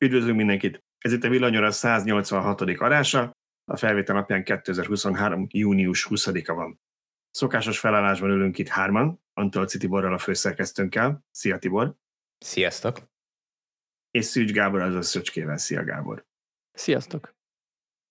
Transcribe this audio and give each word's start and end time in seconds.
Üdvözlünk 0.00 0.36
mindenkit! 0.36 0.84
Ez 0.98 1.12
itt 1.12 1.24
a 1.24 1.28
Villanyora 1.28 1.70
186. 1.70 2.60
adása, 2.60 3.32
a 3.64 3.76
felvétel 3.76 4.14
napján 4.14 4.44
2023. 4.44 5.46
június 5.50 6.06
20-a 6.10 6.54
van. 6.54 6.80
Szokásos 7.30 7.78
felállásban 7.78 8.30
ülünk 8.30 8.58
itt 8.58 8.68
hárman, 8.68 9.22
Antolci 9.32 9.78
Tiborral 9.78 10.12
a 10.12 10.18
főszerkesztőnkkel. 10.18 11.24
Szia 11.30 11.58
Tibor! 11.58 11.94
Sziasztok! 12.38 12.98
És 14.10 14.24
Szűcs 14.24 14.52
Gábor 14.52 14.80
az 14.80 14.94
a 14.94 15.02
Szöcskével. 15.02 15.56
Szia 15.56 15.84
Gábor! 15.84 16.26
Sziasztok! 16.72 17.34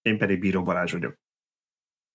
Én 0.01 0.17
pedig 0.17 0.39
Bíró 0.39 0.63
Balázs 0.63 0.91
vagyok. 0.91 1.15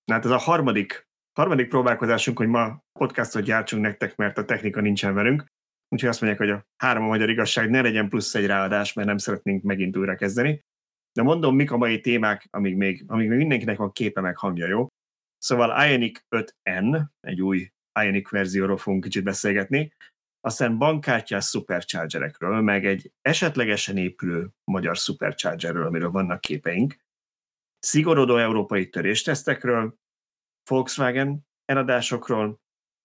Na 0.04 0.14
hát 0.14 0.24
ez 0.24 0.30
a 0.30 0.36
harmadik, 0.36 1.08
harmadik 1.32 1.68
próbálkozásunk, 1.68 2.38
hogy 2.38 2.48
ma 2.48 2.84
podcastot 2.98 3.42
gyártsunk 3.42 3.82
nektek, 3.82 4.16
mert 4.16 4.38
a 4.38 4.44
technika 4.44 4.80
nincsen 4.80 5.14
velünk. 5.14 5.46
Úgyhogy 5.92 6.08
azt 6.08 6.20
mondják, 6.20 6.42
hogy 6.42 6.50
a 6.50 6.66
három 6.76 7.02
a 7.04 7.06
magyar 7.06 7.30
igazság 7.30 7.70
ne 7.70 7.80
legyen 7.80 8.08
plusz 8.08 8.34
egy 8.34 8.46
ráadás, 8.46 8.92
mert 8.92 9.08
nem 9.08 9.18
szeretnénk 9.18 9.62
megint 9.62 9.96
újra 9.96 10.14
kezdeni. 10.14 10.64
De 11.12 11.22
mondom, 11.22 11.54
mik 11.54 11.70
a 11.70 11.76
mai 11.76 12.00
témák, 12.00 12.46
amíg 12.50 12.76
még, 12.76 13.04
amíg 13.06 13.28
még 13.28 13.38
mindenkinek 13.38 13.76
van 13.76 13.92
képe 13.92 14.20
meg 14.20 14.36
hangja, 14.36 14.66
jó? 14.66 14.86
Szóval 15.38 15.88
Ionic 15.88 16.20
5N, 16.36 17.02
egy 17.20 17.42
új 17.42 17.72
Ionic 18.00 18.30
verzióról 18.30 18.76
fogunk 18.76 19.02
kicsit 19.02 19.24
beszélgetni, 19.24 19.92
aztán 20.40 20.78
bankkártyás 20.78 21.46
superchargerekről, 21.46 22.60
meg 22.60 22.86
egy 22.86 23.12
esetlegesen 23.20 23.96
épülő 23.96 24.48
magyar 24.64 24.96
superchargerről, 24.96 25.86
amiről 25.86 26.10
vannak 26.10 26.40
képeink, 26.40 26.96
szigorodó 27.78 28.36
európai 28.36 28.88
töréstesztekről, 28.88 29.94
Volkswagen 30.70 31.46
eladásokról, 31.64 32.61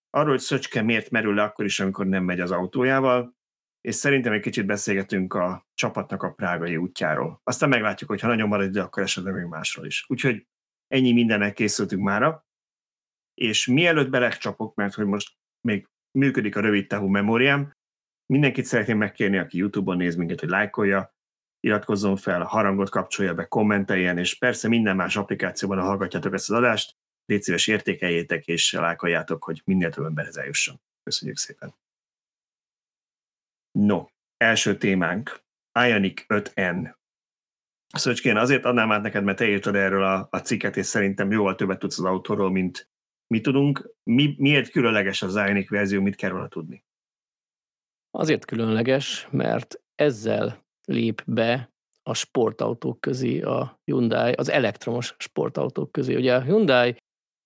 arról, 0.09 0.29
hogy 0.29 0.39
Szöcske 0.39 0.81
miért 0.81 1.09
merül 1.09 1.33
le 1.33 1.43
akkor 1.43 1.65
is, 1.65 1.79
amikor 1.79 2.05
nem 2.05 2.23
megy 2.23 2.39
az 2.39 2.51
autójával, 2.51 3.35
és 3.81 3.95
szerintem 3.95 4.33
egy 4.33 4.41
kicsit 4.41 4.65
beszélgetünk 4.65 5.33
a 5.33 5.67
csapatnak 5.73 6.23
a 6.23 6.31
prágai 6.31 6.77
útjáról. 6.77 7.41
Aztán 7.43 7.69
meglátjuk, 7.69 8.09
hogy 8.09 8.21
ha 8.21 8.27
nagyon 8.27 8.47
marad 8.47 8.67
ide, 8.67 8.81
akkor 8.81 9.03
esetleg 9.03 9.33
még 9.33 9.45
másról 9.45 9.85
is. 9.85 10.05
Úgyhogy 10.07 10.47
ennyi 10.87 11.13
mindennek 11.13 11.53
készültünk 11.53 12.03
mára, 12.03 12.45
és 13.33 13.67
mielőtt 13.67 14.09
belegcsapok, 14.09 14.75
mert 14.75 14.93
hogy 14.93 15.05
most 15.05 15.35
még 15.67 15.87
működik 16.17 16.55
a 16.55 16.59
rövid 16.59 16.87
távú 16.87 17.07
memóriám, 17.07 17.75
mindenkit 18.25 18.65
szeretném 18.65 18.97
megkérni, 18.97 19.37
aki 19.37 19.57
YouTube-on 19.57 19.97
néz 19.97 20.15
minket, 20.15 20.39
hogy 20.39 20.49
lájkolja, 20.49 21.15
iratkozzon 21.59 22.15
fel, 22.15 22.43
harangot 22.43 22.89
kapcsolja 22.89 23.33
be, 23.33 23.45
kommenteljen, 23.45 24.17
és 24.17 24.37
persze 24.37 24.67
minden 24.67 24.95
más 24.95 25.15
applikációban, 25.15 25.79
ha 25.79 25.85
hallgatjátok 25.85 26.33
ezt 26.33 26.49
az 26.49 26.55
adást, 26.55 26.95
légy 27.27 27.41
szíves 27.41 27.67
értékeljétek 27.67 28.47
és 28.47 28.71
lájkoljátok, 28.71 29.43
hogy 29.43 29.61
minél 29.65 29.89
több 29.89 30.05
emberhez 30.05 30.37
eljusson. 30.37 30.79
Köszönjük 31.03 31.37
szépen! 31.37 31.73
No, 33.71 34.05
első 34.37 34.77
témánk, 34.77 35.41
Ionic 35.79 36.25
5N. 36.27 36.95
Szöcskén, 37.87 38.37
azért 38.37 38.65
adnám 38.65 38.91
át 38.91 39.01
neked, 39.01 39.23
mert 39.23 39.37
te 39.37 39.47
írtad 39.47 39.75
erről 39.75 40.03
a, 40.03 40.27
a 40.31 40.37
cikket, 40.37 40.77
és 40.77 40.85
szerintem 40.85 41.31
jóval 41.31 41.55
többet 41.55 41.79
tudsz 41.79 41.99
az 41.99 42.05
autóról, 42.05 42.51
mint 42.51 42.89
mi 43.27 43.41
tudunk. 43.41 43.93
Mi, 44.03 44.35
miért 44.37 44.69
különleges 44.69 45.21
az 45.21 45.35
Ionic 45.35 45.69
verzió, 45.69 46.01
mit 46.01 46.15
kell 46.15 46.29
róla 46.29 46.47
tudni? 46.47 46.83
Azért 48.11 48.45
különleges, 48.45 49.27
mert 49.31 49.81
ezzel 49.95 50.65
lép 50.83 51.23
be 51.25 51.71
a 52.03 52.13
sportautók 52.13 53.01
közé 53.01 53.41
a 53.41 53.79
Hyundai, 53.83 54.31
az 54.31 54.49
elektromos 54.49 55.15
sportautók 55.17 55.91
közé. 55.91 56.15
Ugye 56.15 56.35
a 56.35 56.41
Hyundai 56.41 56.97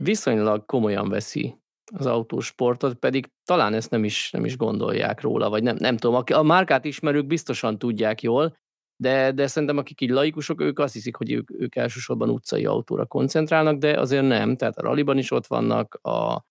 viszonylag 0.03 0.65
komolyan 0.65 1.09
veszi 1.09 1.55
az 1.93 2.05
autósportot, 2.05 2.95
pedig 2.95 3.27
talán 3.45 3.73
ezt 3.73 3.89
nem 3.91 4.03
is, 4.03 4.31
nem 4.31 4.45
is 4.45 4.57
gondolják 4.57 5.21
róla, 5.21 5.49
vagy 5.49 5.63
nem, 5.63 5.75
nem 5.79 5.97
tudom. 5.97 6.23
A 6.33 6.41
márkát 6.41 6.85
ismerők 6.85 7.25
biztosan 7.25 7.77
tudják 7.77 8.21
jól, 8.21 8.57
de, 8.95 9.31
de 9.31 9.47
szerintem 9.47 9.77
akik 9.77 10.01
így 10.01 10.09
laikusok, 10.09 10.61
ők 10.61 10.79
azt 10.79 10.93
hiszik, 10.93 11.15
hogy 11.15 11.31
ők, 11.31 11.51
ők 11.51 11.75
elsősorban 11.75 12.29
utcai 12.29 12.65
autóra 12.65 13.05
koncentrálnak, 13.05 13.77
de 13.77 13.99
azért 13.99 14.27
nem. 14.27 14.55
Tehát 14.55 14.77
a 14.77 14.81
raliban 14.81 15.17
is 15.17 15.31
ott 15.31 15.47
vannak, 15.47 15.99
a 16.01 16.45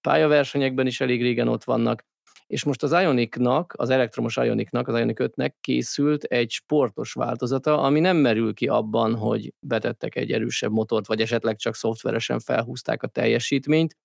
pályaversenyekben 0.00 0.86
is 0.86 1.00
elég 1.00 1.22
régen 1.22 1.48
ott 1.48 1.64
vannak, 1.64 2.04
és 2.50 2.64
most 2.64 2.82
az 2.82 2.92
Ionicnak, 2.92 3.74
az 3.76 3.90
elektromos 3.90 4.36
Ionicnak, 4.36 4.88
az 4.88 4.98
Ionic 4.98 5.16
5-nek 5.20 5.52
készült 5.60 6.24
egy 6.24 6.50
sportos 6.50 7.12
változata, 7.12 7.82
ami 7.82 8.00
nem 8.00 8.16
merül 8.16 8.54
ki 8.54 8.66
abban, 8.66 9.14
hogy 9.14 9.54
betettek 9.66 10.16
egy 10.16 10.32
erősebb 10.32 10.70
motort, 10.70 11.06
vagy 11.06 11.20
esetleg 11.20 11.56
csak 11.56 11.74
szoftveresen 11.74 12.38
felhúzták 12.38 13.02
a 13.02 13.06
teljesítményt, 13.06 13.96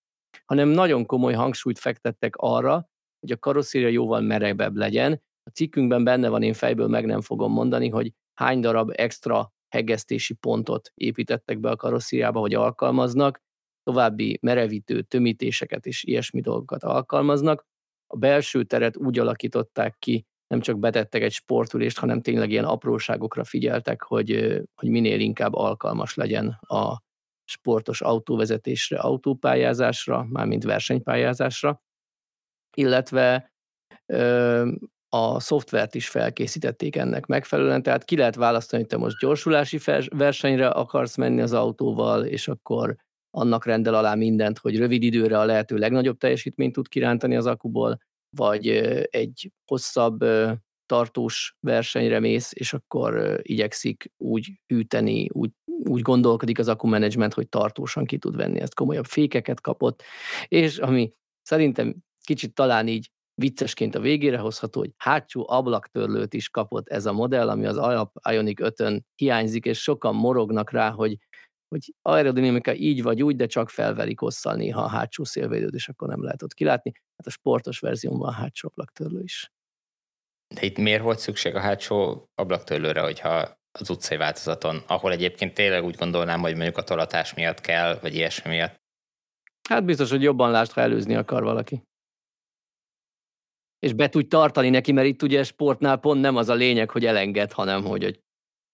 hanem 0.45 0.67
nagyon 0.67 1.05
komoly 1.05 1.33
hangsúlyt 1.33 1.79
fektettek 1.79 2.35
arra, 2.35 2.89
hogy 3.19 3.31
a 3.31 3.37
karosszéria 3.37 3.87
jóval 3.87 4.21
merebebb 4.21 4.75
legyen. 4.75 5.21
A 5.43 5.49
cikkünkben 5.49 6.03
benne 6.03 6.29
van, 6.29 6.43
én 6.43 6.53
fejből 6.53 6.87
meg 6.87 7.05
nem 7.05 7.21
fogom 7.21 7.51
mondani, 7.51 7.89
hogy 7.89 8.11
hány 8.33 8.59
darab 8.59 8.91
extra 8.95 9.53
hegesztési 9.67 10.33
pontot 10.33 10.91
építettek 10.93 11.59
be 11.59 11.69
a 11.69 11.75
karosszériába, 11.75 12.39
vagy 12.39 12.53
alkalmaznak, 12.53 13.41
további 13.83 14.37
merevítő, 14.41 15.01
tömítéseket 15.01 15.85
és 15.85 16.03
ilyesmi 16.03 16.41
dolgokat 16.41 16.83
alkalmaznak. 16.83 17.65
A 18.07 18.17
belső 18.17 18.63
teret 18.63 18.97
úgy 18.97 19.19
alakították 19.19 19.95
ki, 19.99 20.25
nem 20.47 20.59
csak 20.59 20.79
betettek 20.79 21.21
egy 21.21 21.31
sportülést, 21.31 21.99
hanem 21.99 22.21
tényleg 22.21 22.51
ilyen 22.51 22.65
apróságokra 22.65 23.43
figyeltek, 23.43 24.01
hogy, 24.01 24.61
hogy 24.75 24.89
minél 24.89 25.19
inkább 25.19 25.53
alkalmas 25.53 26.15
legyen 26.15 26.47
a 26.61 27.03
sportos 27.43 28.01
autóvezetésre, 28.01 28.97
autópályázásra, 28.97 30.25
mármint 30.29 30.63
versenypályázásra, 30.63 31.81
illetve 32.77 33.53
ö, 34.05 34.71
a 35.09 35.39
szoftvert 35.39 35.95
is 35.95 36.09
felkészítették 36.09 36.95
ennek 36.95 37.25
megfelelően, 37.25 37.83
tehát 37.83 38.03
ki 38.03 38.17
lehet 38.17 38.35
választani, 38.35 38.81
hogy 38.81 38.91
te 38.91 38.97
most 38.97 39.19
gyorsulási 39.19 39.79
versenyre 40.15 40.67
akarsz 40.67 41.15
menni 41.15 41.41
az 41.41 41.53
autóval, 41.53 42.25
és 42.25 42.47
akkor 42.47 42.95
annak 43.35 43.65
rendel 43.65 43.93
alá 43.93 44.15
mindent, 44.15 44.57
hogy 44.57 44.77
rövid 44.77 45.03
időre 45.03 45.39
a 45.39 45.45
lehető 45.45 45.77
legnagyobb 45.77 46.17
teljesítményt 46.17 46.73
tud 46.73 46.87
kirántani 46.87 47.35
az 47.35 47.45
akuból, 47.45 47.97
vagy 48.29 48.67
egy 49.09 49.51
hosszabb 49.65 50.25
tartós 50.85 51.55
versenyre 51.59 52.19
mész, 52.19 52.51
és 52.53 52.73
akkor 52.73 53.39
igyekszik 53.41 54.11
úgy 54.17 54.51
hűteni, 54.67 55.29
úgy, 55.31 55.49
úgy 55.65 56.01
gondolkodik 56.01 56.59
az 56.59 56.67
akkumenedzsment, 56.67 57.33
hogy 57.33 57.49
tartósan 57.49 58.05
ki 58.05 58.17
tud 58.17 58.35
venni 58.35 58.59
ezt, 58.59 58.73
komolyabb 58.73 59.05
fékeket 59.05 59.61
kapott, 59.61 60.03
és 60.47 60.77
ami 60.77 61.13
szerintem 61.41 61.95
kicsit 62.23 62.53
talán 62.53 62.87
így 62.87 63.09
viccesként 63.41 63.95
a 63.95 63.99
végére 63.99 64.37
hozható, 64.37 64.79
hogy 64.79 64.91
hátsó 64.97 65.45
ablaktörlőt 65.49 66.33
is 66.33 66.49
kapott 66.49 66.87
ez 66.87 67.05
a 67.05 67.13
modell, 67.13 67.49
ami 67.49 67.65
az 67.65 68.07
Ionic 68.29 68.59
5-ön 68.61 69.05
hiányzik, 69.15 69.65
és 69.65 69.81
sokan 69.81 70.15
morognak 70.15 70.71
rá, 70.71 70.89
hogy 70.89 71.17
hogy 71.67 71.93
aerodinamika 72.01 72.73
így 72.73 73.03
vagy 73.03 73.23
úgy, 73.23 73.35
de 73.35 73.45
csak 73.45 73.69
felverik 73.69 74.19
hosszal 74.19 74.55
néha 74.55 74.81
a 74.81 74.87
hátsó 74.87 75.23
szélvédőt, 75.23 75.73
és 75.73 75.87
akkor 75.87 76.07
nem 76.07 76.23
lehet 76.23 76.43
ott 76.43 76.53
kilátni. 76.53 76.91
Hát 77.17 77.27
a 77.27 77.29
sportos 77.29 77.79
verzióban 77.79 78.27
a 78.27 78.31
hátsó 78.31 78.67
ablaktörlő 78.67 79.21
is. 79.23 79.51
De 80.55 80.65
itt 80.65 80.77
miért 80.77 81.01
volt 81.01 81.19
szükség 81.19 81.55
a 81.55 81.59
hátsó 81.59 82.25
ablaktörlőre, 82.35 83.01
hogyha 83.01 83.57
az 83.79 83.89
utcai 83.89 84.17
változaton, 84.17 84.83
ahol 84.87 85.11
egyébként 85.11 85.53
tényleg 85.53 85.83
úgy 85.83 85.95
gondolnám, 85.95 86.39
hogy 86.39 86.55
mondjuk 86.55 86.77
a 86.77 86.83
tolatás 86.83 87.33
miatt 87.33 87.61
kell, 87.61 87.99
vagy 87.99 88.15
ilyesmi 88.15 88.49
miatt? 88.49 88.83
Hát 89.69 89.85
biztos, 89.85 90.09
hogy 90.09 90.21
jobban 90.21 90.51
lásd, 90.51 90.71
ha 90.71 90.81
előzni 90.81 91.15
akar 91.15 91.43
valaki. 91.43 91.81
És 93.79 93.93
be 93.93 94.09
tudj 94.09 94.27
tartani 94.27 94.69
neki, 94.69 94.91
mert 94.91 95.07
itt 95.07 95.21
ugye 95.21 95.43
sportnál 95.43 95.97
pont 95.97 96.21
nem 96.21 96.35
az 96.35 96.49
a 96.49 96.53
lényeg, 96.53 96.89
hogy 96.89 97.05
elenged, 97.05 97.51
hanem 97.51 97.83
hogy 97.83 98.03
egy 98.03 98.19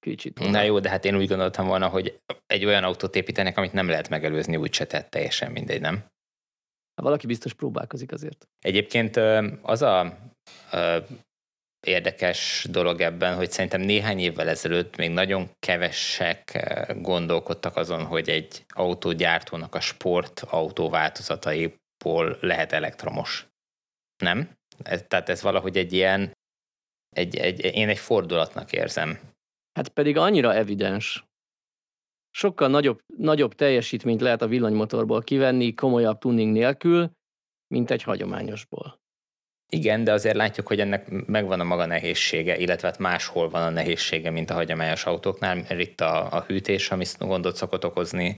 kicsit. 0.01 0.39
Na 0.39 0.61
jó, 0.61 0.79
de 0.79 0.89
hát 0.89 1.05
én 1.05 1.15
úgy 1.15 1.27
gondoltam 1.27 1.67
volna, 1.67 1.87
hogy 1.87 2.19
egy 2.47 2.65
olyan 2.65 2.83
autót 2.83 3.15
építenek, 3.15 3.57
amit 3.57 3.73
nem 3.73 3.87
lehet 3.87 4.09
megelőzni, 4.09 4.55
úgy 4.55 4.73
se 4.73 4.85
tett 4.85 5.09
teljesen 5.09 5.51
mindegy, 5.51 5.81
nem? 5.81 5.95
Hát 5.95 7.05
valaki 7.05 7.27
biztos 7.27 7.53
próbálkozik 7.53 8.11
azért. 8.11 8.47
Egyébként 8.59 9.15
az 9.61 9.81
a 9.81 10.17
érdekes 11.87 12.65
dolog 12.69 13.01
ebben, 13.01 13.35
hogy 13.35 13.51
szerintem 13.51 13.81
néhány 13.81 14.19
évvel 14.19 14.49
ezelőtt 14.49 14.95
még 14.95 15.09
nagyon 15.09 15.49
kevesek 15.59 16.71
gondolkodtak 17.01 17.75
azon, 17.75 18.05
hogy 18.05 18.29
egy 18.29 18.65
autógyártónak 18.67 19.75
a 19.75 19.79
sport 19.79 20.39
autó 20.39 20.89
változataiból 20.89 22.37
lehet 22.41 22.71
elektromos. 22.71 23.47
Nem? 24.23 24.49
Ez, 24.83 25.03
tehát 25.07 25.29
ez 25.29 25.41
valahogy 25.41 25.77
egy 25.77 25.93
ilyen, 25.93 26.31
egy, 27.09 27.35
egy, 27.35 27.75
én 27.75 27.89
egy 27.89 27.99
fordulatnak 27.99 28.71
érzem. 28.71 29.19
Hát 29.73 29.89
pedig 29.89 30.17
annyira 30.17 30.53
evidens. 30.53 31.25
Sokkal 32.29 32.67
nagyobb, 32.67 33.01
nagyobb 33.17 33.53
teljesítményt 33.53 34.21
lehet 34.21 34.41
a 34.41 34.47
villanymotorból 34.47 35.21
kivenni 35.21 35.73
komolyabb 35.73 36.17
tuning 36.17 36.51
nélkül, 36.51 37.11
mint 37.67 37.91
egy 37.91 38.03
hagyományosból. 38.03 38.99
Igen, 39.73 40.03
de 40.03 40.11
azért 40.11 40.35
látjuk, 40.35 40.67
hogy 40.67 40.79
ennek 40.79 41.09
megvan 41.09 41.59
a 41.59 41.63
maga 41.63 41.85
nehézsége, 41.85 42.57
illetve 42.57 42.87
hát 42.87 42.97
máshol 42.97 43.49
van 43.49 43.61
a 43.61 43.69
nehézsége, 43.69 44.29
mint 44.29 44.49
a 44.49 44.53
hagyományos 44.53 45.05
autóknál, 45.05 45.55
mert 45.55 45.79
itt 45.79 46.01
a, 46.01 46.33
a 46.33 46.41
hűtés, 46.41 46.91
ami 46.91 47.05
gondot 47.19 47.55
szokott 47.55 47.85
okozni, 47.85 48.35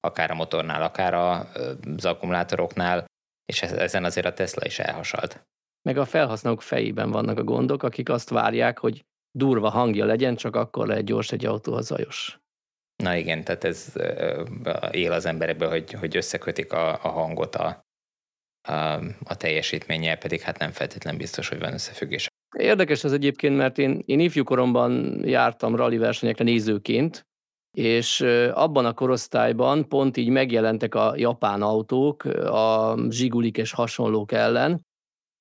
akár 0.00 0.30
a 0.30 0.34
motornál, 0.34 0.82
akár 0.82 1.14
az 1.14 2.04
akkumulátoroknál, 2.04 3.04
és 3.44 3.62
ezen 3.62 4.04
azért 4.04 4.26
a 4.26 4.32
Tesla 4.32 4.66
is 4.66 4.78
elhasalt. 4.78 5.42
Meg 5.82 5.98
a 5.98 6.04
felhasználók 6.04 6.62
fejében 6.62 7.10
vannak 7.10 7.38
a 7.38 7.44
gondok, 7.44 7.82
akik 7.82 8.08
azt 8.08 8.28
várják, 8.28 8.78
hogy 8.78 9.04
durva 9.36 9.68
hangja 9.70 10.04
legyen, 10.04 10.36
csak 10.36 10.56
akkor 10.56 10.86
lehet 10.86 11.04
gyors 11.04 11.32
egy 11.32 11.44
autó, 11.44 11.74
a 11.74 11.80
zajos. 11.80 12.38
Na 13.02 13.16
igen, 13.16 13.44
tehát 13.44 13.64
ez 13.64 13.92
él 14.90 15.12
az 15.12 15.26
emberekből, 15.26 15.68
hogy, 15.68 15.92
hogy 15.92 16.16
összekötik 16.16 16.72
a, 16.72 16.92
a 17.02 17.08
hangot 17.08 17.54
a, 17.54 17.84
a, 18.68 18.72
a 19.24 19.36
teljesítménnyel, 19.36 20.18
pedig 20.18 20.40
hát 20.40 20.58
nem 20.58 20.70
feltétlen 20.70 21.16
biztos, 21.16 21.48
hogy 21.48 21.58
van 21.58 21.72
összefüggés. 21.72 22.26
Érdekes 22.58 23.04
ez 23.04 23.12
egyébként, 23.12 23.56
mert 23.56 23.78
én, 23.78 24.02
én 24.06 24.20
ifjúkoromban 24.20 25.20
jártam 25.24 25.76
rally 25.76 25.96
versenyekre 25.96 26.44
nézőként, 26.44 27.22
és 27.76 28.20
abban 28.52 28.84
a 28.84 28.94
korosztályban 28.94 29.88
pont 29.88 30.16
így 30.16 30.28
megjelentek 30.28 30.94
a 30.94 31.14
japán 31.16 31.62
autók, 31.62 32.24
a 32.24 32.96
zsigulik 33.08 33.56
és 33.56 33.72
hasonlók 33.72 34.32
ellen, 34.32 34.80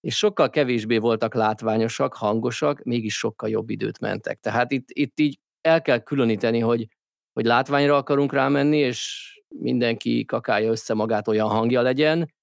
és 0.04 0.18
sokkal 0.18 0.50
kevésbé 0.50 0.98
voltak 0.98 1.34
látványosak, 1.34 2.14
hangosak, 2.14 2.84
mégis 2.84 3.18
sokkal 3.18 3.50
jobb 3.50 3.70
időt 3.70 4.00
mentek. 4.00 4.40
Tehát 4.40 4.72
itt, 4.72 4.88
itt 4.88 5.20
így 5.20 5.40
el 5.62 5.82
kell 5.82 6.00
különíteni, 6.00 6.60
hogy, 6.60 6.88
hogy 7.34 7.46
látványra 7.46 7.96
akarunk 7.96 8.34
rámenni, 8.34 8.78
és 8.78 9.30
mindenki 9.48 10.26
kakálja 10.26 10.72
össze 10.72 10.94
magát, 10.94 11.28
olyan 11.28 11.48
hangja 11.50 11.82
legyen, 11.82 12.34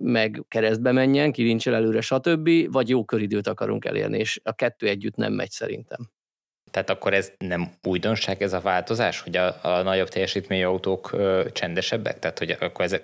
meg 0.00 0.44
keresztbe 0.48 0.92
menjen, 0.92 1.32
kirincsel 1.32 1.74
előre, 1.74 2.00
stb., 2.00 2.72
vagy 2.72 2.88
jó 2.88 3.04
köridőt 3.04 3.46
akarunk 3.46 3.84
elérni, 3.84 4.18
és 4.18 4.40
a 4.44 4.52
kettő 4.52 4.88
együtt 4.88 5.16
nem 5.16 5.32
megy 5.32 5.50
szerintem. 5.50 6.10
Tehát 6.70 6.90
akkor 6.90 7.14
ez 7.14 7.32
nem 7.38 7.68
újdonság 7.82 8.42
ez 8.42 8.52
a 8.52 8.60
változás, 8.60 9.20
hogy 9.20 9.36
a, 9.36 9.64
a 9.64 9.82
nagyobb 9.82 10.08
teljesítményű 10.08 10.64
autók 10.64 11.12
ö, 11.12 11.44
csendesebbek? 11.52 12.18
Tehát 12.18 12.38
hogy 12.38 12.50
akkor 12.50 12.84
ez 12.84 12.96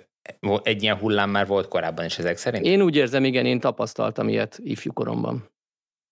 egy 0.63 0.83
ilyen 0.83 0.97
hullám 0.97 1.29
már 1.29 1.47
volt 1.47 1.67
korábban 1.67 2.05
is 2.05 2.17
ezek 2.17 2.37
szerint? 2.37 2.65
Én 2.65 2.81
úgy 2.81 2.95
érzem, 2.95 3.23
igen, 3.23 3.45
én 3.45 3.59
tapasztaltam 3.59 4.29
ilyet 4.29 4.59
ifjúkoromban. 4.63 5.45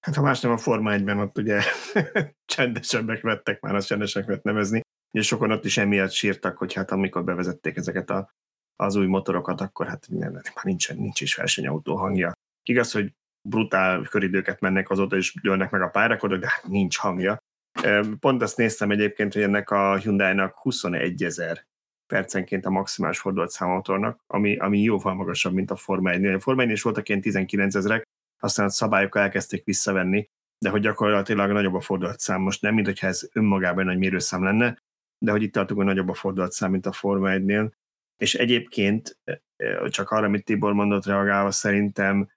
Hát 0.06 0.16
ha 0.16 0.22
más 0.22 0.40
nem 0.40 0.52
a 0.52 0.58
Forma 0.58 0.92
1-ben 0.94 1.20
ott 1.20 1.38
ugye 1.38 1.62
csendesebbek 2.56 3.22
vettek 3.22 3.60
már, 3.60 3.76
az 3.76 3.86
csendesek 3.86 4.26
vett 4.26 4.44
nevezni, 4.44 4.82
és 5.12 5.28
sokan 5.28 5.52
ott 5.52 5.66
is 5.66 5.78
emiatt 5.78 6.12
sírtak, 6.12 6.58
hogy 6.58 6.74
hát 6.74 6.92
amikor 6.92 7.24
bevezették 7.24 7.76
ezeket 7.76 8.10
a, 8.10 8.30
az 8.76 8.96
új 8.96 9.06
motorokat, 9.06 9.62
akkor 9.62 9.88
hát 9.88 10.08
nem, 10.10 10.32
már 10.32 10.64
nincsen, 10.64 10.98
nincs 10.98 11.22
is 11.22 11.36
versenyautó 11.36 11.96
hangja. 11.96 12.32
Igaz, 12.64 12.92
hogy 12.92 13.14
brutál 13.50 14.02
köridőket 14.02 14.60
mennek 14.60 14.90
azóta, 14.90 15.16
és 15.16 15.34
dőlnek 15.42 15.72
meg 15.72 15.82
a 15.82 15.88
pályárakon, 15.88 16.40
de 16.40 16.48
hát 16.50 16.68
nincs 16.68 16.98
hangja. 16.98 17.38
Pont 18.20 18.42
azt 18.42 18.58
néztem 18.58 18.92
egyébként, 18.92 19.34
hogy 19.34 19.42
ennek 19.42 19.70
a 19.70 19.98
Hyundai-nak 19.98 20.58
21 20.58 21.24
ezer 21.24 21.66
percenként 22.08 22.66
a 22.66 22.70
maximális 22.70 23.20
fordulatszámotornak, 23.20 24.24
ami, 24.28 24.58
ami 24.58 24.82
jóval 24.82 25.14
magasabb, 25.14 25.54
mint 25.54 25.72
a 25.72 25.76
Forma 25.76 26.10
1 26.10 26.26
A 26.26 26.40
Forma 26.40 26.62
1 26.62 26.70
is 26.70 26.82
voltak 26.82 27.10
ilyen 27.10 27.22
19 27.22 27.76
ezerek, 27.76 28.04
aztán 28.40 28.66
a 28.66 28.70
szabályokkal 28.70 29.22
elkezdték 29.22 29.64
visszavenni, 29.64 30.30
de 30.58 30.70
hogy 30.70 30.82
gyakorlatilag 30.82 31.52
nagyobb 31.52 31.74
a 31.74 31.80
fordulatszám 31.80 32.42
most 32.42 32.62
nem, 32.62 32.74
mint 32.74 32.86
hogyha 32.86 33.08
ez 33.08 33.30
önmagában 33.34 33.86
nagy 33.86 33.98
mérőszám 33.98 34.44
lenne, 34.44 34.78
de 35.18 35.32
hogy 35.32 35.42
itt 35.42 35.54
tartunk, 35.54 35.80
hogy 35.80 35.90
nagyobb 35.90 36.10
a 36.10 36.14
fordulatszám, 36.14 36.72
mint 36.72 36.86
a 36.86 36.92
Forma 36.92 37.30
1-nél. 37.30 37.72
És 38.18 38.34
egyébként 38.34 39.20
csak 39.88 40.10
arra, 40.10 40.26
amit 40.26 40.46
Tibor 40.46 40.74
mondott 40.74 41.06
reagálva, 41.06 41.52
szerintem 41.52 42.30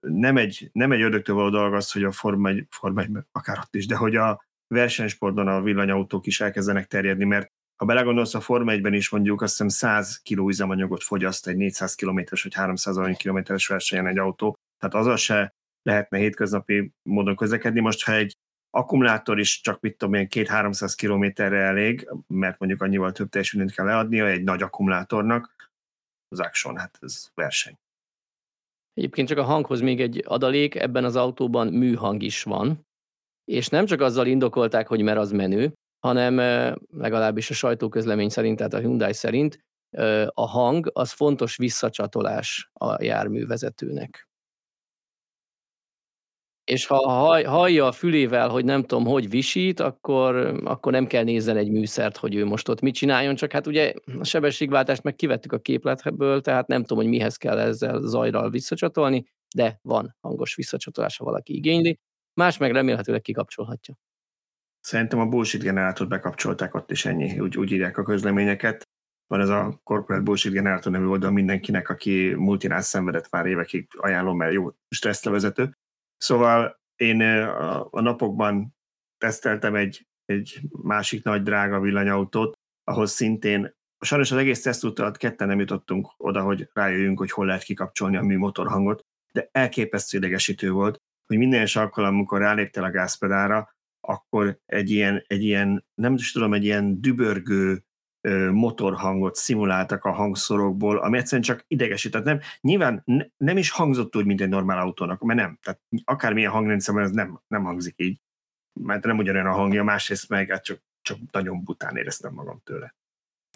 nem 0.00 0.36
egy, 0.36 0.70
nem 0.72 0.92
egy 0.92 1.00
ördögtől 1.00 1.36
való 1.36 1.48
dolog 1.50 1.74
az, 1.74 1.92
hogy 1.92 2.04
a 2.04 2.12
Forma 2.12 2.48
1, 2.48 2.66
Forma 2.70 3.00
1 3.00 3.10
akár 3.32 3.58
ott 3.58 3.74
is, 3.74 3.86
de 3.86 3.96
hogy 3.96 4.16
a 4.16 4.46
versenysporton 4.68 5.48
a 5.48 5.62
villanyautók 5.62 6.26
is 6.26 6.40
elkezdenek 6.40 6.86
terjedni, 6.86 7.24
mert 7.24 7.52
ha 7.76 7.84
belegondolsz, 7.84 8.34
a 8.34 8.40
Forma 8.40 8.72
1-ben 8.74 8.94
is 8.94 9.10
mondjuk 9.10 9.42
azt 9.42 9.50
hiszem 9.50 9.68
100 9.68 10.22
kg 10.22 10.48
üzemanyagot 10.48 11.02
fogyaszt 11.02 11.46
egy 11.46 11.56
400 11.56 11.94
km-es 11.94 12.42
vagy 12.42 12.54
300 12.54 13.16
km-es 13.16 13.66
versenyen 13.66 14.06
egy 14.06 14.18
autó, 14.18 14.56
tehát 14.78 14.94
azzal 14.94 15.16
se 15.16 15.54
lehetne 15.82 16.18
hétköznapi 16.18 16.92
módon 17.02 17.36
közlekedni. 17.36 17.80
Most, 17.80 18.04
ha 18.04 18.12
egy 18.12 18.36
akkumulátor 18.70 19.38
is 19.38 19.60
csak 19.60 19.80
mit 19.80 19.96
tudom 19.96 20.14
én, 20.14 20.26
2-300 20.30 20.92
kilométerre 20.96 21.58
elég, 21.58 22.08
mert 22.26 22.58
mondjuk 22.58 22.82
annyival 22.82 23.12
több 23.12 23.28
teljesítményt 23.28 23.72
kell 23.72 23.86
leadnia 23.86 24.26
egy 24.26 24.42
nagy 24.42 24.62
akkumulátornak, 24.62 25.70
az 26.28 26.40
action, 26.40 26.76
hát 26.76 26.98
ez 27.00 27.28
verseny. 27.34 27.78
Egyébként 28.92 29.28
csak 29.28 29.38
a 29.38 29.42
hanghoz 29.42 29.80
még 29.80 30.00
egy 30.00 30.22
adalék, 30.26 30.74
ebben 30.74 31.04
az 31.04 31.16
autóban 31.16 31.72
műhang 31.72 32.22
is 32.22 32.42
van, 32.42 32.87
és 33.48 33.68
nem 33.68 33.86
csak 33.86 34.00
azzal 34.00 34.26
indokolták, 34.26 34.86
hogy 34.88 35.02
mert 35.02 35.18
az 35.18 35.30
menő, 35.32 35.72
hanem 35.98 36.36
legalábbis 36.90 37.50
a 37.50 37.54
sajtóközlemény 37.54 38.28
szerint, 38.28 38.56
tehát 38.56 38.74
a 38.74 38.78
Hyundai 38.78 39.12
szerint 39.12 39.58
a 40.26 40.46
hang 40.46 40.90
az 40.92 41.12
fontos 41.12 41.56
visszacsatolás 41.56 42.70
a 42.72 43.02
járművezetőnek. 43.02 44.28
És 46.64 46.86
ha 46.86 47.08
hallja 47.48 47.86
a 47.86 47.92
fülével, 47.92 48.48
hogy 48.48 48.64
nem 48.64 48.82
tudom, 48.82 49.04
hogy 49.04 49.30
visít, 49.30 49.80
akkor, 49.80 50.36
akkor 50.64 50.92
nem 50.92 51.06
kell 51.06 51.24
nézzen 51.24 51.56
egy 51.56 51.70
műszert, 51.70 52.16
hogy 52.16 52.34
ő 52.34 52.44
most 52.44 52.68
ott 52.68 52.80
mit 52.80 52.94
csináljon, 52.94 53.34
csak 53.34 53.52
hát 53.52 53.66
ugye 53.66 53.92
a 54.18 54.24
sebességváltást 54.24 55.02
meg 55.02 55.14
kivettük 55.14 55.52
a 55.52 55.58
képletből, 55.58 56.40
tehát 56.40 56.66
nem 56.66 56.80
tudom, 56.80 56.98
hogy 56.98 57.12
mihez 57.12 57.36
kell 57.36 57.58
ezzel 57.58 58.00
zajral 58.00 58.50
visszacsatolni, 58.50 59.24
de 59.56 59.78
van 59.82 60.16
hangos 60.20 60.54
visszacsatolás, 60.54 61.16
ha 61.16 61.24
valaki 61.24 61.54
igényli. 61.54 61.98
Más 62.38 62.56
meg 62.56 62.72
remélhetőleg 62.72 63.20
kikapcsolhatja. 63.20 63.94
Szerintem 64.80 65.18
a 65.18 65.26
bullshit 65.26 65.62
generátort 65.62 66.08
bekapcsolták 66.08 66.74
ott 66.74 66.90
is 66.90 67.04
ennyi, 67.04 67.38
úgy, 67.40 67.56
úgy 67.56 67.72
írják 67.72 67.98
a 67.98 68.02
közleményeket. 68.02 68.88
Van 69.26 69.40
ez 69.40 69.48
a 69.48 69.80
Corporate 69.82 70.24
Bullshit 70.24 70.52
Generator 70.52 70.92
nevű 70.92 71.04
oldal 71.04 71.30
mindenkinek, 71.30 71.88
aki 71.88 72.34
multinál 72.34 72.80
szenvedett 72.80 73.30
már 73.30 73.46
évekig, 73.46 73.88
ajánlom, 73.96 74.36
mert 74.36 74.52
jó 74.52 74.70
stresszlevezető. 74.88 75.72
Szóval 76.16 76.80
én 76.96 77.20
a, 77.20 78.00
napokban 78.00 78.74
teszteltem 79.18 79.74
egy, 79.74 80.06
egy 80.24 80.60
másik 80.82 81.24
nagy 81.24 81.42
drága 81.42 81.80
villanyautót, 81.80 82.58
ahhoz 82.84 83.10
szintén 83.10 83.74
sajnos 84.00 84.30
az 84.30 84.38
egész 84.38 84.62
tesztút 84.62 84.98
alatt 84.98 85.16
ketten 85.16 85.48
nem 85.48 85.58
jutottunk 85.58 86.08
oda, 86.16 86.42
hogy 86.42 86.68
rájöjjünk, 86.72 87.18
hogy 87.18 87.30
hol 87.30 87.46
lehet 87.46 87.62
kikapcsolni 87.62 88.16
a 88.16 88.22
mű 88.22 88.36
motorhangot, 88.36 89.00
de 89.32 89.48
elképesztő 89.52 90.16
idegesítő 90.16 90.70
volt, 90.70 90.98
hogy 91.28 91.38
minden 91.38 91.62
is 91.62 91.76
alkalom, 91.76 92.14
amikor 92.14 92.40
ráléptél 92.40 92.82
a 92.82 92.90
gázpedára, 92.90 93.76
akkor 94.00 94.58
egy 94.66 94.90
ilyen, 94.90 95.24
egy 95.26 95.42
ilyen, 95.42 95.84
nem 95.94 96.14
is 96.14 96.32
tudom, 96.32 96.54
egy 96.54 96.64
ilyen 96.64 97.00
dübörgő 97.00 97.82
motorhangot 98.52 99.34
szimuláltak 99.34 100.04
a 100.04 100.10
hangszorokból, 100.10 100.98
ami 100.98 101.18
egyszerűen 101.18 101.42
csak 101.42 101.64
idegesített. 101.66 102.24
Nem, 102.24 102.40
nyilván 102.60 103.02
ne, 103.04 103.24
nem 103.36 103.56
is 103.56 103.70
hangzott 103.70 104.16
úgy, 104.16 104.24
mint 104.24 104.40
egy 104.40 104.48
normál 104.48 104.78
autónak, 104.78 105.22
mert 105.22 105.40
nem. 105.40 105.58
Tehát 105.62 105.80
akármilyen 106.04 106.50
hangrendszerben 106.50 107.04
ez 107.04 107.10
nem, 107.10 107.40
nem 107.46 107.64
hangzik 107.64 107.94
így. 107.96 108.20
Mert 108.80 109.04
nem 109.04 109.18
ugyanolyan 109.18 109.46
a 109.46 109.52
hangja, 109.52 109.84
másrészt 109.84 110.28
meg 110.28 110.50
hát 110.50 110.64
csak, 110.64 110.82
csak 111.02 111.18
nagyon 111.30 111.64
bután 111.64 111.96
éreztem 111.96 112.32
magam 112.32 112.60
tőle. 112.64 112.94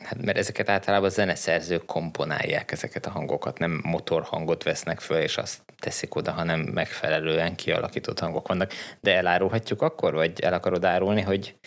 Hát 0.05 0.23
mert 0.23 0.37
ezeket 0.37 0.69
általában 0.69 1.09
a 1.09 1.13
zeneszerzők 1.13 1.85
komponálják 1.85 2.73
ezeket 2.73 3.07
a 3.07 3.11
hangokat, 3.11 3.59
nem 3.59 3.81
motorhangot 3.85 4.63
vesznek 4.63 5.01
föl, 5.01 5.19
és 5.19 5.37
azt 5.37 5.63
teszik 5.77 6.15
oda, 6.15 6.33
hanem 6.33 6.61
megfelelően 6.61 7.55
kialakított 7.55 8.19
hangok 8.19 8.49
vannak. 8.49 8.73
De 9.01 9.17
elárulhatjuk 9.17 9.83
akkor, 9.83 10.13
vagy 10.13 10.41
el 10.41 10.53
akarod 10.53 10.85
árulni, 10.85 11.21
hogy 11.21 11.59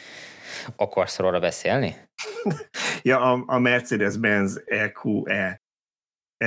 akarsz 0.76 1.18
róla 1.18 1.40
beszélni? 1.40 1.96
ja, 3.02 3.20
a, 3.20 3.44
a 3.48 3.60
Mercedes-Benz 3.60 4.64
EQE 4.66 5.62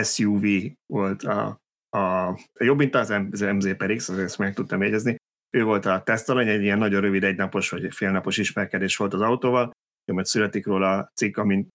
SUV 0.02 0.45
volt 0.87 1.23
a, 1.23 1.61
a, 1.88 1.99
a 2.28 2.38
jobb, 2.59 2.78
mint 2.78 2.95
az, 2.95 3.09
MZ 3.09 3.64
azért 4.09 4.18
ezt 4.18 4.38
meg 4.38 4.54
tudtam 4.54 4.83
jegyezni. 4.83 5.16
Ő 5.57 5.64
volt 5.64 5.87
a 5.87 6.02
tesztalany, 6.02 6.49
egy 6.49 6.62
ilyen 6.62 6.78
nagyon 6.78 7.00
rövid 7.00 7.25
egynapos 7.25 7.71
vagy 7.71 7.95
félnapos 7.95 8.37
ismerkedés 8.37 8.97
volt 8.97 9.14
az 9.14 9.21
autóval, 9.21 9.71
majd 10.12 10.26
születik 10.26 10.66
róla 10.66 10.99
a 10.99 11.11
cikk, 11.14 11.37
amint 11.37 11.68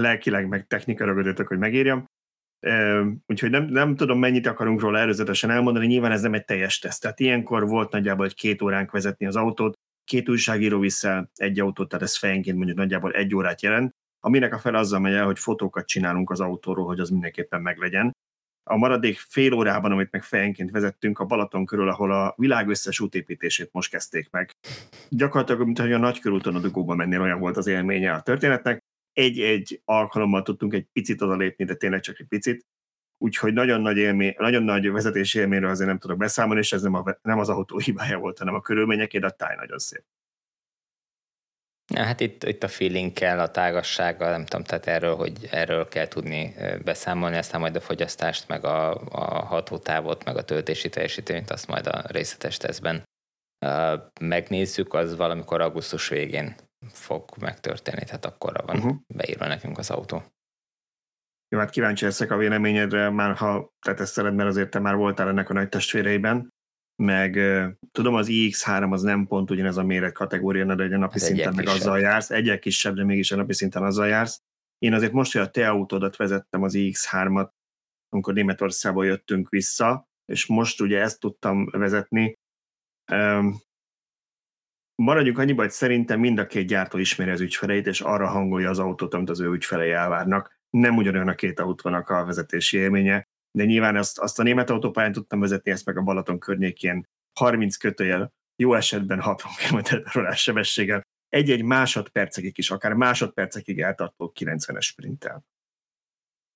lelkileg 0.00 0.48
meg 0.48 0.66
technikailag 0.66 1.16
örültök, 1.16 1.48
hogy 1.48 1.58
megírjam. 1.58 2.04
Úgyhogy 3.26 3.50
nem, 3.50 3.64
nem 3.64 3.96
tudom, 3.96 4.18
mennyit 4.18 4.46
akarunk 4.46 4.80
róla 4.80 4.98
előzetesen 4.98 5.50
elmondani, 5.50 5.86
nyilván 5.86 6.12
ez 6.12 6.22
nem 6.22 6.34
egy 6.34 6.44
teljes 6.44 6.78
teszt. 6.78 7.02
Tehát 7.02 7.20
ilyenkor 7.20 7.68
volt 7.68 7.92
nagyjából 7.92 8.26
egy 8.26 8.34
két 8.34 8.62
óránk 8.62 8.90
vezetni 8.90 9.26
az 9.26 9.36
autót, 9.36 9.74
két 10.04 10.28
újságíró 10.28 10.78
vissza 10.78 11.30
egy 11.34 11.60
autót, 11.60 11.88
tehát 11.88 12.04
ez 12.04 12.16
fejenként 12.16 12.56
mondjuk 12.56 12.78
nagyjából 12.78 13.12
egy 13.12 13.34
órát 13.34 13.62
jelent, 13.62 13.90
aminek 14.20 14.54
a 14.54 14.58
fel 14.58 14.74
azzal 14.74 15.00
megy 15.00 15.12
el, 15.12 15.24
hogy 15.24 15.38
fotókat 15.38 15.86
csinálunk 15.86 16.30
az 16.30 16.40
autóról, 16.40 16.86
hogy 16.86 17.00
az 17.00 17.10
mindenképpen 17.10 17.62
meglegyen. 17.62 18.12
A 18.70 18.76
maradék 18.76 19.18
fél 19.18 19.52
órában, 19.52 19.92
amit 19.92 20.10
meg 20.10 20.22
fejenként 20.22 20.70
vezettünk, 20.70 21.18
a 21.18 21.24
Balaton 21.24 21.66
körül, 21.66 21.88
ahol 21.88 22.12
a 22.12 22.34
világ 22.36 22.68
összes 22.68 23.00
útépítését 23.00 23.72
most 23.72 23.90
kezdték 23.90 24.30
meg. 24.30 24.50
Gyakorlatilag, 25.08 25.64
mint 25.64 25.78
hogy 25.78 25.92
a 25.92 25.98
nagykörúton 25.98 26.54
a 26.54 26.60
dugóba 26.60 26.94
mennél, 26.94 27.20
olyan 27.20 27.40
volt 27.40 27.56
az 27.56 27.66
élménye 27.66 28.12
a 28.12 28.20
történetnek. 28.20 28.80
Egy-egy 29.18 29.80
alkalommal 29.84 30.42
tudtunk 30.42 30.74
egy 30.74 30.86
picit 30.92 31.20
odalépni, 31.20 31.64
de 31.64 31.74
tényleg 31.74 32.00
csak 32.00 32.18
egy 32.18 32.26
picit. 32.26 32.66
Úgyhogy 33.18 33.52
nagyon 33.52 33.80
nagy, 33.80 33.96
élmény, 33.96 34.34
nagyon 34.38 34.62
nagy 34.62 34.90
vezetési 34.90 35.38
élményről 35.38 35.70
azért 35.70 35.88
nem 35.88 35.98
tudok 35.98 36.18
beszámolni, 36.18 36.60
és 36.60 36.72
ez 36.72 36.82
nem, 36.82 36.94
a, 36.94 37.18
nem 37.22 37.38
az 37.38 37.48
autó 37.48 37.78
hibája 37.78 38.18
volt, 38.18 38.38
hanem 38.38 38.54
a 38.54 38.60
körülményeké, 38.60 39.18
de 39.18 39.26
a 39.26 39.30
táj 39.30 39.56
nagyon 39.56 39.78
szép. 39.78 40.04
Ja, 41.94 42.02
hát 42.02 42.20
itt, 42.20 42.44
itt 42.44 42.62
a 42.62 42.68
feeling 42.68 43.12
kell, 43.12 43.38
a 43.38 43.50
tágassága, 43.50 44.30
nem 44.30 44.44
tudom, 44.44 44.64
tehát 44.64 44.86
erről, 44.86 45.14
hogy 45.14 45.48
erről 45.50 45.88
kell 45.88 46.08
tudni 46.08 46.54
beszámolni, 46.84 47.36
aztán 47.36 47.60
majd 47.60 47.76
a 47.76 47.80
fogyasztást, 47.80 48.48
meg 48.48 48.64
a, 48.64 48.90
a 49.10 49.44
hatótávot, 49.44 50.24
meg 50.24 50.36
a 50.36 50.44
töltési 50.44 50.88
teljesítményt, 50.88 51.50
azt 51.50 51.66
majd 51.66 51.86
a 51.86 52.04
részletes 52.06 52.56
tesztben 52.56 53.02
megnézzük, 54.20 54.94
az 54.94 55.16
valamikor 55.16 55.60
augusztus 55.60 56.08
végén 56.08 56.56
fog 56.86 57.30
megtörténni, 57.40 58.04
tehát 58.04 58.24
akkor 58.24 58.62
van 58.66 58.76
uh-huh. 58.76 58.96
beírva 59.14 59.46
nekünk 59.46 59.78
az 59.78 59.90
autó. 59.90 60.22
Jó, 61.48 61.58
hát 61.58 61.70
kíváncsi 61.70 62.04
leszek 62.04 62.30
a 62.30 62.36
véleményedre, 62.36 63.10
már 63.10 63.34
ha 63.34 63.72
te 63.86 63.94
teszteled, 63.94 64.34
mert 64.34 64.48
azért 64.48 64.70
te 64.70 64.78
már 64.78 64.96
voltál 64.96 65.28
ennek 65.28 65.50
a 65.50 65.52
nagy 65.52 65.68
testvéreiben, 65.68 66.48
meg 67.02 67.38
tudom, 67.92 68.14
az 68.14 68.26
iX3 68.30 68.90
az 68.90 69.02
nem 69.02 69.26
pont 69.26 69.50
ugyanez 69.50 69.76
a 69.76 69.84
méret 69.84 70.12
kategória, 70.12 70.74
de 70.74 70.82
egy 70.82 70.90
napi 70.90 71.14
Ez 71.14 71.22
szinten 71.22 71.54
meg 71.54 71.64
kisebb. 71.64 71.80
azzal 71.80 72.00
jársz, 72.00 72.30
egyek 72.30 72.58
kisebb, 72.58 72.94
de 72.94 73.04
mégis 73.04 73.32
a 73.32 73.36
napi 73.36 73.52
szinten 73.52 73.82
azzal 73.82 74.08
jársz. 74.08 74.40
Én 74.78 74.92
azért 74.92 75.12
most, 75.12 75.32
hogy 75.32 75.40
a 75.40 75.50
te 75.50 75.68
autódat 75.68 76.16
vezettem 76.16 76.62
az 76.62 76.72
iX3-at, 76.76 77.50
amikor 78.08 78.34
Németországból 78.34 79.06
jöttünk 79.06 79.48
vissza, 79.48 80.08
és 80.32 80.46
most 80.46 80.80
ugye 80.80 81.00
ezt 81.00 81.20
tudtam 81.20 81.66
vezetni, 81.70 82.34
maradjunk 85.02 85.38
annyiba, 85.38 85.62
hogy 85.62 85.70
szerintem 85.70 86.20
mind 86.20 86.38
a 86.38 86.46
két 86.46 86.66
gyártó 86.66 86.98
ismeri 86.98 87.30
az 87.30 87.40
ügyfeleit, 87.40 87.86
és 87.86 88.00
arra 88.00 88.28
hangolja 88.28 88.70
az 88.70 88.78
autót, 88.78 89.14
amit 89.14 89.30
az 89.30 89.40
ő 89.40 89.52
ügyfelei 89.52 89.90
elvárnak. 89.90 90.56
Nem 90.70 90.96
ugyanolyan 90.96 91.28
a 91.28 91.34
két 91.34 91.60
autónak 91.60 92.08
a 92.08 92.24
vezetési 92.24 92.76
élménye, 92.76 93.24
de 93.58 93.64
nyilván 93.64 93.96
azt, 93.96 94.18
azt 94.18 94.38
a 94.38 94.42
német 94.42 94.70
autópályán 94.70 95.12
tudtam 95.12 95.40
vezetni, 95.40 95.70
ezt 95.70 95.86
meg 95.86 95.96
a 95.96 96.02
Balaton 96.02 96.38
környékén 96.38 97.04
30 97.40 97.76
kötőjel, 97.76 98.32
jó 98.56 98.74
esetben 98.74 99.20
60 99.20 99.52
km 99.68 99.96
h 100.04 100.34
sebességgel, 100.34 101.02
egy-egy 101.28 101.62
másodpercekig 101.62 102.58
is, 102.58 102.70
akár 102.70 102.92
másodpercekig 102.92 103.80
eltartó 103.80 104.32
90-es 104.40 104.80
sprinttel. 104.80 105.44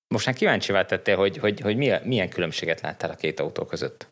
Most 0.07 0.25
már 0.25 0.35
kíváncsi 0.35 0.71
tettél, 0.71 1.15
hogy, 1.15 1.37
hogy, 1.37 1.59
hogy 1.59 1.77
milyen, 1.77 2.07
milyen 2.07 2.29
különbséget 2.29 2.81
láttál 2.81 3.09
a 3.09 3.15
két 3.15 3.39
autó 3.39 3.65
között. 3.65 4.09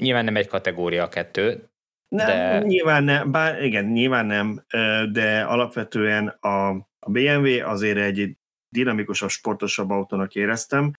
Nyilván 0.00 0.24
nem 0.24 0.36
egy 0.36 0.46
kategória 0.46 1.02
a 1.02 1.08
kettő, 1.08 1.68
nem, 2.14 2.26
de... 2.26 2.66
nyilván 2.66 3.04
nem, 3.04 3.30
bár 3.30 3.62
igen, 3.62 3.84
nyilván 3.84 4.26
nem, 4.26 4.64
de 5.12 5.42
alapvetően 5.42 6.28
a, 6.28 6.68
a 6.98 7.10
BMW 7.10 7.68
azért 7.68 7.98
egy 7.98 8.36
dinamikusabb, 8.68 9.28
sportosabb 9.28 9.90
autónak 9.90 10.34
éreztem. 10.34 10.92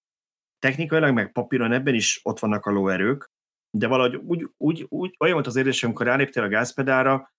Technikailag, 0.59 1.13
meg 1.13 1.31
papíron 1.31 1.71
ebben 1.71 1.93
is 1.93 2.19
ott 2.23 2.39
vannak 2.39 2.65
a 2.65 2.71
lóerők, 2.71 3.31
de 3.77 3.87
valahogy 3.87 4.15
úgy, 4.15 4.49
úgy, 4.57 4.85
úgy 4.89 5.15
olyan 5.19 5.33
volt 5.33 5.47
az 5.47 5.55
érzésem, 5.55 5.89
amikor 5.89 6.05
ráléptél 6.05 6.43
a 6.43 6.47
gázpedára, 6.47 7.33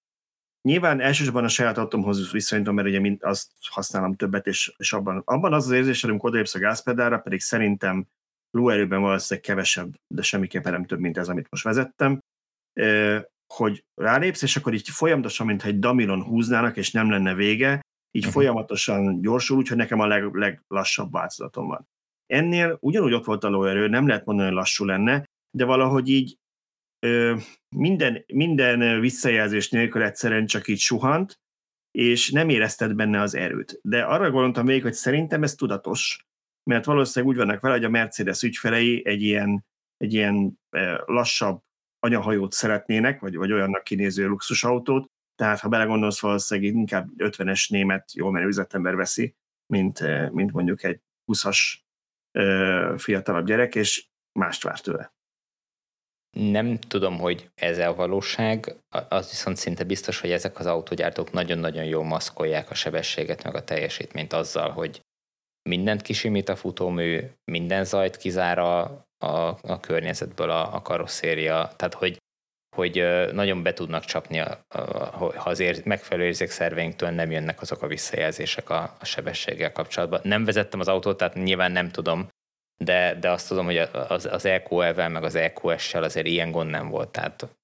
Nyilván 0.66 1.00
elsősorban 1.00 1.44
a 1.44 1.48
saját 1.48 1.78
autómhoz 1.78 2.32
viszonyítom, 2.32 2.74
mert 2.74 2.88
ugye 2.88 3.00
mint 3.00 3.22
azt 3.22 3.50
használom 3.70 4.14
többet, 4.14 4.46
és, 4.46 4.74
és 4.76 4.92
abban, 4.92 5.22
abban 5.24 5.52
az 5.52 5.66
az 5.66 5.72
érzés, 5.72 6.04
amikor 6.04 6.28
odalépsz 6.28 6.54
a 6.54 6.58
gázpedára, 6.58 7.18
pedig 7.18 7.40
szerintem 7.40 8.06
lóerőben 8.50 9.00
valószínűleg 9.00 9.48
kevesebb, 9.48 9.94
de 10.06 10.22
semmiképpen 10.22 10.72
nem 10.72 10.84
több, 10.84 10.98
mint 10.98 11.18
ez, 11.18 11.28
amit 11.28 11.50
most 11.50 11.64
vezettem, 11.64 12.18
hogy 13.54 13.84
rálépsz, 13.94 14.42
és 14.42 14.56
akkor 14.56 14.74
így 14.74 14.88
folyamatosan, 14.88 15.46
mintha 15.46 15.68
egy 15.68 15.78
damilon 15.78 16.22
húznának, 16.22 16.76
és 16.76 16.90
nem 16.90 17.10
lenne 17.10 17.34
vége, 17.34 17.80
így 18.10 18.26
uh-huh. 18.26 18.32
folyamatosan 18.32 19.20
gyorsul, 19.20 19.56
úgyhogy 19.56 19.76
nekem 19.76 20.00
a 20.00 20.06
leg, 20.06 20.34
leglassabb 20.34 21.12
változatom 21.12 21.66
van. 21.66 21.88
Ennél 22.26 22.76
ugyanúgy 22.80 23.12
ott 23.12 23.24
volt 23.24 23.44
a 23.44 23.48
lóerő, 23.48 23.88
nem 23.88 24.06
lehet 24.06 24.24
mondani, 24.24 24.48
hogy 24.48 24.56
lassú 24.56 24.84
lenne, 24.84 25.24
de 25.56 25.64
valahogy 25.64 26.08
így 26.08 26.36
ö, 27.06 27.36
minden, 27.76 28.24
minden 28.32 29.00
visszajelzés 29.00 29.70
nélkül 29.70 30.02
egyszerűen 30.02 30.46
csak 30.46 30.68
így 30.68 30.78
suhant, 30.78 31.38
és 31.90 32.30
nem 32.30 32.48
érezted 32.48 32.94
benne 32.94 33.20
az 33.20 33.34
erőt. 33.34 33.78
De 33.82 34.02
arra 34.02 34.30
gondoltam 34.30 34.64
még, 34.64 34.82
hogy 34.82 34.92
szerintem 34.92 35.42
ez 35.42 35.54
tudatos, 35.54 36.26
mert 36.70 36.84
valószínűleg 36.84 37.34
úgy 37.34 37.40
vannak 37.44 37.60
vele, 37.60 37.74
hogy 37.74 37.84
a 37.84 37.88
Mercedes 37.88 38.42
ügyfelei 38.42 39.06
egy 39.06 39.22
ilyen, 39.22 39.64
egy 39.96 40.14
ilyen 40.14 40.58
lassabb 41.04 41.60
anyahajót 42.06 42.52
szeretnének, 42.52 43.20
vagy, 43.20 43.36
vagy 43.36 43.52
olyannak 43.52 43.84
kinéző 43.84 44.26
luxusautót, 44.26 45.10
tehát 45.34 45.60
ha 45.60 45.68
belegondolsz, 45.68 46.20
valószínűleg 46.20 46.74
inkább 46.74 47.08
50-es 47.16 47.70
német 47.70 48.12
jól 48.12 48.32
menő 48.32 48.46
üzletember 48.46 48.94
veszi, 48.94 49.34
mint, 49.66 50.00
mint 50.32 50.52
mondjuk 50.52 50.82
egy 50.84 51.00
20-as 51.32 51.58
fiatalabb 52.96 53.46
gyerek, 53.46 53.74
és 53.74 54.06
mást 54.38 54.62
vár 54.62 54.80
tőle. 54.80 55.14
Nem 56.38 56.78
tudom, 56.78 57.18
hogy 57.18 57.50
ez 57.54 57.78
a 57.78 57.94
valóság, 57.94 58.76
az 59.08 59.30
viszont 59.30 59.56
szinte 59.56 59.84
biztos, 59.84 60.20
hogy 60.20 60.30
ezek 60.30 60.58
az 60.58 60.66
autógyártók 60.66 61.32
nagyon-nagyon 61.32 61.84
jól 61.84 62.04
maszkolják 62.04 62.70
a 62.70 62.74
sebességet, 62.74 63.44
meg 63.44 63.54
a 63.54 63.64
teljesítményt 63.64 64.32
azzal, 64.32 64.70
hogy 64.70 65.00
mindent 65.68 66.02
kisimít 66.02 66.48
a 66.48 66.56
futómű, 66.56 67.20
minden 67.44 67.84
zajt 67.84 68.16
kizár 68.16 68.58
a, 68.58 69.05
a, 69.18 69.58
a 69.62 69.80
környezetből 69.80 70.50
a, 70.50 70.74
a 70.74 70.82
karosszéria, 70.82 71.70
tehát 71.76 71.94
hogy, 71.94 72.16
hogy 72.76 73.04
nagyon 73.32 73.62
be 73.62 73.72
tudnak 73.72 74.04
csapni, 74.04 74.38
a, 74.38 74.64
a, 74.68 74.80
ha 75.16 75.50
az 75.50 75.60
ér, 75.60 75.80
megfelelő 75.84 76.26
érzékszerveinktől 76.26 77.10
nem 77.10 77.30
jönnek 77.30 77.60
azok 77.60 77.82
a 77.82 77.86
visszajelzések 77.86 78.70
a, 78.70 78.96
a 79.00 79.04
sebességgel 79.04 79.72
kapcsolatban. 79.72 80.20
Nem 80.22 80.44
vezettem 80.44 80.80
az 80.80 80.88
autót, 80.88 81.16
tehát 81.16 81.34
nyilván 81.34 81.72
nem 81.72 81.90
tudom, 81.90 82.28
de, 82.76 83.14
de 83.20 83.30
azt 83.30 83.48
tudom, 83.48 83.64
hogy 83.64 83.76
az, 84.08 84.26
az 84.26 84.44
EQL-vel, 84.44 85.08
meg 85.08 85.24
az 85.24 85.34
EQS-sel 85.34 86.02
azért 86.02 86.26
ilyen 86.26 86.50
gond 86.50 86.70
nem 86.70 86.88
volt. 86.88 87.10
Tehát... 87.10 87.56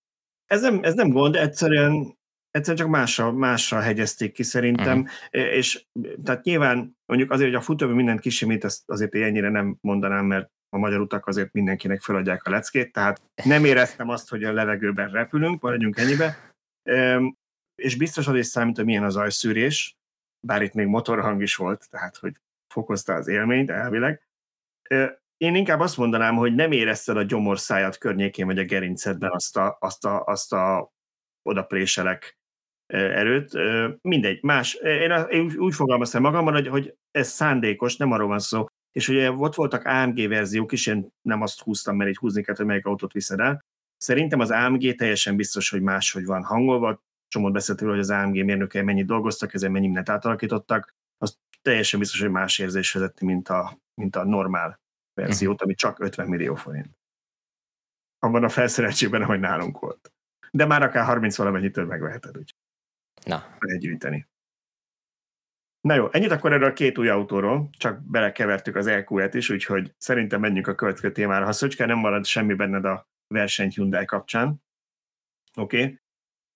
Ez, 0.46 0.60
nem, 0.60 0.80
ez 0.82 0.94
nem 0.94 1.10
gond, 1.10 1.36
egyszerűen, 1.36 2.18
egyszerűen 2.50 2.82
csak 2.82 2.88
másra, 2.88 3.32
másra 3.32 3.80
hegyezték 3.80 4.32
ki 4.32 4.42
szerintem, 4.42 5.00
uh-huh. 5.00 5.54
és 5.54 5.86
tehát 6.24 6.44
nyilván 6.44 6.96
mondjuk 7.06 7.30
azért, 7.30 7.50
hogy 7.50 7.58
a 7.58 7.64
futóban 7.64 7.96
mindent 7.96 8.20
kisimít, 8.20 8.64
ezt 8.64 8.82
azért 8.86 9.14
én 9.14 9.22
ennyire 9.22 9.48
nem 9.48 9.76
mondanám, 9.80 10.24
mert 10.24 10.50
a 10.72 10.78
magyar 10.78 11.00
utak 11.00 11.26
azért 11.26 11.52
mindenkinek 11.52 12.00
feladják 12.00 12.46
a 12.46 12.50
leckét, 12.50 12.92
tehát 12.92 13.22
nem 13.44 13.64
éreztem 13.64 14.08
azt, 14.08 14.28
hogy 14.28 14.44
a 14.44 14.52
levegőben 14.52 15.10
repülünk, 15.10 15.62
maradjunk 15.62 15.98
ennyibe, 15.98 16.52
és 17.74 17.96
biztos 17.96 18.26
az 18.26 18.34
is 18.34 18.46
számít, 18.46 18.76
hogy 18.76 18.84
milyen 18.84 19.04
az 19.04 19.16
ajszűrés, 19.16 19.96
bár 20.46 20.62
itt 20.62 20.72
még 20.72 20.86
motorhang 20.86 21.42
is 21.42 21.56
volt, 21.56 21.90
tehát 21.90 22.16
hogy 22.16 22.36
fokozta 22.74 23.14
az 23.14 23.28
élményt 23.28 23.70
elvileg, 23.70 24.26
én 25.36 25.54
inkább 25.54 25.80
azt 25.80 25.96
mondanám, 25.96 26.36
hogy 26.36 26.54
nem 26.54 26.72
érezted 26.72 27.16
a 27.16 27.22
gyomorszájat 27.22 27.98
környékén, 27.98 28.46
vagy 28.46 28.58
a 28.58 28.64
gerincedben 28.64 29.30
azt 29.30 29.56
a, 29.56 29.76
azt 29.80 30.04
a, 30.04 30.24
azt 30.24 30.52
a 30.52 30.92
odapréselek 31.42 32.38
erőt. 32.86 33.52
Mindegy, 34.02 34.42
más. 34.42 34.74
Én 35.28 35.52
úgy 35.56 35.74
fogalmaztam 35.74 36.22
magamban, 36.22 36.52
hogy, 36.54 36.68
hogy 36.68 36.94
ez 37.10 37.28
szándékos, 37.28 37.96
nem 37.96 38.12
arról 38.12 38.28
van 38.28 38.38
szó. 38.38 38.66
És 38.92 39.08
ugye 39.08 39.32
ott 39.32 39.54
voltak 39.54 39.84
AMG 39.84 40.28
verziók 40.28 40.72
is, 40.72 40.86
én 40.86 41.12
nem 41.22 41.42
azt 41.42 41.60
húztam, 41.60 41.96
mert 41.96 42.10
így 42.10 42.16
húzni 42.16 42.42
kell, 42.42 42.54
hogy 42.56 42.66
melyik 42.66 42.86
autót 42.86 43.12
viszed 43.12 43.40
el. 43.40 43.64
Szerintem 43.96 44.40
az 44.40 44.50
AMG 44.50 44.94
teljesen 44.94 45.36
biztos, 45.36 45.70
hogy 45.70 45.82
máshogy 45.82 46.24
van 46.24 46.44
hangolva. 46.44 47.02
Csomót 47.28 47.52
beszéltél, 47.52 47.88
hogy 47.88 47.98
az 47.98 48.10
AMG 48.10 48.44
mérnökei 48.44 48.82
mennyit 48.82 49.06
dolgoztak, 49.06 49.54
ezen 49.54 49.70
mennyi 49.70 49.84
mindent 49.84 50.08
átalakítottak. 50.08 50.94
Az 51.18 51.38
teljesen 51.62 51.98
biztos, 51.98 52.20
hogy 52.20 52.30
más 52.30 52.58
érzés 52.58 52.92
vezetni, 52.92 53.26
mint 53.26 53.48
a, 53.48 53.78
mint 53.94 54.16
a 54.16 54.24
normál 54.24 54.80
verziót, 55.14 55.52
uh-huh. 55.52 55.66
ami 55.66 55.74
csak 55.74 55.98
50 55.98 56.28
millió 56.28 56.54
forint. 56.54 56.98
Abban 58.18 58.44
a 58.44 58.48
felszereltségben, 58.48 59.22
ahogy 59.22 59.40
nálunk 59.40 59.78
volt. 59.78 60.12
De 60.50 60.66
már 60.66 60.82
akár 60.82 61.04
30 61.04 61.36
valamennyitől 61.36 61.86
megveheted, 61.86 62.38
úgy. 62.38 62.54
Na. 63.24 63.56
Együtteni. 63.58 64.26
Na 65.82 65.94
jó, 65.94 66.08
ennyit 66.12 66.30
akkor 66.30 66.52
erről 66.52 66.68
a 66.68 66.72
két 66.72 66.98
új 66.98 67.08
autóról, 67.08 67.68
csak 67.78 68.10
belekevertük 68.10 68.76
az 68.76 68.86
EQ-et 68.86 69.34
is, 69.34 69.50
úgyhogy 69.50 69.94
szerintem 69.98 70.40
menjünk 70.40 70.66
a 70.66 70.74
következő 70.74 71.12
témára. 71.12 71.44
Ha 71.44 71.52
Szöcske 71.52 71.86
nem 71.86 71.98
marad 71.98 72.24
semmi 72.24 72.54
benned 72.54 72.84
a 72.84 73.08
versenyt 73.26 73.74
Hyundai 73.74 74.04
kapcsán. 74.04 74.62
Oké. 75.56 75.82
Okay. 75.82 76.00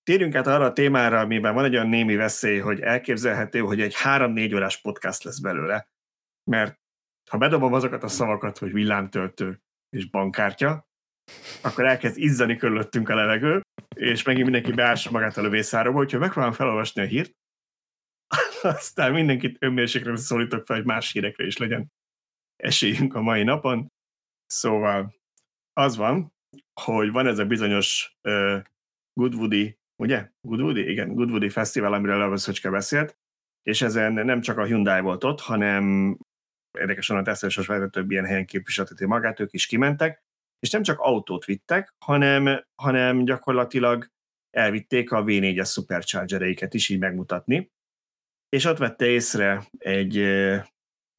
Térjünk 0.03 0.35
át 0.35 0.47
arra 0.47 0.65
a 0.65 0.73
témára, 0.73 1.19
amiben 1.19 1.53
van 1.53 1.65
egy 1.65 1.73
olyan 1.73 1.89
némi 1.89 2.15
veszély, 2.15 2.59
hogy 2.59 2.79
elképzelhető, 2.79 3.59
hogy 3.59 3.81
egy 3.81 3.95
három-négy 3.95 4.55
órás 4.55 4.81
podcast 4.81 5.23
lesz 5.23 5.39
belőle, 5.39 5.87
mert 6.43 6.79
ha 7.29 7.37
bedobom 7.37 7.73
azokat 7.73 8.03
a 8.03 8.07
szavakat, 8.07 8.57
hogy 8.57 8.73
villámtöltő 8.73 9.61
és 9.89 10.09
bankkártya, 10.09 10.87
akkor 11.61 11.85
elkezd 11.85 12.17
izzani 12.17 12.55
körülöttünk 12.55 13.09
a 13.09 13.15
levegő, 13.15 13.61
és 13.95 14.23
megint 14.23 14.43
mindenki 14.43 14.71
beássa 14.71 15.11
magát 15.11 15.37
a 15.37 15.41
lövészáróba, 15.41 15.99
úgyhogy 15.99 16.19
megpróbálom 16.19 16.55
felolvasni 16.55 17.01
a 17.01 17.05
hírt, 17.05 17.31
aztán 18.61 19.13
mindenkit 19.13 19.57
önmérsékre 19.59 20.15
szólítok 20.15 20.65
fel, 20.65 20.75
hogy 20.75 20.85
más 20.85 21.11
hírekre 21.11 21.45
is 21.45 21.57
legyen 21.57 21.91
esélyünk 22.55 23.13
a 23.13 23.21
mai 23.21 23.43
napon. 23.43 23.91
Szóval 24.45 25.15
az 25.73 25.95
van, 25.95 26.33
hogy 26.81 27.11
van 27.11 27.27
ez 27.27 27.39
a 27.39 27.45
bizonyos 27.45 28.17
uh, 28.23 28.63
Goodwoodi, 29.13 29.77
ugye? 29.95 30.31
Goodwoodi? 30.41 30.89
Igen, 30.89 31.13
Goodwoodi 31.13 31.49
Fesztivál, 31.49 31.93
amiről 31.93 32.17
Leveszöcske 32.17 32.69
beszélt, 32.69 33.17
és 33.63 33.81
ezen 33.81 34.13
nem 34.13 34.41
csak 34.41 34.57
a 34.57 34.63
Hyundai 34.63 35.01
volt 35.01 35.23
ott, 35.23 35.39
hanem 35.39 36.17
érdekesen 36.79 37.17
a 37.17 37.21
Tesla-os 37.21 37.67
vezető 37.67 37.89
több 37.89 38.11
ilyen 38.11 38.25
helyen 38.25 38.45
képviselteti 38.45 39.05
magát, 39.05 39.39
ők 39.39 39.53
is 39.53 39.65
kimentek, 39.65 40.23
és 40.59 40.69
nem 40.69 40.83
csak 40.83 40.99
autót 40.99 41.45
vittek, 41.45 41.93
hanem, 42.05 42.63
hanem 42.81 43.25
gyakorlatilag 43.25 44.07
elvitték 44.49 45.11
a 45.11 45.23
V4-es 45.23 45.71
Superchargereiket 45.71 46.73
is 46.73 46.89
így 46.89 46.99
megmutatni, 46.99 47.71
és 48.49 48.65
ott 48.65 48.77
vette 48.77 49.05
észre 49.05 49.67
egy, 49.77 50.15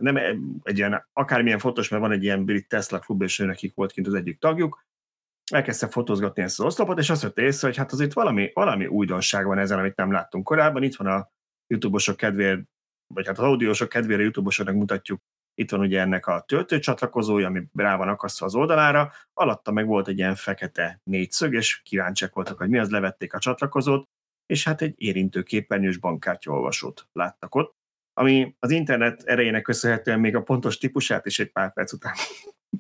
nem 0.03 0.17
egy 0.63 0.79
ilyen, 0.79 1.09
akármilyen 1.13 1.59
fontos, 1.59 1.89
mert 1.89 2.03
van 2.03 2.13
egy 2.13 2.23
ilyen 2.23 2.45
brit 2.45 2.69
Tesla 2.69 2.99
klub, 2.99 3.23
és 3.23 3.39
nekik 3.39 3.75
volt 3.75 3.93
kint 3.93 4.07
az 4.07 4.15
egyik 4.15 4.39
tagjuk, 4.39 4.87
elkezdte 5.53 5.89
fotózgatni 5.89 6.43
ezt 6.43 6.61
az 6.61 6.67
oszlopot, 6.67 6.99
és 6.99 7.11
azt 7.11 7.23
vette 7.23 7.43
észre, 7.43 7.67
hogy 7.67 7.77
hát 7.77 7.93
azért 7.93 8.13
valami, 8.13 8.51
valami 8.55 8.87
újdonság 8.87 9.47
van 9.47 9.59
ezen, 9.59 9.79
amit 9.79 9.97
nem 9.97 10.13
láttunk 10.13 10.45
korábban. 10.45 10.83
Itt 10.83 10.97
van 10.97 11.07
a 11.07 11.31
YouTube-osok 11.67 12.17
kedvéért, 12.17 12.61
vagy 13.15 13.27
hát 13.27 13.39
az 13.39 13.45
audiósok 13.45 13.89
kedvére 13.89 14.23
YouTube-osoknak 14.23 14.75
mutatjuk, 14.75 15.21
itt 15.55 15.71
van 15.71 15.81
ugye 15.81 16.01
ennek 16.01 16.27
a 16.27 16.45
töltőcsatlakozója, 16.47 17.47
ami 17.47 17.63
rá 17.75 17.97
van 17.97 18.09
akasztva 18.09 18.47
az 18.47 18.55
oldalára, 18.55 19.13
alatta 19.33 19.73
meg 19.73 19.87
volt 19.87 20.09
egy 20.09 20.19
ilyen 20.19 20.35
fekete 20.35 21.01
négyszög, 21.05 21.55
és 21.55 21.83
kíváncsiak 21.83 22.35
voltak, 22.35 22.59
hogy 22.59 22.69
mi 22.69 22.79
az, 22.79 22.91
levették 22.91 23.35
a 23.35 23.39
csatlakozót, 23.39 24.09
és 24.49 24.65
hát 24.65 24.83
egy 24.83 24.95
érintőképernyős 24.97 25.97
bankkártyaolvasót 25.97 27.09
láttak 27.13 27.55
ott, 27.55 27.77
ami 28.13 28.57
az 28.59 28.71
internet 28.71 29.23
erejének 29.23 29.63
köszönhetően 29.63 30.21
még 30.21 30.37
a 30.37 30.43
pontos 30.43 30.79
típusát 30.79 31.27
is 31.27 31.39
egy 31.39 31.53
pár 31.53 31.73
perc 31.73 31.93
után 31.93 32.15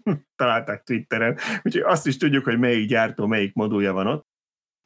találták 0.40 0.82
Twitteren, 0.82 1.38
úgyhogy 1.62 1.82
azt 1.82 2.06
is 2.06 2.16
tudjuk, 2.16 2.44
hogy 2.44 2.58
melyik 2.58 2.88
gyártó, 2.88 3.26
melyik 3.26 3.54
modulja 3.54 3.92
van 3.92 4.06
ott. 4.06 4.26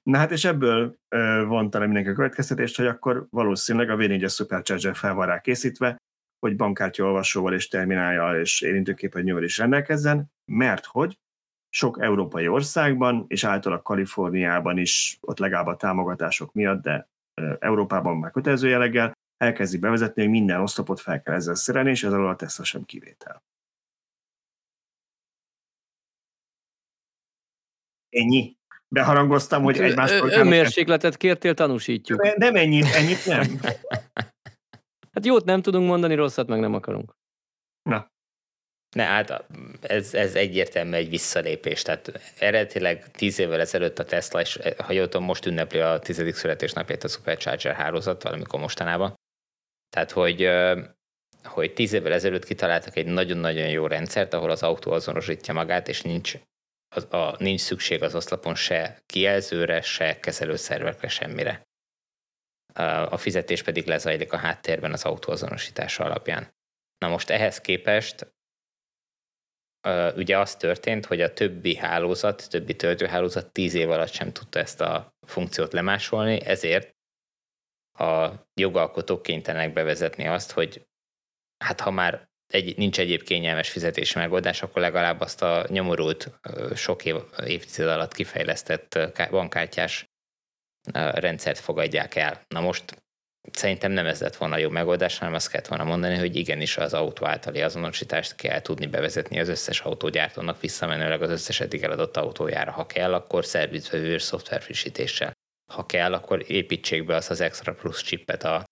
Na 0.03 0.19
hát 0.19 0.31
és 0.31 0.45
ebből 0.45 0.99
uh, 1.17 1.45
vonta 1.47 1.79
le 1.79 1.85
mindenki 1.85 2.11
a 2.11 2.15
következtetést, 2.15 2.77
hogy 2.77 2.87
akkor 2.87 3.27
valószínűleg 3.31 3.91
a 3.91 3.97
V4-es 3.97 4.35
Supercharger 4.35 4.97
fel 4.97 5.15
van 5.15 5.27
rá 5.27 5.41
készítve, 5.41 5.97
hogy 6.39 6.57
bankkártya 6.57 7.05
olvasóval 7.05 7.55
és 7.55 7.69
termináljal 7.69 8.41
és 8.41 8.61
érintőképernyővel 8.61 9.43
is 9.43 9.59
rendelkezzen, 9.59 10.33
mert 10.53 10.85
hogy 10.85 11.19
sok 11.75 11.99
európai 12.01 12.49
országban, 12.49 13.25
és 13.29 13.45
általában 13.45 13.85
Kaliforniában 13.85 14.79
is, 14.79 15.19
ott 15.21 15.39
legalább 15.39 15.67
a 15.67 15.77
támogatások 15.77 16.53
miatt, 16.53 16.83
de 16.83 17.09
Európában 17.59 18.17
már 18.17 18.31
kötelező 18.31 18.69
jelleggel, 18.69 19.13
elkezdi 19.37 19.79
bevezetni, 19.79 20.23
hogy 20.23 20.31
minden 20.31 20.61
oszlopot 20.61 21.01
fel 21.01 21.23
kell 21.23 21.35
ezzel 21.35 21.55
szerelni, 21.55 21.91
és 21.91 22.05
ez 22.05 22.13
alól 22.13 22.29
a 22.29 22.37
Tesla 22.37 22.65
sem 22.65 22.85
kivétel. 22.85 23.43
Ennyi. 28.09 28.57
Beharangoztam, 28.89 29.63
hogy 29.63 29.79
egymástól... 29.79 30.31
Önmérsékletet 30.31 31.17
kértél, 31.17 31.55
tanúsítjuk. 31.55 32.37
Nem 32.37 32.57
ennyit, 32.57 32.95
ennyit 32.95 33.27
nem. 33.27 33.43
Hát 35.13 35.27
jót 35.27 35.45
nem 35.45 35.63
tudunk 35.63 35.87
mondani, 35.87 36.15
rosszat 36.15 36.49
meg 36.49 36.61
nem 36.61 36.75
akarunk. 36.75 37.17
Na. 37.83 38.12
Ne, 38.93 39.05
hát 39.05 39.45
ez, 39.81 40.15
ez 40.15 40.35
egyértelmű 40.35 40.97
egy 40.97 41.09
visszalépés. 41.09 41.83
Tehát 41.83 42.33
eredetileg 42.39 43.11
tíz 43.11 43.39
évvel 43.39 43.61
ezelőtt 43.61 43.99
a 43.99 44.05
Tesla, 44.05 44.41
és 44.41 44.59
ha 44.77 44.93
jól 44.93 45.09
tudom, 45.09 45.27
most 45.27 45.47
ünnepli 45.47 45.79
a 45.79 45.99
tizedik 45.99 46.35
születésnapját 46.35 47.05
a 47.05 47.09
Supercharger 47.09 47.75
hálózat, 47.75 48.23
valamikor 48.23 48.61
mostanában. 48.61 49.15
Tehát, 49.89 50.11
hogy, 50.11 50.49
hogy 51.45 51.73
tíz 51.73 51.93
évvel 51.93 52.13
ezelőtt 52.13 52.45
kitaláltak 52.45 52.97
egy 52.97 53.07
nagyon-nagyon 53.07 53.69
jó 53.69 53.87
rendszert, 53.87 54.35
ahol 54.35 54.51
az 54.51 54.63
autó 54.63 54.93
azonosítja 54.93 55.55
magát, 55.55 55.89
és 55.89 56.03
nincs, 56.03 56.35
a, 56.95 57.17
a, 57.17 57.37
nincs 57.39 57.61
szükség 57.61 58.03
az 58.03 58.15
oszlopon 58.15 58.55
se 58.55 59.03
kijelzőre, 59.07 59.81
se 59.81 60.21
kezelőszervekre, 60.21 61.09
semmire. 61.09 61.63
A 63.09 63.17
fizetés 63.17 63.63
pedig 63.63 63.87
lezajlik 63.87 64.33
a 64.33 64.37
háttérben 64.37 64.93
az 64.93 65.05
autó 65.05 65.33
azonosítása 65.33 66.05
alapján. 66.05 66.49
Na 66.99 67.09
most 67.09 67.31
ehhez 67.31 67.61
képest 67.61 68.33
ugye 70.17 70.39
az 70.39 70.57
történt, 70.57 71.07
hogy 71.07 71.21
a 71.21 71.33
többi 71.33 71.77
hálózat, 71.77 72.51
többi 72.51 72.77
töltőhálózat 72.77 73.53
tíz 73.53 73.75
év 73.75 73.91
alatt 73.91 74.13
sem 74.13 74.33
tudta 74.33 74.59
ezt 74.59 74.81
a 74.81 75.15
funkciót 75.27 75.73
lemásolni, 75.73 76.41
ezért 76.45 76.97
a 77.99 78.31
jogalkotók 78.55 79.23
kénytelenek 79.23 79.73
bevezetni 79.73 80.27
azt, 80.27 80.51
hogy 80.51 80.87
hát 81.65 81.81
ha 81.81 81.91
már 81.91 82.31
egy, 82.47 82.77
nincs 82.77 82.99
egyéb 82.99 83.23
kényelmes 83.23 83.71
fizetési 83.71 84.19
megoldás, 84.19 84.63
akkor 84.63 84.83
legalább 84.83 85.21
azt 85.21 85.43
a 85.43 85.67
nyomorult, 85.69 86.41
sok 86.75 87.05
év, 87.05 87.15
évtized 87.47 87.89
alatt 87.89 88.15
kifejlesztett 88.15 88.99
bankkártyás 89.31 90.11
rendszert 90.93 91.59
fogadják 91.59 92.15
el. 92.15 92.45
Na 92.49 92.61
most 92.61 93.02
szerintem 93.51 93.93
nem 93.93 94.07
ez 94.07 94.21
lett 94.21 94.37
volna 94.37 94.55
a 94.55 94.59
jó 94.59 94.71
megoldás, 94.71 95.19
hanem 95.19 95.35
azt 95.35 95.51
kellett 95.51 95.67
volna 95.67 95.85
mondani, 95.85 96.17
hogy 96.17 96.37
igenis 96.37 96.77
az 96.77 96.95
autó 96.95 97.27
általi 97.27 97.63
azonosítást 97.63 98.35
kell 98.35 98.61
tudni 98.61 98.87
bevezetni 98.87 99.41
az 99.41 99.49
összes 99.49 99.81
autógyártónak 99.81 100.61
visszamenőleg 100.61 101.23
az 101.23 101.31
összes 101.31 101.61
eddig 101.61 101.83
eladott 101.83 102.17
autójára. 102.17 102.71
Ha 102.71 102.87
kell, 102.87 103.15
akkor 103.15 103.45
szervizvevő 103.45 104.19
szoftver 104.19 104.63
frissítéssel 104.63 105.33
ha 105.73 105.87
kell, 105.87 106.15
akkor 106.15 106.45
építsék 106.47 107.05
be 107.05 107.15
azt 107.17 107.31
az 107.31 107.41
extra 107.41 107.75
plusz 107.75 108.03
csippet 108.03 108.45
a, 108.45 108.65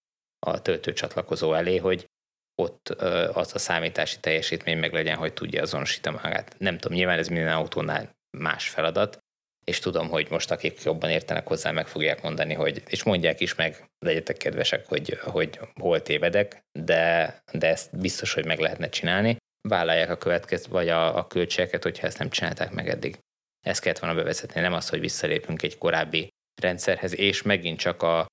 a 0.47 0.63
töltőcsatlakozó 0.63 1.55
elé, 1.55 1.77
hogy 1.77 2.07
ott 2.55 2.89
az 3.33 3.55
a 3.55 3.59
számítási 3.59 4.21
teljesítmény 4.21 4.79
meg 4.79 4.93
legyen, 4.93 5.17
hogy 5.17 5.33
tudja 5.33 5.63
azonosítani 5.63 6.19
magát. 6.23 6.55
Nem 6.59 6.79
tudom, 6.79 6.97
nyilván 6.97 7.19
ez 7.19 7.29
minden 7.29 7.55
autónál 7.55 8.11
más 8.39 8.69
feladat, 8.69 9.19
és 9.65 9.79
tudom, 9.79 10.09
hogy 10.09 10.27
most 10.31 10.51
akik 10.51 10.83
jobban 10.83 11.11
értenek 11.11 11.47
hozzá, 11.47 11.71
meg 11.71 11.87
fogják 11.87 12.23
mondani, 12.23 12.55
hogy, 12.55 12.83
és 12.87 13.03
mondják 13.03 13.41
is 13.41 13.55
meg, 13.55 13.91
legyetek 13.99 14.37
kedvesek, 14.37 14.87
hogy, 14.87 15.19
hogy 15.19 15.59
hol 15.75 16.03
tévedek, 16.03 16.63
de, 16.79 17.35
de 17.53 17.69
ezt 17.69 17.99
biztos, 17.99 18.33
hogy 18.33 18.45
meg 18.45 18.59
lehetne 18.59 18.89
csinálni. 18.89 19.37
Vállalják 19.69 20.11
a 20.11 20.17
következő, 20.17 20.71
vagy 20.71 20.89
a, 20.89 21.17
a 21.17 21.27
költségeket, 21.27 21.83
hogyha 21.83 22.07
ezt 22.07 22.19
nem 22.19 22.31
csinálták 22.31 22.71
meg 22.71 22.89
eddig. 22.89 23.19
Ezt 23.67 23.81
kellett 23.81 23.99
volna 23.99 24.17
bevezetni, 24.17 24.61
nem 24.61 24.73
az, 24.73 24.89
hogy 24.89 25.01
visszalépünk 25.01 25.63
egy 25.63 25.79
korábbi 25.79 26.29
rendszerhez, 26.63 27.19
és 27.19 27.43
megint 27.43 27.79
csak 27.79 28.03
a, 28.03 28.27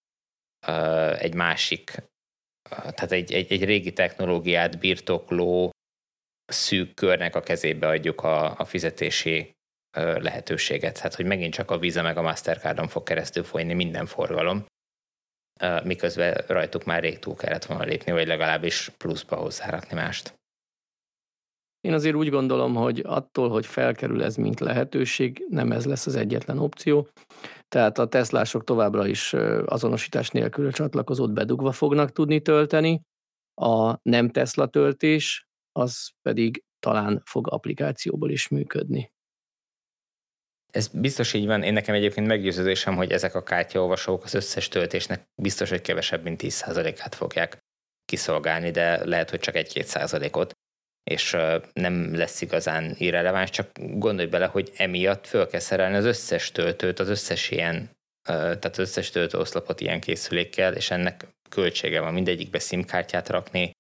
a, 0.66 0.72
egy 1.20 1.34
másik, 1.34 1.92
tehát 2.70 3.12
egy, 3.12 3.34
egy, 3.34 3.52
egy 3.52 3.64
régi 3.64 3.94
technológiát 3.94 4.80
birtokló 4.80 5.72
szűk 6.46 6.94
körnek 6.94 7.36
a 7.36 7.42
kezébe 7.42 7.88
adjuk 7.88 8.22
a, 8.22 8.60
a 8.60 8.66
fizetési 8.66 9.57
lehetőséget. 9.96 10.94
Tehát, 10.94 11.16
hogy 11.16 11.26
megint 11.26 11.54
csak 11.54 11.72
a 11.72 11.78
Visa 11.78 12.02
meg 12.02 12.18
a 12.18 12.22
Mastercardon 12.22 12.88
fog 12.88 13.04
keresztül 13.04 13.44
folyni 13.44 13.74
minden 13.74 14.06
forgalom, 14.06 14.66
miközben 15.84 16.44
rajtuk 16.48 16.84
már 16.86 17.02
rég 17.02 17.20
túl 17.20 17.36
kellett 17.36 17.66
volna 17.66 17.84
lépni, 17.84 18.12
vagy 18.12 18.28
legalábbis 18.28 18.90
pluszba 18.98 19.36
hozzárakni 19.36 19.96
mást. 19.96 20.36
Én 21.82 21.94
azért 21.94 22.16
úgy 22.16 22.30
gondolom, 22.30 22.76
hogy 22.76 23.00
attól, 23.06 23.50
hogy 23.50 23.66
felkerül 23.66 24.24
ez, 24.24 24.36
mint 24.36 24.60
lehetőség, 24.60 25.46
nem 25.50 25.72
ez 25.72 25.86
lesz 25.86 26.06
az 26.06 26.16
egyetlen 26.16 26.58
opció. 26.58 27.10
Tehát 27.68 27.98
a 27.98 28.08
Teslások 28.08 28.64
továbbra 28.64 29.08
is 29.08 29.34
azonosítás 29.66 30.30
nélkül 30.30 30.68
a 30.68 30.72
csatlakozót 30.72 31.34
bedugva 31.34 31.72
fognak 31.72 32.12
tudni 32.12 32.42
tölteni, 32.42 33.02
a 33.62 34.00
nem 34.02 34.30
Tesla 34.30 34.68
töltés 34.68 35.48
az 35.72 36.10
pedig 36.22 36.64
talán 36.80 37.22
fog 37.26 37.52
applikációból 37.52 38.30
is 38.30 38.48
működni. 38.48 39.12
Ez 40.78 40.88
biztos 40.88 41.34
így 41.34 41.46
van. 41.46 41.64
Én 41.64 41.74
nekem 41.74 41.96
egyébként 41.96 42.28
meggyőződésem, 42.28 42.96
hogy 42.96 43.12
ezek 43.12 43.36
a 43.36 43.44
kártyaolvasók 43.44 44.24
az 44.24 44.34
összes 44.34 44.68
töltésnek 44.68 45.22
biztos, 45.36 45.70
hogy 45.70 45.82
kevesebb, 45.82 46.24
mint 46.24 46.42
10%-át 46.44 47.16
fogják 47.16 47.58
kiszolgálni, 48.06 48.72
de 48.72 49.06
lehet, 49.06 49.30
hogy 49.30 49.40
csak 49.40 49.56
1-2 49.58 49.84
százalékot 49.84 50.54
és 51.04 51.38
nem 51.74 52.16
lesz 52.16 52.42
igazán 52.42 52.96
irreleváns, 52.98 53.50
csak 53.50 53.70
gondolj 53.80 54.28
bele, 54.28 54.46
hogy 54.46 54.72
emiatt 54.76 55.28
föl 55.28 55.48
kell 55.48 55.60
szerelni 55.60 55.96
az 55.96 56.06
összes 56.06 56.52
töltőt, 56.52 57.00
az 57.00 57.10
összes 57.10 57.52
ilyen, 57.52 57.90
tehát 58.24 58.66
az 58.66 58.80
összes 58.80 59.10
töltőoszlopot 59.10 59.82
ilyen 59.82 60.00
készülékkel, 60.00 60.74
és 60.74 60.92
ennek 60.92 61.28
költsége 61.50 62.02
van 62.02 62.14
mindegyikbe 62.14 62.60
SIM-kártyát 62.60 63.30
rakni. 63.30 63.72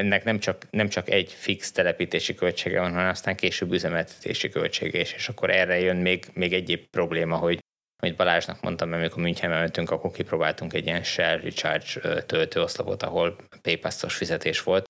Ennek 0.00 0.24
nem 0.24 0.38
csak, 0.38 0.66
nem 0.70 0.88
csak 0.88 1.10
egy 1.10 1.32
fix 1.32 1.72
telepítési 1.72 2.34
költsége 2.34 2.80
van, 2.80 2.92
hanem 2.92 3.08
aztán 3.08 3.36
később 3.36 3.72
üzemeltetési 3.72 4.48
költsége 4.48 5.00
is, 5.00 5.12
és 5.12 5.28
akkor 5.28 5.50
erre 5.50 5.78
jön 5.78 5.96
még, 5.96 6.26
még 6.32 6.52
egyéb 6.52 6.86
probléma, 6.90 7.36
hogy 7.36 7.58
amit 8.02 8.16
Balázsnak 8.16 8.60
mondtam, 8.60 8.92
amikor 8.92 9.22
Münchenbe 9.22 9.58
mentünk, 9.58 9.90
akkor 9.90 10.10
kipróbáltunk 10.10 10.72
egy 10.72 10.86
ilyen 10.86 11.02
Shell 11.02 11.40
Recharge 11.40 12.22
töltőoszlopot, 12.22 13.02
ahol 13.02 13.36
paypass 13.62 14.04
fizetés 14.08 14.62
volt, 14.62 14.84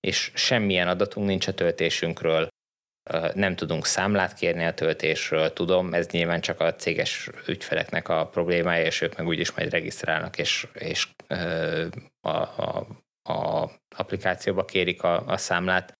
és 0.00 0.30
semmilyen 0.34 0.88
adatunk 0.88 1.26
nincs 1.26 1.46
a 1.46 1.54
töltésünkről, 1.54 2.48
nem 3.34 3.56
tudunk 3.56 3.86
számlát 3.86 4.34
kérni 4.34 4.64
a 4.64 4.74
töltésről, 4.74 5.52
tudom, 5.52 5.94
ez 5.94 6.06
nyilván 6.06 6.40
csak 6.40 6.60
a 6.60 6.74
céges 6.74 7.30
ügyfeleknek 7.46 8.08
a 8.08 8.26
problémája, 8.26 8.84
és 8.84 9.00
ők 9.00 9.16
meg 9.16 9.26
úgyis 9.26 9.52
majd 9.52 9.70
regisztrálnak, 9.70 10.38
és, 10.38 10.66
és 10.74 11.08
a, 12.20 12.36
a, 12.38 12.86
a 13.22 13.70
applikációba 13.96 14.64
kérik 14.64 15.02
a, 15.02 15.26
a 15.26 15.36
számlát. 15.36 15.92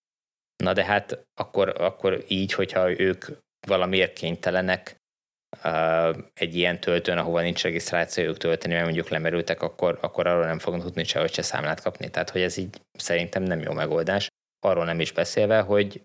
Na 0.63 0.73
de 0.73 0.85
hát 0.85 1.25
akkor, 1.41 1.69
akkor 1.81 2.25
így, 2.29 2.53
hogyha 2.53 3.01
ők 3.01 3.25
valamiért 3.67 4.13
kénytelenek 4.13 4.97
egy 6.35 6.57
ilyen 6.57 6.81
töltőn, 6.81 7.19
ahova 7.19 7.41
nincs 7.41 7.63
regisztrációjuk 7.63 8.37
tölteni, 8.37 8.73
mert 8.73 8.85
mondjuk 8.85 9.09
lemerültek, 9.09 9.63
akkor, 9.63 9.99
akkor 10.01 10.27
arról 10.27 10.45
nem 10.45 10.59
fognak 10.59 10.83
tudni 10.83 11.05
sehogy 11.05 11.33
se 11.33 11.43
számlát 11.43 11.81
kapni. 11.81 12.11
Tehát, 12.11 12.31
hogy 12.31 12.41
ez 12.41 12.57
így 12.57 12.81
szerintem 12.93 13.43
nem 13.43 13.61
jó 13.61 13.73
megoldás. 13.73 14.29
Arról 14.61 14.85
nem 14.85 15.01
is 15.01 15.13
beszélve, 15.13 15.61
hogy 15.61 16.03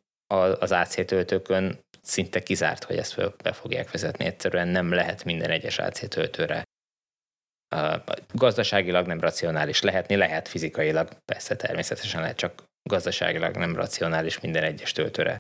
az 0.60 0.72
AC 0.72 1.06
töltőkön 1.06 1.80
szinte 2.02 2.44
kizárt, 2.44 2.84
hogy 2.84 2.98
ezt 2.98 3.42
be 3.44 3.54
fogják 3.54 3.92
vezetni. 3.92 4.26
Egyszerűen 4.26 4.68
nem 4.68 4.94
lehet 4.94 5.24
minden 5.24 5.50
egyes 5.50 5.80
AC 5.80 6.10
töltőre 6.10 6.64
gazdaságilag 8.34 9.08
nem 9.08 9.20
racionális 9.20 9.82
lehetni, 9.82 10.16
lehet 10.16 10.48
fizikailag, 10.48 11.10
persze 11.26 11.56
természetesen 11.56 12.22
lehet, 12.22 12.38
csak 12.38 12.64
gazdaságilag 12.84 13.56
nem 13.56 13.76
racionális 13.76 14.40
minden 14.40 14.64
egyes 14.64 14.92
töltőre 14.92 15.38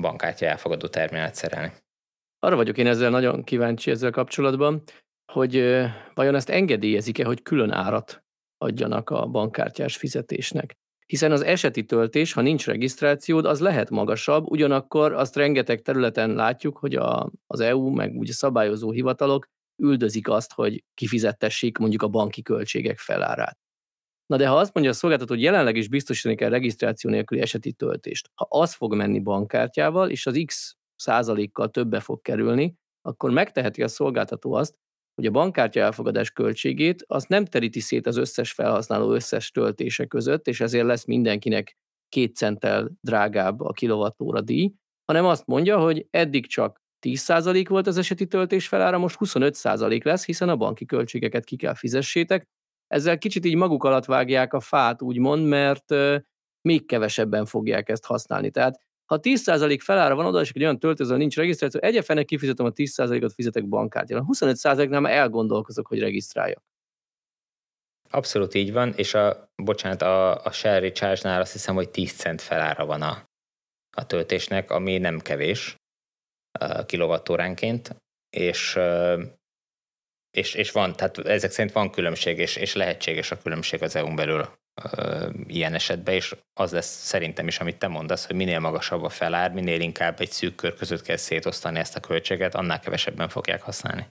bankkártya 0.00 0.46
elfogadó 0.46 0.86
terminált 0.86 1.34
szerelni. 1.34 1.72
Arra 2.38 2.56
vagyok 2.56 2.78
én 2.78 2.86
ezzel 2.86 3.10
nagyon 3.10 3.44
kíváncsi 3.44 3.90
ezzel 3.90 4.10
kapcsolatban, 4.10 4.82
hogy 5.32 5.54
vajon 6.14 6.34
ezt 6.34 6.48
engedélyezik-e, 6.48 7.24
hogy 7.24 7.42
külön 7.42 7.70
árat 7.70 8.24
adjanak 8.58 9.10
a 9.10 9.26
bankkártyás 9.26 9.96
fizetésnek. 9.96 10.72
Hiszen 11.06 11.32
az 11.32 11.42
eseti 11.42 11.84
töltés, 11.84 12.32
ha 12.32 12.40
nincs 12.40 12.66
regisztrációd, 12.66 13.44
az 13.44 13.60
lehet 13.60 13.90
magasabb, 13.90 14.50
ugyanakkor 14.50 15.12
azt 15.12 15.36
rengeteg 15.36 15.80
területen 15.80 16.34
látjuk, 16.34 16.78
hogy 16.78 16.94
a, 16.94 17.30
az 17.46 17.60
EU, 17.60 17.90
meg 17.90 18.16
ugye 18.16 18.32
szabályozó 18.32 18.90
hivatalok 18.90 19.46
üldözik 19.82 20.28
azt, 20.28 20.52
hogy 20.52 20.84
kifizettessék 20.94 21.78
mondjuk 21.78 22.02
a 22.02 22.08
banki 22.08 22.42
költségek 22.42 22.98
felárát. 22.98 23.58
Na 24.26 24.36
de 24.36 24.48
ha 24.48 24.56
azt 24.56 24.74
mondja 24.74 24.92
a 24.92 24.94
szolgáltató, 24.94 25.34
hogy 25.34 25.42
jelenleg 25.42 25.76
is 25.76 25.88
biztosítani 25.88 26.34
kell 26.34 26.50
regisztráció 26.50 27.10
nélküli 27.10 27.40
eseti 27.40 27.72
töltést, 27.72 28.30
ha 28.34 28.46
az 28.50 28.74
fog 28.74 28.94
menni 28.94 29.20
bankkártyával, 29.20 30.10
és 30.10 30.26
az 30.26 30.42
X 30.46 30.76
százalékkal 30.96 31.70
többe 31.70 32.00
fog 32.00 32.20
kerülni, 32.20 32.74
akkor 33.02 33.30
megteheti 33.30 33.82
a 33.82 33.88
szolgáltató 33.88 34.52
azt, 34.52 34.74
hogy 35.14 35.26
a 35.26 35.30
bankkártya 35.30 35.80
elfogadás 35.80 36.30
költségét 36.30 37.04
azt 37.06 37.28
nem 37.28 37.44
teríti 37.44 37.80
szét 37.80 38.06
az 38.06 38.16
összes 38.16 38.52
felhasználó 38.52 39.12
összes 39.12 39.50
töltése 39.50 40.06
között, 40.06 40.46
és 40.46 40.60
ezért 40.60 40.86
lesz 40.86 41.04
mindenkinek 41.04 41.76
két 42.08 42.36
centtel 42.36 42.90
drágább 43.00 43.60
a 43.60 43.72
kilovattóra 43.72 44.40
díj, 44.40 44.72
hanem 45.04 45.24
azt 45.24 45.46
mondja, 45.46 45.78
hogy 45.78 46.06
eddig 46.10 46.46
csak 46.46 46.81
10% 47.06 47.64
volt 47.68 47.86
az 47.86 47.96
eseti 47.96 48.26
töltés 48.26 48.68
felára, 48.68 48.98
most 48.98 49.16
25% 49.20 50.04
lesz, 50.04 50.24
hiszen 50.24 50.48
a 50.48 50.56
banki 50.56 50.84
költségeket 50.84 51.44
ki 51.44 51.56
kell 51.56 51.74
fizessétek. 51.74 52.48
Ezzel 52.86 53.18
kicsit 53.18 53.44
így 53.44 53.56
maguk 53.56 53.84
alatt 53.84 54.04
vágják 54.04 54.52
a 54.52 54.60
fát, 54.60 55.02
úgymond, 55.02 55.46
mert 55.46 55.94
még 56.60 56.86
kevesebben 56.86 57.44
fogják 57.44 57.88
ezt 57.88 58.04
használni. 58.04 58.50
Tehát 58.50 58.80
ha 59.04 59.18
10% 59.22 59.78
felára 59.82 60.14
van 60.14 60.26
oda, 60.26 60.40
és 60.40 60.50
egy 60.50 60.62
olyan 60.62 60.78
töltőző 60.78 61.16
nincs 61.16 61.36
regisztráció, 61.36 61.80
egyefenek 61.80 62.24
kifizetem 62.24 62.66
a 62.66 62.72
10%-ot, 62.72 63.32
fizetek. 63.32 63.62
A 63.62 64.24
25%-nál 64.24 65.00
már 65.00 65.12
elgondolkozok, 65.12 65.86
hogy 65.86 65.98
regisztráljak. 65.98 66.62
Abszolút 68.10 68.54
így 68.54 68.72
van, 68.72 68.92
és 68.96 69.14
a, 69.14 69.52
bocsánat, 69.62 70.02
a, 70.02 70.44
a 70.44 70.52
Share 70.52 70.78
Recharge-nál 70.78 71.40
azt 71.40 71.52
hiszem, 71.52 71.74
hogy 71.74 71.90
10 71.90 72.12
cent 72.12 72.40
felára 72.40 72.86
van 72.86 73.02
a, 73.02 73.30
a 73.96 74.06
töltésnek, 74.06 74.70
ami 74.70 74.98
nem 74.98 75.18
kevés 75.18 75.76
kilovattóránként, 76.86 77.96
és, 78.30 78.78
és, 80.30 80.54
és 80.54 80.72
van, 80.72 80.92
tehát 80.92 81.18
ezek 81.18 81.50
szerint 81.50 81.74
van 81.74 81.90
különbség, 81.90 82.38
és, 82.38 82.56
és 82.56 82.74
lehetséges 82.74 83.30
a 83.30 83.38
különbség 83.38 83.82
az 83.82 83.96
EU-n 83.96 84.14
belül 84.14 84.48
ilyen 85.46 85.74
esetben, 85.74 86.14
és 86.14 86.36
az 86.52 86.72
lesz 86.72 87.04
szerintem 87.04 87.46
is, 87.46 87.58
amit 87.60 87.78
te 87.78 87.88
mondasz, 87.88 88.26
hogy 88.26 88.36
minél 88.36 88.58
magasabb 88.58 89.02
a 89.02 89.08
felár, 89.08 89.52
minél 89.52 89.80
inkább 89.80 90.20
egy 90.20 90.30
szűk 90.30 90.54
kör 90.54 90.74
között 90.74 91.02
kell 91.02 91.16
szétosztani 91.16 91.78
ezt 91.78 91.96
a 91.96 92.00
költséget, 92.00 92.54
annál 92.54 92.80
kevesebben 92.80 93.28
fogják 93.28 93.62
használni. 93.62 94.06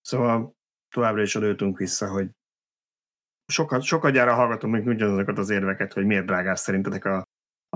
Szóval 0.00 0.56
továbbra 0.94 1.22
is 1.22 1.36
adőtünk 1.36 1.78
vissza, 1.78 2.10
hogy 2.10 2.28
sokat, 3.46 3.82
sokat 3.82 4.12
gyára 4.12 4.34
hallgatom 4.34 4.70
még 4.70 4.86
ugyanazokat 4.86 5.38
az 5.38 5.50
érveket, 5.50 5.92
hogy 5.92 6.04
miért 6.04 6.26
drágább 6.26 6.56
szerintetek 6.56 7.04
a, 7.04 7.22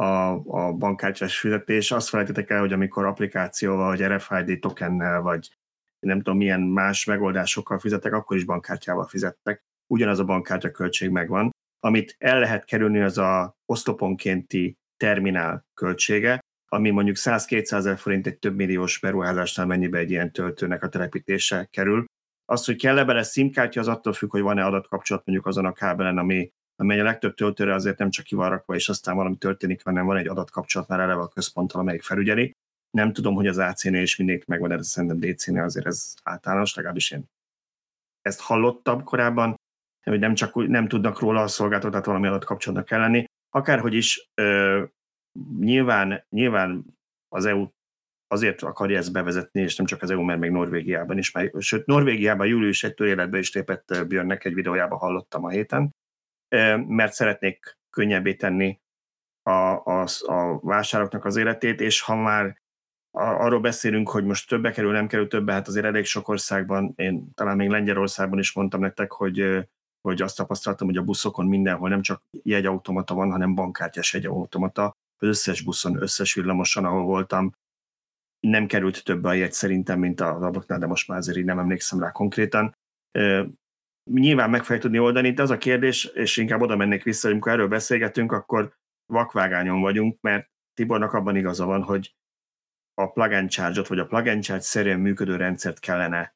a, 0.01 0.43
a 0.47 0.73
bankkártyás 0.73 1.39
fizetés. 1.39 1.91
Azt 1.91 2.09
felejtetek 2.09 2.51
el, 2.51 2.61
hogy 2.61 2.73
amikor 2.73 3.05
applikációval, 3.05 3.97
vagy 3.97 4.03
RFID 4.03 4.59
tokennel, 4.59 5.21
vagy 5.21 5.49
nem 6.07 6.17
tudom 6.17 6.39
milyen 6.39 6.61
más 6.61 7.05
megoldásokkal 7.05 7.79
fizettek, 7.79 8.13
akkor 8.13 8.37
is 8.37 8.45
bankkártyával 8.45 9.07
fizettek 9.07 9.63
ugyanaz 9.87 10.19
a 10.19 10.25
bankkártya 10.25 10.71
költség 10.71 11.11
megvan. 11.11 11.51
Amit 11.81 12.15
el 12.19 12.39
lehet 12.39 12.65
kerülni, 12.65 13.01
az 13.01 13.19
a 13.19 13.55
oszloponkénti 13.67 14.77
terminál 14.97 15.67
költsége, 15.75 16.39
ami 16.69 16.91
mondjuk 16.91 17.17
100-200 17.19 17.73
ezer 17.73 17.99
forint 17.99 18.27
egy 18.27 18.39
több 18.39 18.57
milliós 18.57 18.99
beruházásnál 18.99 19.67
mennyibe 19.67 19.99
egy 19.99 20.11
ilyen 20.11 20.33
töltőnek 20.33 20.83
a 20.83 20.89
telepítése 20.89 21.69
kerül. 21.71 22.05
Az, 22.45 22.65
hogy 22.65 22.77
kell-e 22.77 23.05
bele 23.05 23.23
SIM-kártya, 23.23 23.81
az 23.81 23.89
attól 23.89 24.13
függ, 24.13 24.31
hogy 24.31 24.41
van-e 24.41 24.65
adatkapcsolat 24.65 25.27
mondjuk 25.27 25.47
azon 25.47 25.65
a 25.65 25.73
kábelen, 25.73 26.19
ami, 26.19 26.51
amely 26.81 27.01
a 27.01 27.05
legtöbb 27.05 27.35
töltőre 27.35 27.75
azért 27.75 27.99
nem 27.99 28.11
csak 28.11 28.25
ki 28.25 28.35
van 28.35 28.49
rakva, 28.49 28.75
és 28.75 28.89
aztán 28.89 29.17
valami 29.17 29.37
történik, 29.37 29.85
hanem 29.85 30.07
van 30.07 30.17
egy 30.17 30.29
adatkapcsolat 30.29 30.89
már 30.89 31.01
eleve 31.01 31.21
a 31.21 31.29
központtal, 31.29 31.81
amelyik 31.81 32.03
felügyeli. 32.03 32.57
Nem 32.91 33.13
tudom, 33.13 33.35
hogy 33.35 33.47
az 33.47 33.59
AC-nél 33.59 34.03
is 34.03 34.17
mindig 34.17 34.45
megvan, 34.47 34.69
de 34.69 34.83
szerintem 34.83 35.19
DC-nél 35.19 35.63
azért 35.63 35.87
ez 35.87 36.15
általános, 36.23 36.75
legalábbis 36.75 37.11
én 37.11 37.25
ezt 38.23 38.41
hallottam 38.41 39.05
korábban, 39.05 39.55
hogy 40.03 40.19
nem 40.19 40.35
csak 40.35 40.55
nem 40.69 40.89
tudnak 40.89 41.21
róla 41.21 41.43
a 41.43 41.49
szolgáltató, 41.49 41.91
tehát 41.91 42.07
valami 42.07 42.27
alatt 42.27 42.45
kapcsolatnak 42.45 42.87
kell 42.87 43.01
lenni. 43.01 43.25
Akárhogy 43.51 43.95
is, 43.95 44.31
ö, 44.35 44.85
nyilván, 45.59 46.25
nyilván 46.29 46.85
az 47.29 47.45
EU 47.45 47.69
azért 48.27 48.63
akarja 48.63 48.99
ezt 48.99 49.13
bevezetni, 49.13 49.61
és 49.61 49.77
nem 49.77 49.87
csak 49.87 50.03
az 50.03 50.11
EU, 50.11 50.23
mert 50.23 50.41
még 50.41 50.51
Norvégiában 50.51 51.19
is, 51.19 51.33
mert, 51.33 51.61
sőt, 51.61 51.87
Norvégiában 51.87 52.47
július 52.47 52.83
1 52.83 53.01
életbe 53.01 53.39
is 53.39 53.53
lépett 53.53 54.07
Björnnek 54.07 54.45
egy 54.45 54.55
videójában 54.55 54.99
hallottam 54.99 55.45
a 55.45 55.49
héten, 55.49 55.95
mert 56.87 57.13
szeretnék 57.13 57.79
könnyebbé 57.91 58.35
tenni 58.35 58.81
a, 59.43 59.51
a, 59.85 60.07
a 60.27 60.61
vásároknak 60.63 61.25
az 61.25 61.37
életét, 61.37 61.81
és 61.81 62.01
ha 62.01 62.17
már 62.17 62.59
arról 63.11 63.61
beszélünk, 63.61 64.09
hogy 64.09 64.25
most 64.25 64.49
többe 64.49 64.71
kerül, 64.71 64.93
nem 64.93 65.07
kerül 65.07 65.29
többe, 65.29 65.53
hát 65.53 65.69
azért 65.69 65.87
elég 65.87 66.05
sok 66.05 66.29
országban, 66.29 66.93
én 66.97 67.31
talán 67.35 67.57
még 67.57 67.69
Lengyelországban 67.69 68.39
is 68.39 68.53
mondtam 68.53 68.81
nektek, 68.81 69.13
hogy 69.13 69.69
hogy 70.01 70.23
azt 70.23 70.37
tapasztaltam, 70.37 70.87
hogy 70.87 70.97
a 70.97 71.03
buszokon 71.03 71.47
mindenhol 71.47 71.89
nem 71.89 72.03
csak 72.03 72.23
jegyautomata 72.43 73.15
van, 73.15 73.31
hanem 73.31 73.55
bankkártyás 73.55 74.13
jegyautomata. 74.13 74.97
Az 75.19 75.29
összes 75.29 75.63
buszon, 75.63 76.03
összes 76.03 76.35
villamoson, 76.35 76.85
ahol 76.85 77.05
voltam, 77.05 77.55
nem 78.41 78.67
került 78.67 79.05
több 79.05 79.25
a 79.25 79.33
jegy 79.33 79.53
szerintem, 79.53 79.99
mint 79.99 80.21
az 80.21 80.43
ablaknál, 80.43 80.79
de 80.79 80.87
most 80.87 81.09
már 81.09 81.19
azért 81.19 81.39
így 81.39 81.45
nem 81.45 81.59
emlékszem 81.59 82.01
rá 82.01 82.11
konkrétan. 82.11 82.75
Nyilván 84.05 84.51
meg 84.51 84.65
fogja 84.65 84.81
tudni 84.81 84.99
oldani, 84.99 85.33
de 85.33 85.43
az 85.43 85.51
a 85.51 85.59
kérdés, 85.59 86.05
és 86.05 86.37
inkább 86.37 86.61
oda 86.61 86.77
mennék 86.77 87.03
vissza, 87.03 87.23
hogy 87.23 87.33
amikor 87.33 87.53
erről 87.53 87.69
beszélgetünk, 87.69 88.33
akkor 88.33 88.77
vakvágányon 89.07 89.81
vagyunk, 89.81 90.21
mert 90.21 90.51
Tibornak 90.75 91.13
abban 91.13 91.37
igaza 91.37 91.67
van, 91.67 91.83
hogy 91.83 92.15
a 92.95 93.07
plug 93.07 93.33
and 93.33 93.51
charge-ot, 93.51 93.89
vagy 93.89 93.99
a 93.99 94.07
plug 94.07 94.27
and 94.27 94.43
charge 94.43 94.63
szerűen 94.63 95.01
működő 95.01 95.37
rendszert 95.37 95.79
kellene, 95.79 96.35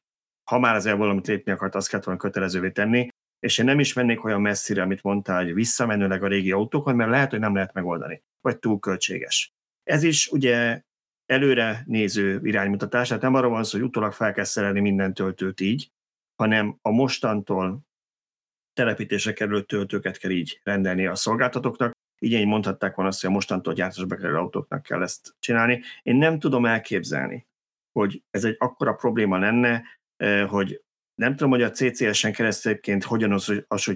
ha 0.49 0.59
már 0.59 0.75
azért 0.75 0.97
valamit 0.97 1.27
lépni 1.27 1.51
akart, 1.51 1.75
azt 1.75 1.89
kellett 1.89 2.05
volna 2.05 2.19
kötelezővé 2.19 2.71
tenni, 2.71 3.07
és 3.39 3.57
én 3.57 3.65
nem 3.65 3.79
is 3.79 3.93
mennék 3.93 4.23
olyan 4.23 4.41
messzire, 4.41 4.81
amit 4.81 5.03
mondtál, 5.03 5.43
hogy 5.43 5.53
visszamenőleg 5.53 6.23
a 6.23 6.27
régi 6.27 6.51
autókon, 6.51 6.95
mert 6.95 7.09
lehet, 7.09 7.29
hogy 7.29 7.39
nem 7.39 7.53
lehet 7.55 7.73
megoldani, 7.73 8.23
vagy 8.41 8.59
túl 8.59 8.79
költséges. 8.79 9.53
Ez 9.83 10.03
is 10.03 10.27
ugye 10.27 10.81
előre 11.25 11.83
néző 11.85 12.39
iránymutatás, 12.43 13.07
tehát 13.07 13.23
nem 13.23 13.33
arról 13.33 13.51
van 13.51 13.63
szó, 13.63 13.77
hogy 13.77 13.87
utólag 13.87 14.13
fel 14.13 14.33
kell 14.33 14.43
szerelni 14.43 14.79
minden 14.79 15.13
töltőt 15.13 15.59
így, 15.59 15.91
hanem 16.35 16.77
a 16.81 16.89
mostantól 16.89 17.85
telepítésre 18.73 19.33
kerülő 19.33 19.61
töltőket 19.61 20.17
kell 20.17 20.31
így 20.31 20.59
rendelni 20.63 21.05
a 21.05 21.15
szolgáltatóknak. 21.15 21.91
Így 22.19 22.31
én 22.31 22.47
mondhatták 22.47 22.95
volna 22.95 23.11
azt, 23.11 23.21
hogy 23.21 23.29
a 23.29 23.33
mostantól 23.33 23.73
gyártásba 23.73 24.15
kerülő 24.15 24.37
autóknak 24.37 24.83
kell 24.83 25.01
ezt 25.01 25.35
csinálni. 25.39 25.81
Én 26.03 26.15
nem 26.15 26.39
tudom 26.39 26.65
elképzelni, 26.65 27.47
hogy 27.91 28.23
ez 28.29 28.43
egy 28.43 28.55
akkora 28.59 28.93
probléma 28.93 29.37
lenne, 29.37 29.83
hogy 30.47 30.83
nem 31.15 31.35
tudom, 31.35 31.49
hogy 31.49 31.61
a 31.61 31.71
CCS-en 31.71 32.33
keresztülként 32.33 33.03
hogyan 33.03 33.39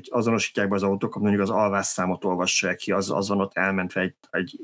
azonosítják 0.09 0.69
be 0.69 0.75
az 0.75 0.83
autókat, 0.83 1.21
mondjuk 1.21 1.41
az 1.41 1.49
alvásszámot 1.49 2.25
olvassák 2.25 2.77
ki, 2.77 2.91
az, 2.91 3.11
azon 3.11 3.39
ott 3.39 3.57
elmentve 3.57 4.01
egy, 4.01 4.15
egy 4.29 4.59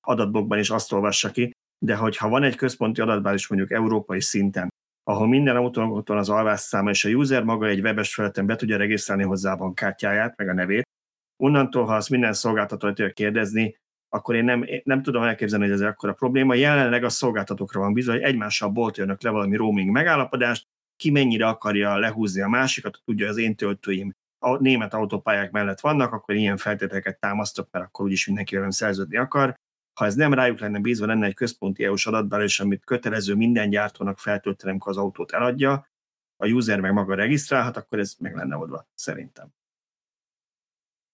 adatblogban 0.00 0.58
is 0.58 0.70
azt 0.70 0.92
olvassa 0.92 1.30
ki, 1.30 1.50
de 1.78 1.96
hogyha 1.96 2.28
van 2.28 2.42
egy 2.42 2.56
központi 2.56 3.00
adatbázis 3.00 3.48
mondjuk 3.48 3.70
európai 3.70 4.20
szinten, 4.20 4.68
ahol 5.08 5.28
minden 5.28 5.56
autónak 5.56 5.92
ott 5.92 6.08
van 6.08 6.18
az 6.18 6.28
alvásszáma, 6.28 6.90
és 6.90 7.04
a 7.04 7.08
user 7.08 7.42
maga 7.42 7.66
egy 7.66 7.80
webes 7.80 8.14
felületen 8.14 8.46
be 8.46 8.56
tudja 8.56 8.76
regisztrálni 8.76 9.22
hozzá 9.22 9.52
a 9.52 9.56
bankkártyáját, 9.56 10.36
meg 10.36 10.48
a 10.48 10.52
nevét, 10.52 10.88
onnantól, 11.36 11.84
ha 11.84 11.94
azt 11.94 12.10
minden 12.10 12.32
szolgáltató 12.32 12.86
tudja 12.86 13.12
kérdezni, 13.12 13.76
akkor 14.08 14.34
én 14.34 14.44
nem, 14.44 14.66
nem 14.84 15.02
tudom 15.02 15.22
elképzelni, 15.22 15.64
hogy 15.64 15.74
ez 15.74 15.80
akkora 15.80 16.12
probléma. 16.12 16.54
Jelenleg 16.54 17.04
a 17.04 17.08
szolgáltatókra 17.08 17.80
van 17.80 17.92
bizony, 17.92 18.14
hogy 18.14 18.24
egymással 18.24 18.68
boltoljanak 18.68 19.22
le 19.22 19.30
valami 19.30 19.56
roaming 19.56 19.90
megállapodást, 19.90 20.66
ki 20.96 21.10
mennyire 21.10 21.46
akarja 21.46 21.98
lehúzni 21.98 22.40
a 22.40 22.48
másikat, 22.48 23.00
tudja, 23.04 23.28
az 23.28 23.36
én 23.36 23.54
töltőim 23.54 24.12
a 24.38 24.56
német 24.56 24.94
autópályák 24.94 25.50
mellett 25.50 25.80
vannak, 25.80 26.12
akkor 26.12 26.34
ilyen 26.34 26.56
feltételeket 26.56 27.20
támasztok, 27.20 27.68
mert 27.70 27.84
akkor 27.84 28.04
úgyis 28.04 28.26
mindenki 28.26 28.54
velem 28.54 28.70
szerződni 28.70 29.16
akar. 29.16 29.54
Ha 29.96 30.04
ez 30.04 30.14
nem 30.14 30.34
rájuk 30.34 30.58
lenne 30.58 30.78
bízva, 30.78 31.06
lenne 31.06 31.26
egy 31.26 31.34
központi 31.34 31.84
EU-s 31.84 32.06
adatbázis, 32.06 32.60
amit 32.60 32.84
kötelező 32.84 33.34
minden 33.34 33.70
gyártónak 33.70 34.18
feltölteni, 34.18 34.70
amikor 34.70 34.92
az 34.92 34.98
autót 34.98 35.32
eladja, 35.32 35.88
a 36.36 36.46
user 36.46 36.80
meg 36.80 36.92
maga 36.92 37.14
regisztrálhat, 37.14 37.76
akkor 37.76 37.98
ez 37.98 38.14
meg 38.18 38.34
lenne 38.34 38.56
oldva, 38.56 38.88
szerintem. 38.94 39.54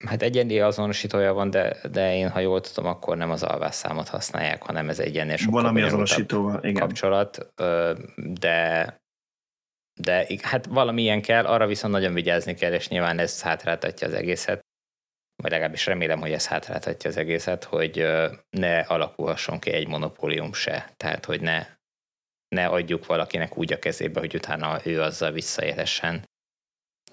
Hát 0.07 0.23
egyenlé 0.23 0.59
azonosítója 0.59 1.33
van, 1.33 1.51
de, 1.51 1.77
de 1.93 2.17
én, 2.17 2.31
ha 2.31 2.39
jól 2.39 2.61
tudom, 2.61 2.91
akkor 2.91 3.17
nem 3.17 3.31
az 3.31 3.43
alvásszámot 3.43 4.09
használják, 4.09 4.63
hanem 4.63 4.89
ez 4.89 4.99
egy 4.99 5.17
ennél 5.17 5.37
sokkal 5.37 5.61
Valami 5.61 5.83
azonosítóval, 5.83 6.65
igen. 6.65 6.81
kapcsolat, 6.81 7.53
de 8.17 9.01
de 10.01 10.27
hát 10.43 10.67
valamilyen 10.67 11.23
kell, 11.23 11.45
arra 11.45 11.67
viszont 11.67 11.93
nagyon 11.93 12.15
vigyázni 12.15 12.55
kell, 12.55 12.73
és 12.73 12.89
nyilván 12.89 13.19
ez 13.19 13.43
hátráltatja 13.43 14.07
az 14.07 14.13
egészet. 14.13 14.61
Vagy 15.37 15.51
legalábbis 15.51 15.87
remélem, 15.87 16.21
hogy 16.21 16.33
ez 16.33 16.47
hátráltatja 16.47 17.11
az 17.11 17.17
egészet, 17.17 17.65
hogy 17.65 18.07
ne 18.51 18.79
alakulhasson 18.81 19.59
ki 19.59 19.73
egy 19.73 19.89
monopólium 19.89 20.53
se. 20.53 20.93
Tehát, 20.97 21.25
hogy 21.25 21.41
ne, 21.41 21.67
ne 22.49 22.67
adjuk 22.67 23.07
valakinek 23.07 23.57
úgy 23.57 23.73
a 23.73 23.79
kezébe, 23.79 24.21
hogy 24.21 24.35
utána 24.35 24.81
ő 24.85 25.01
azzal 25.01 25.33
visszaélhessen 25.33 26.31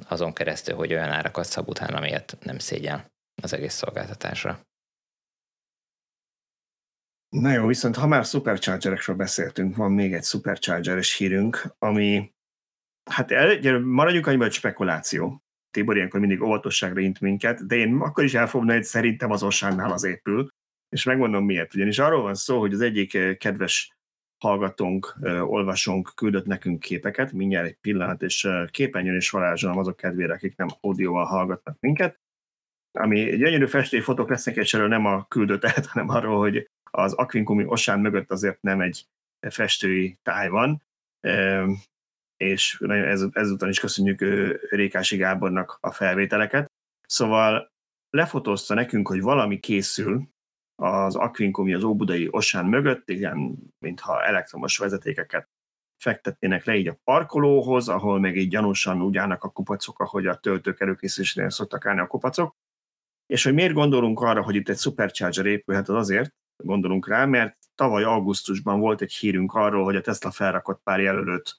azon 0.08 0.34
keresztül, 0.34 0.76
hogy 0.76 0.94
olyan 0.94 1.10
árakat 1.10 1.46
szab 1.46 1.70
utána, 1.70 1.98
amiért 1.98 2.38
nem 2.40 2.60
szégyen 2.60 3.06
az 3.42 3.54
egész 3.54 3.74
szolgáltatásra. 3.74 4.68
Na 7.30 7.52
jó, 7.52 7.68
viszont 7.68 7.96
ha 7.96 8.08
már 8.08 8.26
superchargerekről 8.26 9.16
beszéltünk, 9.16 9.76
van 9.76 9.92
még 9.92 10.14
egy 10.14 10.24
superchargeres 10.24 11.16
hírünk, 11.16 11.76
ami, 11.78 12.34
hát 13.12 13.32
el, 13.32 13.80
maradjunk 13.80 14.28
annyiban, 14.28 14.46
hogy 14.46 14.56
spekuláció. 14.56 15.44
Tibor 15.72 15.96
ilyenkor 15.96 16.20
mindig 16.20 16.42
óvatosságra 16.42 17.00
int 17.00 17.20
minket, 17.20 17.66
de 17.66 17.76
én 17.76 17.96
akkor 17.96 18.24
is 18.24 18.34
elfogom, 18.34 18.68
hogy 18.68 18.84
szerintem 18.84 19.32
az 19.32 19.44
Osánnál 19.44 19.92
az 19.92 20.04
épül, 20.04 20.50
és 20.90 21.04
megmondom 21.04 21.46
miért. 21.46 21.76
Ugyanis 21.76 22.00
arról 22.00 22.22
van 22.22 22.36
szó, 22.36 22.60
hogy 22.60 22.74
az 22.74 22.82
egyik 22.82 23.14
eh, 23.14 23.36
kedves 23.36 23.98
hallgatónk, 24.38 25.16
eh, 25.22 25.52
olvasónk 25.52 26.12
küldött 26.16 26.46
nekünk 26.46 26.80
képeket, 26.80 27.32
mindjárt 27.32 27.68
egy 27.68 27.78
pillanat, 27.82 28.22
és 28.22 28.46
eh, 28.46 28.68
képernyőn 28.68 29.16
is 29.16 29.30
varázsolom 29.30 29.78
azok 29.78 29.96
kedvére, 29.96 30.34
akik 30.34 30.56
nem 30.56 30.68
audióval 30.82 31.26
hallgatnak 31.26 31.78
minket, 31.80 32.20
ami 32.92 33.20
gyönyörű 33.20 33.66
festély 33.66 34.00
fotók 34.00 34.30
lesznek, 34.30 34.56
és 34.56 34.74
erről 34.74 34.88
nem 34.88 35.06
a 35.06 35.26
küldötet, 35.28 35.86
hanem 35.92 36.10
arról, 36.10 36.40
hogy 36.40 36.70
az 36.92 37.14
Aquincumi 37.14 37.66
osán 37.66 38.00
mögött 38.00 38.32
azért 38.32 38.62
nem 38.62 38.82
egy 38.82 39.06
festői 39.50 40.18
táj 40.24 40.50
van, 40.50 40.82
és 42.44 42.80
ez, 42.88 43.26
ezután 43.32 43.70
is 43.70 43.80
köszönjük 43.80 44.20
Rékási 44.70 45.18
Gábornak 45.18 45.78
a 45.82 45.92
felvételeket. 45.92 46.72
Szóval 47.08 47.72
lefotózta 48.10 48.74
nekünk, 48.74 49.08
hogy 49.08 49.22
valami 49.22 49.60
készül 49.60 50.30
az 50.76 51.16
Aquincumi, 51.16 51.74
az 51.74 51.84
Óbudai 51.84 52.28
osán 52.32 52.66
mögött, 52.66 53.10
igen, 53.10 53.56
mintha 53.80 54.24
elektromos 54.24 54.78
vezetékeket 54.78 55.50
fektetnének 56.04 56.66
le 56.66 56.76
így 56.76 56.88
a 56.88 57.00
parkolóhoz, 57.04 57.90
ahol 57.90 58.20
meg 58.20 58.38
így 58.38 58.50
gyanúsan 58.50 59.02
úgy 59.02 59.18
állnak 59.18 59.44
a 59.44 59.50
kupacok, 59.50 60.00
ahogy 60.00 60.28
a 60.28 60.36
töltők 60.36 60.80
előkészítésénél 60.80 61.50
szoktak 61.50 61.86
állni 61.86 62.00
a 62.00 62.08
kupacok. 62.08 62.56
És 63.26 63.44
hogy 63.44 63.54
miért 63.54 63.74
gondolunk 63.74 64.20
arra, 64.22 64.42
hogy 64.42 64.56
itt 64.56 64.70
egy 64.70 64.78
supercharger 64.78 65.46
épülhet, 65.46 65.90
az 65.90 65.96
azért, 65.96 66.34
gondolunk 66.64 67.08
rá, 67.08 67.26
mert 67.26 67.58
tavaly 67.76 68.04
augusztusban 68.04 68.80
volt 68.80 69.02
egy 69.02 69.14
hírünk 69.14 69.54
arról, 69.54 69.84
hogy 69.84 69.96
a 69.96 70.02
Tesla 70.02 70.32
felrakott 70.32 70.82
pár 70.84 71.00
jelölőt 71.00 71.58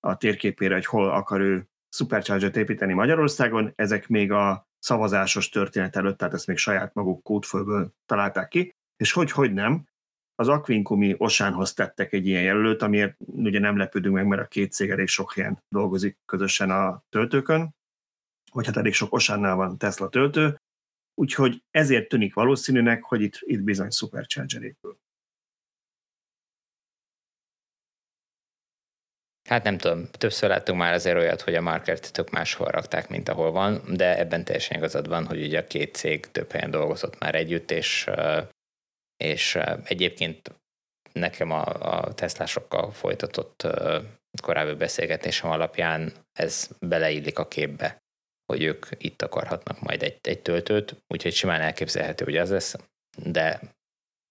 a 0.00 0.16
térképére, 0.16 0.74
hogy 0.74 0.86
hol 0.86 1.10
akar 1.10 1.40
ő 1.40 1.68
supercharger-t 1.88 2.56
építeni 2.56 2.92
Magyarországon. 2.92 3.72
Ezek 3.74 4.08
még 4.08 4.32
a 4.32 4.68
szavazásos 4.78 5.48
történet 5.48 5.96
előtt, 5.96 6.18
tehát 6.18 6.34
ezt 6.34 6.46
még 6.46 6.56
saját 6.56 6.94
maguk 6.94 7.22
kódfőből 7.22 7.92
találták 8.06 8.48
ki, 8.48 8.74
és 8.96 9.12
hogy, 9.12 9.30
hogy 9.30 9.52
nem, 9.52 9.88
az 10.34 10.48
Aquincumi 10.48 11.14
Osánhoz 11.18 11.74
tettek 11.74 12.12
egy 12.12 12.26
ilyen 12.26 12.42
jelölőt, 12.42 12.82
amiért 12.82 13.16
ugye 13.18 13.58
nem 13.58 13.76
lepődünk 13.76 14.14
meg, 14.14 14.26
mert 14.26 14.42
a 14.42 14.46
két 14.46 14.72
cég 14.72 14.90
elég 14.90 15.06
sok 15.06 15.32
helyen 15.32 15.62
dolgozik 15.68 16.18
közösen 16.24 16.70
a 16.70 17.02
töltőkön, 17.08 17.74
vagy 18.52 18.66
hát 18.66 18.76
elég 18.76 18.92
sok 18.92 19.12
Osánnál 19.12 19.54
van 19.54 19.78
Tesla 19.78 20.08
töltő, 20.08 20.56
úgyhogy 21.14 21.62
ezért 21.70 22.08
tűnik 22.08 22.34
valószínűnek, 22.34 23.02
hogy 23.02 23.22
itt, 23.22 23.38
itt 23.40 23.60
bizony 23.60 23.90
supercharger 23.90 24.62
épül. 24.62 24.96
Hát 29.50 29.62
nem 29.62 29.78
tudom, 29.78 30.10
többször 30.10 30.48
láttunk 30.48 30.78
már 30.78 30.92
azért 30.92 31.16
olyat, 31.16 31.40
hogy 31.40 31.54
a 31.54 31.60
markert 31.60 32.12
tök 32.12 32.30
máshol 32.30 32.68
rakták, 32.68 33.08
mint 33.08 33.28
ahol 33.28 33.50
van, 33.50 33.82
de 33.88 34.18
ebben 34.18 34.44
teljesen 34.44 34.76
igazad 34.76 35.08
van, 35.08 35.26
hogy 35.26 35.42
ugye 35.42 35.58
a 35.58 35.66
két 35.66 35.94
cég 35.94 36.30
több 36.30 36.52
helyen 36.52 36.70
dolgozott 36.70 37.18
már 37.18 37.34
együtt, 37.34 37.70
és, 37.70 38.10
és 39.16 39.58
egyébként 39.84 40.54
nekem 41.12 41.50
a, 41.50 41.64
a 41.64 42.14
Teslásokkal 42.14 42.90
folytatott 42.90 43.66
korábbi 44.42 44.74
beszélgetésem 44.74 45.50
alapján 45.50 46.12
ez 46.32 46.68
beleillik 46.78 47.38
a 47.38 47.48
képbe 47.48 48.00
hogy 48.50 48.62
ők 48.62 48.86
itt 48.96 49.22
akarhatnak 49.22 49.80
majd 49.80 50.02
egy, 50.02 50.18
egy 50.22 50.42
töltőt, 50.42 50.96
úgyhogy 51.08 51.32
simán 51.32 51.60
elképzelhető, 51.60 52.24
hogy 52.24 52.36
az 52.36 52.50
lesz, 52.50 52.74
de 53.16 53.60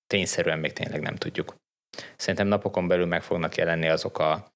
tényszerűen 0.08 0.60
még 0.60 0.74
tényleg 0.74 1.02
nem 1.02 1.16
tudjuk. 1.16 1.56
Szerintem 2.16 2.48
napokon 2.48 2.88
belül 2.88 3.06
meg 3.06 3.24
fognak 3.24 3.56
jelenni 3.56 3.88
azok, 3.88 4.20
a, 4.20 4.52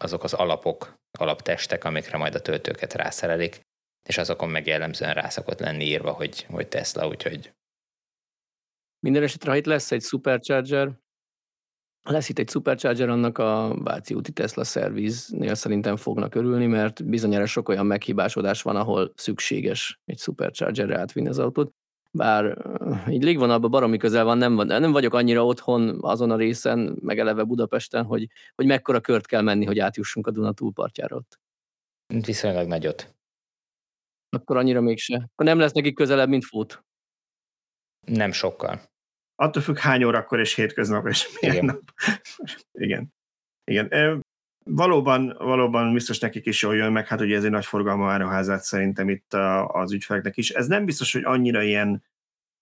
azok 0.00 0.24
az 0.24 0.32
alapok, 0.32 0.98
alaptestek, 1.18 1.84
amikre 1.84 2.16
majd 2.16 2.34
a 2.34 2.40
töltőket 2.40 2.94
rászerelik, 2.94 3.60
és 4.08 4.18
azokon 4.18 4.48
meg 4.48 4.66
jellemzően 4.66 5.14
rá 5.14 5.30
lenni 5.58 5.84
írva, 5.84 6.12
hogy, 6.12 6.46
hogy 6.48 6.68
Tesla, 6.68 7.08
úgyhogy 7.08 7.52
minden 9.00 9.22
esetre, 9.22 9.50
ha 9.50 9.56
itt 9.56 9.64
lesz 9.64 9.92
egy 9.92 10.02
supercharger, 10.02 10.98
lesz 12.02 12.28
itt 12.28 12.38
egy 12.38 12.48
supercharger, 12.48 13.08
annak 13.08 13.38
a 13.38 13.74
Váci 13.78 14.14
úti 14.14 14.32
Tesla 14.32 14.64
szerviznél 14.64 15.54
szerintem 15.54 15.96
fognak 15.96 16.34
örülni, 16.34 16.66
mert 16.66 17.04
bizonyára 17.04 17.46
sok 17.46 17.68
olyan 17.68 17.86
meghibásodás 17.86 18.62
van, 18.62 18.76
ahol 18.76 19.12
szükséges 19.14 20.00
egy 20.04 20.18
superchargerre 20.18 20.98
átvinni 20.98 21.28
az 21.28 21.38
autót. 21.38 21.72
Bár 22.12 22.56
így 23.08 23.22
légvonalban 23.22 23.70
baromi 23.70 23.96
közel 23.96 24.24
van, 24.24 24.38
nem, 24.38 24.52
nem 24.52 24.92
vagyok 24.92 25.14
annyira 25.14 25.46
otthon 25.46 25.98
azon 26.00 26.30
a 26.30 26.36
részen, 26.36 26.98
meg 27.00 27.18
eleve 27.18 27.42
Budapesten, 27.42 28.04
hogy, 28.04 28.26
hogy 28.54 28.66
mekkora 28.66 29.00
kört 29.00 29.26
kell 29.26 29.42
menni, 29.42 29.64
hogy 29.64 29.78
átjussunk 29.78 30.26
a 30.26 30.30
Duna 30.30 30.52
túlpartjára 30.52 31.16
ott. 31.16 31.40
Viszonylag 32.06 32.66
nagyot. 32.66 33.14
Akkor 34.28 34.56
annyira 34.56 34.80
mégse. 34.80 35.14
Akkor 35.14 35.46
nem 35.46 35.58
lesz 35.58 35.72
nekik 35.72 35.94
közelebb, 35.94 36.28
mint 36.28 36.44
fut. 36.44 36.84
Nem 38.06 38.32
sokkal. 38.32 38.80
Attól 39.34 39.62
függ 39.62 39.78
hány 39.78 40.04
órakor 40.04 40.40
és 40.40 40.54
hétköznap 40.54 41.06
és 41.06 41.38
milyen 41.40 41.56
Igen. 41.56 41.66
nap. 41.66 41.82
Igen. 42.72 43.12
Igen. 43.64 44.22
Valóban, 44.64 45.34
valóban 45.38 45.92
biztos 45.92 46.18
nekik 46.18 46.46
is 46.46 46.62
jól 46.62 46.76
jön 46.76 46.92
meg, 46.92 47.06
hát 47.06 47.20
ugye 47.20 47.36
ez 47.36 47.44
egy 47.44 47.50
nagy 47.50 47.66
forgalma 47.66 48.12
áruházát 48.12 48.62
szerintem 48.62 49.08
itt 49.08 49.34
az 49.66 49.92
ügyfeleknek 49.92 50.36
is. 50.36 50.50
Ez 50.50 50.66
nem 50.66 50.84
biztos, 50.84 51.12
hogy 51.12 51.24
annyira 51.24 51.62
ilyen 51.62 52.04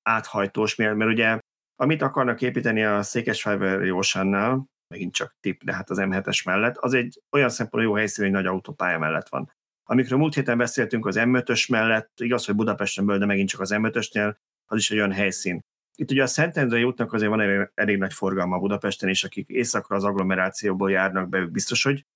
áthajtós, 0.02 0.74
mert, 0.74 0.96
mert 0.96 1.10
ugye 1.10 1.38
amit 1.76 2.02
akarnak 2.02 2.42
építeni 2.42 2.84
a 2.84 3.02
Székesfehérvári 3.02 3.90
Oceannál, 3.90 4.66
megint 4.94 5.14
csak 5.14 5.36
tip, 5.40 5.64
de 5.64 5.74
hát 5.74 5.90
az 5.90 5.98
M7-es 6.00 6.44
mellett, 6.44 6.76
az 6.76 6.94
egy 6.94 7.22
olyan 7.30 7.48
szempontból 7.48 7.92
jó 7.92 7.96
helyszín, 7.96 8.24
hogy 8.24 8.32
nagy 8.32 8.46
autópálya 8.46 8.98
mellett 8.98 9.28
van. 9.28 9.52
Amikről 9.90 10.18
múlt 10.18 10.34
héten 10.34 10.58
beszéltünk 10.58 11.06
az 11.06 11.16
M5-ös 11.18 11.70
mellett, 11.70 12.20
igaz, 12.20 12.46
hogy 12.46 12.54
Budapestenből, 12.54 13.18
de 13.18 13.26
megint 13.26 13.48
csak 13.48 13.60
az 13.60 13.70
M5-ösnél, 13.74 14.34
az 14.66 14.78
is 14.78 14.90
egy 14.90 14.96
olyan 14.96 15.12
helyszín. 15.12 15.60
Itt 16.00 16.10
ugye 16.10 16.22
a 16.22 16.26
Szentendrei 16.26 16.84
útnak 16.84 17.12
azért 17.12 17.30
van 17.30 17.40
elég, 17.40 17.70
elég 17.74 17.98
nagy 17.98 18.12
forgalma 18.12 18.58
Budapesten, 18.58 19.08
és 19.08 19.24
akik 19.24 19.48
északra 19.48 19.96
az 19.96 20.04
agglomerációból 20.04 20.90
járnak 20.90 21.28
be, 21.28 21.46
biztos, 21.46 21.82
hogy 21.82 22.06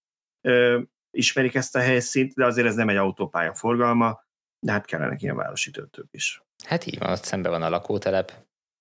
ö, 0.40 0.80
ismerik 1.10 1.54
ezt 1.54 1.76
a 1.76 1.80
helyszínt, 1.80 2.34
de 2.34 2.46
azért 2.46 2.66
ez 2.66 2.74
nem 2.74 2.88
egy 2.88 2.96
autópálya 2.96 3.54
forgalma, 3.54 4.24
de 4.66 4.72
hát 4.72 4.84
kellene 4.86 5.16
ilyen 5.18 5.36
városi 5.36 5.70
töltők 5.70 6.08
is. 6.10 6.42
Hát 6.64 6.86
így 6.86 6.98
van, 6.98 7.10
ott 7.10 7.24
szembe 7.24 7.48
van 7.48 7.62
a 7.62 7.68
lakótelep, 7.68 8.32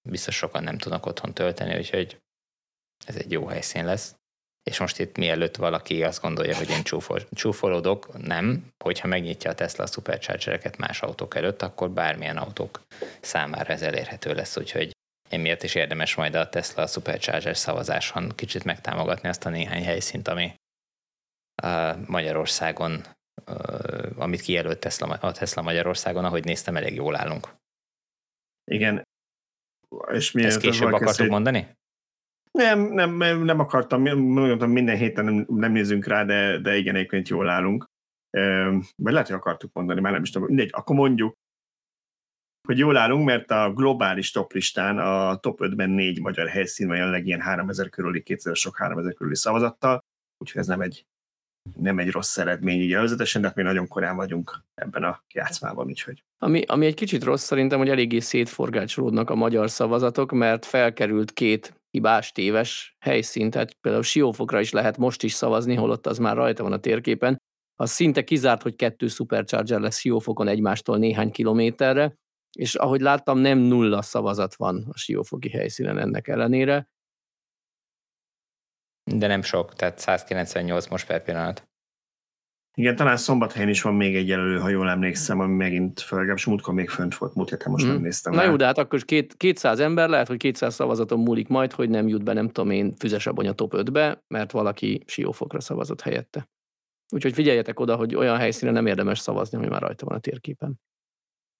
biztos 0.10 0.36
sokan 0.36 0.64
nem 0.64 0.78
tudnak 0.78 1.06
otthon 1.06 1.34
tölteni, 1.34 1.78
úgyhogy 1.78 2.22
ez 3.06 3.16
egy 3.16 3.32
jó 3.32 3.46
helyszín 3.46 3.86
lesz. 3.86 4.16
És 4.64 4.80
most 4.80 5.00
itt 5.00 5.18
mielőtt 5.18 5.56
valaki 5.56 6.04
azt 6.04 6.22
gondolja, 6.22 6.56
hogy 6.56 6.70
én 6.70 6.84
csúfol, 6.84 7.20
csúfolódok, 7.32 8.26
nem, 8.26 8.68
hogyha 8.84 9.08
megnyitja 9.08 9.50
a 9.50 9.56
Tesla 9.56 9.84
a 9.84 9.88
superchargereket 9.88 10.78
más 10.78 11.02
autók 11.02 11.36
előtt, 11.36 11.62
akkor 11.62 11.92
bármilyen 11.92 12.38
autók 12.38 12.82
számára 13.22 13.74
ez 13.74 13.82
elérhető 13.82 14.34
lesz, 14.34 14.58
úgyhogy 14.58 14.92
emiatt 15.30 15.64
is 15.64 15.76
érdemes 15.76 16.16
majd 16.16 16.36
a 16.36 16.50
Tesla 16.50 16.88
Supercharger 16.88 17.58
szavazáson 17.58 18.32
kicsit 18.36 18.64
megtámogatni 18.64 19.30
azt 19.30 19.46
a 19.46 19.50
néhány 19.50 19.84
helyszínt, 19.84 20.28
ami 20.28 20.54
Magyarországon, 22.06 23.06
amit 24.16 24.42
kijelölt 24.42 24.80
Tesla, 24.80 25.08
a 25.08 25.32
Tesla 25.32 25.62
Magyarországon, 25.62 26.26
ahogy 26.26 26.44
néztem, 26.44 26.76
elég 26.76 26.96
jól 26.96 27.16
állunk. 27.16 27.56
Igen. 28.72 29.04
És 30.12 30.32
mi 30.32 30.44
Ezt 30.44 30.60
később 30.60 30.94
akartuk 30.94 31.28
mondani? 31.28 31.76
Nem, 32.52 32.80
nem, 32.80 33.44
nem 33.44 33.60
akartam, 33.60 34.02
mondtam, 34.18 34.72
minden 34.72 34.98
héten 34.98 35.26
nem, 35.26 35.46
nem 35.48 35.72
nézünk 35.72 36.06
rá, 36.06 36.24
de, 36.24 36.58
de 36.58 36.78
igen, 36.78 36.96
egyébként 36.96 37.28
jól 37.30 37.50
állunk. 37.50 37.86
Vagy 38.96 39.14
lehet, 39.14 39.28
hogy 39.28 39.36
akartuk 39.36 39.74
mondani, 39.74 40.02
már 40.02 40.12
nem 40.12 40.22
is 40.22 40.30
tudom. 40.30 40.48
Mindegy, 40.48 40.70
akkor 40.72 40.96
mondjuk, 40.96 41.34
hogy 42.68 42.78
jól 42.78 42.98
állunk, 42.98 43.26
mert 43.26 43.52
a 43.52 43.74
globális 43.74 44.32
top 44.32 44.52
listán 44.52 45.00
a 45.00 45.36
top 45.36 45.60
5-ben 45.62 45.90
négy 45.90 46.20
magyar 46.20 46.48
helyszín 46.48 46.88
van 46.88 46.96
jelenleg 46.96 47.28
ilyen 47.28 47.42
3000 47.42 47.90
körüli, 47.90 48.22
2000 48.22 48.56
sok 48.56 48.78
3000 48.78 49.14
körüli 49.14 49.36
szavazattal, 49.36 50.00
úgyhogy 50.38 50.62
ez 50.62 50.68
nem 50.68 50.82
egy, 50.82 51.06
nem 51.78 52.00
egy 52.00 52.12
rossz 52.12 52.38
eredmény 52.38 52.82
így 52.82 52.94
előzetesen, 52.94 53.42
de 53.42 53.48
hát 53.48 53.56
mi 53.56 53.64
nagyon 53.64 53.88
korán 53.88 54.16
vagyunk 54.16 54.64
ebben 54.74 55.04
a 55.04 55.24
játszmában, 55.34 55.88
úgyhogy. 55.88 56.24
Ami, 56.38 56.62
ami 56.62 56.86
egy 56.86 56.94
kicsit 56.94 57.24
rossz 57.24 57.44
szerintem, 57.44 57.80
hogy 57.80 57.90
eléggé 57.90 58.20
szétforgácsolódnak 58.20 59.30
a 59.30 59.36
magyar 59.36 59.70
szavazatok, 59.70 60.32
mert 60.32 60.66
felkerült 60.66 61.32
két 61.32 61.81
hibás, 61.92 62.32
téves 62.32 62.96
helyszín, 63.00 63.50
tehát 63.50 63.74
például 63.74 64.04
Siófokra 64.04 64.60
is 64.60 64.72
lehet 64.72 64.98
most 64.98 65.24
is 65.24 65.34
szavazni, 65.34 65.76
holott 65.76 66.08
az 66.08 66.18
már 66.18 66.36
rajta 66.36 66.64
van 66.64 66.72
a 66.72 66.80
térképen, 66.80 67.38
az 67.76 67.92
szinte 67.92 68.24
kizárt, 68.24 68.62
hogy 68.62 68.76
kettő 68.76 69.08
Supercharger 69.08 69.80
lesz 69.80 69.98
Siófokon 69.98 70.48
egymástól 70.48 70.98
néhány 70.98 71.32
kilométerre, 71.32 72.16
és 72.58 72.76
ahogy 72.76 73.02
láttam, 73.02 73.38
nem 73.38 73.58
nulla 73.58 74.02
szavazat 74.02 74.56
van 74.56 74.88
a 74.92 74.98
Siófoki 74.98 75.50
helyszínen 75.50 75.98
ennek 75.98 76.28
ellenére. 76.28 76.90
De 79.04 79.28
nem 79.28 79.42
sok, 79.42 79.74
tehát 79.74 80.00
198 80.00 80.88
most 80.88 81.08
per 81.08 81.24
pillanat. 81.24 81.71
Igen, 82.74 82.96
talán 82.96 83.18
szombathelyen 83.18 83.70
is 83.70 83.82
van 83.82 83.94
még 83.94 84.16
egy 84.16 84.28
jelölő, 84.28 84.60
ha 84.60 84.70
jól 84.70 84.90
emlékszem, 84.90 85.40
ami 85.40 85.56
megint 85.56 86.00
föl, 86.00 86.32
és 86.34 86.46
múltkor 86.46 86.74
még 86.74 86.90
fönt 86.90 87.16
volt, 87.16 87.36
múlt 87.36 87.50
héten 87.50 87.72
most 87.72 87.86
mm. 87.86 87.88
nem 87.88 88.02
néztem. 88.02 88.34
Na 88.34 88.44
jó, 88.44 88.56
de 88.56 88.66
hát 88.66 88.78
akkor 88.78 89.04
két, 89.04 89.34
200 89.38 89.80
ember 89.80 90.10
lehet, 90.10 90.28
hogy 90.28 90.38
200 90.38 90.74
szavazaton 90.74 91.20
múlik 91.20 91.48
majd, 91.48 91.72
hogy 91.72 91.90
nem 91.90 92.08
jut 92.08 92.24
be, 92.24 92.34
nem 92.34 92.50
tudom 92.50 92.70
én, 92.70 92.94
füzesabony 93.00 93.48
a 93.48 93.54
top 93.54 93.74
5-be, 93.76 94.24
mert 94.28 94.52
valaki 94.52 95.04
siófokra 95.08 95.60
szavazott 95.60 96.02
helyette. 96.02 96.50
Úgyhogy 97.14 97.34
figyeljetek 97.34 97.80
oda, 97.80 97.96
hogy 97.96 98.16
olyan 98.16 98.38
helyszínen 98.38 98.74
nem 98.74 98.86
érdemes 98.86 99.20
szavazni, 99.20 99.58
ami 99.58 99.68
már 99.68 99.82
rajta 99.82 100.06
van 100.06 100.16
a 100.16 100.20
térképen. 100.20 100.80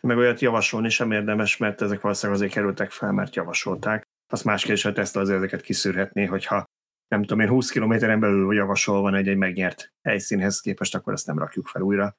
Meg 0.02 0.18
olyat 0.18 0.40
javasolni 0.40 0.90
sem 0.90 1.12
érdemes, 1.12 1.58
mert 1.58 1.82
ezek 1.82 2.02
valószínűleg 2.02 2.42
azért 2.42 2.54
kerültek 2.54 2.92
fel, 2.92 3.12
mert 3.12 3.36
javasolták. 3.36 4.04
Azt 4.32 4.44
más 4.44 4.62
kérdés, 4.62 4.84
hogy 4.84 5.00
ezt 5.00 5.16
az 5.18 5.30
ezeket 5.30 5.62
kiszűrhetné, 5.62 6.26
hogyha 6.26 6.66
nem 7.12 7.22
tudom 7.22 7.40
én, 7.40 7.48
20 7.48 7.70
kilométeren 7.70 8.20
belül 8.20 8.56
javasol 8.56 9.02
van 9.02 9.16
egy-egy 9.16 9.38
megnyert 9.38 9.94
helyszínhez 10.02 10.60
képest, 10.60 10.96
akkor 10.96 11.14
ezt 11.14 11.26
nem 11.26 11.38
rakjuk 11.38 11.68
fel 11.68 11.82
újra. 11.82 12.18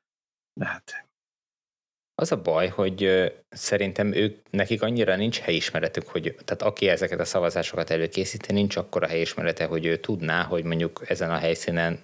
De 0.61 0.67
hát 0.67 1.07
az 2.15 2.33
a 2.33 2.43
baj, 2.43 2.69
hogy 2.69 3.33
szerintem 3.49 4.13
ők, 4.13 4.51
nekik 4.51 4.83
annyira 4.83 5.17
nincs 5.17 5.39
helyismeretük, 5.39 6.09
hogy 6.09 6.37
tehát 6.45 6.63
aki 6.63 6.89
ezeket 6.89 7.21
a 7.21 7.25
szavazásokat 7.25 7.91
előkészíti, 7.91 8.53
nincs 8.53 8.77
akkora 8.77 9.07
helyismerete, 9.07 9.65
hogy 9.65 9.87
ő 9.87 9.97
tudná, 9.97 10.43
hogy 10.43 10.65
mondjuk 10.65 11.11
ezen 11.11 11.31
a 11.31 11.39
helyszínen 11.39 12.01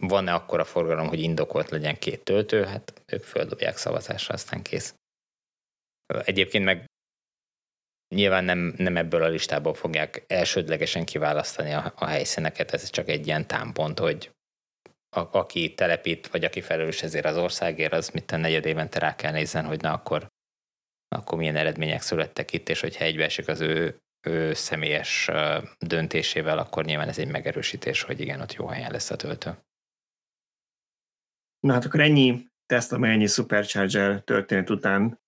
van-e 0.00 0.34
akkora 0.34 0.64
forgalom, 0.64 1.08
hogy 1.08 1.20
indokolt 1.20 1.70
legyen 1.70 1.98
két 1.98 2.24
töltő, 2.24 2.64
hát 2.64 3.02
ők 3.12 3.22
földobják 3.22 3.76
szavazásra, 3.76 4.34
aztán 4.34 4.62
kész. 4.62 4.94
Egyébként 6.24 6.64
meg 6.64 6.84
nyilván 8.14 8.44
nem, 8.44 8.74
nem 8.76 8.96
ebből 8.96 9.22
a 9.22 9.28
listából 9.28 9.74
fogják 9.74 10.24
elsődlegesen 10.26 11.04
kiválasztani 11.04 11.72
a, 11.72 11.92
a 11.96 12.06
helyszíneket, 12.06 12.72
ez 12.72 12.90
csak 12.90 13.08
egy 13.08 13.26
ilyen 13.26 13.46
támpont, 13.46 13.98
hogy 13.98 14.30
a, 15.16 15.38
aki 15.38 15.74
telepít, 15.74 16.26
vagy 16.26 16.44
aki 16.44 16.60
felelős 16.60 17.02
ezért 17.02 17.24
az 17.24 17.36
országért, 17.36 17.92
az 17.92 18.08
mit 18.08 18.30
a 18.30 18.36
negyed 18.36 18.66
évente 18.66 18.98
rá 18.98 19.14
kell 19.14 19.32
nézzen, 19.32 19.64
hogy 19.64 19.80
na 19.80 19.92
akkor, 19.92 20.26
akkor 21.08 21.38
milyen 21.38 21.56
eredmények 21.56 22.00
születtek 22.00 22.52
itt, 22.52 22.68
és 22.68 22.80
hogyha 22.80 23.04
egybeesik 23.04 23.48
az 23.48 23.60
ő, 23.60 23.98
ő 24.26 24.52
személyes 24.52 25.30
döntésével, 25.78 26.58
akkor 26.58 26.84
nyilván 26.84 27.08
ez 27.08 27.18
egy 27.18 27.30
megerősítés, 27.30 28.02
hogy 28.02 28.20
igen, 28.20 28.40
ott 28.40 28.52
jó 28.52 28.66
helyen 28.66 28.90
lesz 28.90 29.10
a 29.10 29.16
töltő. 29.16 29.58
Na 31.60 31.72
hát 31.72 31.84
akkor 31.84 32.00
ennyi 32.00 32.52
meg 32.90 33.10
ennyi 33.10 33.26
Supercharger 33.26 34.22
történet 34.22 34.70
után 34.70 35.20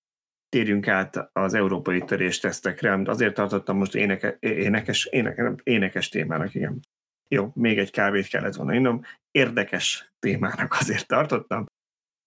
térjünk 0.49 0.89
át 0.89 1.29
az 1.33 1.55
európai 1.55 2.05
töréstesztekre, 2.05 2.93
amit 2.93 3.09
azért 3.09 3.35
tartottam 3.35 3.77
most 3.77 3.95
éneke, 3.95 4.37
énekes, 4.41 5.05
éneke, 5.05 5.55
énekes 5.63 6.09
témának, 6.09 6.55
igen. 6.55 6.81
Jó, 7.29 7.51
még 7.55 7.79
egy 7.79 7.91
kávét 7.91 8.27
kellett 8.27 8.55
volna 8.55 8.75
innom. 8.75 9.03
Érdekes 9.31 10.13
témának 10.19 10.73
azért 10.81 11.07
tartottam, 11.07 11.67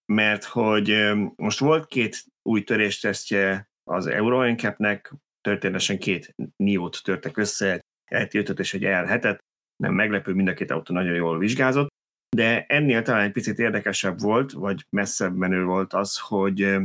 mert 0.06 0.44
hogy 0.44 1.12
most 1.36 1.60
volt 1.60 1.88
két 1.88 2.24
új 2.42 2.64
töréstesztje 2.64 3.70
az 3.84 4.08
Euro 4.08 4.52
NCAP-nek, 4.52 5.14
történetesen 5.42 6.00
két 6.00 6.36
NIO-t 6.56 7.04
törtek 7.04 7.38
össze, 7.38 7.80
egy 8.06 8.36
és 8.60 8.74
egy 8.74 8.84
EL7-et, 8.86 9.38
nem 9.84 9.94
meglepő, 9.94 10.34
mind 10.34 10.48
a 10.48 10.54
két 10.54 10.72
autó 10.72 10.94
nagyon 10.94 11.16
jól 11.16 11.38
vizsgázott, 11.38 11.88
de 12.36 12.66
ennél 12.66 13.02
talán 13.02 13.22
egy 13.22 13.32
picit 13.32 13.60
érdekesebb 13.60 14.20
volt, 14.20 14.52
vagy 14.52 14.86
messzebb 14.90 15.36
menő 15.36 15.64
volt 15.64 15.94
az, 15.94 16.20
hogy 16.20 16.78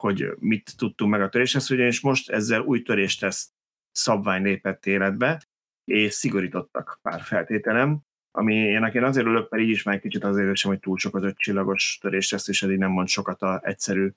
hogy 0.00 0.34
mit 0.38 0.76
tudtunk 0.76 1.10
meg 1.10 1.22
a 1.22 1.28
töréshez, 1.28 1.70
ugyanis 1.70 2.00
most 2.00 2.30
ezzel 2.30 2.60
új 2.60 2.82
törésteszt 2.82 3.50
szabvány 3.90 4.42
lépett 4.42 4.86
életbe, 4.86 5.42
és 5.84 6.12
szigorítottak 6.12 6.98
pár 7.02 7.20
feltételem, 7.20 8.00
ami 8.30 8.54
én 8.54 8.84
én 8.84 9.04
azért 9.04 9.26
örülök, 9.26 9.50
mert 9.50 9.62
így 9.62 9.70
is 9.70 9.82
már 9.82 10.00
kicsit 10.00 10.24
azért 10.24 10.56
sem, 10.56 10.70
hogy 10.70 10.80
túl 10.80 10.98
sok 10.98 11.14
az 11.14 11.22
öt 11.22 11.36
csillagos 11.36 11.98
törésteszt, 12.00 12.48
és 12.48 12.62
eddig 12.62 12.78
nem 12.78 12.90
mond 12.90 13.08
sokat 13.08 13.42
a 13.42 13.60
egyszerű 13.64 14.10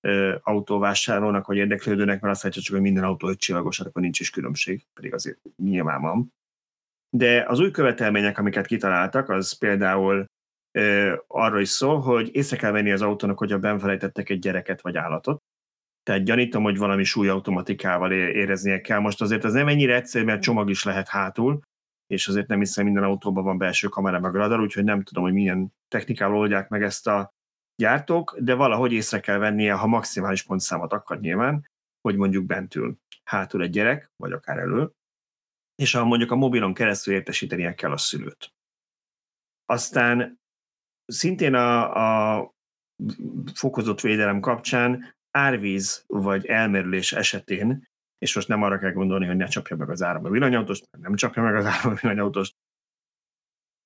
ö, 0.00 0.34
autóvásárlónak, 0.42 1.46
vagy 1.46 1.56
érdeklődőnek, 1.56 2.20
mert 2.20 2.34
azt 2.34 2.42
látja 2.42 2.62
csak, 2.62 2.74
hogy 2.74 2.82
minden 2.82 3.04
autó 3.04 3.28
öt 3.28 3.38
csillagos, 3.38 3.78
hát 3.78 3.86
akkor 3.86 4.02
nincs 4.02 4.20
is 4.20 4.30
különbség, 4.30 4.86
pedig 4.94 5.14
azért 5.14 5.38
nyilván 5.56 6.00
van. 6.00 6.34
De 7.10 7.44
az 7.48 7.60
új 7.60 7.70
követelmények, 7.70 8.38
amiket 8.38 8.66
kitaláltak, 8.66 9.28
az 9.28 9.52
például 9.52 10.24
arra 11.26 11.60
is 11.60 11.68
szól, 11.68 12.00
hogy 12.00 12.34
észre 12.34 12.56
kell 12.56 12.70
venni 12.70 12.90
az 12.92 13.02
autónak, 13.02 13.38
hogy 13.38 13.52
a 13.52 13.58
benfelejtettek 13.58 14.28
egy 14.28 14.38
gyereket 14.38 14.80
vagy 14.80 14.96
állatot. 14.96 15.42
Tehát 16.02 16.24
gyanítom, 16.24 16.62
hogy 16.62 16.76
valami 16.76 17.04
súly 17.04 17.28
automatikával 17.28 18.12
éreznie 18.12 18.80
kell. 18.80 18.98
Most 18.98 19.20
azért 19.20 19.44
ez 19.44 19.52
nem 19.52 19.68
ennyire 19.68 19.94
egyszerű, 19.94 20.24
mert 20.24 20.42
csomag 20.42 20.70
is 20.70 20.84
lehet 20.84 21.08
hátul, 21.08 21.60
és 22.06 22.28
azért 22.28 22.48
nem 22.48 22.58
hiszem 22.58 22.84
minden 22.84 23.02
autóban 23.02 23.44
van 23.44 23.58
belső 23.58 23.88
kamera 23.88 24.20
meg 24.20 24.34
radar, 24.34 24.60
úgyhogy 24.60 24.84
nem 24.84 25.02
tudom, 25.02 25.24
hogy 25.24 25.32
milyen 25.32 25.72
technikával 25.88 26.36
oldják 26.36 26.68
meg 26.68 26.82
ezt 26.82 27.06
a 27.06 27.30
gyártók, 27.82 28.38
de 28.38 28.54
valahogy 28.54 28.92
észre 28.92 29.20
kell 29.20 29.38
vennie, 29.38 29.72
ha 29.72 29.86
maximális 29.86 30.42
pontszámot 30.42 30.92
akar 30.92 31.18
nyilván, 31.18 31.66
hogy 32.00 32.16
mondjuk 32.16 32.44
bentül 32.44 32.98
hátul 33.24 33.62
egy 33.62 33.70
gyerek, 33.70 34.10
vagy 34.16 34.32
akár 34.32 34.58
elő, 34.58 34.90
és 35.74 35.92
ha 35.92 36.04
mondjuk 36.04 36.30
a 36.30 36.36
mobilon 36.36 36.74
keresztül 36.74 37.14
értesítenie 37.14 37.74
kell 37.74 37.92
a 37.92 37.96
szülőt. 37.96 38.52
Aztán 39.64 40.38
szintén 41.06 41.54
a, 41.54 42.36
a 42.36 42.50
fokozott 43.54 44.00
védelem 44.00 44.40
kapcsán 44.40 45.14
árvíz 45.30 46.04
vagy 46.06 46.46
elmerülés 46.46 47.12
esetén, 47.12 47.86
és 48.18 48.34
most 48.34 48.48
nem 48.48 48.62
arra 48.62 48.78
kell 48.78 48.92
gondolni, 48.92 49.26
hogy 49.26 49.36
ne 49.36 49.46
csapja 49.46 49.76
meg 49.76 49.90
az 49.90 50.02
áram 50.02 50.24
a 50.24 50.30
villanyautóst, 50.30 50.88
mert 50.90 51.04
nem 51.04 51.14
csapja 51.14 51.42
meg 51.42 51.54
az 51.54 51.64
áram 51.64 51.92
a 51.92 51.98
villanyautóst, 52.00 52.54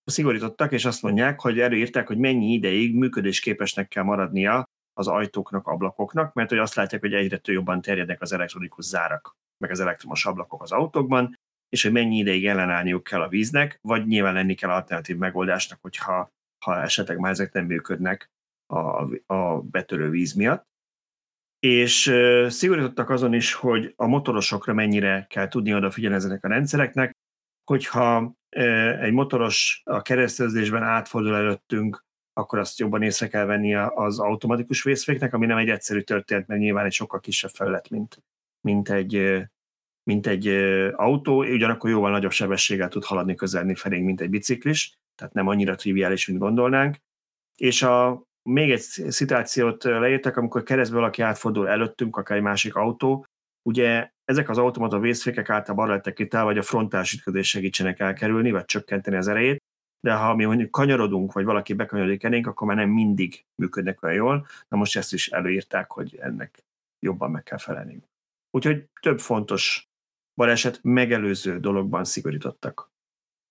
szigorítottak, 0.05 0.73
és 0.73 0.85
azt 0.85 1.03
mondják, 1.03 1.41
hogy 1.41 1.61
előírták, 1.61 2.07
hogy 2.07 2.19
mennyi 2.19 2.53
ideig 2.53 2.95
működésképesnek 2.95 3.89
kell 3.89 4.03
maradnia 4.03 4.65
az 4.93 5.09
ajtóknak, 5.09 5.67
ablakoknak, 5.67 6.33
mert 6.33 6.49
hogy 6.49 6.59
azt 6.59 6.75
látják, 6.75 7.01
hogy 7.01 7.15
egyre 7.15 7.37
több 7.37 7.55
jobban 7.55 7.81
terjednek 7.81 8.21
az 8.21 8.33
elektronikus 8.33 8.85
zárak, 8.85 9.37
meg 9.59 9.71
az 9.71 9.81
elektromos 9.81 10.27
ablakok 10.27 10.63
az 10.63 10.73
autókban, 10.73 11.39
és 11.69 11.83
hogy 11.83 11.93
mennyi 11.93 12.17
ideig 12.17 12.47
ellenállniuk 12.47 13.03
kell 13.05 13.21
a 13.21 13.29
víznek, 13.29 13.79
vagy 13.83 14.07
nyilván 14.07 14.35
lenni 14.35 14.55
kell 14.55 14.71
alternatív 14.71 15.17
megoldásnak, 15.17 15.79
hogyha 15.81 16.31
ha 16.65 16.83
esetleg 16.83 17.19
már 17.19 17.31
ezek 17.31 17.53
nem 17.53 17.65
működnek 17.65 18.31
a, 18.67 19.09
a 19.35 19.61
betörő 19.61 20.11
víz 20.11 20.33
miatt. 20.33 20.69
És 21.59 22.15
szigorítottak 22.49 23.11
azon 23.11 23.35
is, 23.35 23.53
hogy 23.53 23.93
a 23.97 24.07
motorosokra 24.07 24.75
mennyire 24.75 25.27
kell 25.29 25.49
tudni 25.49 25.75
odafigyelni 25.75 26.17
ezeknek 26.17 26.45
a 26.45 26.49
rendszereknek, 26.49 27.13
hogyha 27.65 28.35
egy 29.01 29.13
motoros 29.13 29.83
a 29.85 30.03
keresztezésben 30.03 30.83
átfordul 30.83 31.35
előttünk, 31.35 32.05
akkor 32.33 32.59
azt 32.59 32.79
jobban 32.79 33.03
észre 33.03 33.29
kell 33.29 33.45
venni 33.45 33.75
az 33.75 34.19
automatikus 34.19 34.83
vészféknek, 34.83 35.35
ami 35.35 35.47
nem 35.47 35.57
egy 35.57 35.69
egyszerű 35.69 36.01
történet, 36.01 36.47
mert 36.47 36.61
nyilván 36.61 36.85
egy 36.85 36.93
sokkal 36.93 37.21
kisebb 37.21 37.51
felület, 37.51 37.91
mint, 37.91 38.23
mint 38.61 38.89
egy, 38.89 39.43
mint 40.03 40.27
egy 40.27 40.47
autó, 40.93 41.39
ugyanakkor 41.39 41.91
jóval 41.91 42.11
nagyobb 42.11 42.31
sebességgel 42.31 42.89
tud 42.89 43.05
haladni 43.05 43.35
közelni 43.35 43.75
felénk, 43.75 44.05
mint 44.05 44.21
egy 44.21 44.31
biciklis, 44.31 44.99
tehát 45.21 45.35
nem 45.35 45.49
annyira 45.49 45.75
triviális, 45.75 46.27
mint 46.27 46.39
gondolnánk. 46.39 46.97
És 47.57 47.83
a, 47.83 48.23
még 48.43 48.71
egy 48.71 48.81
szituációt 49.09 49.85
leírtak, 49.85 50.37
amikor 50.37 50.63
keresztből 50.63 51.01
valaki 51.01 51.23
átfordul 51.23 51.69
előttünk, 51.69 52.17
akár 52.17 52.37
egy 52.37 52.43
másik 52.43 52.75
autó, 52.75 53.27
ugye 53.69 54.11
ezek 54.25 54.49
az 54.49 54.59
automata 54.59 54.99
vészfékek 54.99 55.51
általában 55.51 55.85
arra 55.85 55.95
lettek 55.95 56.19
itt 56.19 56.35
el, 56.35 56.45
vagy 56.45 56.59
a 56.59 56.63
frontális 56.63 57.13
ütközés 57.13 57.49
segítsenek 57.49 58.01
elkerülni, 58.01 58.51
vagy 58.51 58.65
csökkenteni 58.65 59.17
az 59.17 59.29
erejét, 59.29 59.63
de 60.01 60.15
ha 60.15 60.35
mi 60.35 60.45
mondjuk 60.45 60.71
kanyarodunk, 60.71 61.33
vagy 61.33 61.45
valaki 61.45 61.73
bekanyarodik 61.73 62.23
elénk, 62.23 62.47
akkor 62.47 62.67
már 62.67 62.77
nem 62.77 62.91
mindig 62.91 63.45
működnek 63.63 64.03
olyan 64.03 64.17
jól. 64.17 64.47
Na 64.69 64.77
most 64.77 64.97
ezt 64.97 65.13
is 65.13 65.29
előírták, 65.29 65.91
hogy 65.91 66.17
ennek 66.17 66.65
jobban 67.07 67.31
meg 67.31 67.43
kell 67.43 67.59
felelni. 67.59 68.03
Úgyhogy 68.51 68.89
több 69.01 69.21
fontos 69.21 69.89
baleset 70.35 70.81
megelőző 70.83 71.59
dologban 71.59 72.05
szigorítottak. 72.05 72.91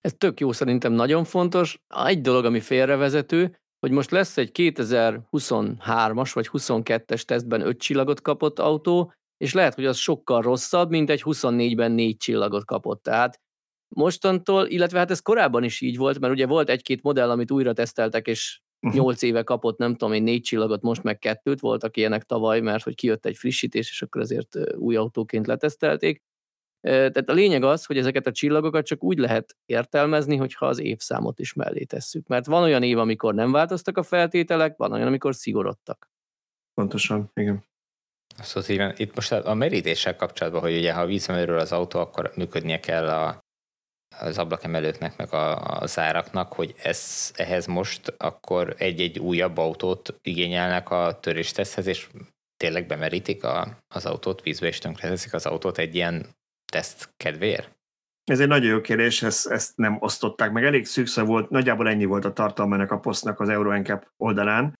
Ez 0.00 0.14
tök 0.18 0.40
jó, 0.40 0.52
szerintem 0.52 0.92
nagyon 0.92 1.24
fontos. 1.24 1.78
Egy 2.06 2.20
dolog, 2.20 2.44
ami 2.44 2.60
félrevezető, 2.60 3.58
hogy 3.80 3.90
most 3.90 4.10
lesz 4.10 4.36
egy 4.36 4.50
2023-as 4.54 6.30
vagy 6.32 6.48
22-es 6.52 7.22
tesztben 7.22 7.60
5 7.60 7.78
csillagot 7.78 8.20
kapott 8.20 8.58
autó, 8.58 9.12
és 9.36 9.54
lehet, 9.54 9.74
hogy 9.74 9.86
az 9.86 9.96
sokkal 9.96 10.42
rosszabb, 10.42 10.90
mint 10.90 11.10
egy 11.10 11.22
24-ben 11.24 11.92
4 11.92 12.16
csillagot 12.16 12.64
kapott. 12.64 13.02
Tehát 13.02 13.40
mostantól, 13.88 14.66
illetve 14.66 14.98
hát 14.98 15.10
ez 15.10 15.20
korábban 15.20 15.64
is 15.64 15.80
így 15.80 15.96
volt, 15.96 16.18
mert 16.18 16.32
ugye 16.32 16.46
volt 16.46 16.68
egy-két 16.68 17.02
modell, 17.02 17.30
amit 17.30 17.50
újra 17.50 17.72
teszteltek, 17.72 18.26
és 18.26 18.60
8 18.80 19.20
mhm. 19.20 19.30
éve 19.30 19.42
kapott, 19.42 19.78
nem 19.78 19.92
tudom 19.96 20.14
én, 20.14 20.22
4 20.22 20.42
csillagot, 20.42 20.82
most 20.82 21.02
meg 21.02 21.18
kettőt, 21.18 21.60
voltak 21.60 21.96
ilyenek 21.96 22.24
tavaly, 22.24 22.60
mert 22.60 22.84
hogy 22.84 22.94
kijött 22.94 23.26
egy 23.26 23.36
frissítés, 23.36 23.90
és 23.90 24.02
akkor 24.02 24.20
azért 24.20 24.76
új 24.76 24.96
autóként 24.96 25.46
letesztelték 25.46 26.22
Tehát 26.80 27.28
a 27.28 27.32
lényeg 27.32 27.62
az, 27.62 27.84
hogy 27.84 27.98
ezeket 27.98 28.26
a 28.26 28.32
csillagokat 28.32 28.86
csak 28.86 29.02
úgy 29.02 29.18
lehet 29.18 29.56
értelmezni, 29.66 30.36
hogyha 30.36 30.66
az 30.66 30.78
évszámot 30.78 31.38
is 31.38 31.52
mellé 31.52 31.84
tesszük. 31.84 32.26
Mert 32.26 32.46
van 32.46 32.62
olyan 32.62 32.82
év, 32.82 32.98
amikor 32.98 33.34
nem 33.34 33.52
változtak 33.52 33.98
a 33.98 34.02
feltételek, 34.02 34.76
van 34.76 34.92
olyan, 34.92 35.06
amikor 35.06 35.34
szigorodtak. 35.34 36.10
Pontosan, 36.74 37.30
igen. 37.34 37.64
Szóval 38.42 38.70
így, 38.70 39.00
itt 39.00 39.14
most 39.14 39.32
a 39.32 39.54
merítéssel 39.54 40.16
kapcsolatban, 40.16 40.60
hogy 40.60 40.76
ugye 40.76 40.92
ha 40.92 41.06
vízmerül 41.06 41.58
az 41.58 41.72
autó, 41.72 42.00
akkor 42.00 42.32
működnie 42.36 42.80
kell 42.80 43.08
a, 43.08 43.38
az 44.18 44.38
ablakemelőknek, 44.38 45.16
meg 45.16 45.32
a, 45.32 45.80
a 45.80 45.86
záraknak, 45.86 46.52
hogy 46.52 46.74
ez, 46.82 47.30
ehhez 47.36 47.66
most 47.66 48.14
akkor 48.16 48.74
egy-egy 48.78 49.18
újabb 49.18 49.58
autót 49.58 50.14
igényelnek 50.22 50.90
a 50.90 51.18
törésteszhez, 51.20 51.86
és 51.86 52.08
tényleg 52.56 52.86
bemerítik 52.86 53.44
a, 53.44 53.78
az 53.94 54.06
autót, 54.06 54.42
vízbe 54.42 54.66
és 54.66 54.78
tönkreteszik 54.78 55.32
az 55.32 55.46
autót 55.46 55.78
egy 55.78 55.94
ilyen 55.94 56.38
teszt 56.70 57.12
kedvéért? 57.16 57.78
Ez 58.24 58.40
egy 58.40 58.48
nagyon 58.48 58.70
jó 58.70 58.80
kérdés, 58.80 59.22
ezt, 59.22 59.46
ezt 59.46 59.76
nem 59.76 59.96
osztották 60.00 60.52
meg. 60.52 60.64
Elég 60.64 60.86
szűkször 60.86 61.24
volt, 61.24 61.50
nagyjából 61.50 61.88
ennyi 61.88 62.04
volt 62.04 62.24
a 62.24 62.32
tartalmának 62.32 62.90
a 62.90 62.98
posztnak 62.98 63.40
az 63.40 63.48
EuroNCAP 63.48 64.06
oldalán, 64.16 64.78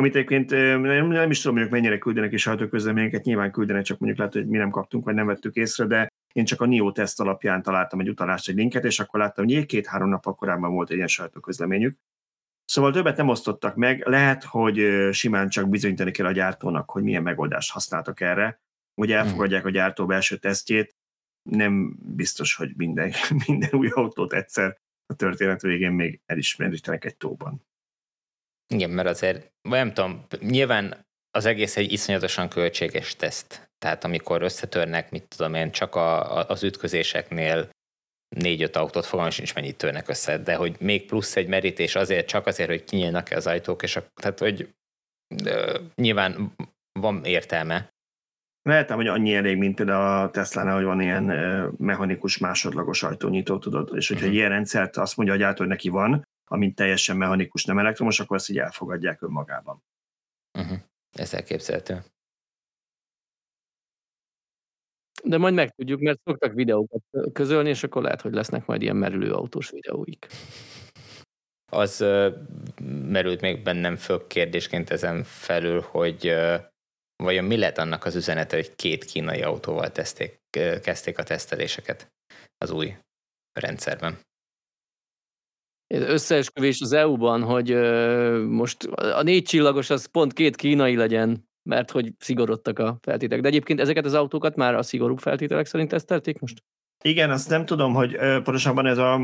amit 0.00 0.14
egyébként 0.14 0.50
nem, 0.50 1.06
nem 1.06 1.30
is 1.30 1.40
tudom, 1.40 1.58
hogy 1.58 1.70
mennyire 1.70 1.98
küldenek 1.98 2.32
is 2.32 2.42
sajtóközleményeket, 2.42 3.24
nyilván 3.24 3.52
küldenek, 3.52 3.82
csak 3.82 3.98
mondjuk 3.98 4.20
lehet, 4.20 4.34
hogy 4.34 4.46
mi 4.48 4.58
nem 4.58 4.70
kaptunk, 4.70 5.04
vagy 5.04 5.14
nem 5.14 5.26
vettük 5.26 5.54
észre, 5.54 5.86
de 5.86 6.08
én 6.32 6.44
csak 6.44 6.60
a 6.60 6.66
NIO 6.66 6.92
teszt 6.92 7.20
alapján 7.20 7.62
találtam 7.62 8.00
egy 8.00 8.08
utalást, 8.08 8.48
egy 8.48 8.54
linket, 8.54 8.84
és 8.84 9.00
akkor 9.00 9.20
láttam, 9.20 9.44
hogy 9.44 9.66
két-három 9.66 10.08
nap 10.08 10.36
korábban 10.36 10.72
volt 10.72 10.90
egy 10.90 10.96
ilyen 10.96 11.08
sajtóközleményük. 11.08 11.98
Szóval 12.64 12.92
többet 12.92 13.16
nem 13.16 13.28
osztottak 13.28 13.76
meg, 13.76 14.06
lehet, 14.06 14.44
hogy 14.44 15.08
simán 15.12 15.48
csak 15.48 15.68
bizonyítani 15.68 16.10
kell 16.10 16.26
a 16.26 16.32
gyártónak, 16.32 16.90
hogy 16.90 17.02
milyen 17.02 17.22
megoldást 17.22 17.72
használtak 17.72 18.20
erre, 18.20 18.60
hogy 18.94 19.12
elfogadják 19.12 19.64
a 19.64 19.70
gyártó 19.70 20.06
belső 20.06 20.36
tesztjét, 20.36 20.96
nem 21.42 21.96
biztos, 22.16 22.54
hogy 22.54 22.72
minden, 22.76 23.12
minden 23.46 23.70
új 23.72 23.88
autót 23.88 24.32
egyszer 24.32 24.78
a 25.06 25.14
történet 25.14 25.60
végén 25.60 25.92
még 25.92 26.20
elismerítenek 26.26 27.04
egy 27.04 27.16
tóban. 27.16 27.68
Igen, 28.74 28.90
mert 28.90 29.08
azért, 29.08 29.52
nem 29.62 29.92
tudom, 29.92 30.26
nyilván 30.40 31.06
az 31.30 31.44
egész 31.44 31.76
egy 31.76 31.92
iszonyatosan 31.92 32.48
költséges 32.48 33.16
teszt. 33.16 33.70
Tehát 33.78 34.04
amikor 34.04 34.42
összetörnek, 34.42 35.10
mit 35.10 35.28
tudom 35.28 35.54
én, 35.54 35.70
csak 35.70 35.94
a, 35.94 36.38
a, 36.38 36.48
az 36.48 36.62
ütközéseknél 36.62 37.70
négy-öt 38.36 38.76
autót, 38.76 39.06
fogalmam 39.06 39.32
sincs 39.32 39.54
mennyit 39.54 39.76
törnek 39.76 40.08
össze, 40.08 40.38
de 40.38 40.54
hogy 40.54 40.76
még 40.80 41.06
plusz 41.06 41.36
egy 41.36 41.48
merítés 41.48 41.94
azért, 41.94 42.28
csak 42.28 42.46
azért, 42.46 42.68
hogy 42.68 42.84
kinyílnak-e 42.84 43.36
az 43.36 43.46
ajtók, 43.46 43.82
és 43.82 43.96
a, 43.96 44.06
tehát, 44.14 44.38
hogy 44.38 44.74
de, 45.34 45.80
nyilván 45.94 46.54
van 46.92 47.24
értelme, 47.24 47.90
Lehetem, 48.62 48.96
hogy 48.96 49.06
annyi 49.06 49.34
elég, 49.34 49.56
mint 49.56 49.74
például 49.74 50.24
a 50.24 50.30
Tesla-nál, 50.30 50.74
hogy 50.74 50.84
van 50.84 51.00
ilyen 51.00 51.24
mechanikus 51.78 52.38
másodlagos 52.38 53.02
ajtónyitó, 53.02 53.58
tudod, 53.58 53.90
és 53.94 54.08
hogyha 54.08 54.22
uh-huh. 54.22 54.38
ilyen 54.38 54.50
rendszert 54.50 54.96
azt 54.96 55.16
mondja 55.16 55.34
a 55.34 55.38
gyártó, 55.38 55.58
hogy 55.58 55.68
neki 55.68 55.88
van, 55.88 56.28
amint 56.44 56.74
teljesen 56.74 57.16
mechanikus, 57.16 57.64
nem 57.64 57.78
elektromos, 57.78 58.20
akkor 58.20 58.36
ezt 58.36 58.50
így 58.50 58.58
elfogadják 58.58 59.22
önmagában. 59.22 59.82
Uh-huh. 60.58 60.78
Ez 61.12 61.34
elképzelhető. 61.34 62.02
De 65.24 65.38
majd 65.38 65.54
megtudjuk, 65.54 66.00
mert 66.00 66.20
szoktak 66.24 66.52
videókat 66.52 67.02
közölni, 67.32 67.68
és 67.68 67.82
akkor 67.82 68.02
lehet, 68.02 68.20
hogy 68.20 68.32
lesznek 68.32 68.66
majd 68.66 68.82
ilyen 68.82 68.96
merülő 68.96 69.32
autós 69.32 69.70
videóik. 69.70 70.26
Az 71.72 72.00
uh, 72.00 72.34
merült 73.08 73.40
még 73.40 73.62
bennem 73.62 73.96
föl 73.96 74.26
kérdésként 74.26 74.90
ezen 74.90 75.22
felül, 75.22 75.80
hogy 75.80 76.26
uh, 76.26 76.69
Vajon 77.20 77.44
mi 77.44 77.56
lett 77.56 77.78
annak 77.78 78.04
az 78.04 78.14
üzenete, 78.14 78.56
hogy 78.56 78.74
két 78.74 79.04
kínai 79.04 79.42
autóval 79.42 79.90
teszték, 79.92 80.40
kezdték 80.82 81.18
a 81.18 81.22
teszteléseket 81.22 82.12
az 82.58 82.70
új 82.70 82.94
rendszerben? 83.52 84.18
Összeesküvés 85.94 86.80
az 86.80 86.92
EU-ban, 86.92 87.42
hogy 87.42 87.74
most 88.48 88.84
a 88.94 89.22
négy 89.22 89.42
csillagos 89.42 89.90
az 89.90 90.06
pont 90.06 90.32
két 90.32 90.56
kínai 90.56 90.96
legyen, 90.96 91.48
mert 91.62 91.90
hogy 91.90 92.12
szigorodtak 92.18 92.78
a 92.78 92.98
feltételek. 93.00 93.42
De 93.42 93.48
egyébként 93.48 93.80
ezeket 93.80 94.04
az 94.04 94.14
autókat 94.14 94.56
már 94.56 94.74
a 94.74 94.82
szigorú 94.82 95.16
feltételek 95.16 95.66
szerint 95.66 95.90
tesztelték 95.90 96.38
most? 96.38 96.62
Igen, 97.04 97.30
azt 97.30 97.48
nem 97.48 97.64
tudom, 97.64 97.94
hogy 97.94 98.16
pontosabban 98.16 98.86
ez 98.86 98.98
a, 98.98 99.14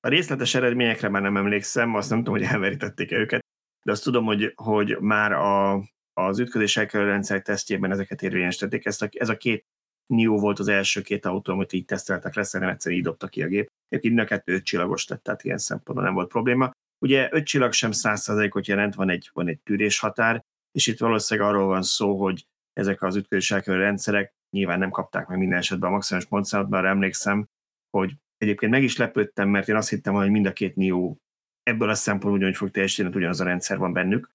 a 0.00 0.08
részletes 0.08 0.54
eredményekre 0.54 1.08
már 1.08 1.22
nem 1.22 1.36
emlékszem, 1.36 1.94
azt 1.94 2.10
nem 2.10 2.18
tudom, 2.18 2.34
hogy 2.34 2.48
elverítették-e 2.52 3.16
őket, 3.16 3.44
de 3.84 3.92
azt 3.92 4.02
tudom, 4.02 4.24
hogy, 4.24 4.52
hogy 4.54 4.96
már 5.00 5.32
a, 5.32 5.82
az 6.26 6.38
ütközés 6.38 6.76
rendszer 6.92 7.42
tesztjében 7.42 7.90
ezeket 7.90 8.22
érvényesítették. 8.22 8.86
Ez 8.86 9.02
a, 9.02 9.08
ez 9.10 9.28
a 9.28 9.36
két 9.36 9.64
NIO 10.06 10.38
volt 10.38 10.58
az 10.58 10.68
első 10.68 11.02
két 11.02 11.26
autó, 11.26 11.52
amit 11.52 11.72
így 11.72 11.84
teszteltek 11.84 12.34
le, 12.34 12.42
szerintem 12.42 12.74
egyszer 12.74 12.92
így 12.92 13.02
dobta 13.02 13.28
ki 13.28 13.42
a 13.42 13.46
gép. 13.46 13.68
Egyébként 13.88 14.20
a 14.20 14.24
kettő 14.24 14.52
öt 14.52 14.64
csillagos 14.64 15.08
lett, 15.08 15.22
tehát 15.22 15.44
ilyen 15.44 15.58
szempontból 15.58 16.04
nem 16.04 16.14
volt 16.14 16.28
probléma. 16.28 16.70
Ugye 17.04 17.28
öt 17.32 17.44
csillag 17.44 17.72
sem 17.72 17.90
százszerzalékot 17.90 18.66
jelent, 18.66 18.94
van 18.94 19.10
egy, 19.10 19.30
van 19.32 19.48
egy 19.48 19.60
tűrés 19.60 19.98
határ, 19.98 20.44
és 20.72 20.86
itt 20.86 20.98
valószínűleg 20.98 21.50
arról 21.50 21.66
van 21.66 21.82
szó, 21.82 22.20
hogy 22.20 22.46
ezek 22.72 23.02
az 23.02 23.16
ütközés 23.16 23.50
rendszerek 23.64 24.32
nyilván 24.56 24.78
nem 24.78 24.90
kapták 24.90 25.26
meg 25.26 25.38
minden 25.38 25.58
esetben 25.58 25.88
a 25.88 25.92
maximális 25.92 26.28
pontszámot, 26.28 26.68
bár 26.68 26.84
emlékszem, 26.84 27.46
hogy 27.90 28.14
egyébként 28.36 28.72
meg 28.72 28.82
is 28.82 28.96
lepődtem, 28.96 29.48
mert 29.48 29.68
én 29.68 29.76
azt 29.76 29.88
hittem, 29.88 30.14
hogy 30.14 30.30
mind 30.30 30.46
a 30.46 30.52
két 30.52 30.76
NIO 30.76 31.16
ebből 31.62 31.88
a 31.88 31.94
szempontból 31.94 32.38
ugyanúgy 32.38 32.56
fog 32.56 32.70
teljesíteni, 32.70 33.16
ugyanaz 33.16 33.40
a 33.40 33.44
rendszer 33.44 33.78
van 33.78 33.92
bennük, 33.92 34.30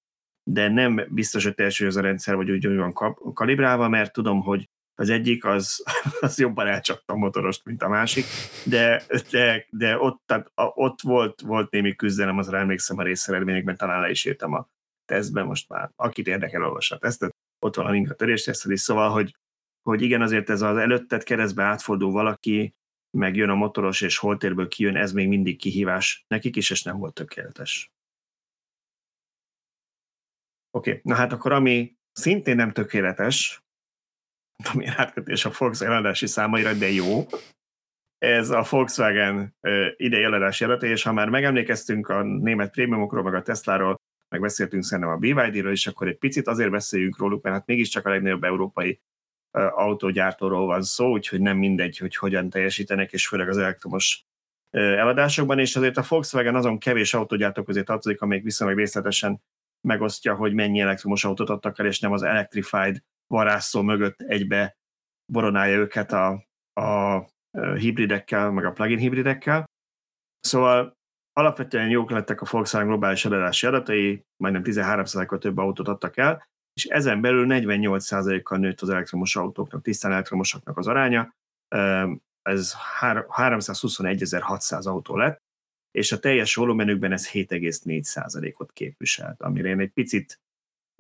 de 0.48 0.68
nem 0.68 1.06
biztos, 1.10 1.43
hogy 1.43 1.54
teljesen 1.54 1.88
az 1.88 1.96
a 1.96 2.02
rendszer, 2.02 2.36
vagy 2.36 2.52
úgy 2.52 2.76
van 2.76 2.93
kalibrálva, 3.34 3.89
mert 3.89 4.14
tudom, 4.14 4.41
hogy 4.41 4.70
az 4.96 5.10
egyik 5.10 5.46
az, 5.46 5.84
az 6.22 6.39
jobban 6.39 6.68
elcsapta 6.68 7.14
a 7.14 7.18
motorost, 7.18 7.66
mint 7.66 7.84
a 7.84 7.88
másik, 7.88 8.26
de, 8.66 9.04
de, 9.32 9.66
de 9.70 10.00
ott, 10.00 10.22
tehát, 10.26 10.52
ott 10.56 11.02
volt, 11.02 11.41
volt 11.41 11.72
némi 11.72 11.96
küzdelem, 11.96 12.38
azra 12.38 12.58
emlékszem 12.58 12.98
a 12.98 13.04
részeredményekben, 13.04 13.78
talán 13.78 14.02
le 14.02 14.10
is 14.10 14.26
írtam 14.26 14.54
a 14.54 14.68
tesztben, 15.06 15.46
most 15.46 15.70
már 15.70 15.91
akit 15.96 16.28
érdekel, 16.28 16.64
olvassa 16.64 16.96
a 16.96 17.00
tesztet, 17.00 17.36
ott 17.60 17.76
van 17.76 17.86
a 17.86 17.91
link 17.91 18.12
a 18.12 18.16
törésteszted 18.16 18.72
is, 18.72 18.82
szóval, 18.82 19.10
hogy, 19.10 19.36
hogy 19.82 20.02
igen, 20.02 20.22
azért 20.22 20.50
ez 20.50 20.62
az 20.62 20.78
előttet 20.78 21.24
keresztbe 21.24 21.64
átfordul 21.64 22.12
valaki, 22.12 22.74
meg 23.18 23.36
jön 23.36 23.50
a 23.50 23.56
motoros, 23.56 24.02
és 24.02 24.18
holtérből 24.18 24.68
kijön, 24.68 24.96
ez 24.96 25.12
még 25.12 25.28
mindig 25.28 25.58
kihívás 25.58 26.26
nekik 26.28 26.56
is, 26.56 26.70
és 26.70 26.84
nem 26.84 26.98
volt 26.98 27.14
tökéletes. 27.14 27.95
Oké, 30.76 30.89
okay. 30.89 31.01
na 31.03 31.15
hát 31.15 31.32
akkor 31.32 31.51
ami 31.51 31.95
szintén 32.11 32.55
nem 32.55 32.71
tökéletes, 32.71 33.63
ami 34.73 34.86
átkötés 34.86 35.45
a 35.45 35.51
Volkswagen 35.57 35.95
eladási 35.95 36.28
számaira, 36.28 36.73
de 36.73 36.89
jó, 36.91 37.26
ez 38.17 38.49
a 38.49 38.65
Volkswagen 38.69 39.55
idei 39.95 40.23
eladási 40.23 40.63
adata, 40.63 40.86
és 40.86 41.03
ha 41.03 41.13
már 41.13 41.30
megemlékeztünk 41.30 42.09
a 42.09 42.23
német 42.23 42.71
prémiumokról, 42.71 43.23
meg 43.23 43.34
a 43.34 43.41
Tesláról, 43.41 43.95
meg 44.30 44.41
beszéltünk 44.41 44.84
szerintem 44.84 45.13
a 45.13 45.17
BYD-ről 45.17 45.71
is, 45.71 45.88
akkor 45.88 46.07
egy 46.07 46.17
picit 46.17 46.47
azért 46.47 46.71
beszéljünk 46.71 47.17
róluk, 47.17 47.43
mert 47.43 47.55
hát 47.55 47.65
mégiscsak 47.65 48.05
a 48.05 48.09
legnagyobb 48.09 48.43
európai 48.43 49.01
autógyártóról 49.51 50.65
van 50.65 50.82
szó, 50.82 51.11
úgyhogy 51.11 51.41
nem 51.41 51.57
mindegy, 51.57 51.97
hogy 51.97 52.15
hogyan 52.15 52.49
teljesítenek, 52.49 53.11
és 53.11 53.28
főleg 53.28 53.49
az 53.49 53.57
elektromos 53.57 54.26
eladásokban, 54.71 55.59
és 55.59 55.76
azért 55.76 55.97
a 55.97 56.05
Volkswagen 56.07 56.55
azon 56.55 56.80
kevés 56.80 57.13
autógyártó 57.13 57.63
közé 57.63 57.84
tartozik, 57.84 58.21
amelyik 58.21 58.43
viszonylag 58.43 58.78
részletesen 58.78 59.41
megosztja, 59.86 60.36
hogy 60.36 60.53
mennyi 60.53 60.79
elektromos 60.79 61.25
autót 61.25 61.49
adtak 61.49 61.79
el, 61.79 61.86
és 61.86 61.99
nem 61.99 62.11
az 62.11 62.23
Electrified 62.23 63.03
varázszó 63.27 63.81
mögött 63.81 64.21
egybe 64.21 64.77
boronálja 65.31 65.77
őket 65.77 66.11
a, 66.11 66.45
a 66.81 67.21
hibridekkel, 67.75 68.51
meg 68.51 68.65
a 68.65 68.71
plugin 68.71 68.97
hibridekkel. 68.97 69.65
Szóval 70.39 70.93
alapvetően 71.33 71.89
jók 71.89 72.11
lettek 72.11 72.41
a 72.41 72.45
Volkswagen 72.49 72.88
globális 72.88 73.25
eladási 73.25 73.67
adatai, 73.67 74.25
majdnem 74.43 74.63
13%-kal 74.65 75.38
több 75.38 75.57
autót 75.57 75.88
adtak 75.88 76.17
el, 76.17 76.47
és 76.73 76.86
ezen 76.86 77.21
belül 77.21 77.45
48%-kal 77.49 78.57
nőtt 78.57 78.81
az 78.81 78.89
elektromos 78.89 79.36
autóknak, 79.36 79.81
tisztán 79.81 80.11
elektromosoknak 80.11 80.77
az 80.77 80.88
aránya, 80.88 81.33
ez 82.41 82.73
321.600 82.99 84.86
autó 84.86 85.17
lett, 85.17 85.43
és 85.96 86.12
a 86.12 86.20
teljes 86.20 86.56
volumenükben 86.56 87.12
ez 87.12 87.30
7,4%-ot 87.30 88.72
képviselt, 88.72 89.41
amire 89.41 89.70
én 89.70 89.80
egy 89.80 89.91
picit 89.91 90.39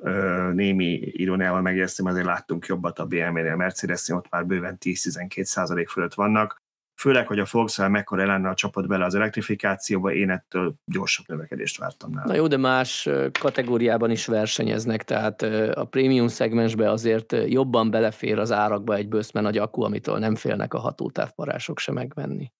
ö, 0.03 0.51
némi 0.53 0.99
iróniával 1.01 1.61
megjegyeztem, 1.61 2.05
azért 2.05 2.25
láttunk 2.25 2.65
jobbat 2.65 2.99
a 2.99 3.05
BMW-nél, 3.05 3.51
a 3.51 3.55
mercedes 3.55 4.09
ott 4.09 4.29
már 4.29 4.45
bőven 4.45 4.77
10-12% 4.79 5.85
fölött 5.89 6.13
vannak, 6.13 6.57
főleg, 7.01 7.27
hogy 7.27 7.39
a 7.39 7.45
Volkswagen 7.51 7.91
mekkora 7.91 8.25
lenne 8.25 8.49
a 8.49 8.53
csapat 8.53 8.87
bele 8.87 9.05
az 9.05 9.15
elektrifikációba, 9.15 10.13
én 10.13 10.29
ettől 10.29 10.75
gyorsabb 10.85 11.25
növekedést 11.27 11.77
vártam 11.77 12.11
nála. 12.11 12.27
Na 12.27 12.35
jó, 12.35 12.47
de 12.47 12.57
más 12.57 13.09
kategóriában 13.39 14.11
is 14.11 14.25
versenyeznek, 14.25 15.03
tehát 15.03 15.41
a 15.75 15.85
prémium 15.85 16.27
szegmensbe 16.27 16.89
azért 16.89 17.35
jobban 17.47 17.89
belefér 17.89 18.39
az 18.39 18.51
árakba 18.51 18.95
egy 18.95 19.07
bőszme 19.07 19.41
nagy 19.41 19.57
akku, 19.57 19.83
amitől 19.83 20.17
nem 20.17 20.35
félnek 20.35 20.73
a 20.73 20.79
hatótávparások 20.79 21.79
se 21.79 21.91
megvenni. 21.91 22.51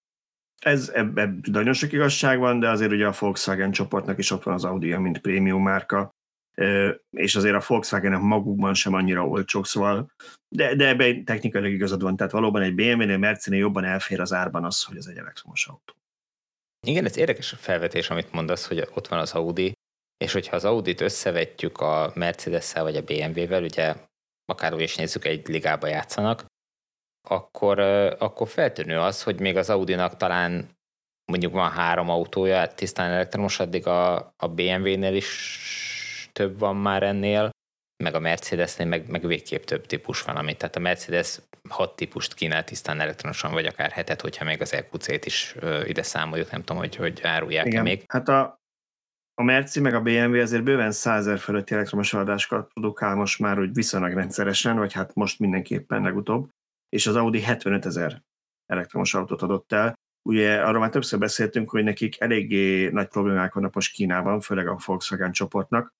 Ez 0.62 0.90
ebben 0.94 1.40
nagyon 1.52 1.72
sok 1.72 1.92
igazság 1.92 2.38
van, 2.38 2.58
de 2.60 2.68
azért 2.68 2.92
ugye 2.92 3.06
a 3.06 3.14
Volkswagen 3.18 3.70
csoportnak 3.70 4.18
is 4.18 4.30
ott 4.30 4.42
van 4.42 4.54
az 4.54 4.64
Audi, 4.64 4.96
mint 4.96 5.18
prémium 5.18 5.62
márka, 5.62 6.14
és 7.10 7.36
azért 7.36 7.54
a 7.54 7.64
volkswagen 7.66 8.20
magukban 8.20 8.74
sem 8.74 8.94
annyira 8.94 9.26
olcsók, 9.26 9.66
szóval, 9.66 10.10
de, 10.48 10.74
de 10.74 10.88
ebben 10.88 11.24
technikailag 11.24 11.70
igazad 11.70 12.02
van, 12.02 12.16
tehát 12.16 12.32
valóban 12.32 12.62
egy 12.62 12.74
BMW-nél, 12.74 13.16
Mercinél 13.16 13.58
jobban 13.58 13.84
elfér 13.84 14.20
az 14.20 14.32
árban 14.32 14.64
az, 14.64 14.84
hogy 14.84 14.96
ez 14.96 15.06
egy 15.06 15.16
elektromos 15.16 15.66
autó. 15.66 15.94
Igen, 16.86 17.04
ez 17.04 17.16
érdekes 17.16 17.52
a 17.52 17.56
felvetés, 17.56 18.10
amit 18.10 18.32
mondasz, 18.32 18.66
hogy 18.66 18.88
ott 18.94 19.08
van 19.08 19.18
az 19.18 19.32
Audi, 19.32 19.72
és 20.24 20.32
hogyha 20.32 20.56
az 20.56 20.64
Audit 20.64 21.00
összevetjük 21.00 21.78
a 21.78 22.12
Mercedes-szel 22.14 22.82
vagy 22.82 22.96
a 22.96 23.02
BMW-vel, 23.02 23.62
ugye 23.62 23.94
akár 24.44 24.74
úgy 24.74 24.80
is 24.80 24.96
nézzük, 24.96 25.24
egy 25.24 25.48
ligába 25.48 25.86
játszanak, 25.86 26.44
akkor, 27.30 27.78
akkor 28.18 28.48
feltűnő 28.48 28.98
az, 28.98 29.22
hogy 29.22 29.40
még 29.40 29.56
az 29.56 29.70
Audinak 29.70 30.16
talán 30.16 30.76
mondjuk 31.26 31.52
van 31.52 31.70
három 31.70 32.10
autója, 32.10 32.74
tisztán 32.74 33.10
elektromos, 33.10 33.60
addig 33.60 33.86
a, 33.86 34.16
a 34.36 34.48
BMW-nél 34.48 35.14
is 35.14 36.30
több 36.32 36.58
van 36.58 36.76
már 36.76 37.02
ennél, 37.02 37.50
meg 38.04 38.14
a 38.14 38.18
Mercedesnél 38.18 38.86
meg, 38.86 39.10
meg 39.10 39.26
végképp 39.26 39.64
több 39.64 39.86
típus 39.86 40.22
van, 40.22 40.36
amit 40.36 40.58
tehát 40.58 40.76
a 40.76 40.80
Mercedes 40.80 41.40
hat 41.68 41.96
típust 41.96 42.34
kínál 42.34 42.64
tisztán 42.64 43.00
elektronosan, 43.00 43.52
vagy 43.52 43.66
akár 43.66 43.90
hetet, 43.90 44.20
hogyha 44.20 44.44
még 44.44 44.60
az 44.60 44.72
EQC-t 44.72 45.26
is 45.26 45.54
ö, 45.58 45.84
ide 45.84 46.02
számoljuk, 46.02 46.50
nem 46.50 46.60
tudom, 46.60 46.76
hogy, 46.82 46.96
hogy 46.96 47.20
árulják-e 47.22 47.82
még. 47.82 48.04
Hát 48.06 48.28
a, 48.28 48.60
a 49.34 49.42
Merci 49.42 49.80
meg 49.80 49.94
a 49.94 50.00
BMW 50.00 50.40
azért 50.40 50.62
bőven 50.62 50.92
100 50.92 51.40
fölötti 51.40 51.74
elektromos 51.74 52.14
adásokat 52.14 52.72
produkál 52.72 53.14
most 53.14 53.38
már 53.38 53.58
úgy 53.58 53.74
viszonylag 53.74 54.12
rendszeresen, 54.12 54.76
vagy 54.76 54.92
hát 54.92 55.14
most 55.14 55.38
mindenképpen 55.38 56.02
legutóbb, 56.02 56.50
és 56.88 57.06
az 57.06 57.16
Audi 57.16 57.40
75 57.40 57.86
ezer 57.86 58.22
elektromos 58.66 59.14
autót 59.14 59.42
adott 59.42 59.72
el. 59.72 59.94
Ugye 60.22 60.62
arról 60.62 60.80
már 60.80 60.90
többször 60.90 61.18
beszéltünk, 61.18 61.70
hogy 61.70 61.84
nekik 61.84 62.20
eléggé 62.20 62.88
nagy 62.88 63.08
problémák 63.08 63.54
vannak 63.54 63.74
most 63.74 63.92
Kínában, 63.92 64.40
főleg 64.40 64.68
a 64.68 64.78
Volkswagen 64.84 65.32
csoportnak. 65.32 65.94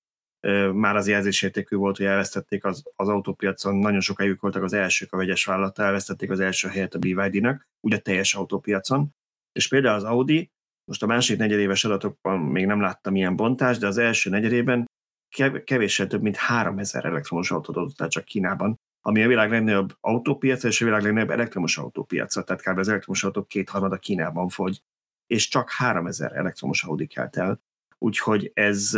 Már 0.73 0.95
az 0.95 1.07
jelzésértékű 1.07 1.75
volt, 1.75 1.97
hogy 1.97 2.05
elvesztették 2.05 2.65
az, 2.65 2.83
az 2.95 3.07
autópiacon, 3.07 3.75
nagyon 3.75 3.99
sokáig 3.99 4.39
voltak 4.39 4.63
az 4.63 4.73
elsők 4.73 5.13
a 5.13 5.17
vegyes 5.17 5.45
vállalata, 5.45 5.83
elvesztették 5.83 6.31
az 6.31 6.39
első 6.39 6.67
helyet 6.67 6.93
a 6.93 6.99
BYD-nak, 6.99 7.67
ugye 7.79 7.97
teljes 7.97 8.35
autópiacon. 8.35 9.15
És 9.51 9.67
például 9.67 9.95
az 9.95 10.03
Audi 10.03 10.51
most 10.85 11.03
a 11.03 11.05
másik 11.05 11.37
negyedéves 11.37 11.83
adatokban 11.83 12.39
még 12.39 12.65
nem 12.65 12.81
láttam 12.81 13.15
ilyen 13.15 13.35
bontást, 13.35 13.79
de 13.79 13.87
az 13.87 13.97
első 13.97 14.29
negyedében 14.29 14.85
kevéssel 15.63 16.07
több 16.07 16.21
mint 16.21 16.35
3000 16.35 17.05
elektromos 17.05 17.51
autót 17.51 17.75
adott 17.75 18.01
el 18.01 18.07
csak 18.07 18.25
Kínában, 18.25 18.75
ami 19.01 19.23
a 19.23 19.27
világ 19.27 19.49
legnagyobb 19.49 19.97
autópiaca 19.99 20.67
és 20.67 20.81
a 20.81 20.85
világ 20.85 21.01
legnagyobb 21.01 21.29
elektromos 21.29 21.77
autópiaca, 21.77 22.43
tehát 22.43 22.61
kb. 22.61 22.77
az 22.77 22.87
elektromos 22.87 23.23
autók 23.23 23.47
kétharmada 23.47 23.97
Kínában 23.97 24.49
fogy, 24.49 24.81
és 25.27 25.47
csak 25.47 25.69
3000 25.69 26.35
elektromos 26.35 26.83
Audi 26.83 27.07
kelt 27.07 27.37
el. 27.37 27.61
Úgyhogy 27.97 28.51
ez, 28.53 28.93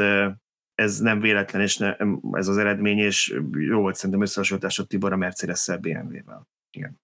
ez 0.74 1.00
nem 1.00 1.20
véletlen, 1.20 1.62
és 1.62 1.78
ne, 1.78 1.96
ez 2.32 2.48
az 2.48 2.58
eredmény, 2.58 2.98
és 2.98 3.40
jó 3.52 3.80
volt 3.82 3.96
szerintem 3.96 4.22
összehasonlítás 4.22 4.80
a 4.80 4.86
Tibor 4.86 5.14
a 5.14 5.18
Mercedes-szel 5.18 5.78
BMW-vel. 5.78 6.48
Igen. 6.72 7.00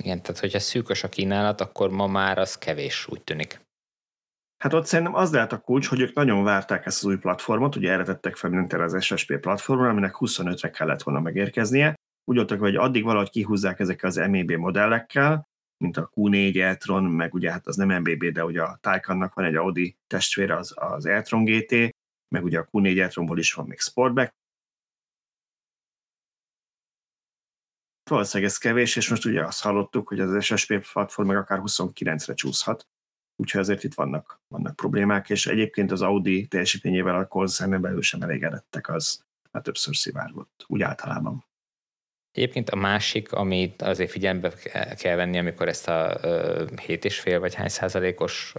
Igen, 0.00 0.22
tehát 0.22 0.40
hogyha 0.40 0.58
szűkös 0.58 1.02
a 1.02 1.08
kínálat, 1.08 1.60
akkor 1.60 1.90
ma 1.90 2.06
már 2.06 2.38
az 2.38 2.58
kevés, 2.58 3.06
úgy 3.08 3.22
tűnik. 3.22 3.60
Hát 4.62 4.72
ott 4.72 4.86
szerintem 4.86 5.14
az 5.14 5.32
lehet 5.32 5.52
a 5.52 5.60
kulcs, 5.60 5.86
hogy 5.86 6.00
ők 6.00 6.14
nagyon 6.14 6.44
várták 6.44 6.86
ezt 6.86 6.98
az 6.98 7.04
új 7.04 7.16
platformot, 7.16 7.76
ugye 7.76 7.90
erre 7.90 8.02
tettek 8.02 8.36
fel 8.36 8.50
mindent 8.50 8.72
az 8.72 9.04
SSP 9.04 9.38
platformra, 9.38 9.88
aminek 9.88 10.14
25-re 10.18 10.70
kellett 10.70 11.02
volna 11.02 11.20
megérkeznie. 11.20 11.94
Úgy 12.24 12.36
voltak, 12.36 12.58
hogy 12.58 12.76
addig 12.76 13.04
valahogy 13.04 13.30
kihúzzák 13.30 13.80
ezek 13.80 14.02
az 14.02 14.16
MEB 14.16 14.50
modellekkel, 14.50 15.48
mint 15.76 15.96
a 15.96 16.10
Q4 16.14 16.62
e-tron, 16.62 17.04
meg 17.04 17.34
ugye 17.34 17.50
hát 17.50 17.66
az 17.66 17.76
nem 17.76 18.00
MBB, 18.00 18.24
de 18.24 18.44
ugye 18.44 18.62
a 18.62 18.78
Taycannak 18.80 19.34
van 19.34 19.44
egy 19.44 19.54
Audi 19.54 19.96
testvére, 20.06 20.56
az, 20.56 20.72
az 20.76 21.06
e-tron 21.06 21.44
GT, 21.44 21.72
meg 22.28 22.44
ugye 22.44 22.58
a 22.58 22.68
Q4 22.72 23.00
e-tronból 23.00 23.38
is 23.38 23.52
van 23.52 23.66
még 23.66 23.78
Sportback, 23.78 24.34
valószínűleg 28.10 28.52
ez 28.52 28.58
kevés, 28.58 28.96
és 28.96 29.10
most 29.10 29.24
ugye 29.24 29.44
azt 29.44 29.62
hallottuk, 29.62 30.08
hogy 30.08 30.20
az 30.20 30.44
SSP 30.44 30.92
platform 30.92 31.28
meg 31.28 31.36
akár 31.36 31.60
29-re 31.62 32.34
csúszhat, 32.34 32.86
úgyhogy 33.42 33.60
azért 33.60 33.84
itt 33.84 33.94
vannak, 33.94 34.40
vannak 34.48 34.76
problémák, 34.76 35.30
és 35.30 35.46
egyébként 35.46 35.90
az 35.90 36.02
Audi 36.02 36.46
teljesítményével 36.46 37.18
a 37.18 37.26
koncernen 37.26 37.80
belül 37.80 38.02
sem 38.02 38.22
elégedettek, 38.22 38.88
az 38.88 39.24
már 39.50 39.62
többször 39.62 39.96
szivárgott, 39.96 40.64
úgy 40.66 40.82
általában. 40.82 41.44
Egyébként 42.30 42.70
a 42.70 42.76
másik, 42.76 43.32
amit 43.32 43.82
azért 43.82 44.10
figyelembe 44.10 44.52
kell 44.96 45.16
venni, 45.16 45.38
amikor 45.38 45.68
ezt 45.68 45.88
a 45.88 46.18
7,5 46.20 47.36
vagy 47.40 47.54
hány 47.54 47.68
százalékos 47.68 48.54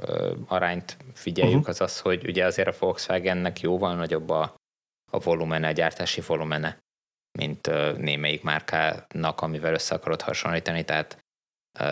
arányt 0.47 0.97
figyeljük, 1.13 1.55
uh-huh. 1.55 1.69
az 1.69 1.81
az, 1.81 1.99
hogy 1.99 2.27
ugye 2.27 2.45
azért 2.45 2.67
a 2.67 2.75
Volkswagennek 2.79 3.61
jóval 3.61 3.95
nagyobb 3.95 4.29
a, 4.29 4.55
a 5.11 5.19
volumene, 5.19 5.67
a 5.67 5.71
gyártási 5.71 6.21
volumene, 6.21 6.77
mint 7.39 7.67
némelyik 7.97 8.43
márkának, 8.43 9.41
amivel 9.41 9.73
össze 9.73 9.95
akarod 9.95 10.21
hasonlítani, 10.21 10.83
tehát 10.83 11.22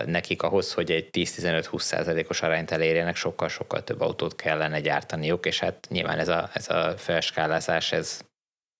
nekik 0.06 0.42
ahhoz, 0.42 0.74
hogy 0.74 0.92
egy 0.92 1.10
10-15-20 1.12 1.80
százalékos 1.80 2.42
arányt 2.42 2.72
elérjenek, 2.72 3.16
sokkal-sokkal 3.16 3.84
több 3.84 4.02
autót 4.02 4.36
kellene 4.36 4.80
gyártaniuk, 4.80 5.46
és 5.46 5.60
hát 5.60 5.88
nyilván 5.90 6.20
ez 6.20 6.28
a, 6.28 6.50
ez 6.54 6.70
a 6.70 6.98
felskálázás, 6.98 7.92
ez, 7.92 8.22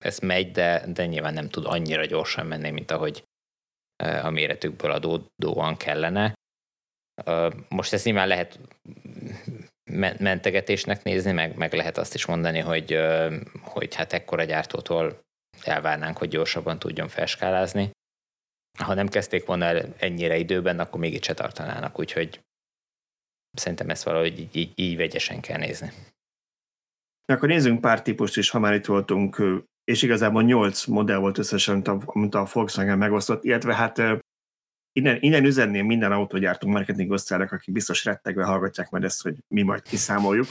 ez 0.04 0.18
megy, 0.18 0.50
de, 0.50 0.84
de 0.86 1.06
nyilván 1.06 1.34
nem 1.34 1.48
tud 1.48 1.66
annyira 1.66 2.04
gyorsan 2.04 2.46
menni, 2.46 2.70
mint 2.70 2.90
ahogy 2.90 3.24
a 4.22 4.30
méretükből 4.30 4.90
adódóan 4.90 5.76
kellene. 5.76 6.34
Most 7.68 7.92
ezt 7.92 8.04
nyilván 8.04 8.28
lehet 8.28 8.58
mentegetésnek 10.18 11.02
nézni, 11.02 11.32
meg, 11.32 11.56
meg 11.56 11.72
lehet 11.72 11.98
azt 11.98 12.14
is 12.14 12.26
mondani, 12.26 12.58
hogy, 12.58 12.98
hogy 13.60 13.94
hát 13.94 14.12
ekkora 14.12 14.44
gyártótól 14.44 15.20
elvárnánk, 15.64 16.16
hogy 16.16 16.28
gyorsabban 16.28 16.78
tudjon 16.78 17.08
felskálázni. 17.08 17.90
Ha 18.78 18.94
nem 18.94 19.08
kezdték 19.08 19.46
volna 19.46 19.64
el 19.64 19.94
ennyire 19.98 20.36
időben, 20.36 20.78
akkor 20.78 21.00
még 21.00 21.14
itt 21.14 21.24
se 21.24 21.34
tartanának, 21.34 21.98
úgyhogy 21.98 22.40
szerintem 23.52 23.90
ezt 23.90 24.02
valahogy 24.02 24.48
így, 24.52 24.72
így, 24.74 24.96
vegyesen 24.96 25.40
kell 25.40 25.58
nézni. 25.58 25.92
Akkor 27.24 27.48
nézzünk 27.48 27.80
pár 27.80 28.02
típust 28.02 28.36
is, 28.36 28.50
ha 28.50 28.58
már 28.58 28.74
itt 28.74 28.84
voltunk, 28.84 29.42
és 29.84 30.02
igazából 30.02 30.42
nyolc 30.42 30.86
modell 30.86 31.18
volt 31.18 31.38
összesen, 31.38 31.80
amit 31.80 32.34
a 32.34 32.48
Volkswagen 32.52 32.98
megosztott, 32.98 33.44
illetve 33.44 33.74
hát 33.74 33.98
innen, 34.92 35.16
innen 35.20 35.44
üzenném 35.44 35.86
minden 35.86 36.12
autógyártó 36.12 36.68
marketing 36.68 37.10
osztálynak, 37.10 37.52
akik 37.52 37.74
biztos 37.74 38.04
rettegve 38.04 38.44
hallgatják 38.44 38.90
majd 38.90 39.04
ezt, 39.04 39.22
hogy 39.22 39.36
mi 39.48 39.62
majd 39.62 39.82
kiszámoljuk, 39.82 40.46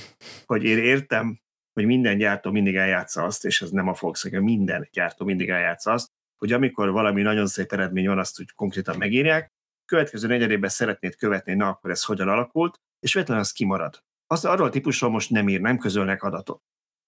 hogy 0.46 0.64
én 0.64 0.78
értem, 0.78 1.40
hogy 1.74 1.86
minden 1.86 2.18
gyártó 2.18 2.52
mindig 2.52 2.76
eljátsza 2.76 3.24
azt, 3.24 3.46
és 3.46 3.62
ez 3.62 3.70
nem 3.70 3.88
a 3.88 3.96
Volkswagen, 4.00 4.44
minden 4.44 4.90
gyártó 4.92 5.26
mindig 5.26 5.50
eljátsza 5.50 5.92
azt, 5.92 6.10
hogy 6.42 6.52
amikor 6.52 6.92
valami 6.92 7.22
nagyon 7.22 7.48
szép 7.48 7.72
eredmény 7.72 8.08
van, 8.08 8.20
azt 8.20 8.40
úgy 8.40 8.52
konkrétan 8.52 8.98
megírják, 8.98 9.52
következő 9.86 10.28
negyedében 10.28 10.70
szeretnéd 10.70 11.16
követni, 11.16 11.54
na 11.54 11.68
akkor 11.68 11.90
ez 11.90 12.04
hogyan 12.04 12.28
alakult, 12.28 12.76
és 13.00 13.14
véletlenül 13.14 13.44
az 13.44 13.52
kimarad. 13.52 14.04
Azt 14.28 14.46
arról 14.46 14.68
a 14.68 14.70
típusról 14.70 15.10
most 15.10 15.30
nem 15.30 15.50
ír, 15.50 15.62
nem 15.62 15.78
közölnek 15.78 16.24
adatot. 16.24 16.62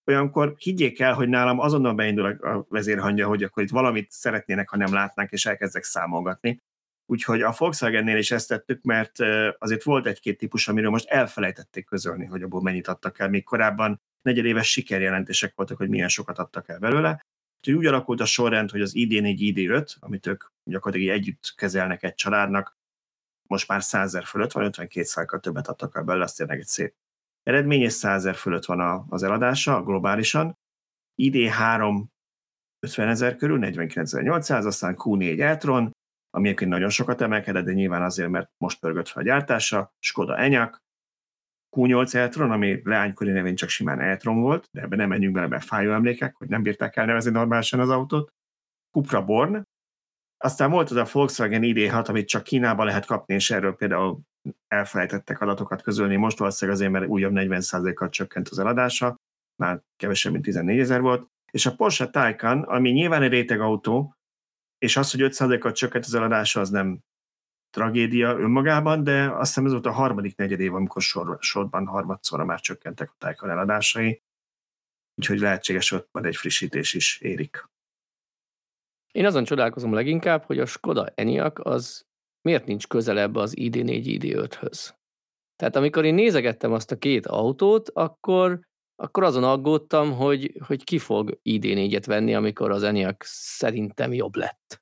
Olyankor 0.06 0.54
higgyék 0.58 1.00
el, 1.00 1.14
hogy 1.14 1.30
nálam 1.30 1.60
azonnal 1.60 1.94
beindul 1.94 2.26
a 2.26 2.66
vezérhangja, 2.70 3.28
hogy 3.28 3.44
akkor 3.44 3.64
itt 3.64 3.70
valamit 3.70 4.12
szeretnének, 4.12 4.70
ha 4.70 4.78
nem 4.78 4.94
látnánk, 4.94 5.32
és 5.32 5.46
elkezdek 5.46 5.84
számolgatni. 5.84 6.62
Úgyhogy 7.06 7.42
a 7.42 7.54
Volkswagennél 7.58 8.18
is 8.18 8.32
ezt 8.32 8.48
tettük, 8.48 8.82
mert 8.82 9.20
azért 9.58 9.84
volt 9.84 10.06
egy-két 10.06 10.38
típus, 10.38 10.68
amiről 10.68 10.90
most 10.90 11.10
elfelejtették 11.10 11.86
közölni, 11.86 12.26
hogy 12.26 12.42
abból 12.42 12.62
mennyit 12.62 12.88
adtak 12.88 13.20
el. 13.20 13.30
Még 13.30 13.44
korábban 13.44 14.02
negyedéves 14.22 14.72
sikerjelentések 14.72 15.54
voltak, 15.56 15.78
hogy 15.78 15.90
milyen 15.90 16.08
sokat 16.08 16.38
adtak 16.38 16.70
el 16.70 16.80
belőle. 16.80 17.26
Úgyhogy 17.64 17.84
úgy 17.84 17.86
alakult 17.86 18.20
a 18.20 18.26
sorrend, 18.26 18.70
hogy 18.72 18.82
az 18.82 18.92
ID4, 18.96 19.36
ID5, 19.40 20.00
amit 20.00 20.28
ők 20.28 20.44
gyakorlatilag 20.64 21.16
együtt 21.16 21.54
kezelnek 21.56 22.04
egy 22.04 22.14
családnak, 22.14 22.78
most 23.48 23.68
már 23.68 23.84
100 23.84 24.26
fölött 24.26 24.52
van, 24.52 24.64
52 24.64 25.04
százalékkal 25.04 25.40
többet 25.40 25.68
adtak 25.68 25.96
el 25.96 26.04
belőle, 26.04 26.24
az 26.24 26.34
tényleg 26.34 26.60
egy 26.60 26.66
szép 26.66 26.96
eredmény, 27.44 27.82
és 27.82 27.94
100 27.94 28.36
fölött 28.36 28.66
van 28.66 29.06
az 29.10 29.24
eladása 29.24 29.84
globálisan. 29.84 30.58
ID3 31.22 32.04
50 32.80 33.08
ezer 33.08 33.36
körül, 33.36 33.60
49.800, 33.62 34.66
aztán 34.66 34.96
Q4 34.98 35.40
e-tron, 35.40 35.92
ami 36.30 36.48
egyébként 36.48 36.72
nagyon 36.72 36.90
sokat 36.90 37.22
emelkedett, 37.22 37.66
de 37.66 37.74
nyilván 37.74 38.02
azért, 38.02 38.30
mert 38.30 38.52
most 38.58 38.80
pörgött 38.80 39.08
fel 39.08 39.22
a 39.22 39.26
gyártása, 39.26 39.94
Skoda 40.00 40.38
Enyaq, 40.38 40.78
Q8 41.76 42.14
Eltron, 42.14 42.52
ami 42.52 42.82
leánykori 42.84 43.32
nevén 43.32 43.56
csak 43.56 43.70
simán 43.70 44.00
Eltron 44.00 44.42
volt, 44.42 44.68
de 44.72 44.82
ebben 44.82 44.98
nem 44.98 45.10
menjünk 45.10 45.34
bele, 45.34 45.48
mert 45.48 45.66
fájó 45.66 45.92
emlékek, 45.92 46.36
hogy 46.36 46.48
nem 46.48 46.64
bírták 46.64 46.96
el 46.96 47.06
nevezni 47.06 47.32
normálisan 47.32 47.80
az 47.80 47.90
autót. 47.90 48.32
Cupra 48.92 49.26
Born, 49.26 49.64
aztán 50.38 50.72
volt 50.72 50.90
az 50.90 50.96
a 50.96 51.08
Volkswagen 51.12 51.62
ID6, 51.64 52.10
amit 52.10 52.28
csak 52.28 52.44
Kínában 52.44 52.86
lehet 52.86 53.06
kapni, 53.06 53.34
és 53.34 53.52
erről 53.52 53.76
például 53.76 54.20
elfelejtettek 54.68 55.42
adatokat 55.42 55.82
közölni. 55.82 56.16
Most 56.16 56.38
valószínűleg 56.38 56.80
azért, 56.80 56.94
mert 56.94 57.08
újabb 57.08 57.32
40%-kal 57.36 58.10
csökkent 58.10 58.50
az 58.50 58.60
eladása, 58.60 59.16
már 59.62 59.82
kevesebb, 59.96 60.32
mint 60.32 60.44
14 60.44 60.80
ezer 60.80 61.02
volt. 61.02 61.28
És 61.52 61.66
a 61.66 61.76
Porsche 61.76 62.08
Taycan, 62.08 62.62
ami 62.62 62.90
nyilván 62.90 63.22
egy 63.22 63.32
réteg 63.32 63.60
autó, 63.60 64.16
és 64.78 64.98
az, 64.98 65.12
hogy 65.12 65.22
5%-kal 65.24 65.72
csökkent 65.72 66.06
az 66.06 66.14
eladása, 66.14 66.60
az 66.60 66.70
nem 66.70 67.00
tragédia 67.74 68.38
önmagában, 68.38 69.04
de 69.04 69.32
azt 69.32 69.48
hiszem 69.48 69.66
ez 69.66 69.72
volt 69.72 69.86
a 69.86 69.92
harmadik 69.92 70.36
negyed 70.36 70.60
év, 70.60 70.74
amikor 70.74 71.02
sor, 71.02 71.38
sorban 71.40 71.86
harmadszorra 71.88 72.46
már 72.46 72.60
csökkentek 72.60 73.10
a 73.10 73.16
Taycan 73.18 73.50
eladásai. 73.50 74.22
úgyhogy 75.16 75.40
lehetséges, 75.40 75.90
hogy 75.90 76.06
majd 76.12 76.26
egy 76.26 76.36
frissítés 76.36 76.94
is 76.94 77.20
érik. 77.20 77.70
Én 79.12 79.26
azon 79.26 79.44
csodálkozom 79.44 79.94
leginkább, 79.94 80.44
hogy 80.44 80.60
a 80.60 80.66
Skoda 80.66 81.12
Enyaq 81.16 81.62
az 81.64 82.06
miért 82.42 82.66
nincs 82.66 82.88
közelebb 82.88 83.36
az 83.36 83.54
ID4 83.56 84.02
ID5-höz. 84.06 84.94
Tehát 85.56 85.76
amikor 85.76 86.06
én 86.06 86.14
nézegettem 86.14 86.72
azt 86.72 86.92
a 86.92 86.98
két 86.98 87.26
autót, 87.26 87.90
akkor, 87.90 88.60
akkor 88.96 89.24
azon 89.24 89.44
aggódtam, 89.44 90.12
hogy, 90.12 90.58
hogy 90.68 90.84
ki 90.84 90.98
fog 90.98 91.40
ID4-et 91.44 92.04
venni, 92.06 92.36
amikor 92.36 92.72
az 92.72 92.84
Enyaq 92.84 93.24
szerintem 93.26 94.14
jobb 94.14 94.36
lett. 94.36 94.82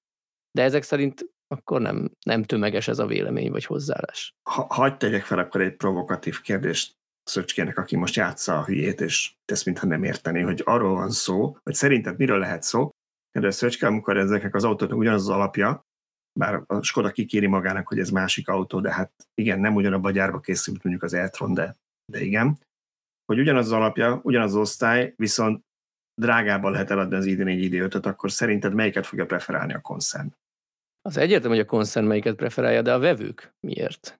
De 0.52 0.64
ezek 0.64 0.84
szerint 0.84 1.26
akkor 1.52 1.82
nem, 1.82 2.12
nem 2.26 2.44
tömeges 2.44 2.88
ez 2.88 3.00
a 3.00 3.06
vélemény 3.06 3.52
vagy 3.52 3.66
hozzáállás. 3.66 4.34
Ha, 4.50 4.68
hagyd 4.70 4.98
tegyek 4.98 5.24
fel 5.24 5.40
akkor 5.40 5.62
egy 5.62 5.76
provokatív 5.76 6.42
kérdést 6.42 7.00
Szöcskének, 7.24 7.78
aki 7.78 7.96
most 7.96 8.16
játsza 8.16 8.58
a 8.58 8.66
hülyét, 8.66 9.02
és 9.02 9.34
tesz, 9.46 9.64
mintha 9.64 9.88
nem 9.88 10.04
érteni, 10.04 10.42
hogy 10.42 10.62
arról 10.66 10.94
van 10.94 11.10
szó, 11.10 11.58
hogy 11.64 11.74
szerinted 11.74 12.18
miről 12.18 12.40
lehet 12.40 12.64
szó, 12.64 12.90
kedves 13.32 13.56
Szöcske, 13.56 13.88
amikor 13.88 14.18
ezeknek 14.18 14.56
az 14.56 14.64
autóknak 14.64 14.98
ugyanaz 14.98 15.22
az 15.22 15.36
alapja, 15.36 15.86
bár 16.40 16.64
a 16.68 16.84
Skoda 16.84 17.12
kikéri 17.12 17.48
magának, 17.48 17.88
hogy 17.88 18.00
ez 18.00 18.10
másik 18.10 18.48
autó, 18.48 18.80
de 18.80 18.94
hát 18.94 19.12
igen, 19.34 19.60
nem 19.60 19.76
ugyanabba 19.76 20.08
a 20.08 20.12
gyárba 20.12 20.40
készült 20.40 20.84
mondjuk 20.84 21.04
az 21.06 21.14
e-tron, 21.14 21.54
de, 21.54 21.78
de 22.12 22.22
igen, 22.22 22.60
hogy 23.26 23.40
ugyanaz 23.40 23.66
az 23.66 23.72
alapja, 23.72 24.20
ugyanaz 24.24 24.52
az 24.52 24.60
osztály, 24.60 25.14
viszont 25.16 25.64
drágában 26.22 26.72
lehet 26.72 26.92
eladni 26.92 27.16
az 27.16 27.26
ID4 27.28 27.70
ID5-öt, 27.72 28.06
akkor 28.06 28.32
szerinted 28.32 28.74
melyiket 28.74 29.06
fogja 29.06 29.26
preferálni 29.26 29.74
a 29.74 29.82
koncern? 29.82 30.34
Az 31.02 31.18
egyértelmű, 31.18 31.56
hogy 31.56 31.66
a 31.66 31.70
koncern 31.70 32.06
melyiket 32.06 32.36
preferálja, 32.36 32.82
de 32.82 32.94
a 32.94 33.00
vevők 33.00 33.56
miért? 33.60 34.20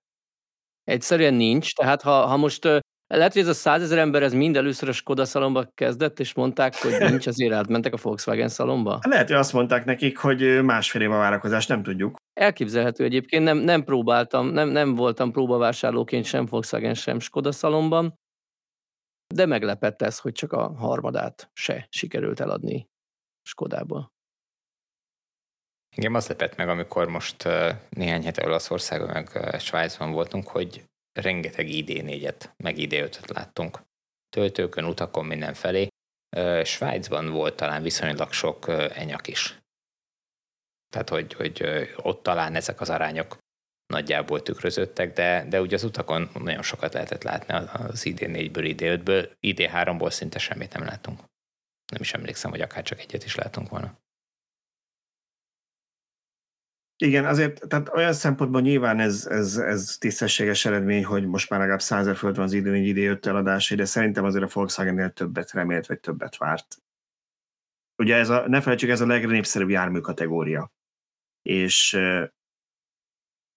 Egyszerűen 0.84 1.34
nincs, 1.34 1.76
tehát 1.76 2.02
ha, 2.02 2.26
ha 2.26 2.38
most 2.38 2.66
lehet, 3.08 3.34
hogy 3.34 3.42
ez 3.42 3.48
a 3.48 3.54
százezer 3.54 3.98
ember 3.98 4.24
ez 4.24 4.34
mind 4.34 4.56
először 4.56 4.90
a 4.90 4.92
Skoda 4.92 5.26
szalomba 5.26 5.72
kezdett, 5.74 6.20
és 6.20 6.34
mondták, 6.34 6.76
hogy 6.76 7.10
nincs, 7.10 7.28
azért 7.28 7.54
átmentek 7.54 7.94
a 7.94 7.98
Volkswagen 8.02 8.48
szalomba? 8.48 9.00
Lehet, 9.08 9.28
hogy 9.28 9.38
azt 9.38 9.54
mondták 9.54 9.86
nekik, 9.86 10.18
hogy 10.18 10.64
másfél 10.64 11.02
év 11.02 11.12
a 11.12 11.18
várakozás, 11.18 11.68
nem 11.68 11.84
tudjuk. 11.84 12.16
Elképzelhető 12.34 13.04
egyébként, 13.04 13.44
nem, 13.44 13.58
nem 13.58 13.84
próbáltam, 13.84 14.48
nem, 14.48 14.70
nem 14.70 14.96
voltam 14.96 15.32
próbavásárlóként 15.32 16.26
sem 16.26 16.46
Volkswagen, 16.46 16.94
sem 16.94 17.20
Skoda 17.20 17.52
szalomban, 17.52 18.20
de 19.34 19.46
meglepett 19.46 20.02
ez, 20.02 20.20
hogy 20.20 20.34
csak 20.34 20.52
a 20.52 20.74
harmadát 20.76 21.50
se 21.54 21.88
sikerült 21.90 22.40
eladni 22.40 22.90
Skodából. 23.42 24.12
Igen, 25.96 26.16
az 26.16 26.28
lepett 26.28 26.56
meg, 26.56 26.70
amikor 26.70 27.08
most 27.08 27.48
néhány 27.90 28.24
hete 28.24 28.46
Olaszországon, 28.46 29.10
meg 29.10 29.60
Svájcban 29.60 30.12
voltunk, 30.12 30.48
hogy 30.48 30.84
rengeteg 31.14 31.68
ID4-et, 31.70 32.50
meg 32.58 32.76
ID5-öt 32.78 33.30
láttunk. 33.30 33.82
Töltőkön, 34.30 34.86
utakon, 34.86 35.26
mindenfelé. 35.26 35.88
Svájcban 36.64 37.32
volt 37.32 37.56
talán 37.56 37.82
viszonylag 37.82 38.32
sok 38.32 38.68
enyak 38.94 39.28
is. 39.28 39.60
Tehát, 40.90 41.10
hogy, 41.10 41.34
hogy 41.34 41.64
ott 41.96 42.24
talán 42.24 42.56
ezek 42.56 42.82
az 42.82 42.90
arányok 42.90 43.38
nagyjából 43.86 44.42
tükrözöttek, 44.42 45.14
de, 45.14 45.46
de 45.50 45.62
ugye 45.62 45.76
az 45.76 45.84
utakon 45.84 46.30
nagyon 46.34 46.62
sokat 46.64 46.94
lehetett 46.94 47.24
látni 47.24 47.54
az 47.54 48.02
ID4-ből, 48.04 48.76
ID5-ből, 48.78 49.32
ID3-ból 49.42 50.12
szinte 50.12 50.40
semmit 50.40 50.74
nem 50.74 50.86
látunk. 50.86 51.20
Nem 51.92 52.02
is 52.02 52.14
emlékszem, 52.14 52.52
hogy 52.52 52.62
akár 52.62 52.84
csak 52.84 53.00
egyet 53.00 53.24
is 53.24 53.36
látunk 53.36 53.70
volna. 53.70 54.00
Igen, 57.02 57.26
azért, 57.26 57.68
tehát 57.68 57.90
olyan 57.94 58.14
szempontból 58.14 58.62
nyilván 58.62 59.00
ez, 59.00 59.26
ez, 59.26 59.58
ez 59.58 59.98
tisztességes 60.00 60.66
eredmény, 60.66 61.06
hogy 61.06 61.28
most 61.28 61.50
már 61.50 61.60
legalább 61.60 61.82
százer 61.82 62.16
föld 62.16 62.36
van 62.36 62.46
az 62.46 62.54
idő, 62.54 62.76
idő 62.76 63.02
jött 63.02 63.26
eladás, 63.26 63.70
de 63.70 63.86
szerintem 63.86 64.24
azért 64.24 64.44
a 64.44 64.50
Volkswagen-nél 64.54 65.10
többet 65.10 65.52
remélt, 65.52 65.86
vagy 65.86 66.00
többet 66.00 66.38
várt. 66.38 66.78
Ugye 67.98 68.16
ez 68.16 68.30
a, 68.30 68.48
ne 68.48 68.62
felejtsük, 68.62 68.90
ez 68.90 69.02
a 69.02 69.06
legnépszerűbb 69.06 69.70
jármű 69.70 70.00
kategória. 70.00 70.72
És, 71.42 72.00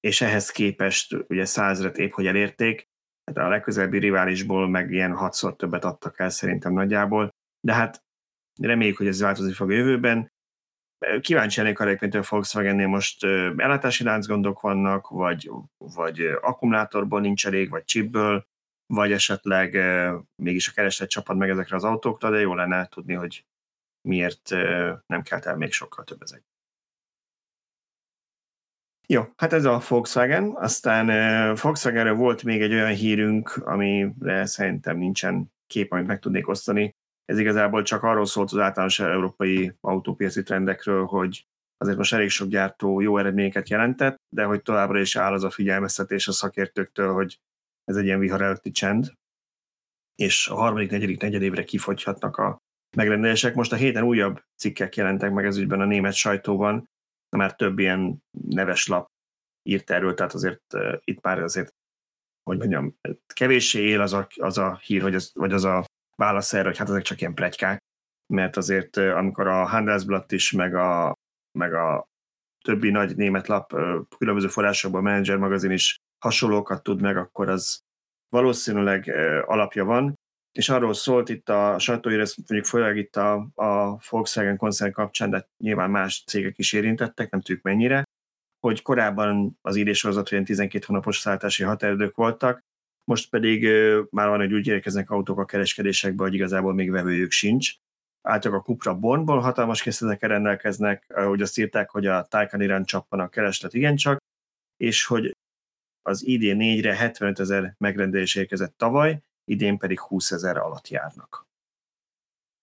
és 0.00 0.20
ehhez 0.20 0.50
képest 0.50 1.16
ugye 1.28 1.44
százret 1.44 1.98
épp, 1.98 2.10
hogy 2.10 2.26
elérték, 2.26 2.88
hát 3.24 3.36
a 3.36 3.48
legközelebbi 3.48 3.98
riválisból 3.98 4.68
meg 4.68 4.90
ilyen 4.90 5.12
hatszor 5.12 5.56
többet 5.56 5.84
adtak 5.84 6.18
el 6.18 6.30
szerintem 6.30 6.72
nagyjából, 6.72 7.28
de 7.60 7.72
hát 7.72 8.04
reméljük, 8.60 8.96
hogy 8.96 9.06
ez 9.06 9.20
változni 9.20 9.52
fog 9.52 9.70
a 9.70 9.74
jövőben 9.74 10.32
kíváncsi 11.20 11.60
lennék 11.60 11.78
arra, 11.78 11.96
mint 12.00 12.14
a 12.14 12.22
Volkswagennél 12.28 12.86
most 12.86 13.24
ellátási 13.56 14.04
láncgondok 14.04 14.60
vannak, 14.60 15.08
vagy, 15.08 15.50
vagy 15.78 16.20
akkumulátorból 16.40 17.20
nincs 17.20 17.46
elég, 17.46 17.70
vagy 17.70 17.84
chipből, 17.84 18.46
vagy 18.86 19.12
esetleg 19.12 19.74
mégis 20.42 20.68
a 20.68 20.72
kereslet 20.72 21.08
csapad 21.08 21.36
meg 21.36 21.50
ezekre 21.50 21.76
az 21.76 21.84
autókra, 21.84 22.30
de 22.30 22.40
jó 22.40 22.54
lenne 22.54 22.86
tudni, 22.86 23.14
hogy 23.14 23.46
miért 24.08 24.50
nem 25.06 25.22
kelt 25.22 25.46
el 25.46 25.56
még 25.56 25.72
sokkal 25.72 26.04
több 26.04 26.22
ezek. 26.22 26.42
Jó, 29.06 29.22
hát 29.36 29.52
ez 29.52 29.64
a 29.64 29.82
Volkswagen. 29.88 30.50
Aztán 30.56 31.06
Volkswagenről 31.62 32.14
volt 32.14 32.42
még 32.42 32.62
egy 32.62 32.72
olyan 32.72 32.94
hírünk, 32.94 33.56
amire 33.56 34.46
szerintem 34.46 34.96
nincsen 34.96 35.52
kép, 35.66 35.92
amit 35.92 36.06
meg 36.06 36.18
tudnék 36.18 36.48
osztani. 36.48 36.94
Ez 37.24 37.38
igazából 37.38 37.82
csak 37.82 38.02
arról 38.02 38.26
szólt 38.26 38.50
az 38.50 38.58
általános 38.58 38.98
európai 38.98 39.72
autópiaci 39.80 40.42
trendekről, 40.42 41.04
hogy 41.04 41.46
azért 41.76 41.96
most 41.96 42.12
elég 42.12 42.28
sok 42.28 42.48
gyártó 42.48 43.00
jó 43.00 43.18
eredményeket 43.18 43.68
jelentett, 43.68 44.16
de 44.28 44.44
hogy 44.44 44.62
továbbra 44.62 45.00
is 45.00 45.16
áll 45.16 45.32
az 45.32 45.44
a 45.44 45.50
figyelmeztetés 45.50 46.28
a 46.28 46.32
szakértőktől, 46.32 47.12
hogy 47.12 47.38
ez 47.84 47.96
egy 47.96 48.04
ilyen 48.04 48.18
vihar 48.18 48.42
előtti 48.42 48.70
csend, 48.70 49.12
és 50.14 50.48
a 50.48 50.54
harmadik, 50.54 50.90
negyedik, 50.90 51.20
negyedévre 51.20 51.64
kifogyhatnak 51.64 52.36
a 52.36 52.58
megrendelések. 52.96 53.54
Most 53.54 53.72
a 53.72 53.76
héten 53.76 54.02
újabb 54.02 54.42
cikkek 54.56 54.96
jelentek 54.96 55.32
meg 55.32 55.44
ez 55.44 55.56
ügyben 55.56 55.80
a 55.80 55.84
német 55.84 56.14
sajtóban, 56.14 56.88
már 57.36 57.56
több 57.56 57.78
ilyen 57.78 58.22
neves 58.30 58.86
lap 58.86 59.08
írt 59.68 59.90
erről, 59.90 60.14
tehát 60.14 60.32
azért 60.32 60.74
uh, 60.74 60.96
itt 61.04 61.22
már 61.22 61.38
azért, 61.38 61.74
hogy 62.42 62.58
mondjam, 62.58 62.96
kevéssé 63.34 63.82
él 63.82 64.00
az 64.00 64.12
a, 64.12 64.26
az 64.34 64.58
a 64.58 64.76
hír, 64.76 65.02
hogy 65.02 65.14
ez, 65.14 65.30
vagy 65.34 65.52
az 65.52 65.64
a 65.64 65.84
válasz 66.16 66.52
erre, 66.52 66.68
hogy 66.68 66.78
hát 66.78 66.88
ezek 66.88 67.02
csak 67.02 67.20
ilyen 67.20 67.34
plegykák, 67.34 67.78
mert 68.26 68.56
azért 68.56 68.96
amikor 68.96 69.46
a 69.46 69.68
Handelsblatt 69.68 70.32
is, 70.32 70.52
meg 70.52 70.74
a, 70.74 71.14
meg 71.58 71.74
a 71.74 72.06
többi 72.64 72.90
nagy 72.90 73.16
német 73.16 73.46
lap 73.46 73.72
különböző 74.18 74.48
forrásokból, 74.48 75.00
a 75.00 75.02
Manager 75.02 75.36
magazin 75.36 75.70
is 75.70 75.96
hasonlókat 76.18 76.82
tud 76.82 77.00
meg, 77.00 77.16
akkor 77.16 77.48
az 77.48 77.80
valószínűleg 78.28 79.08
alapja 79.46 79.84
van, 79.84 80.14
és 80.58 80.68
arról 80.68 80.94
szólt 80.94 81.28
itt 81.28 81.48
a 81.48 81.78
sajtóír, 81.78 82.20
ezt 82.20 82.36
mondjuk 82.36 82.64
főleg 82.64 82.96
itt 82.96 83.16
a, 83.16 83.34
a 83.54 84.00
Volkswagen 84.10 84.56
koncern 84.56 84.92
kapcsán, 84.92 85.30
de 85.30 85.48
nyilván 85.58 85.90
más 85.90 86.24
cégek 86.26 86.58
is 86.58 86.72
érintettek, 86.72 87.30
nem 87.30 87.40
tudjuk 87.40 87.64
mennyire, 87.64 88.02
hogy 88.60 88.82
korábban 88.82 89.58
az 89.62 89.76
idésorozat, 89.76 90.28
hogy 90.28 90.42
12 90.42 90.84
hónapos 90.86 91.18
szállítási 91.18 91.62
határidők 91.62 92.14
voltak, 92.14 92.60
most 93.04 93.30
pedig 93.30 93.68
már 94.10 94.28
van, 94.28 94.38
hogy 94.38 94.52
úgy 94.52 94.66
érkeznek 94.66 95.10
autók 95.10 95.38
a 95.38 95.44
kereskedésekbe, 95.44 96.22
hogy 96.22 96.34
igazából 96.34 96.74
még 96.74 96.90
vevőjük 96.90 97.30
sincs. 97.30 97.74
Általában 98.22 98.62
a 98.62 98.66
Cupra 98.66 98.94
Bornból 98.98 99.40
hatalmas 99.40 99.82
készletekkel 99.82 100.28
rendelkeznek, 100.28 101.04
ahogy 101.08 101.42
azt 101.42 101.58
írták, 101.58 101.90
hogy 101.90 102.06
a 102.06 102.22
Taycan 102.22 102.60
irán 102.60 102.84
csappan 102.84 103.20
a 103.20 103.28
kereslet 103.28 103.74
igencsak, 103.74 104.18
és 104.76 105.04
hogy 105.06 105.36
az 106.02 106.26
idén 106.26 106.58
4-re 106.60 106.94
75 106.94 107.38
ezer 107.38 107.74
megrendelés 107.78 108.34
érkezett 108.34 108.76
tavaly, 108.76 109.22
idén 109.44 109.78
pedig 109.78 110.00
20 110.00 110.30
ezer 110.30 110.56
alatt 110.56 110.88
járnak. 110.88 111.46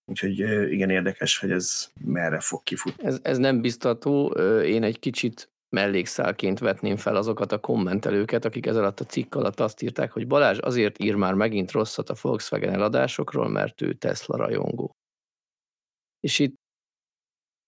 Úgyhogy 0.05 0.39
igen 0.71 0.89
érdekes, 0.89 1.37
hogy 1.37 1.51
ez 1.51 1.91
merre 2.01 2.39
fog 2.39 2.63
kifutni. 2.63 3.05
Ez, 3.05 3.19
ez 3.23 3.37
nem 3.37 3.61
biztató. 3.61 4.27
Én 4.61 4.83
egy 4.83 4.99
kicsit 4.99 5.49
mellékszálként 5.71 6.59
vetném 6.59 6.97
fel 6.97 7.15
azokat 7.15 7.51
a 7.51 7.59
kommentelőket, 7.59 8.45
akik 8.45 8.65
ez 8.65 8.75
alatt 8.75 8.99
a 8.99 9.05
cikk 9.05 9.35
alatt 9.35 9.59
azt 9.59 9.81
írták, 9.81 10.11
hogy 10.11 10.27
Balázs 10.27 10.57
azért 10.61 10.99
ír 10.99 11.15
már 11.15 11.33
megint 11.33 11.71
rosszat 11.71 12.09
a 12.09 12.15
Volkswagen 12.21 12.73
eladásokról, 12.73 13.49
mert 13.49 13.81
ő 13.81 13.93
Tesla 13.93 14.37
rajongó. 14.37 14.95
És 16.19 16.39
itt 16.39 16.59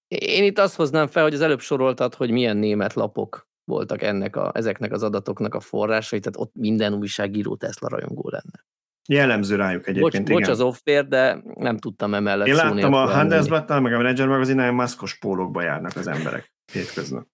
én 0.08 0.44
itt 0.44 0.58
azt 0.58 0.76
hoznám 0.76 1.08
fel, 1.08 1.24
hogy 1.24 1.34
az 1.34 1.42
előbb 1.42 1.60
soroltad, 1.60 2.14
hogy 2.14 2.32
milyen 2.32 2.58
német 2.58 2.94
lapok 2.94 3.48
voltak 3.64 4.02
ennek 4.02 4.36
a, 4.36 4.52
ezeknek 4.54 4.92
az 4.92 5.04
adatoknak 5.04 5.56
a 5.56 5.60
forrásai, 5.60 6.20
tehát 6.20 6.40
ott 6.40 6.56
minden 6.56 6.94
újságíró 6.94 7.56
Tesla 7.56 7.88
rajongó 7.88 8.30
lenne. 8.30 8.66
Jellemző 9.08 9.56
rájuk 9.56 9.88
egyébként, 9.88 10.28
bocs, 10.28 10.34
bocs 10.34 10.48
az 10.48 10.62
off 10.62 10.80
de 10.84 11.44
nem 11.56 11.78
tudtam 11.78 12.14
emellett 12.14 12.48
Én 12.48 12.56
láttam 12.56 12.94
a 12.94 13.06
Handelsblatt-nál, 13.06 13.82
meg 13.82 13.94
a 13.94 13.98
Manager 13.98 14.28
magazinál, 14.28 14.72
maszkos 14.72 15.18
pólókba 15.18 15.62
járnak 15.62 15.96
az 15.96 16.08
emberek 16.08 16.54
hétközben. 16.72 17.32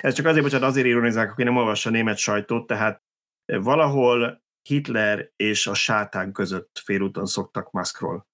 Ez 0.00 0.14
csak 0.14 0.26
azért, 0.26 0.44
bocsánat, 0.44 0.68
azért 0.68 0.86
ironizálok, 0.86 1.30
aki 1.30 1.42
nem 1.42 1.56
olvassa 1.56 1.88
a 1.88 1.92
német 1.92 2.16
sajtót, 2.16 2.66
tehát 2.66 3.02
valahol 3.44 4.42
Hitler 4.68 5.30
és 5.36 5.66
a 5.66 5.74
sátán 5.74 6.32
között 6.32 6.80
félúton 6.84 7.26
szoktak 7.26 7.70
Muskról 7.70 8.26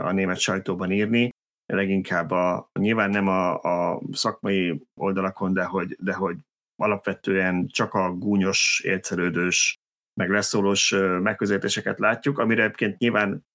a 0.00 0.12
német 0.12 0.38
sajtóban 0.38 0.90
írni, 0.90 1.30
leginkább 1.72 2.30
a, 2.30 2.70
nyilván 2.78 3.10
nem 3.10 3.28
a, 3.28 3.60
a 3.60 4.00
szakmai 4.12 4.82
oldalakon, 4.94 5.52
de 5.52 5.64
hogy, 5.64 5.96
de 6.00 6.14
hogy 6.14 6.36
alapvetően 6.76 7.66
csak 7.66 7.94
a 7.94 8.12
gúnyos, 8.12 8.80
élcelődős, 8.84 9.76
meg 10.20 10.30
leszólós 10.30 10.90
megközelítéseket 11.22 11.98
látjuk, 11.98 12.38
amire 12.38 12.62
egyébként 12.62 12.98
nyilván 12.98 13.46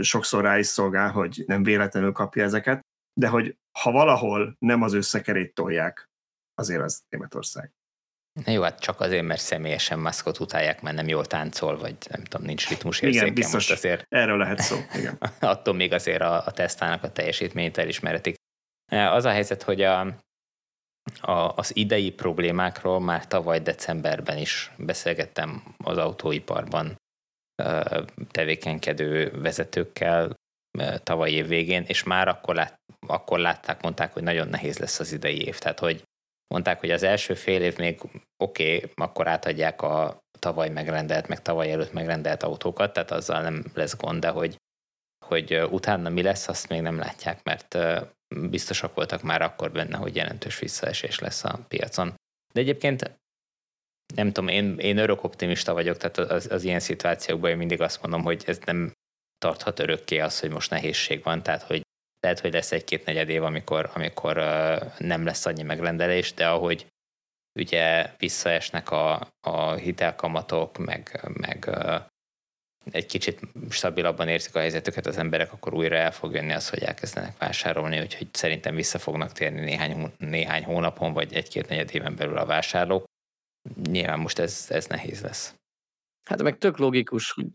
sokszor 0.00 0.42
rá 0.42 0.58
is 0.58 0.66
szolgál, 0.66 1.10
hogy 1.10 1.42
nem 1.46 1.62
véletlenül 1.62 2.12
kapja 2.12 2.42
ezeket, 2.42 2.80
de 3.20 3.28
hogy 3.28 3.56
ha 3.78 3.90
valahol 3.90 4.56
nem 4.58 4.82
az 4.82 4.92
összekerét 4.92 5.54
tolják, 5.54 6.08
azért 6.54 6.82
az 6.82 7.02
Németország. 7.08 7.72
Na 8.44 8.52
jó, 8.52 8.62
hát 8.62 8.80
csak 8.80 9.00
azért, 9.00 9.24
mert 9.24 9.40
személyesen 9.40 9.98
maszkot 9.98 10.38
utálják, 10.40 10.82
mert 10.82 10.96
nem 10.96 11.08
jól 11.08 11.26
táncol, 11.26 11.78
vagy 11.78 11.96
nem 12.08 12.24
tudom, 12.24 12.46
nincs 12.46 12.68
ritmus 12.68 13.00
érzéke. 13.00 13.22
Igen, 13.22 13.34
biztos, 13.34 13.54
most 13.54 13.70
azért 13.70 14.06
erről 14.08 14.38
lehet 14.38 14.58
szó. 14.58 14.76
Igen. 14.94 15.18
attól 15.40 15.74
még 15.74 15.92
azért 15.92 16.20
a, 16.20 16.46
a 16.46 16.50
tesztának 16.50 17.02
a 17.02 17.12
teljesítményt 17.12 17.76
elismerhetik. 17.76 18.34
Az 18.90 19.24
a 19.24 19.30
helyzet, 19.30 19.62
hogy 19.62 19.82
a, 19.82 20.00
a, 21.20 21.52
az 21.56 21.76
idei 21.76 22.10
problémákról 22.12 23.00
már 23.00 23.26
tavaly 23.26 23.60
decemberben 23.60 24.38
is 24.38 24.72
beszélgettem 24.76 25.74
az 25.84 25.96
autóiparban 25.96 26.96
tevékenykedő 28.30 29.30
vezetőkkel 29.40 30.34
tavaly 31.02 31.30
év 31.30 31.46
végén, 31.46 31.84
és 31.86 32.02
már 32.02 32.28
akkor, 32.28 32.54
lát, 32.54 32.74
akkor 33.06 33.38
látták, 33.38 33.82
mondták, 33.82 34.12
hogy 34.12 34.22
nagyon 34.22 34.48
nehéz 34.48 34.78
lesz 34.78 35.00
az 35.00 35.12
idei 35.12 35.46
év. 35.46 35.58
Tehát, 35.58 35.78
hogy 35.78 36.02
mondták, 36.46 36.80
hogy 36.80 36.90
az 36.90 37.02
első 37.02 37.34
fél 37.34 37.62
év 37.62 37.76
még 37.78 38.00
oké, 38.36 38.76
okay, 38.76 38.90
akkor 38.94 39.28
átadják 39.28 39.82
a 39.82 40.22
tavaly 40.38 40.68
megrendelt, 40.68 41.28
meg 41.28 41.42
tavaly 41.42 41.72
előtt 41.72 41.92
megrendelt 41.92 42.42
autókat, 42.42 42.92
tehát 42.92 43.10
azzal 43.10 43.42
nem 43.42 43.64
lesz 43.74 43.96
gond, 43.96 44.20
de 44.20 44.28
hogy, 44.28 44.56
hogy 45.26 45.60
utána 45.70 46.08
mi 46.08 46.22
lesz, 46.22 46.48
azt 46.48 46.68
még 46.68 46.80
nem 46.80 46.98
látják, 46.98 47.44
mert 47.44 47.78
biztosak 48.28 48.94
voltak 48.94 49.22
már 49.22 49.42
akkor 49.42 49.72
benne, 49.72 49.96
hogy 49.96 50.16
jelentős 50.16 50.58
visszaesés 50.58 51.18
lesz 51.18 51.44
a 51.44 51.64
piacon. 51.68 52.14
De 52.52 52.60
egyébként 52.60 53.18
nem 54.14 54.26
tudom, 54.26 54.48
én, 54.48 54.78
én 54.78 54.98
örök 54.98 55.24
optimista 55.24 55.72
vagyok, 55.72 55.96
tehát 55.96 56.18
az, 56.18 56.50
az 56.50 56.64
ilyen 56.64 56.80
szituációkban 56.80 57.50
én 57.50 57.56
mindig 57.56 57.80
azt 57.80 58.02
mondom, 58.02 58.22
hogy 58.22 58.42
ez 58.46 58.58
nem 58.64 58.92
tarthat 59.38 59.78
örökké 59.78 60.18
az, 60.18 60.40
hogy 60.40 60.50
most 60.50 60.70
nehézség 60.70 61.22
van, 61.22 61.42
tehát 61.42 61.62
hogy 61.62 61.82
lehet, 62.24 62.40
hogy 62.40 62.52
lesz 62.52 62.72
egy-két 62.72 63.04
negyed 63.04 63.28
év, 63.28 63.42
amikor, 63.42 63.90
amikor 63.94 64.36
nem 64.98 65.24
lesz 65.24 65.46
annyi 65.46 65.62
megrendelés, 65.62 66.34
de 66.34 66.48
ahogy 66.48 66.86
ugye 67.58 68.10
visszaesnek 68.18 68.90
a, 68.90 69.32
a 69.40 69.72
hitelkamatok, 69.72 70.78
meg, 70.78 71.28
meg 71.32 71.70
egy 72.90 73.06
kicsit 73.06 73.40
stabilabban 73.70 74.28
érzik 74.28 74.54
a 74.54 74.58
helyzetüket 74.58 75.06
az 75.06 75.16
emberek, 75.16 75.52
akkor 75.52 75.74
újra 75.74 75.96
el 75.96 76.12
fog 76.12 76.34
jönni 76.34 76.52
az, 76.52 76.68
hogy 76.68 76.82
elkezdenek 76.82 77.38
vásárolni, 77.38 78.00
úgyhogy 78.00 78.28
szerintem 78.32 78.74
vissza 78.74 78.98
fognak 78.98 79.32
térni 79.32 79.60
néhány, 79.60 80.12
néhány 80.18 80.64
hónapon, 80.64 81.12
vagy 81.12 81.34
egy-két 81.34 81.68
negyed 81.68 81.94
éven 81.94 82.16
belül 82.16 82.38
a 82.38 82.46
vásárlók. 82.46 83.04
Nyilván 83.82 84.18
most 84.18 84.38
ez, 84.38 84.66
ez 84.68 84.86
nehéz 84.86 85.22
lesz. 85.22 85.54
Hát 86.28 86.42
meg 86.42 86.58
tök 86.58 86.78
logikus, 86.78 87.32
hogy 87.32 87.46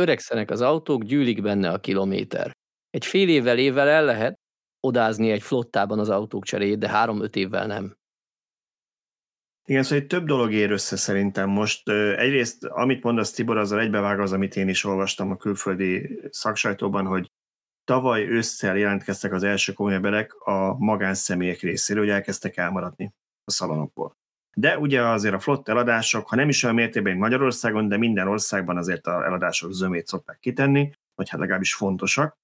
öregszenek 0.00 0.50
az 0.50 0.60
autók, 0.60 1.02
gyűlik 1.02 1.42
benne 1.42 1.70
a 1.70 1.80
kilométer. 1.80 2.52
Egy 2.94 3.06
fél 3.06 3.28
évvel, 3.28 3.58
évvel 3.58 3.88
el 3.88 4.04
lehet 4.04 4.40
odázni 4.80 5.30
egy 5.30 5.42
flottában 5.42 5.98
az 5.98 6.08
autók 6.08 6.44
cseréjét, 6.44 6.78
de 6.78 6.88
három-öt 6.88 7.36
évvel 7.36 7.66
nem. 7.66 7.96
Igen, 9.64 9.82
szóval 9.82 9.98
egy 9.98 10.06
több 10.06 10.26
dolog 10.26 10.52
ér 10.52 10.70
össze 10.70 10.96
szerintem 10.96 11.48
most. 11.48 11.88
Egyrészt, 12.16 12.64
amit 12.64 13.02
mondasz 13.02 13.30
Tibor, 13.30 13.56
azzal 13.56 13.80
egybevág 13.80 14.20
az, 14.20 14.32
amit 14.32 14.56
én 14.56 14.68
is 14.68 14.84
olvastam 14.84 15.30
a 15.30 15.36
külföldi 15.36 16.20
szaksajtóban, 16.30 17.06
hogy 17.06 17.30
tavaly 17.84 18.22
ősszel 18.28 18.76
jelentkeztek 18.76 19.32
az 19.32 19.42
első 19.42 19.72
komolyabb 19.72 20.28
a 20.44 20.74
magánszemélyek 20.78 21.60
részéről, 21.60 22.02
hogy 22.02 22.12
elkezdtek 22.12 22.56
elmaradni 22.56 23.14
a 23.44 23.50
szalonokból. 23.50 24.16
De 24.56 24.78
ugye 24.78 25.02
azért 25.02 25.34
a 25.34 25.38
flott 25.38 25.68
eladások, 25.68 26.28
ha 26.28 26.36
nem 26.36 26.48
is 26.48 26.62
olyan 26.62 26.76
mértékben 26.76 27.16
Magyarországon, 27.16 27.88
de 27.88 27.96
minden 27.96 28.28
országban 28.28 28.76
azért 28.76 29.06
a 29.06 29.24
eladások 29.24 29.72
zömét 29.72 30.06
szokták 30.06 30.38
kitenni, 30.38 30.92
vagy 31.14 31.28
hát 31.28 31.40
legalábbis 31.40 31.74
fontosak 31.74 32.42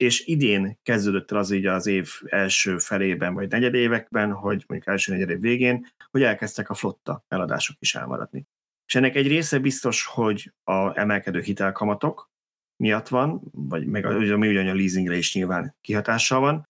és 0.00 0.26
idén 0.26 0.78
kezdődött 0.82 1.30
el 1.30 1.38
az 1.38 1.50
így 1.50 1.66
az 1.66 1.86
év 1.86 2.10
első 2.26 2.78
felében, 2.78 3.34
vagy 3.34 3.48
negyedévekben, 3.48 4.32
hogy 4.32 4.64
mondjuk 4.66 4.86
első 4.86 5.12
negyedév 5.12 5.40
végén, 5.40 5.86
hogy 6.10 6.22
elkezdtek 6.22 6.70
a 6.70 6.74
flotta 6.74 7.24
eladások 7.28 7.76
is 7.80 7.94
elmaradni. 7.94 8.46
És 8.86 8.94
ennek 8.94 9.14
egy 9.14 9.26
része 9.26 9.58
biztos, 9.58 10.04
hogy 10.04 10.52
a 10.64 10.98
emelkedő 10.98 11.40
hitelkamatok 11.40 12.30
miatt 12.76 13.08
van, 13.08 13.40
vagy 13.52 13.86
meg 13.86 14.04
a, 14.04 14.36
mi 14.36 14.48
ugyan 14.48 14.68
a 14.68 14.74
leasingre 14.74 15.16
is 15.16 15.34
nyilván 15.34 15.76
kihatással 15.80 16.40
van. 16.40 16.68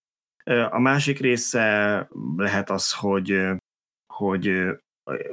A 0.69 0.79
másik 0.79 1.19
része 1.19 2.07
lehet 2.35 2.69
az, 2.69 2.93
hogy, 2.93 3.41
hogy 4.13 4.67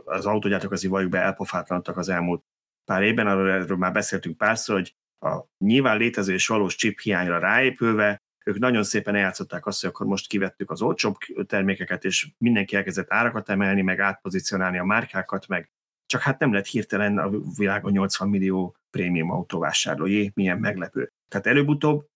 az 0.05 0.27
autógyártók 0.27 0.73
azért 0.73 0.93
valljuk 0.93 1.11
be 1.11 1.21
elpofátlanodtak 1.21 1.97
az 1.97 2.09
elmúlt 2.09 2.43
pár 2.85 3.03
évben, 3.03 3.27
arról 3.27 3.51
erről 3.51 3.77
már 3.77 3.93
beszéltünk 3.93 4.37
párszor, 4.37 4.77
hogy 4.77 4.95
a 5.21 5.45
nyilván 5.59 5.99
létező 5.99 6.33
és 6.33 6.47
valós 6.47 6.77
chip 6.77 7.01
hiányra 7.01 7.39
ráépülve, 7.39 8.23
ők 8.45 8.59
nagyon 8.59 8.83
szépen 8.83 9.15
eljátszották 9.15 9.67
azt, 9.67 9.81
hogy 9.81 9.91
akkor 9.91 10.07
most 10.07 10.29
kivettük 10.29 10.71
az 10.71 10.83
olcsóbb 10.83 11.17
termékeket, 11.47 12.05
és 12.05 12.29
mindenki 12.39 12.77
elkezdett 12.77 13.13
árakat 13.13 13.49
emelni, 13.49 13.83
meg 13.83 14.01
átpozícionálni 14.01 14.79
a 14.79 14.85
márkákat, 14.85 15.47
meg 15.47 15.71
csak 16.07 16.21
hát 16.21 16.39
nem 16.39 16.53
lett 16.53 16.67
hirtelen 16.67 17.19
a 17.19 17.31
világon 17.57 17.93
80 17.93 18.29
millió 18.29 18.77
prémium 18.91 19.31
autóvásárlói, 19.31 20.29
milyen 20.35 20.59
meglepő. 20.59 21.13
Tehát 21.29 21.47
előbb-utóbb 21.47 22.07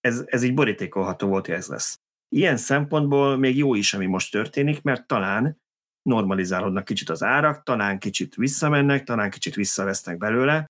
ez, 0.00 0.22
ez 0.26 0.42
így 0.42 0.54
borítékolható 0.54 1.28
volt, 1.28 1.46
hogy 1.46 1.54
ez 1.54 1.68
lesz. 1.68 2.00
Ilyen 2.28 2.56
szempontból 2.56 3.36
még 3.36 3.56
jó 3.56 3.74
is, 3.74 3.94
ami 3.94 4.06
most 4.06 4.32
történik, 4.32 4.82
mert 4.82 5.06
talán 5.06 5.60
normalizálódnak 6.02 6.84
kicsit 6.84 7.10
az 7.10 7.22
árak, 7.22 7.62
talán 7.62 7.98
kicsit 7.98 8.34
visszamennek, 8.34 9.04
talán 9.04 9.30
kicsit 9.30 9.54
visszavesznek 9.54 10.18
belőle, 10.18 10.66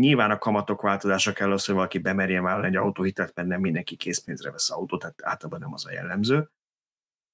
Nyilván 0.00 0.30
a 0.30 0.38
kamatok 0.38 0.82
változása 0.82 1.32
kell 1.32 1.52
az, 1.52 1.64
hogy 1.64 1.74
valaki 1.74 1.98
bemerjen 1.98 2.42
vállalni 2.42 2.66
egy 2.66 2.76
autóhitelt, 2.76 3.34
mert 3.34 3.48
nem 3.48 3.60
mindenki 3.60 3.96
készpénzre 3.96 4.50
vesz 4.50 4.70
autót, 4.70 5.00
tehát 5.00 5.22
általában 5.22 5.60
nem 5.60 5.72
az 5.72 5.86
a 5.86 5.92
jellemző. 5.92 6.50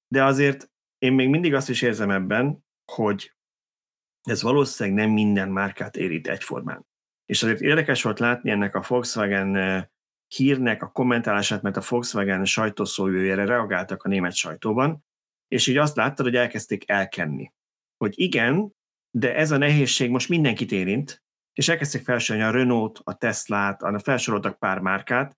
De 0.07 0.23
azért 0.23 0.71
én 0.97 1.13
még 1.13 1.29
mindig 1.29 1.53
azt 1.53 1.69
is 1.69 1.81
érzem 1.81 2.09
ebben, 2.09 2.65
hogy 2.91 3.33
ez 4.21 4.41
valószínűleg 4.41 4.99
nem 4.99 5.09
minden 5.09 5.49
márkát 5.49 5.95
érít 5.95 6.27
egyformán. 6.27 6.85
És 7.25 7.43
azért 7.43 7.61
érdekes 7.61 8.03
volt 8.03 8.19
látni 8.19 8.49
ennek 8.49 8.75
a 8.75 8.83
Volkswagen 8.87 9.55
eh, 9.55 9.85
hírnek 10.27 10.83
a 10.83 10.91
kommentálását, 10.91 11.61
mert 11.61 11.77
a 11.77 11.83
Volkswagen 11.89 12.45
sajtószóvőjére 12.45 13.45
reagáltak 13.45 14.03
a 14.03 14.07
német 14.07 14.35
sajtóban, 14.35 15.05
és 15.47 15.67
így 15.67 15.77
azt 15.77 15.95
láttad, 15.95 16.25
hogy 16.25 16.35
elkezdték 16.35 16.89
elkenni. 16.89 17.51
Hogy 17.97 18.13
igen, 18.19 18.75
de 19.11 19.35
ez 19.35 19.51
a 19.51 19.57
nehézség 19.57 20.09
most 20.09 20.29
mindenkit 20.29 20.71
érint, 20.71 21.23
és 21.61 21.69
elkezdték 21.69 22.03
felsorolni 22.03 22.47
a 22.47 22.51
Renault, 22.51 22.99
a 23.03 23.17
Teslát, 23.17 23.81
a 23.81 23.99
felsoroltak 23.99 24.59
pár 24.59 24.79
márkát, 24.79 25.37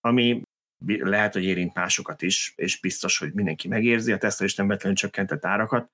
ami 0.00 0.42
lehet, 0.84 1.32
hogy 1.32 1.44
érint 1.44 1.74
másokat 1.74 2.22
is, 2.22 2.52
és 2.56 2.80
biztos, 2.80 3.18
hogy 3.18 3.32
mindenki 3.32 3.68
megérzi, 3.68 4.12
a 4.12 4.18
Tesla 4.18 4.44
is 4.44 4.54
nem 4.54 4.66
vetlenül 4.66 4.96
csökkentett 4.96 5.44
árakat, 5.44 5.90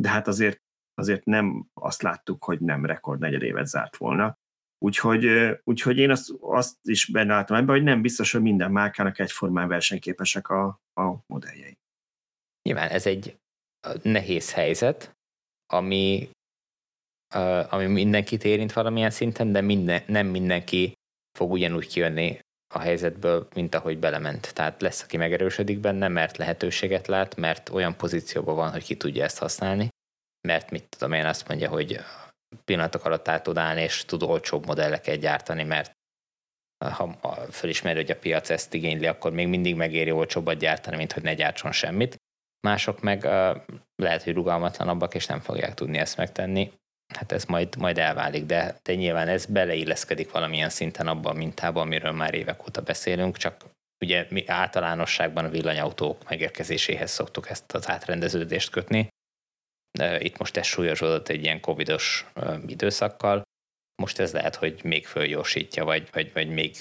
de 0.00 0.08
hát 0.08 0.26
azért, 0.26 0.58
azért 0.94 1.24
nem 1.24 1.66
azt 1.74 2.02
láttuk, 2.02 2.44
hogy 2.44 2.60
nem 2.60 2.84
rekord 2.84 3.20
negyed 3.20 3.42
évet 3.42 3.66
zárt 3.66 3.96
volna. 3.96 4.38
Úgyhogy, 4.78 5.26
úgyhogy 5.64 5.98
én 5.98 6.10
azt, 6.10 6.32
azt 6.40 6.76
is 6.82 7.06
benne 7.06 7.34
látom 7.34 7.56
ebben, 7.56 7.74
hogy 7.74 7.84
nem 7.84 8.02
biztos, 8.02 8.32
hogy 8.32 8.42
minden 8.42 8.70
márkának 8.70 9.18
egyformán 9.18 9.68
versenyképesek 9.68 10.48
a, 10.48 10.80
a 11.00 11.16
modelljei. 11.26 11.78
Nyilván 12.62 12.88
ez 12.88 13.06
egy 13.06 13.38
nehéz 14.02 14.52
helyzet, 14.52 15.12
ami 15.72 16.28
ami 17.68 17.86
mindenkit 17.86 18.44
érint 18.44 18.72
valamilyen 18.72 19.10
szinten, 19.10 19.52
de 19.52 19.60
minden, 19.60 20.02
nem 20.06 20.26
mindenki 20.26 20.92
fog 21.38 21.52
ugyanúgy 21.52 21.86
kijönni 21.86 22.38
a 22.74 22.78
helyzetből, 22.78 23.48
mint 23.54 23.74
ahogy 23.74 23.98
belement. 23.98 24.54
Tehát 24.54 24.82
lesz, 24.82 25.02
aki 25.02 25.16
megerősödik 25.16 25.78
benne, 25.78 26.08
mert 26.08 26.36
lehetőséget 26.36 27.06
lát, 27.06 27.36
mert 27.36 27.68
olyan 27.68 27.96
pozícióban 27.96 28.54
van, 28.54 28.70
hogy 28.70 28.84
ki 28.84 28.96
tudja 28.96 29.24
ezt 29.24 29.38
használni, 29.38 29.88
mert 30.48 30.70
mit 30.70 30.88
tudom 30.88 31.12
én 31.12 31.26
azt 31.26 31.48
mondja, 31.48 31.68
hogy 31.68 32.00
pillanatok 32.64 33.04
alatt 33.04 33.28
át 33.28 33.42
tud 33.42 33.56
állni, 33.56 33.82
és 33.82 34.04
tud 34.04 34.22
olcsóbb 34.22 34.66
modelleket 34.66 35.18
gyártani, 35.18 35.62
mert 35.62 35.92
ha 36.84 37.18
felismeri, 37.50 37.96
hogy 37.96 38.10
a 38.10 38.18
piac 38.18 38.50
ezt 38.50 38.74
igényli, 38.74 39.06
akkor 39.06 39.32
még 39.32 39.48
mindig 39.48 39.74
megéri 39.74 40.10
olcsóbbat 40.10 40.58
gyártani, 40.58 40.96
mint 40.96 41.12
hogy 41.12 41.22
ne 41.22 41.34
gyártson 41.34 41.72
semmit. 41.72 42.16
Mások 42.60 43.00
meg 43.00 43.24
lehet, 43.96 44.22
hogy 44.22 44.34
rugalmatlanabbak, 44.34 45.14
és 45.14 45.26
nem 45.26 45.40
fogják 45.40 45.74
tudni 45.74 45.98
ezt 45.98 46.16
megtenni 46.16 46.72
hát 47.14 47.32
ez 47.32 47.44
majd, 47.44 47.76
majd 47.76 47.98
elválik, 47.98 48.44
de, 48.44 48.78
de 48.82 48.94
nyilván 48.94 49.28
ez 49.28 49.46
beleilleszkedik 49.46 50.30
valamilyen 50.30 50.70
szinten 50.70 51.06
abban 51.06 51.34
a 51.34 51.38
mintában, 51.38 51.82
amiről 51.82 52.12
már 52.12 52.34
évek 52.34 52.62
óta 52.62 52.82
beszélünk, 52.82 53.36
csak 53.36 53.64
ugye 54.04 54.26
mi 54.30 54.46
általánosságban 54.46 55.44
a 55.44 55.48
villanyautók 55.48 56.28
megérkezéséhez 56.28 57.10
szoktuk 57.10 57.50
ezt 57.50 57.72
az 57.74 57.88
átrendeződést 57.88 58.70
kötni. 58.70 59.08
Itt 60.18 60.38
most 60.38 60.56
ez 60.56 60.66
súlyosodott 60.66 61.28
egy 61.28 61.42
ilyen 61.42 61.60
covidos 61.60 62.26
időszakkal, 62.66 63.42
most 64.02 64.18
ez 64.18 64.32
lehet, 64.32 64.54
hogy 64.54 64.80
még 64.84 65.06
fölgyorsítja, 65.06 65.84
vagy, 65.84 66.08
vagy, 66.12 66.32
vagy 66.32 66.48
még 66.48 66.76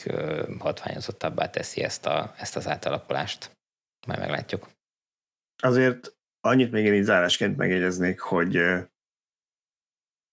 hatványozottabbá 0.59 1.49
teszi 1.49 1.83
ezt, 1.83 2.05
a, 2.05 2.33
ezt 2.37 2.55
az 2.55 2.67
átalakulást. 2.67 3.51
Majd 4.07 4.19
meglátjuk. 4.19 4.69
Azért 5.63 6.15
annyit 6.39 6.71
még 6.71 6.85
én 6.85 6.93
így 6.93 7.03
zárásként 7.03 7.57
megjegyeznék, 7.57 8.19
hogy 8.19 8.55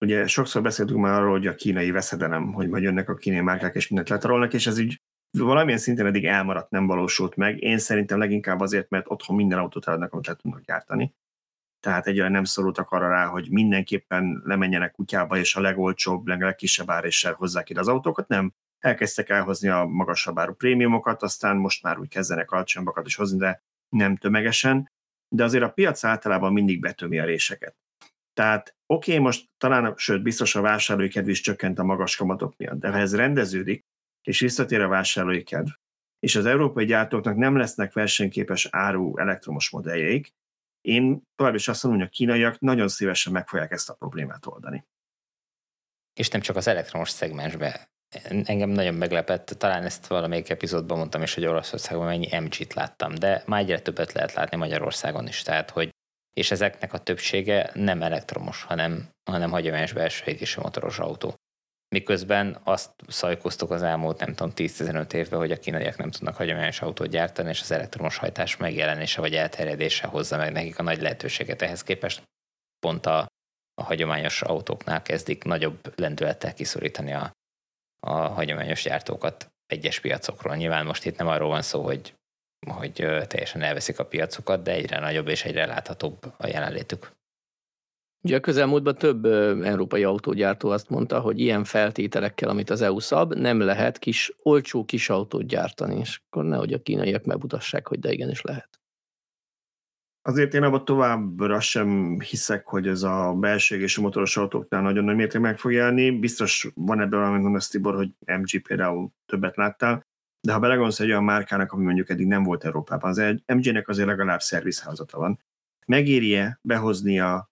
ugye 0.02 0.26
sokszor 0.26 0.62
beszéltünk 0.62 1.00
már 1.00 1.20
arról, 1.20 1.30
hogy 1.30 1.46
a 1.46 1.54
kínai 1.54 1.90
veszedelem, 1.90 2.52
hogy 2.52 2.68
majd 2.68 2.82
jönnek 2.82 3.08
a 3.08 3.14
kínai 3.14 3.40
márkák 3.40 3.74
és 3.74 3.88
mindent 3.88 4.10
letarolnak, 4.10 4.52
és 4.52 4.66
ez 4.66 4.78
így 4.78 5.00
valamilyen 5.38 5.78
szinten 5.78 6.06
eddig 6.06 6.24
elmaradt, 6.24 6.70
nem 6.70 6.86
valósult 6.86 7.36
meg. 7.36 7.62
Én 7.62 7.78
szerintem 7.78 8.18
leginkább 8.18 8.60
azért, 8.60 8.90
mert 8.90 9.10
otthon 9.10 9.36
minden 9.36 9.58
autót 9.58 9.86
eladnak, 9.86 10.12
amit 10.12 10.26
le 10.26 10.34
tudnak 10.34 10.60
gyártani. 10.60 11.14
Tehát 11.80 12.06
egyre 12.06 12.28
nem 12.28 12.44
szorultak 12.44 12.90
arra 12.90 13.08
rá, 13.08 13.26
hogy 13.26 13.50
mindenképpen 13.50 14.42
lemenjenek 14.44 14.92
kutyába, 14.92 15.36
és 15.36 15.54
a 15.54 15.60
legolcsóbb, 15.60 16.26
legkisebb 16.26 16.90
áréssel 16.90 17.32
hozzák 17.32 17.70
ide 17.70 17.80
az 17.80 17.88
autókat, 17.88 18.28
nem. 18.28 18.52
Elkezdtek 18.78 19.28
elhozni 19.28 19.68
a 19.68 19.84
magasabb 19.84 20.38
áru 20.38 20.54
prémiumokat, 20.54 21.22
aztán 21.22 21.56
most 21.56 21.82
már 21.82 21.98
úgy 21.98 22.08
kezdenek 22.08 22.50
alacsonyabbakat 22.50 23.06
is 23.06 23.14
hozni, 23.14 23.38
de 23.38 23.62
nem 23.88 24.16
tömegesen. 24.16 24.90
De 25.28 25.44
azért 25.44 25.64
a 25.64 25.70
piac 25.70 26.04
általában 26.04 26.52
mindig 26.52 26.80
betömi 26.80 27.18
a 27.18 27.24
réseket. 27.24 27.81
Tehát 28.32 28.76
oké, 28.86 29.10
okay, 29.10 29.24
most 29.24 29.48
talán, 29.58 29.94
sőt, 29.96 30.22
biztos 30.22 30.54
a 30.54 30.60
vásárlói 30.60 31.08
kedv 31.08 31.28
is 31.28 31.40
csökkent 31.40 31.78
a 31.78 31.84
magas 31.84 32.16
kamatok 32.16 32.56
miatt, 32.56 32.78
de 32.78 32.90
ha 32.90 32.98
ez 32.98 33.16
rendeződik, 33.16 33.84
és 34.22 34.40
visszatér 34.40 34.80
a 34.80 34.88
vásárlói 34.88 35.42
kedv, 35.42 35.70
és 36.18 36.36
az 36.36 36.46
európai 36.46 36.84
gyártóknak 36.84 37.36
nem 37.36 37.56
lesznek 37.56 37.92
versenyképes 37.92 38.68
áru 38.70 39.18
elektromos 39.18 39.70
modelljeik, 39.70 40.34
én 40.80 41.22
tovább 41.34 41.54
is 41.54 41.68
azt 41.68 41.82
mondom, 41.82 42.00
hogy 42.00 42.10
a 42.10 42.16
kínaiak 42.16 42.60
nagyon 42.60 42.88
szívesen 42.88 43.32
meg 43.32 43.48
fogják 43.48 43.70
ezt 43.70 43.90
a 43.90 43.94
problémát 43.94 44.46
oldani. 44.46 44.86
És 46.20 46.28
nem 46.28 46.40
csak 46.40 46.56
az 46.56 46.66
elektromos 46.66 47.10
szegmensbe. 47.10 47.90
Engem 48.44 48.68
nagyon 48.68 48.94
meglepett, 48.94 49.46
talán 49.46 49.84
ezt 49.84 50.06
valamelyik 50.06 50.50
epizódban 50.50 50.98
mondtam 50.98 51.22
is, 51.22 51.34
hogy 51.34 51.44
Oroszországban 51.44 52.06
mennyi 52.06 52.38
MG-t 52.38 52.74
láttam, 52.74 53.14
de 53.14 53.42
már 53.46 53.60
egyre 53.60 53.80
többet 53.80 54.12
lehet 54.12 54.32
látni 54.32 54.56
Magyarországon 54.56 55.26
is, 55.26 55.42
tehát 55.42 55.70
hogy 55.70 55.91
és 56.32 56.50
ezeknek 56.50 56.92
a 56.92 56.98
többsége 56.98 57.70
nem 57.74 58.02
elektromos, 58.02 58.62
hanem, 58.62 59.08
hanem 59.30 59.50
hagyományos 59.50 59.92
belső 59.92 60.24
égésű 60.26 60.60
motoros 60.60 60.98
autó. 60.98 61.34
Miközben 61.88 62.60
azt 62.64 62.90
szajkoztuk 63.08 63.70
az 63.70 63.82
elmúlt, 63.82 64.18
nem 64.18 64.34
tudom, 64.34 64.52
10-15 64.56 65.12
évben, 65.12 65.38
hogy 65.38 65.50
a 65.50 65.58
kínaiak 65.58 65.96
nem 65.96 66.10
tudnak 66.10 66.36
hagyományos 66.36 66.80
autót 66.80 67.08
gyártani, 67.08 67.48
és 67.48 67.60
az 67.60 67.70
elektromos 67.70 68.16
hajtás 68.16 68.56
megjelenése 68.56 69.20
vagy 69.20 69.34
elterjedése 69.34 70.06
hozza 70.06 70.36
meg 70.36 70.52
nekik 70.52 70.78
a 70.78 70.82
nagy 70.82 71.00
lehetőséget. 71.00 71.62
Ehhez 71.62 71.82
képest 71.82 72.22
pont 72.78 73.06
a, 73.06 73.26
a 73.74 73.82
hagyományos 73.82 74.42
autóknál 74.42 75.02
kezdik 75.02 75.44
nagyobb 75.44 75.92
lendülettel 75.98 76.54
kiszorítani 76.54 77.12
a, 77.12 77.32
a 78.06 78.12
hagyományos 78.12 78.82
gyártókat 78.82 79.48
egyes 79.66 80.00
piacokról. 80.00 80.56
Nyilván 80.56 80.86
most 80.86 81.04
itt 81.04 81.16
nem 81.16 81.26
arról 81.28 81.48
van 81.48 81.62
szó, 81.62 81.82
hogy 81.82 82.14
hogy 82.70 82.92
teljesen 83.28 83.62
elveszik 83.62 83.98
a 83.98 84.06
piacokat, 84.06 84.62
de 84.62 84.72
egyre 84.72 85.00
nagyobb 85.00 85.28
és 85.28 85.44
egyre 85.44 85.66
láthatóbb 85.66 86.18
a 86.36 86.46
jelenlétük. 86.46 87.12
Ugye 88.24 88.36
a 88.36 88.40
közelmúltban 88.40 88.94
több 88.94 89.24
európai 89.64 90.04
autógyártó 90.04 90.70
azt 90.70 90.88
mondta, 90.88 91.20
hogy 91.20 91.40
ilyen 91.40 91.64
feltételekkel, 91.64 92.48
amit 92.48 92.70
az 92.70 92.80
EU 92.80 92.98
szab, 92.98 93.34
nem 93.34 93.60
lehet 93.60 93.98
kis, 93.98 94.32
olcsó 94.42 94.84
kis 94.84 95.08
autót 95.08 95.46
gyártani, 95.46 95.98
és 95.98 96.20
akkor 96.26 96.44
nehogy 96.44 96.72
a 96.72 96.82
kínaiak 96.82 97.24
megmutassák, 97.24 97.88
hogy 97.88 97.98
de 97.98 98.12
igenis 98.12 98.40
lehet. 98.40 98.80
Azért 100.24 100.54
én 100.54 100.62
abban 100.62 100.84
továbbra 100.84 101.60
sem 101.60 102.20
hiszek, 102.20 102.66
hogy 102.66 102.86
ez 102.86 103.02
a 103.02 103.36
belső 103.40 103.80
és 103.80 103.98
a 103.98 104.00
motoros 104.00 104.36
autóknál 104.36 104.82
nagyon 104.82 105.04
nagy 105.04 105.16
mértékben 105.16 105.50
meg 105.50 105.58
fog 105.58 105.72
jelni. 105.72 106.18
Biztos 106.18 106.68
van 106.74 107.00
ebből, 107.00 107.24
amit 107.24 107.42
mondasz 107.42 107.68
Tibor, 107.68 107.94
hogy 107.94 108.10
MG 108.26 108.62
például 108.62 109.10
többet 109.26 109.56
láttál, 109.56 110.06
de 110.46 110.52
ha 110.52 110.58
belegondolsz 110.58 111.00
egy 111.00 111.10
olyan 111.10 111.24
márkának, 111.24 111.72
ami 111.72 111.84
mondjuk 111.84 112.08
eddig 112.08 112.26
nem 112.26 112.42
volt 112.42 112.64
Európában, 112.64 113.10
az 113.10 113.42
MG-nek 113.46 113.88
azért 113.88 114.08
legalább 114.08 114.40
szervizházata 114.40 115.18
van. 115.18 115.40
Megéri-e 115.86 116.58
behozni 116.62 117.20
a 117.20 117.50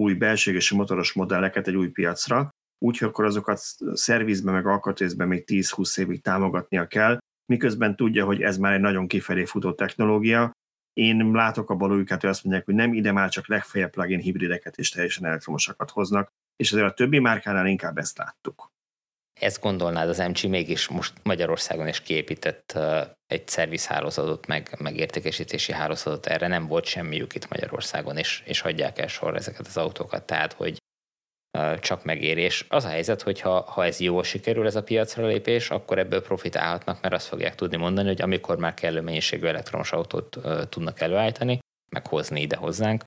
új 0.00 0.14
belségesi 0.14 0.76
motoros 0.76 1.12
modelleket 1.12 1.68
egy 1.68 1.76
új 1.76 1.88
piacra, 1.88 2.48
úgyhogy 2.78 3.08
akkor 3.08 3.24
azokat 3.24 3.60
szervizbe 3.92 4.50
meg 4.52 4.66
alkatrészben 4.66 5.28
még 5.28 5.44
10-20 5.46 5.98
évig 5.98 6.22
támogatnia 6.22 6.86
kell, 6.86 7.18
miközben 7.52 7.96
tudja, 7.96 8.24
hogy 8.24 8.42
ez 8.42 8.58
már 8.58 8.72
egy 8.72 8.80
nagyon 8.80 9.06
kifelé 9.06 9.44
futó 9.44 9.72
technológia. 9.72 10.52
Én 10.92 11.30
látok 11.30 11.70
a 11.70 11.74
balújkát, 11.74 12.20
hogy 12.20 12.30
azt 12.30 12.44
mondják, 12.44 12.64
hogy 12.64 12.74
nem 12.74 12.94
ide 12.94 13.12
már 13.12 13.28
csak 13.28 13.48
legfeljebb 13.48 13.90
plug-in 13.90 14.18
hibrideket 14.18 14.76
és 14.76 14.90
teljesen 14.90 15.24
elektromosakat 15.24 15.90
hoznak, 15.90 16.28
és 16.56 16.72
azért 16.72 16.90
a 16.90 16.94
többi 16.94 17.18
márkánál 17.18 17.66
inkább 17.66 17.98
ezt 17.98 18.18
láttuk. 18.18 18.72
Ezt 19.40 19.60
gondolnád, 19.60 20.08
az 20.08 20.18
MG 20.18 20.50
mégis 20.50 20.88
most 20.88 21.12
Magyarországon 21.22 21.88
is 21.88 22.00
kiépített 22.00 22.78
egy 23.26 23.48
szervizhálózatot, 23.48 24.46
meg, 24.46 24.76
meg 24.78 24.96
értékesítési 24.96 25.72
hálózatot, 25.72 26.26
erre 26.26 26.46
nem 26.46 26.66
volt 26.66 26.84
semmiük 26.84 27.34
itt 27.34 27.48
Magyarországon, 27.48 28.16
és, 28.16 28.42
és 28.44 28.60
hagyják 28.60 28.98
el 28.98 29.06
sorra 29.06 29.36
ezeket 29.36 29.66
az 29.66 29.76
autókat, 29.76 30.22
tehát 30.22 30.52
hogy 30.52 30.78
csak 31.80 32.04
megérés. 32.04 32.66
Az 32.68 32.84
a 32.84 32.88
helyzet, 32.88 33.22
hogy 33.22 33.40
ha, 33.40 33.60
ha 33.60 33.84
ez 33.84 34.00
jól 34.00 34.24
sikerül 34.24 34.66
ez 34.66 34.76
a 34.76 34.82
piacra 34.82 35.26
lépés, 35.26 35.70
akkor 35.70 35.98
ebből 35.98 36.22
profitálhatnak, 36.22 37.00
mert 37.00 37.14
azt 37.14 37.26
fogják 37.26 37.54
tudni 37.54 37.76
mondani, 37.76 38.08
hogy 38.08 38.22
amikor 38.22 38.58
már 38.58 38.74
kellő 38.74 39.00
mennyiségű 39.00 39.46
elektromos 39.46 39.92
autót 39.92 40.38
tudnak 40.68 41.00
előállítani, 41.00 41.58
meg 41.92 42.06
hozni 42.06 42.40
ide 42.40 42.56
hozzánk, 42.56 43.04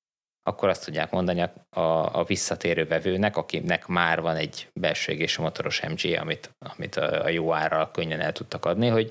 akkor 0.47 0.69
azt 0.69 0.85
tudják 0.85 1.11
mondani 1.11 1.41
a, 1.41 1.79
a 2.19 2.23
visszatérő 2.23 2.85
vevőnek, 2.85 3.37
akinek 3.37 3.87
már 3.87 4.21
van 4.21 4.35
egy 4.35 4.69
belső 4.73 5.11
égésű 5.11 5.41
motoros 5.41 5.81
MG, 5.81 6.17
amit, 6.19 6.55
amit 6.59 6.95
a 6.95 7.29
jó 7.29 7.53
árral 7.53 7.91
könnyen 7.91 8.19
el 8.19 8.31
tudtak 8.31 8.65
adni, 8.65 8.87
hogy 8.87 9.09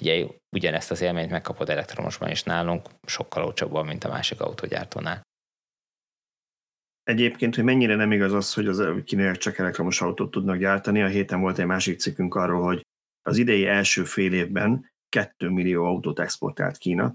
ugye 0.00 0.26
ugyanezt 0.56 0.90
az 0.90 1.00
élményt 1.00 1.30
megkapod 1.30 1.68
elektromosban 1.68 2.30
is 2.30 2.42
nálunk, 2.42 2.88
sokkal 3.06 3.44
olcsóbban, 3.44 3.86
mint 3.86 4.04
a 4.04 4.08
másik 4.08 4.40
autógyártónál. 4.40 5.22
Egyébként, 7.02 7.54
hogy 7.54 7.64
mennyire 7.64 7.94
nem 7.94 8.12
igaz 8.12 8.32
az, 8.32 8.54
hogy 8.54 8.66
az 8.66 8.82
kínaiak 9.04 9.36
csak 9.36 9.58
elektromos 9.58 10.00
autót 10.00 10.30
tudnak 10.30 10.56
gyártani. 10.56 11.02
A 11.02 11.06
héten 11.06 11.40
volt 11.40 11.58
egy 11.58 11.66
másik 11.66 11.98
cikkünk 11.98 12.34
arról, 12.34 12.62
hogy 12.62 12.86
az 13.22 13.36
idei 13.36 13.66
első 13.66 14.04
fél 14.04 14.32
évben 14.32 14.90
2 15.08 15.48
millió 15.48 15.84
autót 15.84 16.20
exportált 16.20 16.76
Kína, 16.76 17.14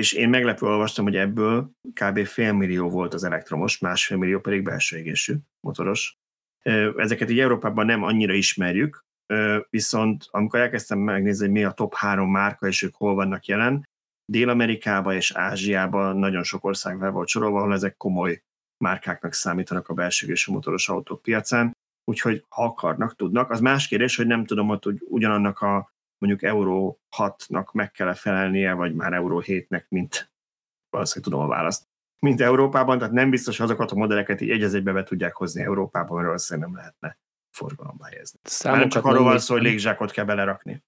és 0.00 0.12
én 0.12 0.28
meglepő 0.28 0.66
olvastam, 0.66 1.04
hogy 1.04 1.16
ebből 1.16 1.70
kb. 2.00 2.24
fél 2.26 2.52
millió 2.52 2.88
volt 2.88 3.14
az 3.14 3.24
elektromos, 3.24 3.78
másfél 3.78 4.16
millió 4.16 4.40
pedig 4.40 4.62
belső 4.62 4.96
égésű 4.98 5.34
motoros. 5.60 6.16
Ezeket 6.96 7.30
így 7.30 7.40
Európában 7.40 7.86
nem 7.86 8.02
annyira 8.02 8.32
ismerjük, 8.32 9.04
viszont 9.70 10.26
amikor 10.30 10.60
elkezdtem 10.60 10.98
megnézni, 10.98 11.44
hogy 11.44 11.54
mi 11.54 11.64
a 11.64 11.70
top 11.70 11.94
három 11.94 12.30
márka, 12.30 12.66
és 12.66 12.82
ők 12.82 12.94
hol 12.94 13.14
vannak 13.14 13.46
jelen, 13.46 13.88
Dél-Amerikában 14.24 15.14
és 15.14 15.32
Ázsiában 15.32 16.16
nagyon 16.16 16.42
sok 16.42 16.64
ország 16.64 16.98
fel 16.98 17.10
volt 17.10 17.28
sorolva, 17.28 17.58
ahol 17.58 17.72
ezek 17.72 17.96
komoly 17.96 18.42
márkáknak 18.84 19.32
számítanak 19.32 19.88
a 19.88 19.94
belső 19.94 20.26
égésű 20.26 20.52
motoros 20.52 20.88
autók 20.88 21.22
piacán, 21.22 21.72
úgyhogy 22.04 22.44
ha 22.48 22.64
akarnak, 22.64 23.16
tudnak. 23.16 23.50
Az 23.50 23.60
más 23.60 23.88
kérdés, 23.88 24.16
hogy 24.16 24.26
nem 24.26 24.44
tudom, 24.44 24.66
hogy 24.66 24.98
ugyanannak 25.08 25.60
a 25.60 25.92
mondjuk 26.20 26.42
Euró 26.42 27.00
6-nak 27.16 27.72
meg 27.72 27.90
kell 27.90 28.12
felelnie, 28.12 28.72
vagy 28.72 28.94
már 28.94 29.12
Euró 29.12 29.42
7-nek, 29.46 29.88
mint 29.88 30.32
valószínűleg 30.90 31.32
tudom 31.32 31.50
a 31.50 31.54
választ, 31.54 31.88
mint 32.20 32.40
Európában, 32.40 32.98
tehát 32.98 33.12
nem 33.12 33.30
biztos, 33.30 33.56
hogy 33.56 33.66
azokat 33.66 33.90
a 33.90 33.94
modelleket 33.94 34.40
így 34.40 34.62
egy 34.62 34.82
be 34.82 35.02
tudják 35.02 35.34
hozni 35.34 35.62
Európában, 35.62 36.14
mert 36.14 36.26
valószínűleg 36.26 36.68
nem 36.68 36.78
lehetne 36.78 37.18
forgalomba 37.50 38.04
helyezni. 38.04 38.38
Számokat 38.42 38.80
nem 38.80 38.90
csak 38.90 39.04
arról 39.04 39.24
van 39.24 39.38
szó, 39.38 39.54
hogy 39.54 39.62
légzsákot 39.62 40.10
kell 40.10 40.24
belerakni. 40.24 40.84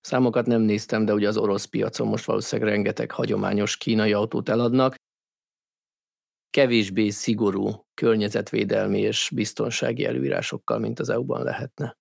Számokat 0.00 0.46
nem 0.46 0.60
néztem, 0.60 1.04
de 1.04 1.12
ugye 1.12 1.28
az 1.28 1.36
orosz 1.36 1.64
piacon 1.64 2.08
most 2.08 2.24
valószínűleg 2.24 2.72
rengeteg 2.72 3.10
hagyományos 3.10 3.76
kínai 3.76 4.12
autót 4.12 4.48
eladnak. 4.48 4.94
Kevésbé 6.50 7.08
szigorú 7.08 7.86
környezetvédelmi 7.94 8.98
és 8.98 9.30
biztonsági 9.34 10.04
előírásokkal, 10.04 10.78
mint 10.78 10.98
az 10.98 11.08
EU-ban 11.08 11.42
lehetne. 11.42 11.97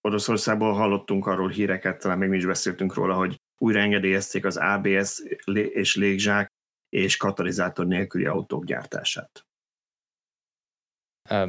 Oroszországból 0.00 0.72
hallottunk 0.72 1.26
arról 1.26 1.48
híreket, 1.48 1.98
talán 1.98 2.18
még 2.18 2.32
is 2.32 2.46
beszéltünk 2.46 2.94
róla, 2.94 3.14
hogy 3.14 3.40
újra 3.58 3.80
engedélyezték 3.80 4.44
az 4.44 4.56
ABS 4.56 5.22
és 5.72 5.96
légzsák 5.96 6.52
és 6.88 7.16
katalizátor 7.16 7.86
nélküli 7.86 8.26
autók 8.26 8.64
gyártását. 8.64 9.44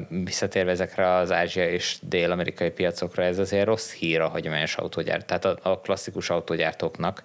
Visszatérve 0.09 0.71
ezekre 0.71 1.13
az 1.13 1.31
ázsia 1.31 1.69
és 1.69 1.99
dél-amerikai 2.01 2.71
piacokra, 2.71 3.23
ez 3.23 3.39
azért 3.39 3.65
rossz 3.65 3.93
hír 3.93 4.21
a 4.21 4.27
hagyományos 4.27 4.75
autógyárt. 4.75 5.27
Tehát 5.27 5.45
a 5.45 5.79
klasszikus 5.79 6.29
autógyártóknak, 6.29 7.23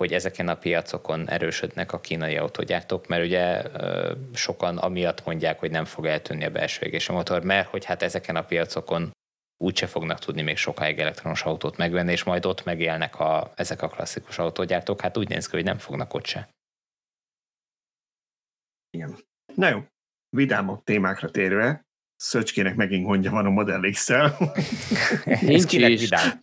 hogy 0.00 0.12
ezeken 0.12 0.48
a 0.48 0.58
piacokon 0.58 1.28
erősödnek 1.28 1.92
a 1.92 2.00
kínai 2.00 2.36
autógyártók, 2.36 3.06
mert 3.06 3.24
ugye 3.24 3.62
sokan 4.34 4.78
amiatt 4.78 5.24
mondják, 5.24 5.58
hogy 5.58 5.70
nem 5.70 5.84
fog 5.84 6.06
eltűnni 6.06 6.44
a 6.44 6.50
belső 6.50 6.98
a 7.08 7.12
motor, 7.12 7.44
mert 7.44 7.68
hogy 7.68 7.84
hát 7.84 8.02
ezeken 8.02 8.36
a 8.36 8.44
piacokon 8.44 9.10
úgyse 9.62 9.86
fognak 9.86 10.18
tudni 10.18 10.42
még 10.42 10.56
sokáig 10.56 10.98
elektronos 10.98 11.42
autót 11.42 11.76
megvenni, 11.76 12.12
és 12.12 12.24
majd 12.24 12.46
ott 12.46 12.64
megélnek 12.64 13.20
a, 13.20 13.52
ezek 13.56 13.82
a 13.82 13.88
klasszikus 13.88 14.38
autógyártók, 14.38 15.00
hát 15.00 15.16
úgy 15.16 15.28
néz 15.28 15.46
ki, 15.46 15.56
hogy 15.56 15.64
nem 15.64 15.78
fognak 15.78 16.14
ott 16.14 16.26
se. 16.26 16.48
Igen. 18.90 19.16
Na 19.54 19.68
jó, 19.68 19.84
vidámabb 20.28 20.84
témákra 20.84 21.30
térve, 21.30 21.88
Szöcskének 22.22 22.76
megint 22.76 23.06
gondja 23.06 23.30
van 23.30 23.46
a 23.46 23.50
Model 23.50 23.90
X-szel. 23.90 24.36
Nincs 25.40 25.72
is. 25.72 26.00
Vidám. 26.00 26.38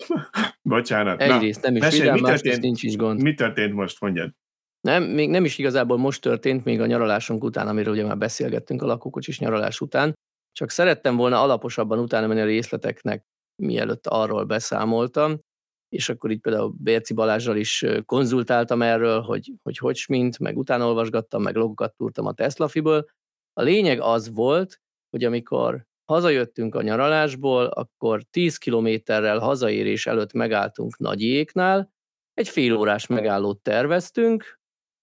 Bocsánat. 0.61 1.21
Egyrészt 1.21 1.61
nem 1.61 1.75
is 1.75 1.81
mesélj, 1.81 2.01
vidám, 2.01 2.15
mi 2.15 2.21
történt, 2.21 2.61
nincs 2.61 2.83
is 2.83 2.95
gond. 2.95 3.21
Mi 3.21 3.33
történt 3.33 3.73
most, 3.73 4.01
mondjad? 4.01 4.31
Nem, 4.81 5.03
még 5.03 5.29
nem 5.29 5.45
is 5.45 5.57
igazából 5.57 5.97
most 5.97 6.21
történt, 6.21 6.63
még 6.63 6.81
a 6.81 6.85
nyaralásunk 6.85 7.43
után, 7.43 7.67
amiről 7.67 7.93
ugye 7.93 8.05
már 8.05 8.17
beszélgettünk 8.17 8.81
a 8.81 8.85
lakókocsis 8.85 9.39
nyaralás 9.39 9.81
után, 9.81 10.13
csak 10.57 10.69
szerettem 10.69 11.15
volna 11.15 11.41
alaposabban 11.41 11.99
utána 11.99 12.27
menni 12.27 12.39
a 12.39 12.45
részleteknek, 12.45 13.25
mielőtt 13.61 14.07
arról 14.07 14.43
beszámoltam, 14.43 15.39
és 15.89 16.09
akkor 16.09 16.31
itt 16.31 16.41
például 16.41 16.73
Bérci 16.77 17.13
Balázsral 17.13 17.55
is 17.55 17.85
konzultáltam 18.05 18.81
erről, 18.81 19.21
hogy 19.21 19.53
hogy, 19.63 19.77
hogy 19.77 20.03
mint, 20.07 20.39
meg 20.39 20.57
utána 20.57 20.87
olvasgattam, 20.87 21.41
meg 21.41 21.55
logokat 21.55 21.95
túrtam 21.95 22.25
a 22.25 22.33
Tesla 22.33 22.67
Fiből. 22.67 23.05
A 23.53 23.61
lényeg 23.61 23.99
az 23.99 24.33
volt, 24.33 24.81
hogy 25.09 25.23
amikor 25.23 25.85
hazajöttünk 26.11 26.75
a 26.75 26.81
nyaralásból, 26.81 27.65
akkor 27.65 28.23
10 28.23 28.57
kilométerrel 28.57 29.39
hazaérés 29.39 30.05
előtt 30.05 30.33
megálltunk 30.33 30.97
Nagyéknál, 30.97 31.91
egy 32.33 32.49
fél 32.49 32.75
órás 32.75 33.07
megállót 33.07 33.61
terveztünk, 33.61 34.59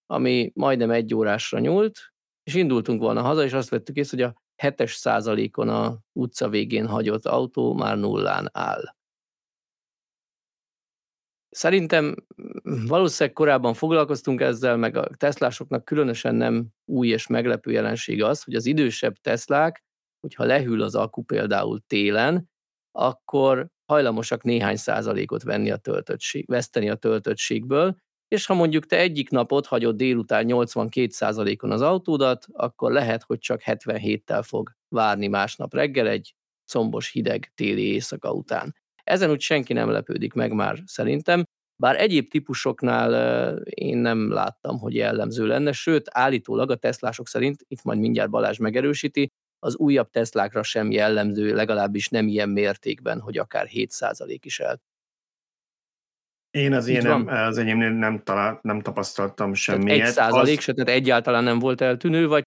ami 0.06 0.50
majdnem 0.54 0.90
egy 0.90 1.14
órásra 1.14 1.58
nyúlt, 1.58 1.98
és 2.42 2.54
indultunk 2.54 3.00
volna 3.00 3.22
haza, 3.22 3.44
és 3.44 3.52
azt 3.52 3.68
vettük 3.68 3.96
észre, 3.96 4.24
hogy 4.24 4.34
a 4.34 4.43
7-es 4.62 4.92
százalékon 4.94 5.68
a 5.68 5.98
utca 6.12 6.48
végén 6.48 6.86
hagyott 6.86 7.26
autó 7.26 7.74
már 7.74 7.98
nullán 7.98 8.48
áll. 8.52 8.94
Szerintem 11.50 12.14
valószínűleg 12.62 13.34
korábban 13.34 13.74
foglalkoztunk 13.74 14.40
ezzel, 14.40 14.76
meg 14.76 14.96
a 14.96 15.08
Teslásoknak 15.16 15.84
különösen 15.84 16.34
nem 16.34 16.66
új 16.84 17.08
és 17.08 17.26
meglepő 17.26 17.70
jelenség 17.70 18.22
az, 18.22 18.42
hogy 18.42 18.54
az 18.54 18.66
idősebb 18.66 19.14
Teslák, 19.16 19.84
hogyha 20.20 20.44
lehűl 20.44 20.82
az 20.82 20.94
akku 20.94 21.22
például 21.22 21.80
télen, 21.86 22.50
akkor 22.92 23.68
hajlamosak 23.86 24.42
néhány 24.42 24.76
százalékot 24.76 25.42
venni 25.42 25.70
a 25.70 25.76
töltöttség, 25.76 26.46
veszteni 26.46 26.90
a 26.90 26.94
töltöttségből, 26.94 27.96
és 28.28 28.46
ha 28.46 28.54
mondjuk 28.54 28.86
te 28.86 28.98
egyik 28.98 29.30
napot 29.30 29.66
hagyod 29.66 29.96
délután 29.96 30.44
82%-on 30.48 31.70
az 31.70 31.80
autódat, 31.80 32.46
akkor 32.52 32.92
lehet, 32.92 33.22
hogy 33.22 33.38
csak 33.38 33.62
77-tel 33.64 34.42
fog 34.44 34.70
várni 34.88 35.26
másnap 35.26 35.74
reggel 35.74 36.08
egy 36.08 36.34
combos 36.66 37.10
hideg 37.10 37.52
téli 37.54 37.92
éjszaka 37.92 38.32
után. 38.32 38.74
Ezen 39.04 39.30
úgy 39.30 39.40
senki 39.40 39.72
nem 39.72 39.90
lepődik 39.90 40.32
meg 40.32 40.52
már 40.52 40.78
szerintem, 40.86 41.44
bár 41.76 42.00
egyéb 42.00 42.28
típusoknál 42.28 43.56
én 43.62 43.96
nem 43.96 44.32
láttam, 44.32 44.78
hogy 44.78 44.94
jellemző 44.94 45.46
lenne, 45.46 45.72
sőt, 45.72 46.08
állítólag 46.10 46.70
a 46.70 46.76
Teslások 46.76 47.28
szerint, 47.28 47.64
itt 47.68 47.82
majd 47.82 47.98
mindjárt 47.98 48.30
Balázs 48.30 48.58
megerősíti, 48.58 49.28
az 49.58 49.76
újabb 49.76 50.10
Teslákra 50.10 50.62
sem 50.62 50.90
jellemző, 50.90 51.54
legalábbis 51.54 52.08
nem 52.08 52.28
ilyen 52.28 52.48
mértékben, 52.48 53.20
hogy 53.20 53.38
akár 53.38 53.68
7% 53.72 54.38
is 54.40 54.60
el 54.60 54.80
én 56.54 56.72
az, 56.72 56.86
én 56.86 57.02
nem, 57.02 57.26
az 57.26 57.58
enyémnél 57.58 57.90
nem, 57.90 58.22
talált, 58.22 58.62
nem 58.62 58.80
tapasztaltam 58.80 59.54
semmiet. 59.54 60.06
egy 60.06 60.12
százalék 60.12 60.58
az... 60.58 60.64
se, 60.64 60.72
tehát 60.72 60.90
egyáltalán 60.90 61.44
nem 61.44 61.58
volt 61.58 61.80
eltűnő, 61.80 62.28
vagy? 62.28 62.42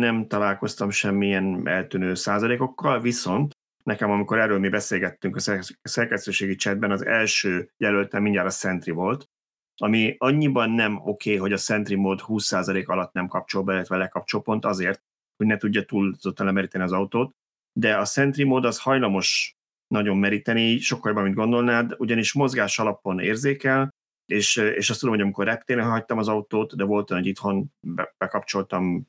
Nem 0.00 0.26
találkoztam 0.26 0.90
semmilyen 0.90 1.68
eltűnő 1.68 2.14
százalékokkal, 2.14 3.00
viszont 3.00 3.52
nekem, 3.84 4.10
amikor 4.10 4.38
erről 4.38 4.58
mi 4.58 4.68
beszélgettünk 4.68 5.36
a 5.36 5.62
szerkesztőségi 5.82 6.54
chatben, 6.54 6.90
az 6.90 7.04
első 7.04 7.70
jelöltem 7.76 8.22
mindjárt 8.22 8.46
a 8.46 8.50
Sentry 8.50 8.90
volt, 8.90 9.28
ami 9.76 10.14
annyiban 10.18 10.70
nem 10.70 10.96
oké, 10.96 11.08
okay, 11.08 11.36
hogy 11.36 11.52
a 11.52 11.56
Sentry 11.56 11.94
mód 11.94 12.20
20% 12.26 12.86
alatt 12.86 13.12
nem 13.12 13.28
kapcsol 13.28 13.62
be, 13.62 13.72
illetve 13.72 13.96
lekapcsol 13.96 14.42
pont 14.42 14.64
azért, 14.64 15.02
hogy 15.36 15.46
ne 15.46 15.56
tudja 15.56 15.84
túlzottan 15.84 16.46
lemeríteni 16.46 16.84
az 16.84 16.92
autót, 16.92 17.34
de 17.72 17.96
a 17.96 18.04
Sentry 18.04 18.44
mód 18.44 18.64
az 18.64 18.80
hajlamos 18.80 19.56
nagyon 19.92 20.16
meríteni, 20.16 20.78
sokkal 20.78 21.08
jobban, 21.08 21.24
mint 21.24 21.36
gondolnád, 21.36 21.94
ugyanis 21.98 22.32
mozgás 22.32 22.78
alapon 22.78 23.20
érzékel, 23.20 23.90
és, 24.32 24.56
és 24.56 24.90
azt 24.90 24.98
tudom, 24.98 25.14
hogy 25.14 25.24
amikor 25.24 25.44
reptéren 25.44 25.90
hagytam 25.90 26.18
az 26.18 26.28
autót, 26.28 26.76
de 26.76 26.84
volt 26.84 27.10
olyan, 27.10 27.22
hogy 27.22 27.32
itthon 27.32 27.72
be, 27.86 28.14
bekapcsoltam 28.18 29.06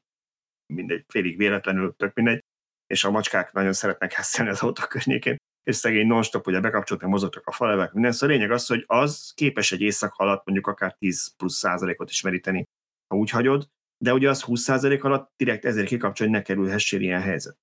mindegy, 0.73 1.05
félig 1.07 1.37
véletlenül, 1.37 1.95
tök 1.95 2.13
mindegy, 2.13 2.39
és 2.87 3.03
a 3.03 3.11
macskák 3.11 3.53
nagyon 3.53 3.73
szeretnek 3.73 4.13
hesszelni 4.13 4.51
az 4.51 4.61
autó 4.61 4.83
környékén, 4.87 5.35
és 5.63 5.75
szegény 5.75 6.07
non-stop, 6.07 6.47
ugye 6.47 6.59
bekapcsoltam, 6.59 7.09
mozogtak 7.09 7.47
a 7.47 7.51
falevek, 7.51 7.93
minden. 7.93 8.11
Szóval 8.11 8.35
a 8.35 8.37
lényeg 8.37 8.51
az, 8.51 8.67
hogy 8.67 8.83
az 8.87 9.31
képes 9.35 9.71
egy 9.71 9.81
éjszaka 9.81 10.23
alatt 10.23 10.45
mondjuk 10.45 10.67
akár 10.67 10.95
10 10.97 11.35
plusz 11.35 11.57
százalékot 11.57 12.09
is 12.09 12.21
meríteni, 12.21 12.63
ha 13.07 13.15
úgy 13.15 13.29
hagyod, 13.29 13.67
de 14.03 14.13
ugye 14.13 14.29
az 14.29 14.41
20 14.41 14.61
százalék 14.61 15.03
alatt 15.03 15.31
direkt 15.35 15.65
ezért 15.65 15.87
kikapcsol, 15.87 16.27
hogy 16.27 16.35
ne 16.35 16.41
kerülhessél 16.41 17.01
ilyen 17.01 17.21
helyzet. 17.21 17.57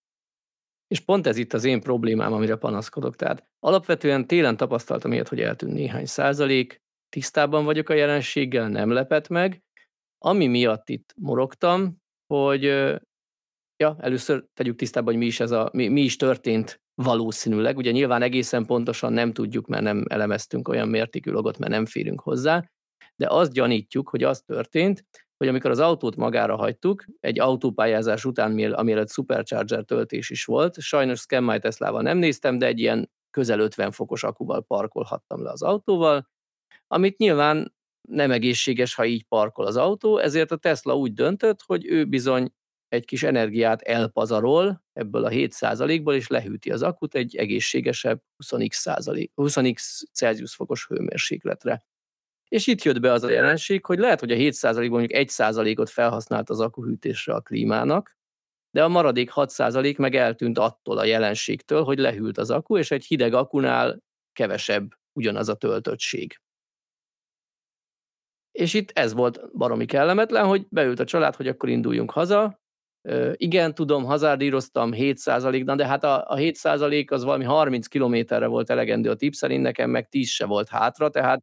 És 0.90 1.00
pont 1.00 1.26
ez 1.26 1.36
itt 1.36 1.52
az 1.52 1.64
én 1.64 1.80
problémám, 1.80 2.32
amire 2.32 2.56
panaszkodok. 2.56 3.16
Tehát 3.16 3.44
alapvetően 3.58 4.26
télen 4.26 4.56
tapasztaltam 4.56 5.12
ilyet, 5.12 5.28
hogy 5.28 5.40
eltűnt 5.40 5.72
néhány 5.72 6.06
százalék, 6.06 6.82
tisztában 7.08 7.64
vagyok 7.64 7.88
a 7.88 7.94
jelenséggel, 7.94 8.68
nem 8.68 8.90
lepett 8.90 9.28
meg. 9.28 9.62
Ami 10.18 10.46
miatt 10.46 10.88
itt 10.88 11.14
morogtam, 11.16 11.96
hogy 12.26 12.62
ja, 13.76 13.96
először 13.98 14.44
tegyük 14.54 14.76
tisztában, 14.76 15.12
hogy 15.12 15.22
mi 15.22 15.26
is, 15.26 15.40
ez 15.40 15.50
a, 15.50 15.70
mi, 15.72 15.88
mi 15.88 16.00
is 16.00 16.16
történt 16.16 16.80
valószínűleg. 16.94 17.76
Ugye 17.76 17.90
nyilván 17.90 18.22
egészen 18.22 18.66
pontosan 18.66 19.12
nem 19.12 19.32
tudjuk, 19.32 19.66
mert 19.66 19.82
nem 19.82 20.04
elemeztünk 20.08 20.68
olyan 20.68 20.88
mértékű 20.88 21.30
logot, 21.30 21.58
mert 21.58 21.72
nem 21.72 21.86
férünk 21.86 22.20
hozzá, 22.20 22.70
de 23.16 23.26
azt 23.28 23.52
gyanítjuk, 23.52 24.08
hogy 24.08 24.22
az 24.22 24.40
történt, 24.40 25.04
hogy 25.40 25.48
amikor 25.48 25.70
az 25.70 25.78
autót 25.78 26.16
magára 26.16 26.56
hagytuk, 26.56 27.04
egy 27.20 27.40
autópályázás 27.40 28.24
után, 28.24 28.72
amire 28.72 29.06
Supercharger 29.06 29.84
töltés 29.84 30.30
is 30.30 30.44
volt, 30.44 30.80
sajnos 30.80 31.20
Scan 31.20 31.44
My 31.44 31.58
Teslával 31.58 32.02
nem 32.02 32.18
néztem, 32.18 32.58
de 32.58 32.66
egy 32.66 32.78
ilyen 32.78 33.10
közel 33.30 33.60
50 33.60 33.90
fokos 33.90 34.22
akuval 34.22 34.62
parkolhattam 34.62 35.42
le 35.42 35.50
az 35.50 35.62
autóval, 35.62 36.28
amit 36.86 37.18
nyilván 37.18 37.74
nem 38.08 38.30
egészséges, 38.30 38.94
ha 38.94 39.04
így 39.04 39.24
parkol 39.24 39.66
az 39.66 39.76
autó, 39.76 40.18
ezért 40.18 40.50
a 40.50 40.56
Tesla 40.56 40.96
úgy 40.96 41.12
döntött, 41.12 41.62
hogy 41.66 41.86
ő 41.86 42.04
bizony 42.04 42.52
egy 42.88 43.04
kis 43.04 43.22
energiát 43.22 43.82
elpazarol 43.82 44.84
ebből 44.92 45.24
a 45.24 45.30
7%-ból, 45.30 46.14
és 46.14 46.26
lehűti 46.26 46.70
az 46.70 46.82
akut 46.82 47.14
egy 47.14 47.36
egészségesebb 47.36 48.22
20x, 48.44 49.28
20x 49.36 50.02
Celsius 50.12 50.54
fokos 50.54 50.86
hőmérsékletre. 50.86 51.84
És 52.50 52.66
itt 52.66 52.82
jött 52.82 53.00
be 53.00 53.12
az 53.12 53.22
a 53.22 53.30
jelenség, 53.30 53.84
hogy 53.84 53.98
lehet, 53.98 54.20
hogy 54.20 54.30
a 54.30 54.36
7%-ban 54.36 54.88
mondjuk 54.88 55.20
1%-ot 55.28 55.90
felhasznált 55.90 56.50
az 56.50 56.60
akuhűtésre 56.60 57.34
a 57.34 57.40
klímának, 57.40 58.16
de 58.70 58.84
a 58.84 58.88
maradék 58.88 59.30
6% 59.34 59.98
meg 59.98 60.14
eltűnt 60.14 60.58
attól 60.58 60.98
a 60.98 61.04
jelenségtől, 61.04 61.82
hogy 61.82 61.98
lehűlt 61.98 62.38
az 62.38 62.50
akku, 62.50 62.76
és 62.76 62.90
egy 62.90 63.04
hideg 63.04 63.34
akunál 63.34 64.02
kevesebb 64.32 64.90
ugyanaz 65.12 65.48
a 65.48 65.54
töltöttség. 65.54 66.40
És 68.52 68.74
itt 68.74 68.90
ez 68.90 69.12
volt 69.12 69.56
baromi 69.56 69.86
kellemetlen, 69.86 70.46
hogy 70.46 70.66
beült 70.68 71.00
a 71.00 71.04
család, 71.04 71.34
hogy 71.34 71.48
akkor 71.48 71.68
induljunk 71.68 72.10
haza. 72.10 72.60
igen, 73.32 73.74
tudom, 73.74 74.04
hazárdíroztam 74.04 74.90
7%-nal, 74.94 75.76
de 75.76 75.86
hát 75.86 76.04
a, 76.04 76.30
a 76.30 76.36
7% 76.36 77.10
az 77.10 77.24
valami 77.24 77.44
30 77.44 77.86
kilométerre 77.86 78.46
volt 78.46 78.70
elegendő 78.70 79.10
a 79.10 79.14
tip 79.14 79.34
nekem 79.34 79.90
meg 79.90 80.08
10 80.08 80.28
se 80.28 80.46
volt 80.46 80.68
hátra, 80.68 81.08
tehát 81.08 81.42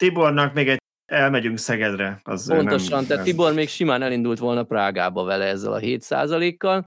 Tibornak 0.00 0.54
még 0.54 0.68
egy 0.68 0.78
elmegyünk 1.12 1.58
Szegedre. 1.58 2.20
Az 2.22 2.48
Pontosan, 2.48 2.98
nem, 2.98 3.06
tehát 3.06 3.24
Tibor 3.24 3.54
még 3.54 3.68
simán 3.68 4.02
elindult 4.02 4.38
volna 4.38 4.64
Prágába 4.64 5.24
vele 5.24 5.44
ezzel 5.44 5.72
a 5.72 5.80
7%-kal. 5.80 6.84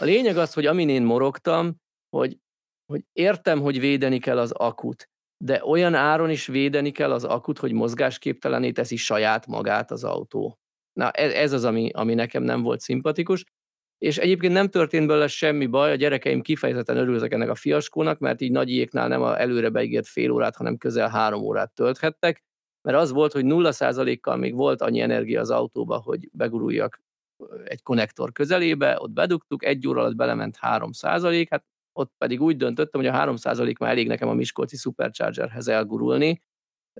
A 0.00 0.04
lényeg 0.04 0.36
az, 0.36 0.52
hogy 0.52 0.66
amin 0.66 0.88
én 0.88 1.02
morogtam, 1.02 1.76
hogy, 2.16 2.38
hogy 2.92 3.04
értem, 3.12 3.60
hogy 3.60 3.80
védeni 3.80 4.18
kell 4.18 4.38
az 4.38 4.50
akut, 4.50 5.04
de 5.44 5.64
olyan 5.64 5.94
áron 5.94 6.30
is 6.30 6.46
védeni 6.46 6.90
kell 6.90 7.12
az 7.12 7.24
akut, 7.24 7.58
hogy 7.58 7.72
mozgásképtelené 7.72 8.72
teszi 8.72 8.96
saját 8.96 9.46
magát 9.46 9.90
az 9.90 10.04
autó. 10.04 10.58
Na 10.92 11.10
ez, 11.10 11.32
ez 11.32 11.52
az, 11.52 11.64
ami, 11.64 11.90
ami 11.92 12.14
nekem 12.14 12.42
nem 12.42 12.62
volt 12.62 12.80
szimpatikus, 12.80 13.44
és 14.00 14.18
egyébként 14.18 14.52
nem 14.52 14.68
történt 14.68 15.06
belőle 15.06 15.26
semmi 15.26 15.66
baj, 15.66 15.90
a 15.90 15.94
gyerekeim 15.94 16.40
kifejezetten 16.42 16.96
örültek 16.96 17.32
ennek 17.32 17.48
a 17.48 17.54
fiaskónak, 17.54 18.18
mert 18.18 18.40
így 18.40 18.50
nagyiéknál 18.50 19.08
nem 19.08 19.22
a 19.22 19.40
előre 19.40 19.68
beígért 19.68 20.06
fél 20.06 20.30
órát, 20.30 20.56
hanem 20.56 20.76
közel 20.76 21.08
három 21.08 21.42
órát 21.42 21.74
tölthettek, 21.74 22.44
mert 22.82 22.98
az 22.98 23.12
volt, 23.12 23.32
hogy 23.32 23.44
0%-kal 23.46 24.36
még 24.36 24.54
volt 24.54 24.82
annyi 24.82 25.00
energia 25.00 25.40
az 25.40 25.50
autóba, 25.50 25.96
hogy 25.96 26.28
beguruljak 26.32 27.02
egy 27.64 27.82
konnektor 27.82 28.32
közelébe, 28.32 28.96
ott 29.00 29.10
bedugtuk, 29.10 29.64
egy 29.64 29.88
óra 29.88 30.00
alatt 30.00 30.16
belement 30.16 30.58
3%, 30.60 31.46
hát 31.50 31.64
ott 31.92 32.12
pedig 32.18 32.42
úgy 32.42 32.56
döntöttem, 32.56 33.00
hogy 33.00 33.10
a 33.10 33.32
3% 33.32 33.78
már 33.78 33.90
elég 33.90 34.06
nekem 34.06 34.28
a 34.28 34.34
Miskolci 34.34 34.76
Superchargerhez 34.76 35.68
elgurulni, 35.68 36.42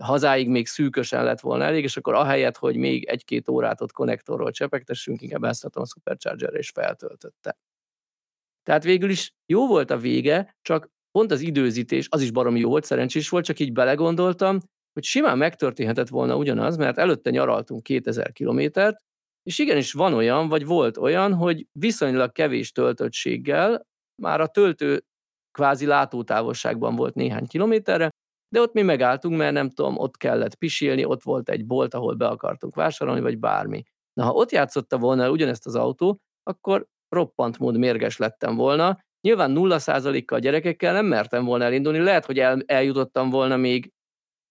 hazáig 0.01 0.49
még 0.49 0.67
szűkösen 0.67 1.25
lett 1.25 1.41
volna 1.41 1.65
elég, 1.65 1.83
és 1.83 1.97
akkor 1.97 2.15
ahelyett, 2.15 2.57
hogy 2.57 2.77
még 2.77 3.05
egy-két 3.05 3.49
órát 3.49 3.81
ott 3.81 3.93
konnektorról 3.93 4.51
csepegtessünk, 4.51 5.23
inkább 5.23 5.45
elszálltam 5.45 5.83
a 5.83 5.87
Supercharger 5.87 6.55
és 6.55 6.71
feltöltötte. 6.71 7.57
Tehát 8.63 8.85
végül 8.85 9.11
is 9.11 9.33
jó 9.47 9.67
volt 9.67 9.91
a 9.91 9.99
vége, 9.99 10.57
csak 10.63 10.89
pont 11.11 11.31
az 11.31 11.41
időzítés, 11.41 12.07
az 12.11 12.23
is 12.23 12.31
baromi 12.31 12.61
jó 12.61 12.69
volt, 12.69 12.85
szerencsés 12.85 13.29
volt, 13.29 13.45
csak 13.45 13.59
így 13.59 13.73
belegondoltam, 13.73 14.59
hogy 14.93 15.05
simán 15.05 15.39
megtörténhetett 15.39 16.09
volna 16.09 16.37
ugyanaz, 16.37 16.77
mert 16.77 16.99
előtte 16.99 17.31
nyaraltunk 17.31 17.83
2000 17.83 18.33
kilométert, 18.33 18.97
és 19.43 19.59
igenis 19.59 19.93
van 19.93 20.15
olyan, 20.15 20.49
vagy 20.49 20.67
volt 20.67 20.97
olyan, 20.97 21.35
hogy 21.35 21.67
viszonylag 21.73 22.33
kevés 22.33 22.73
töltöttséggel 22.73 23.87
már 24.23 24.41
a 24.41 24.47
töltő 24.47 25.05
kvázi 25.51 25.87
látótávolságban 25.87 26.97
volt 26.97 27.15
néhány 27.15 27.47
kilométerre, 27.47 28.11
de 28.53 28.61
ott 28.61 28.73
mi 28.73 28.83
megálltunk, 28.83 29.37
mert 29.37 29.53
nem 29.53 29.71
tudom, 29.71 29.99
ott 29.99 30.17
kellett 30.17 30.55
pisilni, 30.55 31.05
ott 31.05 31.23
volt 31.23 31.49
egy 31.49 31.67
bolt, 31.67 31.95
ahol 31.95 32.15
be 32.15 32.27
akartunk 32.27 32.75
vásárolni, 32.75 33.21
vagy 33.21 33.39
bármi. 33.39 33.83
Na, 34.13 34.25
ha 34.25 34.33
ott 34.33 34.51
játszotta 34.51 34.99
volna 34.99 35.31
ugyanezt 35.31 35.67
az 35.67 35.75
autó, 35.75 36.21
akkor 36.43 36.87
roppant 37.09 37.59
mód 37.59 37.79
mérges 37.79 38.17
lettem 38.17 38.57
volna. 38.57 38.99
Nyilván 39.21 39.53
0%-kal 39.55 40.39
gyerekekkel 40.39 40.93
nem 40.93 41.07
mertem 41.07 41.45
volna 41.45 41.65
elindulni, 41.65 41.99
lehet, 41.99 42.25
hogy 42.25 42.39
el, 42.39 42.63
eljutottam 42.67 43.31
volna 43.31 43.57
még 43.57 43.93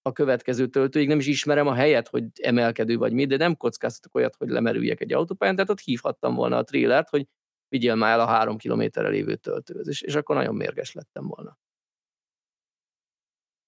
a 0.02 0.12
következő 0.12 0.68
töltőig, 0.68 1.08
nem 1.08 1.20
is 1.20 1.28
ismerem 1.28 1.68
a 1.68 1.74
helyet, 1.74 2.08
hogy 2.08 2.26
emelkedő 2.42 2.98
vagy 2.98 3.14
mi, 3.14 3.26
de 3.26 3.38
nem 3.38 3.56
kockáztatok 3.56 4.16
olyat, 4.16 4.36
hogy 4.36 4.50
lemerüljek 4.50 5.02
egy 5.02 5.14
autópályán, 5.14 5.56
tehát 5.56 5.70
ott 5.70 5.80
hívhattam 5.80 6.36
volna 6.36 6.58
a 6.58 6.64
trélert, 6.64 7.10
hogy 7.10 7.26
vigyél 7.68 7.96
már 7.96 8.12
el 8.12 8.20
a 8.20 8.26
három 8.26 8.58
kilométerre 8.58 9.10
lévő 9.10 9.36
töltőhöz, 9.36 9.88
és, 9.88 10.02
és 10.02 10.16
akkor 10.16 10.36
nagyon 10.36 10.56
mérges 10.56 10.94
lettem 10.94 11.28
volna. 11.28 11.58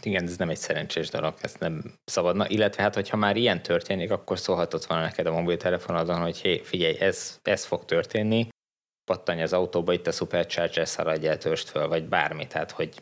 Igen, 0.06 0.24
ez 0.24 0.38
nem 0.38 0.50
egy 0.50 0.58
szerencsés 0.58 1.10
dolog, 1.10 1.34
ezt 1.42 1.60
nem 1.60 1.84
szabadna. 2.04 2.50
Illetve 2.50 2.82
hát, 2.82 2.96
hogyha 2.96 3.18
már 3.18 3.36
ilyen 3.36 3.62
történik, 3.64 4.12
akkor 4.12 4.40
szólhatott 4.40 4.86
volna 4.86 5.04
neked 5.04 5.26
a 5.26 5.32
mobiltelefonodon, 5.32 6.22
hogy 6.22 6.38
hé, 6.38 6.58
figyelj, 6.58 7.00
ez, 7.00 7.40
ez 7.42 7.66
fog 7.66 7.86
történni, 7.86 8.48
pattanj 9.12 9.42
az 9.42 9.54
autóba, 9.54 9.94
itt 9.94 10.08
a 10.08 10.12
Supercharger 10.12 10.88
szaradj 10.88 11.28
el, 11.28 11.38
törst 11.38 11.70
föl, 11.70 11.88
vagy 11.88 12.08
bármi, 12.08 12.48
tehát 12.48 12.72
hogy 12.72 13.02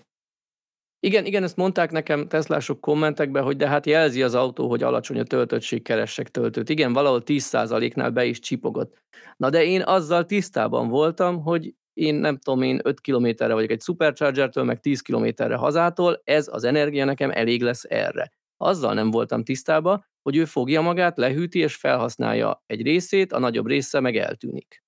igen, 1.01 1.25
igen, 1.25 1.43
ezt 1.43 1.55
mondták 1.55 1.91
nekem 1.91 2.27
Teslások 2.27 2.81
kommentekben, 2.81 3.43
hogy 3.43 3.57
de 3.57 3.67
hát 3.67 3.85
jelzi 3.85 4.23
az 4.23 4.35
autó, 4.35 4.69
hogy 4.69 4.83
alacsony 4.83 5.19
a 5.19 5.23
töltöttség, 5.23 5.81
keressek 5.81 6.29
töltőt. 6.29 6.69
Igen, 6.69 6.93
valahol 6.93 7.21
10%-nál 7.25 8.09
be 8.09 8.25
is 8.25 8.39
csipogott. 8.39 8.97
Na 9.37 9.49
de 9.49 9.63
én 9.63 9.81
azzal 9.81 10.25
tisztában 10.25 10.87
voltam, 10.87 11.41
hogy 11.41 11.73
én 11.99 12.15
nem 12.15 12.37
tudom, 12.37 12.61
én 12.61 12.79
5 12.83 12.99
kilométerre 12.99 13.53
vagyok 13.53 13.69
egy 13.69 13.81
Superchargertől, 13.81 14.63
meg 14.63 14.79
10 14.79 15.01
kilométerre 15.01 15.55
hazától, 15.55 16.21
ez 16.23 16.47
az 16.51 16.63
energia 16.63 17.05
nekem 17.05 17.31
elég 17.31 17.61
lesz 17.61 17.83
erre. 17.83 18.31
Azzal 18.57 18.93
nem 18.93 19.11
voltam 19.11 19.43
tisztában, 19.43 20.05
hogy 20.21 20.35
ő 20.35 20.45
fogja 20.45 20.81
magát, 20.81 21.17
lehűti 21.17 21.59
és 21.59 21.75
felhasználja 21.75 22.63
egy 22.65 22.81
részét, 22.81 23.33
a 23.33 23.39
nagyobb 23.39 23.67
része 23.67 23.99
meg 23.99 24.15
eltűnik 24.15 24.83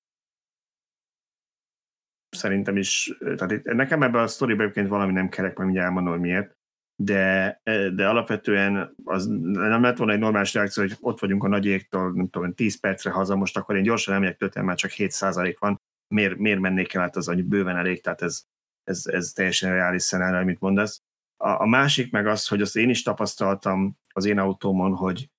szerintem 2.35 2.77
is, 2.77 3.17
tehát 3.35 3.63
nekem 3.63 4.03
ebben 4.03 4.23
a 4.23 4.27
sztoriban 4.27 4.61
egyébként 4.61 4.87
valami 4.87 5.11
nem 5.11 5.29
kerek, 5.29 5.55
majd 5.55 5.65
mindjárt 5.65 5.87
elmondom, 5.87 6.13
hogy 6.13 6.21
miért, 6.21 6.57
de, 6.95 7.61
de 7.95 8.07
alapvetően 8.07 8.95
az 9.03 9.25
nem 9.51 9.81
lett 9.81 9.97
volna 9.97 10.13
egy 10.13 10.19
normális 10.19 10.53
reakció, 10.53 10.83
hogy 10.83 10.97
ott 10.99 11.19
vagyunk 11.19 11.43
a 11.43 11.47
nagy 11.47 11.65
égtől, 11.65 12.11
nem 12.11 12.29
tudom, 12.29 12.53
10 12.53 12.79
percre 12.79 13.11
haza, 13.11 13.35
most 13.35 13.57
akkor 13.57 13.75
én 13.75 13.83
gyorsan 13.83 14.13
elmegyek 14.13 14.37
tölteni, 14.37 14.65
már 14.65 14.75
csak 14.75 14.91
7% 14.95 15.55
van, 15.59 15.81
miért, 16.11 16.37
miért 16.37 16.59
mennék 16.59 16.93
el, 16.93 17.01
hát 17.01 17.15
az 17.15 17.25
hogy 17.25 17.43
bőven 17.43 17.77
elég, 17.77 18.01
tehát 18.01 18.21
ez, 18.21 18.43
ez, 18.83 19.05
ez 19.05 19.31
teljesen 19.31 19.73
reális 19.73 20.03
szenárió, 20.03 20.39
amit 20.39 20.59
mondasz. 20.59 21.01
A, 21.37 21.49
a 21.49 21.65
másik 21.65 22.11
meg 22.11 22.27
az, 22.27 22.47
hogy 22.47 22.61
azt 22.61 22.75
én 22.75 22.89
is 22.89 23.01
tapasztaltam 23.01 23.97
az 24.13 24.25
én 24.25 24.39
autómon, 24.39 24.95
hogy 24.95 25.29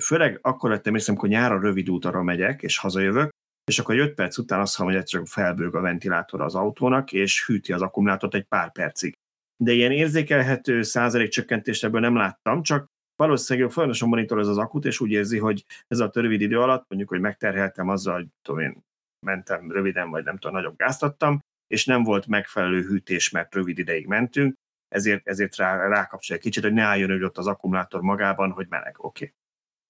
főleg 0.00 0.38
akkor 0.42 0.70
vettem 0.70 0.94
észre, 0.94 1.12
amikor 1.12 1.28
nyáron 1.28 1.60
rövid 1.60 1.90
útra 1.90 2.22
megyek, 2.22 2.62
és 2.62 2.78
hazajövök, 2.78 3.30
és 3.64 3.78
akkor 3.78 3.98
5 3.98 4.14
perc 4.14 4.38
után 4.38 4.60
azt 4.60 4.76
hallom, 4.76 4.92
hogy 4.92 5.00
egyszerűen 5.00 5.28
felbőg 5.28 5.74
a 5.74 5.80
ventilátor 5.80 6.40
az 6.40 6.54
autónak, 6.54 7.12
és 7.12 7.46
hűti 7.46 7.72
az 7.72 7.82
akkumulátort 7.82 8.34
egy 8.34 8.44
pár 8.44 8.72
percig. 8.72 9.14
De 9.56 9.72
ilyen 9.72 9.92
érzékelhető 9.92 10.82
százalék 10.82 11.28
csökkentést 11.28 11.84
ebből 11.84 12.00
nem 12.00 12.16
láttam, 12.16 12.62
csak 12.62 12.86
valószínűleg 13.16 13.70
folyamatosan 13.70 14.08
monitoroz 14.08 14.48
az 14.48 14.58
akut, 14.58 14.84
és 14.84 15.00
úgy 15.00 15.10
érzi, 15.10 15.38
hogy 15.38 15.64
ez 15.88 15.98
a 15.98 16.10
rövid 16.12 16.40
idő 16.40 16.60
alatt, 16.60 16.84
mondjuk, 16.88 17.10
hogy 17.10 17.20
megterheltem 17.20 17.88
azzal, 17.88 18.14
hogy 18.14 18.26
tudom 18.42 18.60
én, 18.60 18.84
mentem 19.24 19.70
röviden, 19.70 20.10
vagy 20.10 20.24
nem 20.24 20.36
tudom, 20.38 20.56
nagyobb 20.56 20.76
gázt 20.76 21.02
adtam, 21.02 21.38
és 21.66 21.84
nem 21.84 22.02
volt 22.02 22.26
megfelelő 22.26 22.82
hűtés, 22.82 23.30
mert 23.30 23.54
rövid 23.54 23.78
ideig 23.78 24.06
mentünk, 24.06 24.54
ezért, 24.88 25.28
ezért 25.28 25.56
rá, 25.56 25.88
rákapcsolja 25.88 26.40
egy 26.42 26.48
kicsit, 26.48 26.62
hogy 26.62 26.72
ne 26.72 26.82
álljon 26.82 27.10
hogy 27.10 27.22
ott 27.22 27.38
az 27.38 27.46
akkumulátor 27.46 28.00
magában, 28.00 28.50
hogy 28.50 28.66
meleg, 28.68 28.94
oké. 28.98 29.24
Okay. 29.24 29.36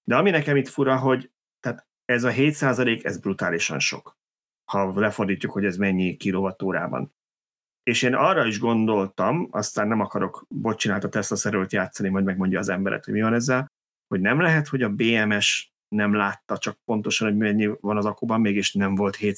De 0.03 0.15
ami 0.15 0.29
nekem 0.29 0.55
itt 0.55 0.67
fura, 0.67 0.97
hogy 0.97 1.31
tehát 1.59 1.87
ez 2.05 2.23
a 2.23 2.29
7 2.29 2.61
ez 3.03 3.19
brutálisan 3.19 3.79
sok, 3.79 4.17
ha 4.71 4.99
lefordítjuk, 4.99 5.51
hogy 5.51 5.65
ez 5.65 5.77
mennyi 5.77 6.15
kilovattórában. 6.15 7.13
És 7.83 8.01
én 8.01 8.13
arra 8.13 8.45
is 8.45 8.59
gondoltam, 8.59 9.47
aztán 9.51 9.87
nem 9.87 9.99
akarok, 9.99 10.45
bocsánat, 10.49 11.03
a 11.03 11.09
Tesla 11.09 11.35
szerült 11.35 11.71
játszani, 11.71 12.09
majd 12.09 12.25
megmondja 12.25 12.59
az 12.59 12.69
emberet, 12.69 13.05
hogy 13.05 13.13
mi 13.13 13.21
van 13.21 13.33
ezzel, 13.33 13.67
hogy 14.07 14.21
nem 14.21 14.39
lehet, 14.39 14.67
hogy 14.67 14.81
a 14.81 14.89
BMS 14.89 15.73
nem 15.87 16.13
látta 16.13 16.57
csak 16.57 16.77
pontosan, 16.85 17.27
hogy 17.27 17.37
mennyi 17.37 17.69
van 17.79 17.97
az 17.97 18.05
akuban, 18.05 18.41
mégis 18.41 18.73
nem 18.73 18.95
volt 18.95 19.15
7 19.15 19.37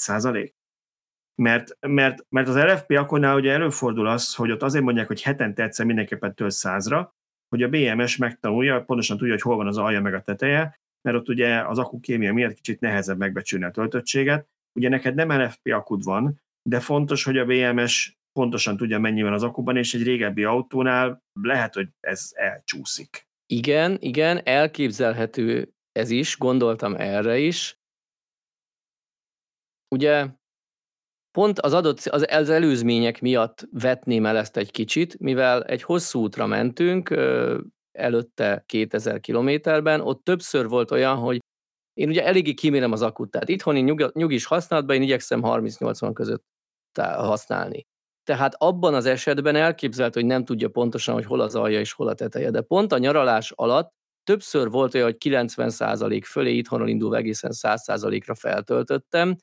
mert, 1.41 1.77
mert, 1.87 2.25
mert 2.29 2.47
az 2.47 2.55
LFP 2.55 2.91
akkurnál 2.91 3.35
ugye 3.35 3.51
előfordul 3.51 4.07
az, 4.07 4.35
hogy 4.35 4.51
ott 4.51 4.63
azért 4.63 4.83
mondják, 4.83 5.07
hogy 5.07 5.21
hetente 5.21 5.63
egyszer 5.63 5.85
mindenképpen 5.85 6.35
tölt 6.35 6.51
százra, 6.51 7.15
hogy 7.49 7.63
a 7.63 7.69
BMS 7.69 8.17
megtanulja, 8.17 8.83
pontosan 8.83 9.17
tudja, 9.17 9.33
hogy 9.33 9.41
hol 9.41 9.55
van 9.55 9.67
az 9.67 9.77
alja 9.77 10.01
meg 10.01 10.13
a 10.13 10.21
teteje, 10.21 10.79
mert 11.01 11.17
ott 11.17 11.29
ugye 11.29 11.61
az 11.61 11.89
kémia 12.01 12.33
miatt 12.33 12.53
kicsit 12.53 12.79
nehezebb 12.79 13.17
megbecsülni 13.17 13.65
a 13.65 13.71
töltöttséget. 13.71 14.47
Ugye 14.79 14.89
neked 14.89 15.15
nem 15.15 15.41
LFP 15.41 15.71
akud 15.71 16.03
van, 16.03 16.41
de 16.69 16.79
fontos, 16.79 17.23
hogy 17.23 17.37
a 17.37 17.45
BMS 17.45 18.17
pontosan 18.31 18.77
tudja, 18.77 18.99
mennyi 18.99 19.21
van 19.21 19.33
az 19.33 19.43
akuban, 19.43 19.77
és 19.77 19.93
egy 19.93 20.03
régebbi 20.03 20.43
autónál 20.43 21.23
lehet, 21.41 21.73
hogy 21.73 21.87
ez 21.99 22.31
elcsúszik. 22.33 23.27
Igen, 23.45 23.97
igen, 23.99 24.41
elképzelhető 24.43 25.71
ez 25.97 26.09
is, 26.09 26.37
gondoltam 26.37 26.95
erre 26.95 27.37
is. 27.37 27.79
Ugye 29.95 30.27
pont 31.31 31.59
az 31.59 31.73
adott, 31.73 31.99
az, 31.99 32.25
az 32.29 32.49
előzmények 32.49 33.21
miatt 33.21 33.67
vetném 33.71 34.25
el 34.25 34.37
ezt 34.37 34.57
egy 34.57 34.71
kicsit, 34.71 35.19
mivel 35.19 35.63
egy 35.63 35.81
hosszú 35.83 36.19
útra 36.19 36.45
mentünk, 36.45 37.09
előtte 37.91 38.63
2000 38.65 39.19
kilométerben, 39.19 40.01
ott 40.01 40.23
többször 40.23 40.67
volt 40.67 40.91
olyan, 40.91 41.17
hogy 41.17 41.39
én 41.93 42.09
ugye 42.09 42.25
eléggé 42.25 42.53
kimérem 42.53 42.91
az 42.91 43.01
akut, 43.01 43.31
tehát 43.31 43.49
itthoni 43.49 43.79
nyug, 43.79 44.11
nyugis 44.13 44.45
használatban 44.45 44.95
én 44.95 45.01
igyekszem 45.01 45.41
30-80 45.43 46.11
között 46.13 46.43
használni. 46.99 47.85
Tehát 48.23 48.55
abban 48.57 48.93
az 48.93 49.05
esetben 49.05 49.55
elképzelt, 49.55 50.13
hogy 50.13 50.25
nem 50.25 50.45
tudja 50.45 50.69
pontosan, 50.69 51.13
hogy 51.13 51.25
hol 51.25 51.39
az 51.39 51.55
alja 51.55 51.79
és 51.79 51.93
hol 51.93 52.07
a 52.07 52.13
teteje, 52.13 52.49
de 52.49 52.61
pont 52.61 52.91
a 52.91 52.97
nyaralás 52.97 53.51
alatt 53.55 53.96
többször 54.27 54.69
volt 54.69 54.93
olyan, 54.93 55.07
hogy 55.07 55.17
90% 55.19 56.21
fölé 56.25 56.55
itthonról 56.55 56.89
indulva 56.89 57.15
egészen 57.15 57.51
100%-ra 57.53 58.35
feltöltöttem, 58.35 59.35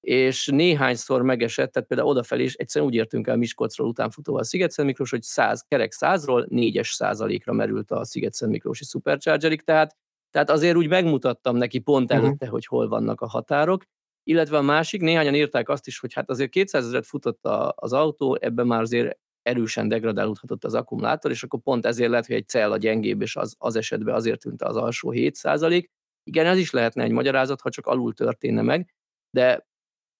és 0.00 0.46
néhányszor 0.46 1.22
megesett, 1.22 1.72
tehát 1.72 1.88
például 1.88 2.08
odafelé 2.08 2.42
is 2.42 2.54
egyszerűen 2.54 2.90
úgy 2.90 2.96
értünk 2.96 3.26
el 3.26 3.36
Miskolcról 3.36 3.88
utánfutóval 3.88 4.40
a 4.40 4.44
sziget 4.44 4.82
Miklós, 4.82 5.10
hogy 5.10 5.22
100, 5.22 5.64
kerek 5.68 5.92
100-ról 6.00 6.46
4-es 6.50 6.92
százalékra 6.92 7.52
merült 7.52 7.90
a 7.90 8.04
sziget 8.04 8.46
Miklósi 8.46 8.84
Superchargerig, 8.84 9.62
tehát, 9.62 9.96
tehát 10.30 10.50
azért 10.50 10.76
úgy 10.76 10.88
megmutattam 10.88 11.56
neki 11.56 11.78
pont 11.78 12.08
mhm. 12.08 12.18
előtte, 12.18 12.34
uh-huh. 12.34 12.50
hogy 12.50 12.66
hol 12.66 12.88
vannak 12.88 13.20
a 13.20 13.28
határok, 13.28 13.82
illetve 14.22 14.56
a 14.56 14.62
másik, 14.62 15.00
néhányan 15.00 15.34
írták 15.34 15.68
azt 15.68 15.86
is, 15.86 15.98
hogy 15.98 16.12
hát 16.12 16.30
azért 16.30 16.50
200 16.50 16.84
ezeret 16.84 17.06
futott 17.06 17.44
a, 17.44 17.74
az 17.76 17.92
autó, 17.92 18.38
ebben 18.40 18.66
már 18.66 18.80
azért 18.80 19.18
erősen 19.46 19.88
degradálódhatott 19.88 20.64
az 20.64 20.74
akkumulátor, 20.74 21.30
és 21.30 21.42
akkor 21.42 21.60
pont 21.60 21.86
ezért 21.86 22.10
lehet, 22.10 22.26
hogy 22.26 22.36
egy 22.36 22.48
cella 22.48 22.76
gyengébb, 22.76 23.22
és 23.22 23.36
az, 23.36 23.54
az 23.58 23.76
esetben 23.76 24.14
azért 24.14 24.40
tűnt 24.40 24.62
az 24.62 24.76
alsó 24.76 25.10
7 25.10 25.34
százalék. 25.34 25.90
Igen, 26.22 26.46
ez 26.46 26.58
is 26.58 26.70
lehetne 26.70 27.02
egy 27.02 27.10
magyarázat, 27.10 27.60
ha 27.60 27.70
csak 27.70 27.86
alul 27.86 28.12
történne 28.12 28.62
meg, 28.62 28.94
de 29.30 29.66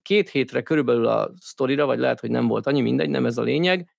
két 0.03 0.29
hétre 0.29 0.63
körülbelül 0.63 1.07
a 1.07 1.33
sztorira, 1.41 1.87
vagy 1.87 1.99
lehet, 1.99 2.21
hogy 2.21 2.31
nem 2.31 2.47
volt 2.47 2.67
annyi, 2.67 2.81
mindegy, 2.81 3.09
nem 3.09 3.27
ez 3.27 3.39
a 3.39 3.43
lényeg. 3.43 3.91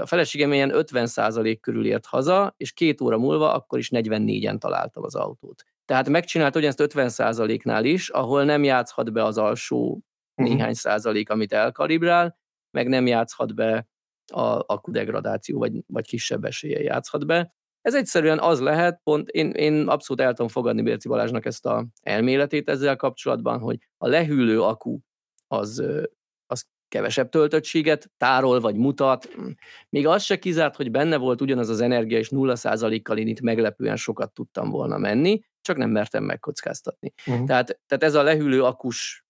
A 0.00 0.06
feleségem 0.06 0.52
ilyen 0.52 0.70
50% 0.74 1.58
körül 1.60 1.86
ért 1.86 2.06
haza, 2.06 2.54
és 2.56 2.72
két 2.72 3.00
óra 3.00 3.18
múlva 3.18 3.52
akkor 3.52 3.78
is 3.78 3.90
44-en 3.92 4.58
találta 4.58 5.00
az 5.00 5.14
autót. 5.14 5.62
Tehát 5.84 6.08
megcsinált 6.08 6.56
ugyanezt 6.56 6.82
50%-nál 6.82 7.84
is, 7.84 8.08
ahol 8.08 8.44
nem 8.44 8.64
játszhat 8.64 9.12
be 9.12 9.24
az 9.24 9.38
alsó 9.38 10.02
uh-huh. 10.36 10.54
néhány 10.54 10.74
százalék, 10.74 11.30
amit 11.30 11.52
elkalibrál, 11.52 12.38
meg 12.70 12.88
nem 12.88 13.06
játszhat 13.06 13.54
be 13.54 13.88
a 14.30 14.64
akudegradáció, 14.66 15.58
vagy, 15.58 15.72
vagy 15.86 16.06
kisebb 16.06 16.44
esélye 16.44 16.82
játszhat 16.82 17.26
be. 17.26 17.54
Ez 17.80 17.94
egyszerűen 17.94 18.38
az 18.38 18.60
lehet, 18.60 19.00
pont 19.02 19.28
én, 19.28 19.50
én 19.50 19.88
abszolút 19.88 20.22
el 20.22 20.30
tudom 20.30 20.48
fogadni 20.48 20.82
Bérci 20.82 21.08
Balázsnak 21.08 21.44
ezt 21.46 21.66
a 21.66 21.86
elméletét 22.02 22.68
ezzel 22.68 22.96
kapcsolatban, 22.96 23.58
hogy 23.58 23.78
a 23.96 24.08
lehűlő 24.08 24.62
akku 24.62 24.98
az, 25.46 25.82
az 26.46 26.64
kevesebb 26.88 27.28
töltöttséget 27.28 28.10
tárol 28.16 28.60
vagy 28.60 28.76
mutat. 28.76 29.28
Még 29.88 30.06
az 30.06 30.22
se 30.22 30.38
kizárt, 30.38 30.76
hogy 30.76 30.90
benne 30.90 31.16
volt 31.16 31.40
ugyanaz 31.40 31.68
az 31.68 31.80
energia, 31.80 32.18
és 32.18 32.28
0%-kal 32.30 33.18
én 33.18 33.28
itt 33.28 33.40
meglepően 33.40 33.96
sokat 33.96 34.32
tudtam 34.32 34.70
volna 34.70 34.98
menni, 34.98 35.40
csak 35.60 35.76
nem 35.76 35.90
mertem 35.90 36.24
megkockáztatni. 36.24 37.12
Uh-huh. 37.26 37.46
Tehát, 37.46 37.80
tehát 37.86 38.04
ez 38.04 38.14
a 38.14 38.22
lehűlő 38.22 38.62
akus 38.62 39.24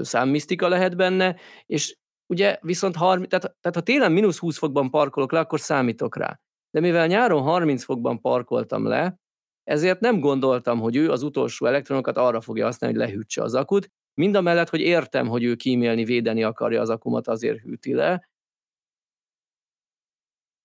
számmisztika 0.00 0.68
lehet 0.68 0.96
benne, 0.96 1.36
és 1.66 1.96
ugye 2.30 2.58
viszont 2.60 2.96
30, 2.96 3.28
tehát, 3.28 3.56
tehát 3.60 3.76
ha 3.76 3.82
télen 3.82 4.12
mínusz 4.12 4.38
20 4.38 4.58
fokban 4.58 4.90
parkolok 4.90 5.32
le, 5.32 5.38
akkor 5.38 5.60
számítok 5.60 6.16
rá. 6.16 6.40
De 6.70 6.80
mivel 6.80 7.06
nyáron 7.06 7.42
30 7.42 7.84
fokban 7.84 8.20
parkoltam 8.20 8.86
le, 8.86 9.18
ezért 9.64 10.00
nem 10.00 10.20
gondoltam, 10.20 10.80
hogy 10.80 10.96
ő 10.96 11.10
az 11.10 11.22
utolsó 11.22 11.66
elektronokat 11.66 12.16
arra 12.16 12.40
fogja 12.40 12.64
használni, 12.64 12.96
hogy 12.96 13.06
lehűtse 13.06 13.42
az 13.42 13.54
akut, 13.54 13.90
Mind 14.18 14.34
a 14.34 14.40
mellett, 14.40 14.68
hogy 14.68 14.80
értem, 14.80 15.26
hogy 15.26 15.44
ő 15.44 15.54
kímélni, 15.54 16.04
védeni 16.04 16.42
akarja 16.42 16.80
az 16.80 16.90
akumat, 16.90 17.28
azért 17.28 17.60
hűti 17.60 17.94
le. 17.94 18.28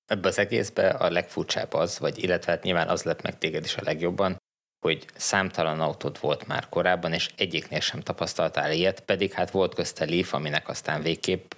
ebbe 0.06 0.27
az 0.27 0.40
egészbe 0.40 0.90
a 0.90 1.10
legfurcsább 1.10 1.73
az, 1.73 1.99
vagy 1.99 2.23
illetve 2.23 2.52
hát 2.52 2.64
nyilván 2.64 2.88
az 2.88 3.03
lett 3.03 3.22
meg 3.22 3.38
téged 3.38 3.64
is 3.64 3.77
a 3.77 3.81
legjobban, 3.84 4.38
hogy 4.84 5.05
számtalan 5.15 5.81
autód 5.81 6.19
volt 6.19 6.47
már 6.47 6.69
korábban, 6.69 7.14
és 7.14 7.30
egyiknél 7.38 7.80
sem 7.80 7.99
tapasztaltál 7.99 8.72
ilyet, 8.72 8.99
pedig 8.99 9.31
hát 9.31 9.51
volt 9.51 9.76
közte 9.76 10.05
Leaf, 10.05 10.34
aminek 10.34 10.69
aztán 10.69 11.01
végképp 11.01 11.51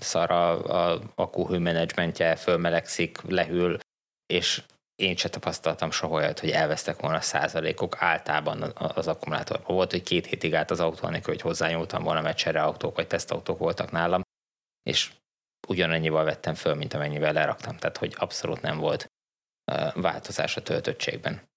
szar 0.00 0.30
a, 0.30 0.92
a 0.92 1.00
akkuhőmenedzsmentje, 1.14 2.36
fölmelegszik, 2.36 3.18
lehűl, 3.28 3.78
és 4.26 4.62
én 4.94 5.16
se 5.16 5.28
tapasztaltam 5.28 5.90
soha 5.90 6.14
olyat, 6.14 6.40
hogy 6.40 6.50
elvesztek 6.50 7.00
volna 7.00 7.20
százalékok 7.20 7.96
általában 7.98 8.62
az 8.74 9.08
akkumulátorban. 9.08 9.74
Volt, 9.74 9.90
hogy 9.90 10.02
két 10.02 10.26
hétig 10.26 10.54
állt 10.54 10.70
az 10.70 10.80
autó, 10.80 11.06
anélkül, 11.06 11.32
hogy 11.32 11.42
hozzányúltam 11.42 12.02
volna, 12.02 12.20
mert 12.20 12.46
autók 12.46 12.96
vagy 12.96 13.06
tesztautók 13.06 13.58
voltak 13.58 13.90
nálam, 13.90 14.22
és 14.82 15.10
ugyanannyival 15.68 16.24
vettem 16.24 16.54
föl, 16.54 16.74
mint 16.74 16.94
amennyivel 16.94 17.32
leraktam. 17.32 17.76
Tehát, 17.76 17.96
hogy 17.96 18.14
abszolút 18.18 18.60
nem 18.60 18.78
volt 18.78 19.06
változás 19.94 20.56
a 20.56 20.62
töltöttségben. 20.62 21.48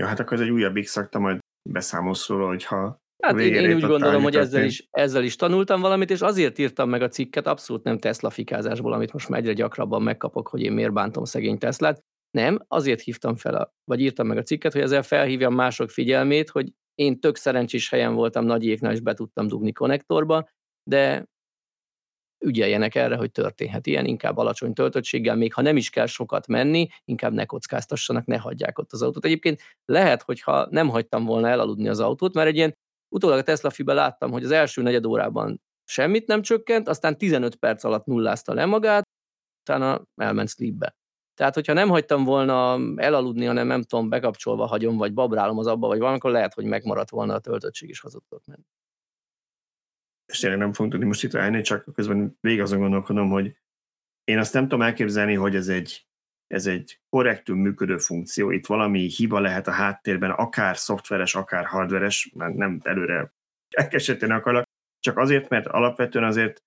Ja, 0.00 0.06
hát 0.06 0.20
akkor 0.20 0.32
ez 0.32 0.42
egy 0.42 0.50
újabb 0.50 0.78
x 0.78 0.98
majd 1.18 1.38
beszámolsz 1.70 2.28
róla, 2.28 2.46
hogyha 2.46 3.04
Hát 3.22 3.40
én, 3.40 3.54
én 3.54 3.74
úgy 3.74 3.82
gondolom, 3.82 4.22
hogy 4.22 4.36
ezzel 4.36 4.64
is, 4.64 4.88
ezzel 4.90 5.24
is 5.24 5.36
tanultam 5.36 5.80
valamit, 5.80 6.10
és 6.10 6.20
azért 6.20 6.58
írtam 6.58 6.88
meg 6.88 7.02
a 7.02 7.08
cikket, 7.08 7.46
abszolút 7.46 7.84
nem 7.84 7.98
Tesla 7.98 8.30
fikázásból, 8.30 8.92
amit 8.92 9.12
most 9.12 9.28
már 9.28 9.40
egyre 9.40 9.52
gyakrabban 9.52 10.02
megkapok, 10.02 10.48
hogy 10.48 10.60
én 10.60 10.72
miért 10.72 10.92
bántom 10.92 11.24
szegény 11.24 11.58
Teslát. 11.58 12.00
Nem, 12.30 12.58
azért 12.68 13.00
hívtam 13.00 13.36
fel, 13.36 13.54
a, 13.54 13.72
vagy 13.84 14.00
írtam 14.00 14.26
meg 14.26 14.36
a 14.36 14.42
cikket, 14.42 14.72
hogy 14.72 14.82
ezzel 14.82 15.02
felhívjam 15.02 15.54
mások 15.54 15.90
figyelmét, 15.90 16.50
hogy 16.50 16.72
én 16.94 17.20
tök 17.20 17.36
szerencsés 17.36 17.90
helyen 17.90 18.14
voltam 18.14 18.44
nagy 18.44 18.64
éknál, 18.64 18.92
és 18.92 19.00
be 19.00 19.14
tudtam 19.14 19.46
dugni 19.46 19.72
konnektorba, 19.72 20.48
de 20.90 21.24
ügyeljenek 22.38 22.94
erre, 22.94 23.16
hogy 23.16 23.30
történhet 23.30 23.86
ilyen, 23.86 24.04
inkább 24.04 24.36
alacsony 24.36 24.72
töltöttséggel, 24.72 25.36
még 25.36 25.54
ha 25.54 25.62
nem 25.62 25.76
is 25.76 25.90
kell 25.90 26.06
sokat 26.06 26.46
menni, 26.46 26.88
inkább 27.04 27.32
ne 27.32 27.44
kockáztassanak, 27.44 28.26
ne 28.26 28.36
hagyják 28.38 28.78
ott 28.78 28.92
az 28.92 29.02
autót. 29.02 29.24
Egyébként 29.24 29.62
lehet, 29.84 30.22
hogyha 30.22 30.66
nem 30.70 30.88
hagytam 30.88 31.24
volna 31.24 31.48
elaludni 31.48 31.88
az 31.88 32.00
autót, 32.00 32.34
mert 32.34 32.48
egy 32.48 32.56
ilyen 32.56 32.74
Utólag 33.08 33.38
a 33.38 33.42
Tesla 33.42 33.70
fibe 33.70 33.92
láttam, 33.92 34.30
hogy 34.30 34.44
az 34.44 34.50
első 34.50 34.82
negyed 34.82 35.06
órában 35.06 35.62
semmit 35.84 36.26
nem 36.26 36.42
csökkent, 36.42 36.88
aztán 36.88 37.18
15 37.18 37.56
perc 37.56 37.84
alatt 37.84 38.06
nullázta 38.06 38.54
le 38.54 38.66
magát, 38.66 39.08
utána 39.60 40.02
elment 40.16 40.48
sleepbe. 40.48 40.96
Tehát, 41.34 41.54
hogyha 41.54 41.72
nem 41.72 41.88
hagytam 41.88 42.24
volna 42.24 42.78
elaludni, 42.96 43.44
hanem 43.44 43.66
nem 43.66 43.82
tudom, 43.82 44.08
bekapcsolva 44.08 44.66
hagyom, 44.66 44.96
vagy 44.96 45.14
babrálom 45.14 45.58
az 45.58 45.66
abba, 45.66 45.86
vagy 45.86 45.98
valamikor 45.98 46.30
lehet, 46.30 46.54
hogy 46.54 46.64
megmaradt 46.64 47.10
volna 47.10 47.34
a 47.34 47.38
töltöttség, 47.38 47.88
is 47.88 48.00
hazudtok 48.00 48.44
menni. 48.46 48.64
És 50.26 50.38
tényleg 50.38 50.58
nem 50.58 50.72
fogunk 50.72 50.92
tudni 50.92 51.06
most 51.06 51.24
itt 51.24 51.34
állni, 51.34 51.60
csak 51.60 51.94
közben 51.94 52.36
végig 52.40 52.60
azon 52.60 52.78
gondolkodom, 52.78 53.28
hogy 53.28 53.56
én 54.24 54.38
azt 54.38 54.52
nem 54.52 54.62
tudom 54.62 54.82
elképzelni, 54.82 55.34
hogy 55.34 55.54
ez 55.54 55.68
egy 55.68 56.06
ez 56.46 56.66
egy 56.66 57.00
korrektül 57.08 57.56
működő 57.56 57.98
funkció, 57.98 58.50
itt 58.50 58.66
valami 58.66 59.00
hiba 59.00 59.40
lehet 59.40 59.66
a 59.66 59.70
háttérben, 59.70 60.30
akár 60.30 60.76
szoftveres, 60.76 61.34
akár 61.34 61.64
hardveres, 61.64 62.30
mert 62.34 62.54
nem 62.54 62.80
előre 62.82 63.32
elkeseteni 63.70 64.32
akarok, 64.32 64.64
csak 65.00 65.18
azért, 65.18 65.48
mert 65.48 65.66
alapvetően 65.66 66.24
azért 66.24 66.62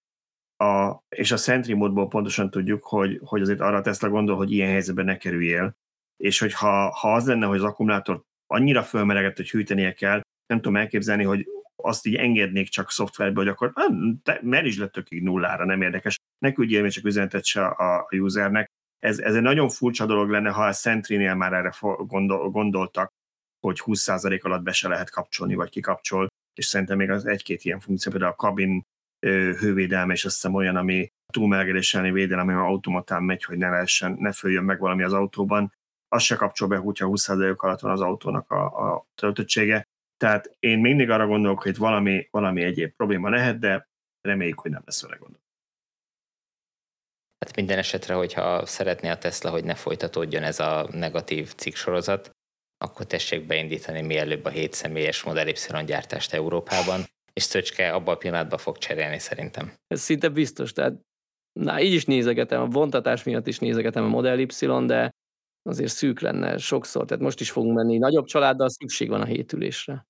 a, 0.58 1.04
és 1.10 1.32
a 1.32 1.38
Sentry 1.38 1.74
módból 1.74 2.08
pontosan 2.08 2.50
tudjuk, 2.50 2.84
hogy, 2.84 3.20
hogy 3.24 3.42
azért 3.42 3.60
arra 3.60 3.82
Tesla 3.82 4.10
gondol, 4.10 4.36
hogy 4.36 4.52
ilyen 4.52 4.70
helyzetben 4.70 5.06
ne 5.06 5.18
kerüljél, 5.18 5.78
és 6.18 6.40
hogy 6.40 6.54
ha, 6.54 6.90
ha 6.90 7.14
az 7.14 7.28
lenne, 7.28 7.46
hogy 7.46 7.58
az 7.58 7.64
akkumulátor 7.64 8.24
annyira 8.48 8.84
fölmelegett, 8.84 9.36
hogy 9.36 9.50
hűtenie 9.50 9.94
kell, 9.94 10.22
nem 10.46 10.62
tudom 10.62 10.76
elképzelni, 10.76 11.24
hogy 11.24 11.48
azt 11.82 12.06
így 12.06 12.16
engednék 12.16 12.70
csak 12.70 12.92
szoftverbe, 12.92 13.40
hogy 13.40 13.48
akkor 13.48 13.74
te 14.24 14.62
is 14.64 14.78
le 14.78 14.88
tökig 14.88 15.24
nullára, 15.24 15.66
nem 15.66 15.82
érdekes. 15.82 16.18
Ne 16.38 16.52
küldjél 16.52 16.82
még 16.82 16.92
csak 16.92 17.06
üzenetet 17.06 17.46
se 17.46 17.66
a, 17.66 17.98
a 17.98 18.16
usernek, 18.16 18.68
ez, 19.00 19.20
ez 19.20 19.36
egy 19.36 19.42
nagyon 19.42 19.70
furcsa 19.70 20.06
dolog 20.06 20.30
lenne, 20.30 20.50
ha 20.50 20.64
a 20.64 20.72
Sentry-nél 20.72 21.36
már 21.36 21.54
erre 21.54 21.74
gondol, 21.98 22.50
gondoltak, 22.50 23.10
hogy 23.60 23.82
20% 23.86 24.42
alatt 24.42 24.64
be 24.64 24.72
se 24.72 24.88
lehet 24.88 25.10
kapcsolni, 25.10 25.56
vagy 25.56 25.70
kikapcsol, 25.70 26.28
és 26.54 26.66
szerintem 26.66 26.98
még 26.98 27.10
az 27.10 27.26
egy-két 27.26 27.64
ilyen 27.64 27.80
funkció, 27.80 28.12
például 28.12 28.32
a 28.32 28.36
kabin 28.36 28.82
hővédelme, 29.60 30.14
és 30.14 30.26
azt 30.26 30.36
hiszem 30.36 30.54
olyan, 30.54 30.76
ami 30.76 31.08
túlmelegedés 31.34 31.94
elleni 31.94 32.12
védelem, 32.12 32.48
ami 32.48 32.58
automatán 32.58 33.24
megy, 33.24 33.44
hogy 33.44 33.58
ne 33.58 33.70
lehessen, 33.70 34.16
ne 34.20 34.32
följön 34.32 34.64
meg 34.64 34.80
valami 34.80 35.04
az 35.04 35.14
autóban, 35.14 35.74
az 36.08 36.24
se 36.24 36.36
kapcsol 36.36 36.68
be, 36.68 36.78
hogyha 36.78 37.08
20% 37.10 37.56
alatt 37.56 37.80
van 37.80 37.92
az 37.92 38.02
autónak 38.02 38.52
a, 38.52 38.94
a 38.94 39.06
töltöttsége. 39.16 39.84
Tehát 40.20 40.56
én 40.60 40.80
mindig 40.80 41.10
arra 41.10 41.28
gondolok, 41.28 41.62
hogy 41.62 41.78
valami, 41.78 42.28
valami 42.32 42.64
egyéb 42.64 42.96
probléma 42.96 43.30
lehet, 43.30 43.60
de 43.60 43.90
reméljük, 44.22 44.60
hogy 44.60 44.72
nem 44.72 44.82
lesz 44.86 45.02
vele 45.02 45.16
gondol. 45.16 45.42
Hát 47.46 47.56
minden 47.56 47.78
esetre, 47.78 48.14
hogyha 48.14 48.66
szeretné 48.66 49.10
a 49.10 49.18
Tesla, 49.18 49.50
hogy 49.50 49.64
ne 49.64 49.76
folytatódjon 49.76 50.44
ez 50.44 50.60
a 50.60 50.88
negatív 50.92 51.54
cikksorozat, 51.54 52.32
akkor 52.78 53.06
tessék 53.06 53.46
beindítani 53.46 54.02
mielőbb 54.02 54.46
a 54.46 54.50
7 54.50 54.74
személyes 54.74 55.24
Model 55.24 55.48
Y 55.48 55.86
gyártást 55.86 56.34
Európában, 56.34 57.02
és 57.34 57.44
Szöcske 57.44 57.94
abban 57.94 58.14
a 58.14 58.18
pillanatban 58.18 58.58
fog 58.58 58.78
cserélni 58.78 59.20
szerintem. 59.20 59.74
Ez 59.88 60.02
szinte 60.02 60.30
biztos, 60.30 60.74
tehát 60.74 61.02
na, 61.60 61.82
így 61.82 61.94
is 61.94 62.06
nézegetem, 62.06 62.62
a 62.62 62.66
vontatás 62.66 63.24
miatt 63.24 63.48
is 63.48 63.60
nézegetem 63.60 64.04
a 64.04 64.08
Model 64.08 64.40
Y, 64.40 64.86
de 64.86 65.10
azért 65.62 65.92
szűk 65.92 66.20
lenne 66.20 66.58
sokszor, 66.58 67.06
tehát 67.06 67.24
most 67.24 67.40
is 67.40 67.52
fogunk 67.52 67.76
menni 67.76 67.98
nagyobb 67.98 68.26
családdal, 68.26 68.70
szükség 68.70 69.10
van 69.10 69.22
a 69.22 69.26
hétülésre. 69.26 70.08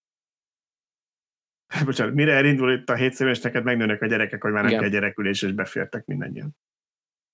Bocsánat, 1.86 2.14
mire 2.14 2.34
elindul 2.34 2.72
itt 2.72 2.90
a 2.90 2.96
hétszemélyes, 2.96 3.40
neked 3.40 3.64
megnőnek 3.64 4.02
a 4.02 4.06
gyerekek, 4.06 4.41
hogy 4.41 4.52
már 4.52 4.64
nem 4.64 4.80
kell 4.80 4.90
gyerekülés, 4.90 5.41
és 5.41 5.52
befértek 5.52 6.06
mindannyian. 6.06 6.58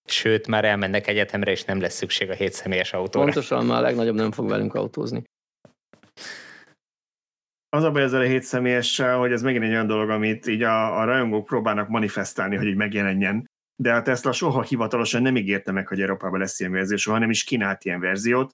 Sőt, 0.06 0.48
már 0.48 0.66
elmennek 0.66 1.08
egyetemre, 1.08 1.52
és 1.52 1.64
nem 1.64 1.80
lesz 1.80 1.96
szükség 1.96 2.30
a 2.30 2.34
hét 2.34 2.54
személyes 2.54 2.94
autóra. 2.94 3.26
Pontosan, 3.26 3.66
már 3.66 3.78
a 3.78 3.82
legnagyobb 3.82 4.16
nem 4.16 4.32
fog 4.32 4.50
velünk 4.50 4.74
autózni. 4.74 5.24
Az 7.70 7.84
a 7.84 7.92
baj 7.92 8.04
ezzel 8.04 8.22
a 8.22 8.26
hét 8.26 8.44
személyessel, 8.44 9.18
hogy 9.18 9.32
ez 9.32 9.42
megint 9.42 9.64
egy 9.64 9.70
olyan 9.70 9.88
dolog, 9.88 10.10
amit 10.10 10.48
így 10.48 10.62
a, 10.62 11.00
a 11.00 11.04
rajongók 11.04 11.46
próbálnak 11.46 11.90
manifestálni, 11.90 12.56
hogy 12.56 12.68
így 12.68 12.76
megjelenjen. 12.76 13.46
De 13.76 13.94
a 13.94 14.02
Tesla 14.02 14.32
soha 14.32 14.62
hivatalosan 14.62 15.22
nem 15.22 15.36
ígérte 15.36 15.72
meg, 15.72 15.88
hogy 15.88 16.02
Európában 16.02 16.40
lesz 16.40 16.60
ilyen 16.60 16.72
verzió, 16.72 16.98
soha 16.98 17.18
nem 17.18 17.30
is 17.30 17.44
kínált 17.44 17.84
ilyen 17.84 18.00
verziót. 18.00 18.52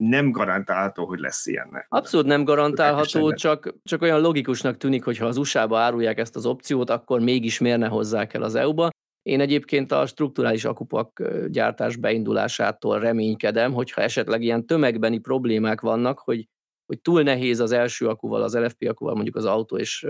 Nem 0.00 0.30
garantálható, 0.30 1.06
hogy 1.06 1.18
lesz 1.18 1.46
ilyen. 1.46 1.84
Abszolút 1.88 2.26
nem 2.26 2.44
garantálható, 2.44 3.32
csak, 3.32 3.74
csak 3.82 4.02
olyan 4.02 4.20
logikusnak 4.20 4.76
tűnik, 4.76 5.04
hogy 5.04 5.18
ha 5.18 5.26
az 5.26 5.36
USA-ba 5.36 5.78
árulják 5.78 6.18
ezt 6.18 6.36
az 6.36 6.46
opciót, 6.46 6.90
akkor 6.90 7.20
mégis 7.20 7.58
miért 7.58 7.78
ne 7.78 7.86
hozzák 7.86 8.34
el 8.34 8.42
az 8.42 8.54
EU-ba. 8.54 8.88
Én 9.22 9.40
egyébként 9.40 9.92
a 9.92 10.06
strukturális 10.06 10.64
akupak 10.64 11.22
gyártás 11.48 11.96
beindulásától 11.96 13.00
reménykedem, 13.00 13.72
hogyha 13.72 14.00
esetleg 14.00 14.42
ilyen 14.42 14.66
tömegbeni 14.66 15.18
problémák 15.18 15.80
vannak, 15.80 16.18
hogy, 16.18 16.48
hogy 16.86 17.00
túl 17.00 17.22
nehéz 17.22 17.60
az 17.60 17.72
első 17.72 18.08
akuval, 18.08 18.42
az 18.42 18.56
LFP 18.56 18.88
akuval 18.88 19.14
mondjuk 19.14 19.36
az 19.36 19.44
autó, 19.44 19.76
és, 19.76 20.06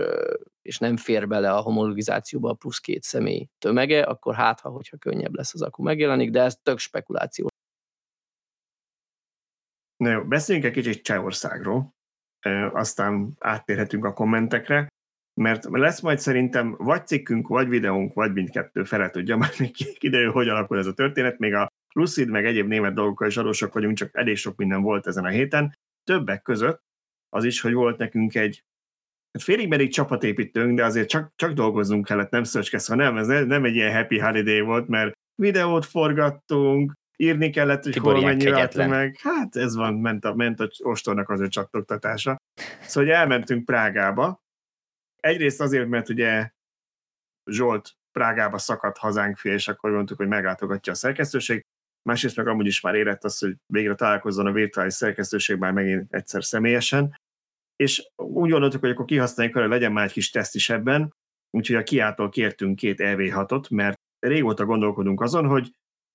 és 0.61 0.77
nem 0.77 0.97
fér 0.97 1.27
bele 1.27 1.51
a 1.51 1.61
homologizációba 1.61 2.49
a 2.49 2.53
plusz 2.53 2.79
két 2.79 3.03
személy 3.03 3.47
tömege, 3.57 4.01
akkor 4.01 4.35
hát, 4.35 4.59
ha 4.59 4.69
hogyha 4.69 4.97
könnyebb 4.97 5.35
lesz 5.35 5.53
az 5.53 5.61
aku 5.61 5.83
megjelenik, 5.83 6.29
de 6.29 6.41
ez 6.41 6.55
tök 6.63 6.77
spekuláció. 6.77 7.50
Na 10.01 10.09
jó, 10.09 10.23
beszéljünk 10.23 10.67
egy 10.67 10.73
kicsit 10.73 11.03
Csehországról, 11.03 11.93
aztán 12.71 13.35
áttérhetünk 13.39 14.05
a 14.05 14.13
kommentekre 14.13 14.87
mert 15.33 15.67
lesz 15.69 16.01
majd 16.01 16.19
szerintem 16.19 16.75
vagy 16.77 17.07
cikkünk, 17.07 17.47
vagy 17.47 17.67
videónk, 17.67 18.13
vagy 18.13 18.33
mindkettő 18.33 18.83
fele 18.83 19.09
tudja, 19.09 19.37
már 19.37 19.51
még 19.59 19.97
kiderül, 19.97 20.31
hogy 20.31 20.49
alakul 20.49 20.77
ez 20.77 20.85
a 20.85 20.93
történet, 20.93 21.37
még 21.37 21.53
a 21.53 21.67
Lucid, 21.93 22.29
meg 22.29 22.45
egyéb 22.45 22.67
német 22.67 22.93
dolgokkal 22.93 23.27
is 23.27 23.37
adósak 23.37 23.73
vagyunk, 23.73 23.97
csak 23.97 24.17
elég 24.17 24.35
sok 24.35 24.55
minden 24.55 24.81
volt 24.81 25.07
ezen 25.07 25.25
a 25.25 25.29
héten. 25.29 25.77
Többek 26.03 26.41
között 26.41 26.81
az 27.29 27.43
is, 27.43 27.61
hogy 27.61 27.73
volt 27.73 27.97
nekünk 27.97 28.35
egy 28.35 28.63
hát 29.31 29.43
félig 29.43 29.67
meddig 29.67 29.91
csapatépítőnk, 29.91 30.77
de 30.77 30.85
azért 30.85 31.09
csak, 31.09 31.33
csak 31.35 31.51
dolgoznunk 31.51 32.05
kellett, 32.05 32.29
nem 32.29 32.43
szöcskesz, 32.43 32.87
ha 32.87 32.95
nem, 32.95 33.17
ez 33.17 33.27
nem 33.27 33.65
egy 33.65 33.75
ilyen 33.75 33.93
happy 33.93 34.19
holiday 34.19 34.61
volt, 34.61 34.87
mert 34.87 35.11
videót 35.35 35.85
forgattunk, 35.85 36.93
írni 37.21 37.49
kellett, 37.49 37.83
hogy 37.83 37.91
Tibor 37.91 38.13
hol 38.13 38.23
mennyi 38.23 38.49
meg. 38.73 39.17
Hát 39.19 39.55
ez 39.55 39.75
van, 39.75 39.93
ment 39.93 40.25
a, 40.25 40.35
ment 40.35 40.59
a 40.59 40.69
ostornak 40.79 41.29
az 41.29 41.39
ő 41.39 41.47
csattogtatása. 41.47 42.35
Szóval 42.81 43.09
hogy 43.09 43.19
elmentünk 43.19 43.65
Prágába, 43.65 44.41
egyrészt 45.19 45.61
azért, 45.61 45.87
mert 45.87 46.09
ugye 46.09 46.51
Zsolt 47.51 47.91
Prágába 48.11 48.57
szakadt 48.57 48.97
hazánk 48.97 49.37
fél, 49.37 49.53
és 49.53 49.67
akkor 49.67 49.91
mondtuk, 49.91 50.17
hogy 50.17 50.27
meglátogatja 50.27 50.91
a 50.91 50.95
szerkesztőség, 50.95 51.61
másrészt 52.09 52.35
meg 52.35 52.47
amúgy 52.47 52.65
is 52.65 52.81
már 52.81 52.95
érett 52.95 53.23
az, 53.23 53.37
hogy 53.37 53.55
végre 53.73 53.95
találkozzon 53.95 54.45
a 54.45 54.51
virtuális 54.51 54.93
szerkesztőség 54.93 55.57
már 55.57 55.71
megint 55.71 56.13
egyszer 56.13 56.43
személyesen, 56.43 57.19
és 57.75 58.09
úgy 58.15 58.49
gondoltuk, 58.49 58.79
hogy 58.79 58.89
akkor 58.89 59.05
kihasználjuk 59.05 59.55
hogy 59.55 59.67
legyen 59.67 59.91
már 59.91 60.05
egy 60.05 60.11
kis 60.11 60.29
teszt 60.29 60.55
is 60.55 60.69
ebben, 60.69 61.13
úgyhogy 61.49 61.75
a 61.75 61.83
kiától 61.83 62.29
kértünk 62.29 62.75
két 62.75 62.99
EV6-ot, 62.99 63.69
mert 63.69 63.99
régóta 64.19 64.65
gondolkodunk 64.65 65.21
azon, 65.21 65.45
hogy 65.45 65.71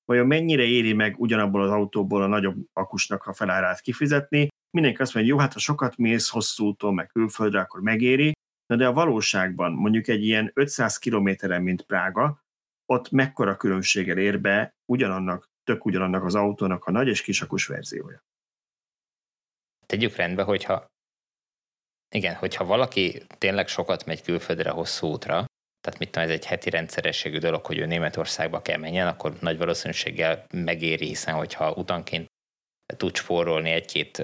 vajon 0.06 0.26
mennyire 0.26 0.62
éri 0.62 0.92
meg 0.92 1.14
ugyanabból 1.18 1.62
az 1.62 1.70
autóból 1.70 2.22
a 2.22 2.26
nagyobb 2.26 2.56
akusnak 2.72 3.26
a 3.26 3.32
felárát 3.32 3.80
kifizetni. 3.80 4.48
Mindenki 4.70 5.02
azt 5.02 5.14
mondja, 5.14 5.32
hogy 5.32 5.40
jó, 5.40 5.46
hát 5.46 5.54
ha 5.54 5.58
sokat 5.58 5.96
mész 5.96 6.28
hosszú 6.28 6.66
úton, 6.66 6.94
meg 6.94 7.06
külföldre, 7.06 7.60
akkor 7.60 7.80
megéri, 7.80 8.34
Na 8.66 8.76
de 8.76 8.86
a 8.86 8.92
valóságban 8.92 9.72
mondjuk 9.72 10.08
egy 10.08 10.24
ilyen 10.24 10.50
500 10.54 10.98
kilométeren, 10.98 11.62
mint 11.62 11.82
Prága, 11.82 12.44
ott 12.86 13.10
mekkora 13.10 13.56
különbséggel 13.56 14.18
ér 14.18 14.40
be 14.40 14.74
ugyanannak, 14.84 15.50
tök 15.64 15.84
ugyanannak 15.84 16.24
az 16.24 16.34
autónak 16.34 16.84
a 16.84 16.90
nagy 16.90 17.08
és 17.08 17.22
kisakus 17.22 17.66
verziója. 17.66 18.24
Tegyük 19.86 20.16
rendbe, 20.16 20.42
hogyha 20.42 20.86
igen, 22.14 22.34
hogyha 22.34 22.64
valaki 22.64 23.22
tényleg 23.38 23.68
sokat 23.68 24.06
megy 24.06 24.22
külföldre 24.22 24.70
hosszú 24.70 25.06
útra, 25.06 25.45
tehát 25.86 26.00
mit 26.00 26.10
tudom, 26.10 26.28
ez 26.28 26.34
egy 26.34 26.46
heti 26.46 26.70
rendszerességű 26.70 27.38
dolog, 27.38 27.66
hogy 27.66 27.78
ő 27.78 27.86
Németországba 27.86 28.62
kell 28.62 28.78
menjen, 28.78 29.06
akkor 29.06 29.36
nagy 29.40 29.58
valószínűséggel 29.58 30.46
megéri, 30.52 31.06
hiszen 31.06 31.34
hogyha 31.34 31.72
utanként 31.72 32.26
tud 32.96 33.16
spórolni 33.16 33.70
egy-két 33.70 34.22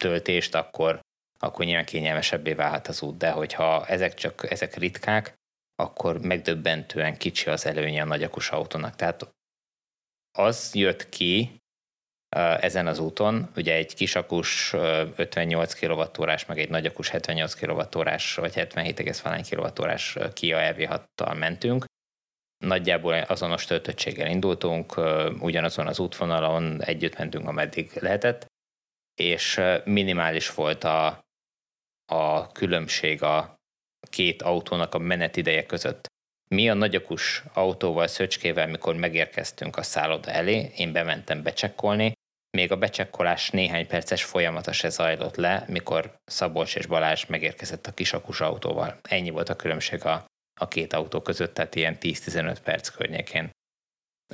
töltést, 0.00 0.54
akkor, 0.54 1.00
akkor 1.38 1.64
nyilván 1.64 1.84
kényelmesebbé 1.84 2.52
válhat 2.52 2.88
az 2.88 3.02
út, 3.02 3.16
de 3.16 3.30
hogyha 3.30 3.86
ezek 3.86 4.14
csak 4.14 4.50
ezek 4.50 4.76
ritkák, 4.76 5.34
akkor 5.74 6.20
megdöbbentően 6.20 7.16
kicsi 7.16 7.50
az 7.50 7.66
előnye 7.66 8.02
a 8.02 8.06
nagyakus 8.06 8.50
autónak. 8.50 8.96
Tehát 8.96 9.30
az 10.38 10.74
jött 10.74 11.08
ki 11.08 11.60
ezen 12.36 12.86
az 12.86 12.98
úton, 12.98 13.50
ugye 13.56 13.74
egy 13.74 13.94
kisakus 13.94 14.72
58 15.16 15.74
kWh 15.74 16.46
meg 16.46 16.58
egy 16.58 16.68
nagyakus 16.68 17.08
78 17.08 17.54
kWh 17.54 17.76
vagy 18.36 18.52
77,5 18.54 19.46
kWh 19.50 20.32
Kia 20.32 20.58
EV6-tal 20.60 21.38
mentünk. 21.38 21.84
Nagyjából 22.64 23.14
azonos 23.14 23.64
töltöttséggel 23.64 24.30
indultunk, 24.30 24.94
ugyanazon 25.40 25.86
az 25.86 25.98
útvonalon 25.98 26.82
együtt 26.82 27.18
mentünk, 27.18 27.48
ameddig 27.48 27.90
lehetett, 28.00 28.46
és 29.20 29.60
minimális 29.84 30.54
volt 30.54 30.84
a, 30.84 31.20
a 32.12 32.52
különbség 32.52 33.22
a 33.22 33.54
két 34.10 34.42
autónak 34.42 34.94
a 34.94 34.98
menetideje 34.98 35.66
között. 35.66 36.06
Mi 36.48 36.68
a 36.68 36.74
nagyakus 36.74 37.42
autóval, 37.52 38.06
Szöcskével, 38.06 38.66
mikor 38.66 38.96
megérkeztünk 38.96 39.76
a 39.76 39.82
szálloda 39.82 40.30
elé, 40.30 40.70
én 40.76 40.92
bementem 40.92 41.42
becsekkolni, 41.42 42.12
még 42.50 42.72
a 42.72 42.76
becsekkolás 42.76 43.50
néhány 43.50 43.86
perces 43.86 44.24
folyamata 44.24 44.72
se 44.72 44.88
zajlott 44.88 45.36
le, 45.36 45.64
mikor 45.68 46.20
Szabolcs 46.24 46.76
és 46.76 46.86
Balázs 46.86 47.24
megérkezett 47.24 47.86
a 47.86 47.94
kisakus 47.94 48.40
autóval. 48.40 48.98
Ennyi 49.02 49.30
volt 49.30 49.48
a 49.48 49.56
különbség 49.56 50.04
a, 50.04 50.24
a 50.60 50.68
két 50.68 50.92
autó 50.92 51.20
között, 51.20 51.54
tehát 51.54 51.74
ilyen 51.74 51.96
10-15 52.00 52.56
perc 52.64 52.88
környékén. 52.88 53.50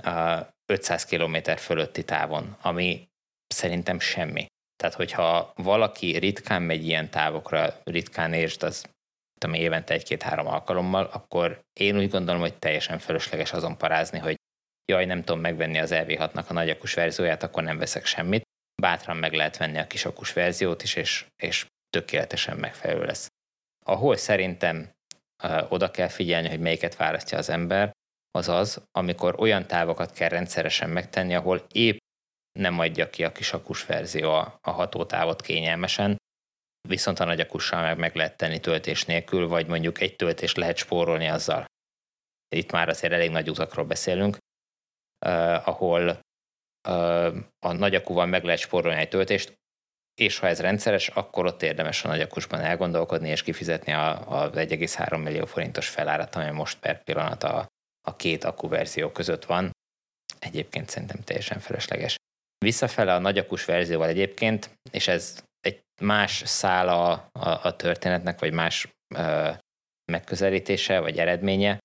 A 0.02 0.48
500 0.66 1.04
km 1.04 1.36
fölötti 1.56 2.04
távon, 2.04 2.56
ami 2.60 3.08
szerintem 3.46 4.00
semmi. 4.00 4.46
Tehát, 4.76 4.94
hogyha 4.94 5.52
valaki 5.56 6.18
ritkán 6.18 6.62
megy 6.62 6.86
ilyen 6.86 7.10
távokra, 7.10 7.74
ritkán 7.84 8.32
értsd, 8.32 8.62
az 8.62 8.84
tudom, 9.38 9.54
évente 9.54 9.94
egy-két-három 9.94 10.46
alkalommal, 10.46 11.04
akkor 11.04 11.60
én 11.72 11.98
úgy 11.98 12.10
gondolom, 12.10 12.40
hogy 12.40 12.58
teljesen 12.58 12.98
fölösleges 12.98 13.52
azon 13.52 13.78
parázni, 13.78 14.18
hogy 14.18 14.36
jaj, 14.92 15.04
nem 15.04 15.22
tudom 15.22 15.40
megvenni 15.40 15.78
az 15.78 15.90
LV6-nak 15.92 16.46
a 16.46 16.52
nagyakus 16.52 16.94
verzióját, 16.94 17.42
akkor 17.42 17.62
nem 17.62 17.78
veszek 17.78 18.04
semmit. 18.04 18.42
Bátran 18.82 19.16
meg 19.16 19.32
lehet 19.32 19.56
venni 19.56 19.78
a 19.78 19.86
kisakus 19.86 20.32
verziót 20.32 20.82
is, 20.82 20.94
és, 20.94 21.26
és 21.36 21.66
tökéletesen 21.90 22.56
megfelelő 22.56 23.04
lesz. 23.04 23.28
Ahol 23.86 24.16
szerintem 24.16 24.90
oda 25.68 25.90
kell 25.90 26.08
figyelni, 26.08 26.48
hogy 26.48 26.60
melyiket 26.60 26.96
választja 26.96 27.38
az 27.38 27.48
ember, 27.48 27.90
az 28.30 28.48
az, 28.48 28.82
amikor 28.98 29.34
olyan 29.38 29.66
távokat 29.66 30.12
kell 30.12 30.28
rendszeresen 30.28 30.90
megtenni, 30.90 31.34
ahol 31.34 31.66
épp 31.72 31.98
nem 32.58 32.78
adja 32.78 33.10
ki 33.10 33.24
a 33.24 33.32
kisakus 33.32 33.86
verzió 33.86 34.30
a, 34.30 34.58
a 34.60 34.70
hatótávot 34.70 35.40
kényelmesen, 35.40 36.16
viszont 36.88 37.20
a 37.20 37.24
nagyakussal 37.24 37.82
meg 37.82 37.98
meg 37.98 38.14
lehet 38.14 38.36
tenni 38.36 38.60
töltés 38.60 39.04
nélkül, 39.04 39.48
vagy 39.48 39.66
mondjuk 39.66 40.00
egy 40.00 40.16
töltés 40.16 40.54
lehet 40.54 40.76
spórolni 40.76 41.28
azzal. 41.28 41.64
Itt 42.56 42.72
már 42.72 42.88
azért 42.88 43.12
elég 43.12 43.30
nagy 43.30 43.50
utakról 43.50 43.84
beszélünk, 43.84 44.36
uh, 45.24 45.68
ahol 45.68 46.20
uh, 46.88 47.36
a 47.58 47.72
nagyakúval 47.72 48.26
meg 48.26 48.44
lehet 48.44 48.60
spórolni 48.60 49.00
egy 49.00 49.08
töltést, 49.08 49.54
és 50.14 50.38
ha 50.38 50.46
ez 50.46 50.60
rendszeres, 50.60 51.08
akkor 51.08 51.46
ott 51.46 51.62
érdemes 51.62 52.04
a 52.04 52.08
nagyakusban 52.08 52.60
elgondolkodni 52.60 53.28
és 53.28 53.42
kifizetni 53.42 53.92
a, 53.92 54.42
a 54.42 54.50
1,3 54.50 55.22
millió 55.22 55.44
forintos 55.44 55.88
felárat, 55.88 56.34
ami 56.34 56.50
most 56.50 56.78
per 56.78 57.02
pillanat 57.02 57.42
a, 57.42 57.66
a 58.06 58.16
két 58.16 58.44
akku 58.44 58.68
verzió 58.68 59.10
között 59.10 59.44
van. 59.44 59.70
Egyébként 60.38 60.88
szerintem 60.88 61.20
teljesen 61.24 61.58
felesleges. 61.58 62.16
Visszafele 62.58 63.14
a 63.14 63.18
nagyakus 63.18 63.64
verzióval 63.64 64.08
egyébként, 64.08 64.70
és 64.90 65.08
ez 65.08 65.44
egy 65.60 65.80
más 66.00 66.42
szála 66.44 67.28
a, 67.32 67.48
a 67.62 67.76
történetnek, 67.76 68.38
vagy 68.38 68.52
más 68.52 68.88
ö, 69.14 69.50
megközelítése, 70.12 71.00
vagy 71.00 71.18
eredménye, 71.18 71.78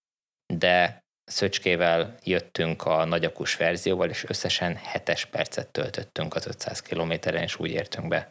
de 0.53 0.99
Szöcskével 1.29 2.15
jöttünk 2.23 2.85
a 2.85 3.05
nagyakus 3.05 3.55
verzióval, 3.55 4.09
és 4.09 4.23
összesen 4.27 4.77
7 4.77 5.25
percet 5.31 5.71
töltöttünk 5.71 6.35
az 6.35 6.45
500 6.45 6.81
kilométeren, 6.81 7.41
és 7.41 7.59
úgy 7.59 7.71
értünk 7.71 8.07
be 8.07 8.29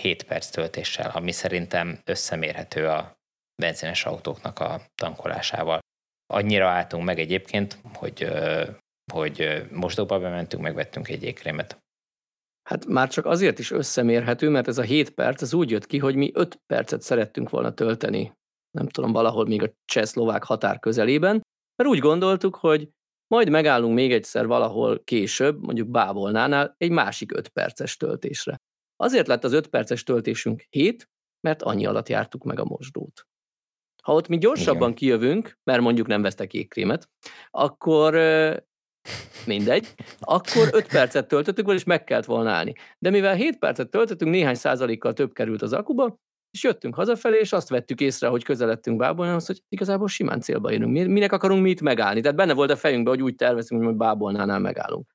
7 0.00 0.22
perc 0.22 0.48
töltéssel, 0.50 1.10
ami 1.10 1.32
szerintem 1.32 2.00
összemérhető 2.04 2.88
a 2.88 3.16
benzines 3.62 4.04
autóknak 4.04 4.58
a 4.58 4.80
tankolásával. 4.94 5.78
Annyira 6.26 6.68
álltunk 6.68 7.04
meg 7.04 7.18
egyébként, 7.18 7.78
hogy, 7.94 8.32
hogy 9.12 9.66
mosdóba 9.70 10.18
bementünk, 10.18 10.62
megvettünk 10.62 11.08
egy 11.08 11.22
ékrémet. 11.22 11.78
Hát 12.68 12.86
már 12.86 13.08
csak 13.08 13.26
azért 13.26 13.58
is 13.58 13.70
összemérhető, 13.70 14.48
mert 14.48 14.68
ez 14.68 14.78
a 14.78 14.82
7 14.82 15.10
perc, 15.10 15.42
ez 15.42 15.54
úgy 15.54 15.70
jött 15.70 15.86
ki, 15.86 15.98
hogy 15.98 16.14
mi 16.14 16.30
5 16.34 16.60
percet 16.66 17.02
szerettünk 17.02 17.50
volna 17.50 17.74
tölteni, 17.74 18.32
nem 18.70 18.88
tudom, 18.88 19.12
valahol 19.12 19.46
még 19.46 19.62
a 19.62 19.72
cseh-szlovák 19.84 20.44
határ 20.44 20.78
közelében, 20.78 21.40
mert 21.76 21.90
úgy 21.90 21.98
gondoltuk, 21.98 22.56
hogy 22.56 22.88
majd 23.26 23.48
megállunk 23.48 23.94
még 23.94 24.12
egyszer 24.12 24.46
valahol 24.46 25.04
később, 25.04 25.62
mondjuk 25.62 25.88
Bábolnánál 25.88 26.74
egy 26.78 26.90
másik 26.90 27.36
5 27.36 27.48
perces 27.48 27.96
töltésre. 27.96 28.60
Azért 28.96 29.26
lett 29.26 29.44
az 29.44 29.52
5 29.52 29.66
perces 29.66 30.02
töltésünk 30.02 30.66
7, 30.70 31.10
mert 31.40 31.62
annyi 31.62 31.86
alatt 31.86 32.08
jártuk 32.08 32.44
meg 32.44 32.58
a 32.58 32.64
mosdót. 32.64 33.26
Ha 34.02 34.14
ott 34.14 34.28
mi 34.28 34.38
gyorsabban 34.38 34.82
Igen. 34.82 34.94
kijövünk, 34.94 35.58
mert 35.64 35.80
mondjuk 35.80 36.06
nem 36.06 36.22
vesztek 36.22 36.54
ékkrémet, 36.54 37.08
akkor 37.50 38.14
mindegy, 39.46 39.94
akkor 40.18 40.68
5 40.72 40.86
percet 40.86 41.28
töltöttük 41.28 41.72
és 41.72 41.84
meg 41.84 42.04
kellett 42.04 42.24
volna 42.24 42.50
állni. 42.50 42.72
De 42.98 43.10
mivel 43.10 43.34
7 43.34 43.58
percet 43.58 43.90
töltöttünk, 43.90 44.30
néhány 44.30 44.54
százalékkal 44.54 45.12
több 45.12 45.32
került 45.32 45.62
az 45.62 45.72
akuba, 45.72 46.16
és 46.52 46.62
jöttünk 46.62 46.94
hazafelé, 46.94 47.38
és 47.38 47.52
azt 47.52 47.68
vettük 47.68 48.00
észre, 48.00 48.28
hogy 48.28 48.44
közeledtünk 48.44 48.98
Bábolnához, 48.98 49.46
hogy 49.46 49.62
igazából 49.68 50.08
simán 50.08 50.40
célba 50.40 50.72
érünk. 50.72 51.08
Minek 51.08 51.32
akarunk 51.32 51.62
mi 51.62 51.70
itt 51.70 51.80
megállni? 51.80 52.20
Tehát 52.20 52.36
benne 52.36 52.54
volt 52.54 52.70
a 52.70 52.76
fejünkben, 52.76 53.14
hogy 53.14 53.22
úgy 53.22 53.34
tervezünk, 53.34 53.84
hogy 53.84 53.94
Bábolnánál 53.94 54.58
megállunk. 54.58 55.10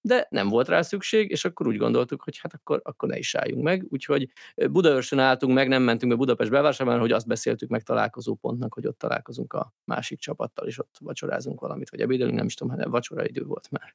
De 0.00 0.26
nem 0.30 0.48
volt 0.48 0.68
rá 0.68 0.82
szükség, 0.82 1.30
és 1.30 1.44
akkor 1.44 1.66
úgy 1.66 1.76
gondoltuk, 1.76 2.22
hogy 2.22 2.38
hát 2.38 2.54
akkor, 2.54 2.80
akkor 2.84 3.08
ne 3.08 3.18
is 3.18 3.34
álljunk 3.34 3.62
meg. 3.62 3.86
Úgyhogy 3.88 4.28
Budaörsön 4.70 5.18
álltunk 5.18 5.54
meg, 5.54 5.68
nem 5.68 5.82
mentünk 5.82 6.12
be 6.12 6.18
Budapest 6.18 6.50
belvárosában, 6.50 6.98
hogy 6.98 7.12
azt 7.12 7.26
beszéltük 7.26 7.68
meg 7.68 7.82
találkozópontnak, 7.82 8.74
hogy 8.74 8.86
ott 8.86 8.98
találkozunk 8.98 9.52
a 9.52 9.74
másik 9.84 10.18
csapattal, 10.18 10.66
és 10.66 10.78
ott 10.78 10.96
vacsorázunk 11.00 11.60
valamit, 11.60 11.90
vagy 11.90 12.00
ebédelünk, 12.00 12.36
nem 12.36 12.46
is 12.46 12.54
tudom, 12.54 12.72
hanem 12.72 12.90
vacsora 12.90 13.26
idő 13.26 13.44
volt 13.44 13.70
már 13.70 13.94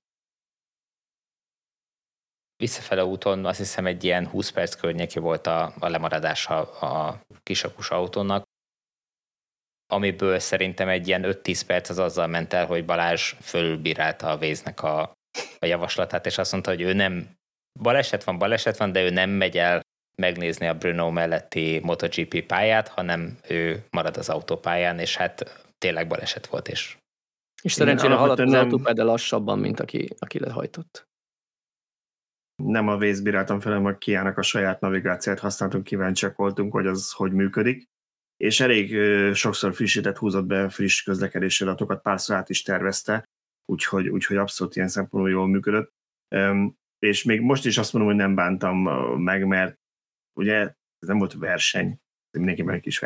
visszafele 2.64 3.06
úton 3.06 3.46
azt 3.46 3.58
hiszem 3.58 3.86
egy 3.86 4.04
ilyen 4.04 4.28
20 4.28 4.50
perc 4.50 4.76
környéki 4.76 5.20
volt 5.20 5.48
a, 5.48 5.74
a 5.80 5.90
lemaradása 5.90 6.72
a 6.72 7.22
kisakus 7.44 7.90
autónak, 7.90 8.44
amiből 9.94 10.40
szerintem 10.40 10.88
egy 10.88 11.08
ilyen 11.08 11.24
5-10 11.26 11.62
perc 11.68 11.90
az 11.90 12.00
azzal 12.00 12.28
ment 12.28 12.54
el, 12.54 12.66
hogy 12.66 12.86
Balázs 12.86 13.34
fölülbírálta 13.42 14.30
a 14.30 14.38
véznek 14.38 14.84
a, 14.84 15.00
a 15.60 15.66
javaslatát, 15.66 16.26
és 16.26 16.38
azt 16.38 16.52
mondta, 16.52 16.70
hogy 16.70 16.82
ő 16.82 16.94
nem, 16.94 17.30
baleset 17.80 18.24
van, 18.24 18.38
baleset 18.38 18.78
van, 18.78 18.92
de 18.92 19.04
ő 19.04 19.10
nem 19.10 19.30
megy 19.30 19.58
el 19.58 19.82
megnézni 20.16 20.68
a 20.68 20.78
Bruno 20.78 21.12
melletti 21.12 21.80
MotoGP 21.84 22.46
pályát, 22.46 22.88
hanem 22.88 23.38
ő 23.48 23.86
marad 23.90 24.18
az 24.18 24.30
autópályán, 24.30 25.00
és 25.00 25.16
hát 25.18 25.66
tényleg 25.78 26.08
baleset 26.08 26.48
volt, 26.48 26.68
és 26.68 26.98
és 27.62 27.74
szerencsére 27.74 28.14
haladt 28.14 28.40
az 28.40 28.52
nem... 28.52 28.64
autópály, 28.64 28.94
de 28.94 29.04
lassabban, 29.04 29.60
mint 29.60 29.80
aki, 29.80 30.10
aki 30.20 30.40
lehajtott 30.40 31.12
nem 32.56 32.88
a 32.88 32.98
vész 32.98 33.20
bíráltam 33.20 33.60
fel, 33.60 33.72
hanem 33.72 33.94
a 33.94 33.98
Kiának 33.98 34.38
a 34.38 34.42
saját 34.42 34.80
navigációt 34.80 35.40
használtunk, 35.40 35.84
kíváncsiak 35.84 36.36
voltunk, 36.36 36.72
hogy 36.72 36.88
az 36.88 37.12
hogy 37.12 37.32
működik. 37.32 37.92
És 38.38 38.60
elég 38.60 38.96
sokszor 39.34 39.74
frissített, 39.74 40.18
húzott 40.18 40.46
be 40.46 40.70
friss 40.70 41.04
közlekedési 41.04 41.64
adatokat, 41.64 42.02
párszor 42.02 42.36
át 42.36 42.50
is 42.50 42.62
tervezte, 42.62 43.24
úgyhogy, 43.66 44.08
úgyhogy 44.08 44.38
abszolút 44.38 44.76
ilyen 44.76 44.88
szempontból 44.88 45.32
jól 45.32 45.48
működött. 45.48 45.94
És 47.00 47.24
még 47.24 47.42
most 47.42 47.66
is 47.66 47.78
azt 47.78 47.94
mondom, 47.94 48.12
hogy 48.12 48.22
nem 48.22 48.36
bántam 48.36 48.78
meg, 49.20 49.46
mert 49.46 49.78
ugye 50.40 50.56
ez 51.00 51.08
nem 51.08 51.18
volt 51.18 51.34
verseny, 51.34 52.00
mindenkiben 52.38 52.76
egy 52.76 52.82
kis 52.82 53.00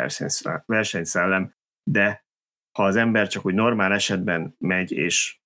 versenyszellem, 0.65 1.53
de 1.83 2.25
ha 2.77 2.83
az 2.83 2.95
ember 2.95 3.27
csak 3.27 3.45
úgy 3.45 3.53
normál 3.53 3.93
esetben 3.93 4.55
megy, 4.57 4.91
és 4.91 5.37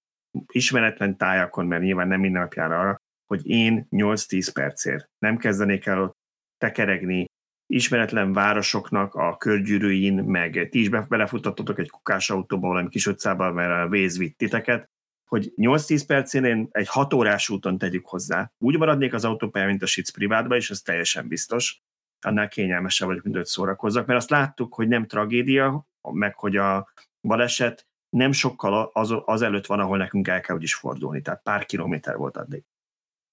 ismeretlen 0.51 1.17
tájakon, 1.17 1.65
mert 1.65 1.81
nyilván 1.81 2.07
nem 2.07 2.19
minden 2.19 2.41
napjára 2.41 2.79
arra, 2.79 3.00
hogy 3.31 3.47
én 3.47 3.87
8-10 3.91 4.49
percért 4.53 5.09
nem 5.19 5.37
kezdenék 5.37 5.85
el 5.85 6.01
ott 6.01 6.17
tekeregni, 6.57 7.25
ismeretlen 7.73 8.33
városoknak 8.33 9.13
a 9.15 9.37
körgyűrűin, 9.37 10.13
meg 10.13 10.67
ti 10.71 10.79
is 10.79 10.89
belefuttattatok 10.89 11.79
egy 11.79 11.89
kukás 11.89 12.29
autóba, 12.29 12.67
valami 12.67 12.89
kis 12.89 13.07
utcában, 13.07 13.53
mert 13.53 13.85
a 13.85 13.89
véz 13.89 14.17
vitt 14.17 14.37
titeket, 14.37 14.85
hogy 15.29 15.53
8-10 15.57 16.03
percén 16.07 16.67
egy 16.71 16.87
6 16.87 17.13
órás 17.13 17.49
úton 17.49 17.77
tegyük 17.77 18.05
hozzá. 18.05 18.51
Úgy 18.57 18.77
maradnék 18.77 19.13
az 19.13 19.25
autópályán, 19.25 19.69
mint 19.69 19.83
a 19.83 19.85
Sic 19.85 20.09
privátba, 20.09 20.55
és 20.55 20.69
ez 20.69 20.81
teljesen 20.81 21.27
biztos. 21.27 21.79
Annál 22.21 22.47
kényelmesebb 22.47 23.07
vagyok, 23.07 23.23
mint 23.23 23.35
hogy 23.35 23.45
szórakozzak, 23.45 24.05
mert 24.05 24.19
azt 24.19 24.29
láttuk, 24.29 24.73
hogy 24.73 24.87
nem 24.87 25.07
tragédia, 25.07 25.87
meg 26.11 26.35
hogy 26.35 26.55
a 26.55 26.91
baleset 27.27 27.85
nem 28.09 28.31
sokkal 28.31 28.89
az, 28.93 29.13
az 29.25 29.41
előtt 29.41 29.65
van, 29.65 29.79
ahol 29.79 29.97
nekünk 29.97 30.27
el 30.27 30.41
kell 30.41 30.61
is 30.61 30.75
fordulni, 30.75 31.21
tehát 31.21 31.43
pár 31.43 31.65
kilométer 31.65 32.15
volt 32.15 32.37
addig. 32.37 32.63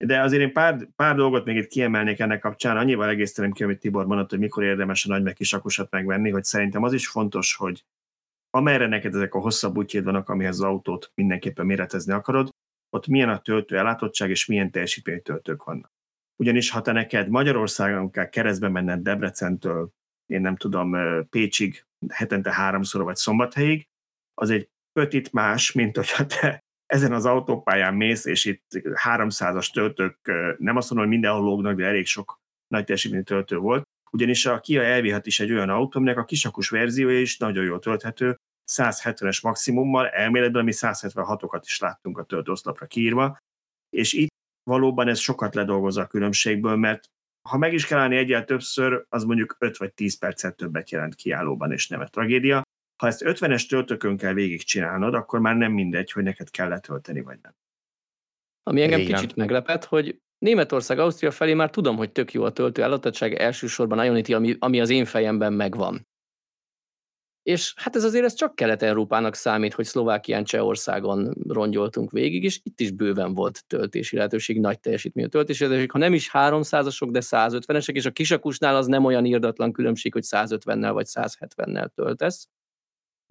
De 0.05 0.21
azért 0.21 0.43
én 0.43 0.53
pár, 0.53 0.89
pár 0.97 1.17
dolgot 1.17 1.45
még 1.45 1.57
itt 1.57 1.67
kiemelnék 1.67 2.19
ennek 2.19 2.41
kapcsán, 2.41 2.77
annyival 2.77 3.09
egészíteném 3.09 3.53
ki, 3.53 3.63
amit 3.63 3.81
Tibor 3.81 4.07
mondott, 4.07 4.31
hogy 4.31 4.39
mikor 4.39 4.65
érdemes 4.65 5.05
a 5.05 5.09
nagy 5.09 5.23
meg 5.23 5.35
kisakusat 5.35 5.91
megvenni, 5.91 6.31
hogy 6.31 6.45
szerintem 6.45 6.83
az 6.83 6.93
is 6.93 7.09
fontos, 7.09 7.55
hogy 7.55 7.85
amerre 8.51 8.87
neked 8.87 9.15
ezek 9.15 9.35
a 9.35 9.41
hosszabb 9.41 9.77
útjéd 9.77 10.05
vannak, 10.05 10.29
amihez 10.29 10.55
az 10.55 10.65
autót 10.65 11.13
mindenképpen 11.15 11.67
méretezni 11.67 12.13
akarod, 12.13 12.49
ott 12.91 13.07
milyen 13.07 13.29
a 13.29 13.41
töltő 13.41 13.77
ellátottság 13.79 14.31
és 14.31 14.47
milyen 14.47 14.71
teljesítményű 14.71 15.19
töltők 15.19 15.65
vannak. 15.65 15.93
Ugyanis 16.37 16.71
ha 16.71 16.83
te 16.83 16.93
neked 16.93 17.29
Magyarországon 17.29 18.11
kell 18.11 18.29
keresztbe 18.29 18.69
menned 18.69 19.03
Debrecentől, 19.03 19.91
én 20.27 20.41
nem 20.41 20.57
tudom, 20.57 20.97
Pécsig 21.31 21.87
hetente 22.09 22.53
háromszor 22.53 23.03
vagy 23.03 23.17
szombathelyig, 23.17 23.89
az 24.35 24.51
egy 24.51 24.69
pötit 24.93 25.33
más, 25.33 25.73
mint 25.73 25.97
hogyha 25.97 26.27
te 26.27 26.65
ezen 26.93 27.13
az 27.13 27.25
autópályán 27.25 27.95
mész, 27.95 28.25
és 28.25 28.45
itt 28.45 28.65
300-as 29.05 29.73
töltők, 29.73 30.19
nem 30.59 30.77
azt 30.77 30.91
mondom, 30.91 31.09
hogy 31.09 31.19
mindenhol 31.19 31.43
lógnak, 31.43 31.77
de 31.77 31.87
elég 31.87 32.07
sok 32.07 32.39
nagy 32.67 32.85
teljesítményű 32.85 33.23
töltő 33.23 33.57
volt, 33.57 33.83
ugyanis 34.11 34.47
a 34.47 34.61
Kia 34.61 34.83
elvihet 34.83 35.27
is 35.27 35.41
egy 35.41 35.53
olyan 35.53 35.69
autó, 35.69 35.99
aminek 35.99 36.19
a 36.19 36.25
kisakus 36.25 36.69
verziója 36.69 37.21
is 37.21 37.39
nagyon 37.39 37.65
jól 37.65 37.79
tölthető, 37.79 38.37
170-es 38.73 39.43
maximummal, 39.43 40.09
elméletben 40.09 40.65
mi 40.65 40.73
176-okat 40.75 41.61
is 41.65 41.79
láttunk 41.79 42.19
a 42.19 42.25
töltőoszlopra 42.25 42.87
kiírva, 42.87 43.37
és 43.97 44.13
itt 44.13 44.33
valóban 44.63 45.09
ez 45.09 45.19
sokat 45.19 45.55
ledolgozza 45.55 46.01
a 46.01 46.07
különbségből, 46.07 46.77
mert 46.77 47.05
ha 47.49 47.59
meg 47.59 47.73
is 47.73 47.87
kell 47.87 47.99
állni 47.99 48.17
egyel 48.17 48.45
többször, 48.45 49.05
az 49.09 49.25
mondjuk 49.25 49.57
5 49.59 49.77
vagy 49.77 49.93
10 49.93 50.19
percet 50.19 50.57
többet 50.57 50.91
jelent 50.91 51.15
kiállóban, 51.15 51.73
és 51.73 51.89
nem 51.89 52.01
egy 52.01 52.11
tragédia. 52.11 52.63
Ha 52.99 53.07
ezt 53.07 53.23
50-es 53.25 53.69
töltőkön 53.69 54.17
kell 54.17 54.33
végigcsinálnod, 54.33 55.15
akkor 55.15 55.41
már 55.41 55.57
nem 55.57 55.73
mindegy, 55.73 56.13
hogy 56.13 56.23
neked 56.23 56.51
kell 56.51 56.69
letölteni, 56.69 57.21
vagy 57.21 57.39
nem. 57.43 57.55
Ami 58.63 58.83
engem 58.83 59.01
Igen. 59.01 59.15
kicsit 59.15 59.37
meglepett, 59.37 59.85
hogy 59.85 60.21
Németország, 60.39 60.99
Ausztria 60.99 61.31
felé 61.31 61.55
már 61.55 61.71
tudom, 61.71 61.97
hogy 61.97 62.13
tök 62.13 62.33
jó 62.33 62.45
a 62.45 62.53
töltő 62.53 62.83
ellátottság, 62.83 63.35
elsősorban 63.35 64.05
Ionity, 64.05 64.33
ami, 64.33 64.57
ami 64.59 64.81
az 64.81 64.91
én 64.91 65.05
fejemben 65.05 65.53
megvan. 65.53 66.07
És 67.43 67.73
hát 67.77 67.97
ez 67.97 68.05
azért 68.05 68.25
ez 68.25 68.35
csak 68.35 68.55
Kelet-Európának 68.55 69.35
számít, 69.35 69.75
hogy 69.75 69.85
Szlovákián, 69.85 70.45
Csehországon 70.45 71.35
rongyoltunk 71.49 72.11
végig, 72.11 72.45
és 72.45 72.61
itt 72.63 72.81
is 72.81 72.91
bőven 72.91 73.35
volt 73.35 73.65
töltési 73.67 74.17
lehetőség, 74.17 74.61
nagy 74.61 74.81
teljesítményű 74.81 75.29
töltési 75.29 75.63
lehetőség, 75.63 75.91
ha 75.91 75.99
nem 75.99 76.15
is 76.15 76.31
300-asok, 76.33 77.09
de 77.11 77.21
150-esek, 77.23 77.93
és 77.93 78.07
a 78.07 78.11
kisakusnál 78.11 78.77
az 78.77 78.87
nem 78.87 79.05
olyan 79.05 79.25
írdatlan 79.25 79.73
különbség, 79.73 80.13
hogy 80.13 80.25
150-nel 80.27 80.91
vagy 80.93 81.07
170-nel 81.09 81.89
töltesz. 81.95 82.49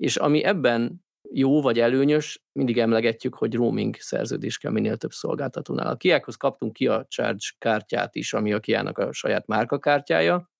És 0.02 0.18
ami 0.18 0.44
ebben 0.44 1.06
jó 1.32 1.62
vagy 1.62 1.80
előnyös, 1.80 2.44
mindig 2.52 2.78
emlegetjük, 2.78 3.36
hogy 3.36 3.56
roaming 3.56 3.96
szerződés 3.96 4.58
kell 4.58 4.72
minél 4.72 4.98
több 4.98 5.12
szolgáltatónál. 5.12 5.88
A 5.88 5.96
Kiákhoz 5.96 6.36
kaptunk 6.36 6.74
ki 6.74 6.88
a 6.88 7.06
Charge 7.08 7.46
kártyát 7.58 8.16
is, 8.16 8.34
ami 8.34 8.54
a 8.54 8.60
Kiának 8.60 8.98
a 8.98 9.12
saját 9.12 9.48
márkakártyája, 9.48 10.52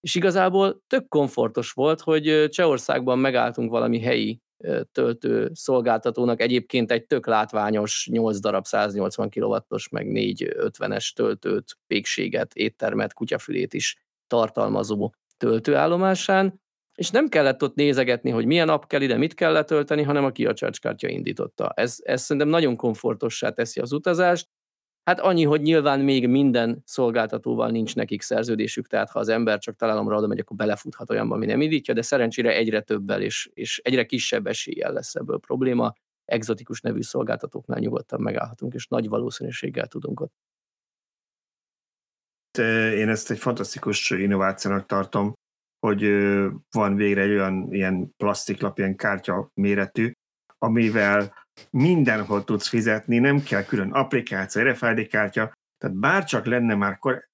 és 0.00 0.14
igazából 0.14 0.82
tök 0.86 1.08
komfortos 1.08 1.72
volt, 1.72 2.00
hogy 2.00 2.48
Csehországban 2.48 3.18
megálltunk 3.18 3.70
valami 3.70 4.00
helyi 4.00 4.40
töltő 4.92 5.50
szolgáltatónak, 5.54 6.40
egyébként 6.40 6.90
egy 6.90 7.06
tök 7.06 7.26
látványos 7.26 8.08
8 8.10 8.38
darab 8.38 8.64
180 8.64 9.30
kW-os, 9.30 9.88
meg 9.88 10.06
450-es 10.10 11.12
töltőt, 11.12 11.78
végséget, 11.86 12.54
éttermet, 12.54 13.12
kutyafülét 13.12 13.74
is 13.74 13.96
tartalmazó 14.26 15.12
töltőállomásán, 15.36 16.60
és 16.96 17.10
nem 17.10 17.28
kellett 17.28 17.62
ott 17.62 17.74
nézegetni, 17.74 18.30
hogy 18.30 18.46
milyen 18.46 18.68
app 18.68 18.84
kell 18.86 19.00
ide, 19.00 19.16
mit 19.16 19.34
kell 19.34 19.52
letölteni, 19.52 20.02
hanem 20.02 20.24
a 20.24 20.30
Kia 20.30 20.52
Charge 20.52 20.78
kártya 20.80 21.08
indította. 21.08 21.72
Ez, 21.74 21.96
ez 22.02 22.22
szerintem 22.22 22.48
nagyon 22.48 22.76
komfortossá 22.76 23.50
teszi 23.50 23.80
az 23.80 23.92
utazást, 23.92 24.48
Hát 25.06 25.20
annyi, 25.20 25.44
hogy 25.44 25.60
nyilván 25.60 26.00
még 26.00 26.28
minden 26.28 26.82
szolgáltatóval 26.84 27.70
nincs 27.70 27.94
nekik 27.94 28.22
szerződésük, 28.22 28.86
tehát 28.86 29.10
ha 29.10 29.18
az 29.18 29.28
ember 29.28 29.58
csak 29.58 29.76
találomra 29.76 30.16
oda 30.16 30.26
megy, 30.26 30.38
akkor 30.38 30.56
belefuthat 30.56 31.10
olyanba, 31.10 31.34
ami 31.34 31.46
nem 31.46 31.60
indítja, 31.60 31.94
de 31.94 32.02
szerencsére 32.02 32.54
egyre 32.54 32.80
többel 32.80 33.22
és, 33.22 33.50
és 33.54 33.80
egyre 33.84 34.04
kisebb 34.04 34.46
eséllyel 34.46 34.92
lesz 34.92 35.14
ebből 35.14 35.38
probléma. 35.38 35.92
Exotikus 36.24 36.80
nevű 36.80 37.02
szolgáltatóknál 37.02 37.78
nyugodtan 37.78 38.20
megállhatunk, 38.20 38.74
és 38.74 38.86
nagy 38.86 39.08
valószínűséggel 39.08 39.86
tudunk 39.86 40.20
ott. 40.20 40.32
Én 42.94 43.08
ezt 43.08 43.30
egy 43.30 43.38
fantasztikus 43.38 44.10
innovációnak 44.10 44.86
tartom, 44.86 45.32
hogy 45.86 46.02
van 46.70 46.96
végre 46.96 47.20
egy 47.20 47.30
olyan 47.30 47.68
ilyen 47.70 48.14
plastiklap, 48.16 48.78
ilyen 48.78 48.96
kártya 48.96 49.50
méretű, 49.54 50.12
amivel 50.58 51.34
mindenhol 51.70 52.44
tudsz 52.44 52.68
fizetni, 52.68 53.18
nem 53.18 53.42
kell 53.42 53.64
külön 53.64 53.92
applikáció, 53.92 54.62
RFID 54.62 55.08
kártya, 55.08 55.52
tehát 55.78 55.96
bárcsak 55.96 56.46
lenne 56.46 56.74
már 56.74 56.92
akkor, 56.92 57.28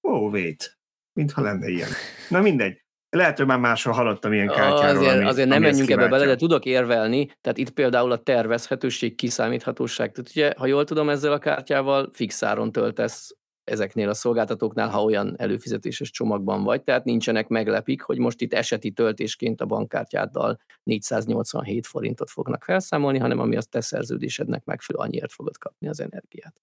oh 0.00 0.32
wait, 0.32 0.78
mintha 1.12 1.42
lenne 1.42 1.68
ilyen. 1.68 1.88
Na 2.28 2.40
mindegy. 2.40 2.80
Lehet, 3.10 3.36
hogy 3.36 3.46
már 3.46 3.58
máshol 3.58 3.92
hallottam 3.92 4.32
ilyen 4.32 4.46
kártyáról. 4.46 4.96
Azért, 4.96 5.14
ami, 5.14 5.24
azért 5.24 5.48
nem 5.48 5.60
menjünk 5.60 5.90
ebbe 5.90 6.08
bele, 6.08 6.26
de 6.26 6.36
tudok 6.36 6.64
érvelni, 6.64 7.26
tehát 7.40 7.58
itt 7.58 7.70
például 7.70 8.12
a 8.12 8.22
tervezhetőség, 8.22 9.14
kiszámíthatóság. 9.14 10.12
Tehát 10.12 10.30
ugye, 10.30 10.52
ha 10.56 10.66
jól 10.66 10.84
tudom, 10.84 11.08
ezzel 11.08 11.32
a 11.32 11.38
kártyával 11.38 12.10
fixáron 12.12 12.72
töltesz 12.72 13.36
ezeknél 13.68 14.08
a 14.08 14.14
szolgáltatóknál, 14.14 14.88
ha 14.88 15.04
olyan 15.04 15.34
előfizetéses 15.38 16.10
csomagban 16.10 16.62
vagy, 16.62 16.82
tehát 16.82 17.04
nincsenek 17.04 17.48
meglepik, 17.48 18.02
hogy 18.02 18.18
most 18.18 18.40
itt 18.40 18.52
eseti 18.52 18.90
töltésként 18.90 19.60
a 19.60 19.66
bankkártyáddal 19.66 20.60
487 20.82 21.86
forintot 21.86 22.30
fognak 22.30 22.64
felszámolni, 22.64 23.18
hanem 23.18 23.38
ami 23.38 23.56
az 23.56 23.66
te 23.66 23.80
szerződésednek 23.80 24.64
megfelelő, 24.64 25.04
annyiért 25.04 25.32
fogod 25.32 25.58
kapni 25.58 25.88
az 25.88 26.00
energiát. 26.00 26.62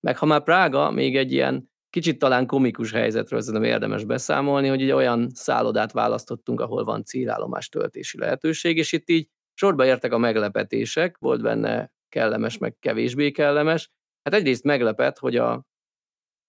Meg 0.00 0.18
ha 0.18 0.26
már 0.26 0.42
Prága, 0.42 0.90
még 0.90 1.16
egy 1.16 1.32
ilyen 1.32 1.70
kicsit 1.90 2.18
talán 2.18 2.46
komikus 2.46 2.92
helyzetről 2.92 3.40
szerintem 3.40 3.70
érdemes 3.70 4.04
beszámolni, 4.04 4.68
hogy 4.68 4.82
ugye 4.82 4.94
olyan 4.94 5.28
szállodát 5.34 5.92
választottunk, 5.92 6.60
ahol 6.60 6.84
van 6.84 7.04
célállomás 7.04 7.68
töltési 7.68 8.18
lehetőség, 8.18 8.76
és 8.76 8.92
itt 8.92 9.08
így 9.08 9.28
sorba 9.54 9.84
értek 9.84 10.12
a 10.12 10.18
meglepetések, 10.18 11.18
volt 11.18 11.42
benne 11.42 11.92
kellemes, 12.08 12.58
meg 12.58 12.76
kevésbé 12.80 13.30
kellemes. 13.30 13.90
Hát 14.22 14.34
egyrészt 14.34 14.64
meglepett, 14.64 15.18
hogy 15.18 15.36
a 15.36 15.66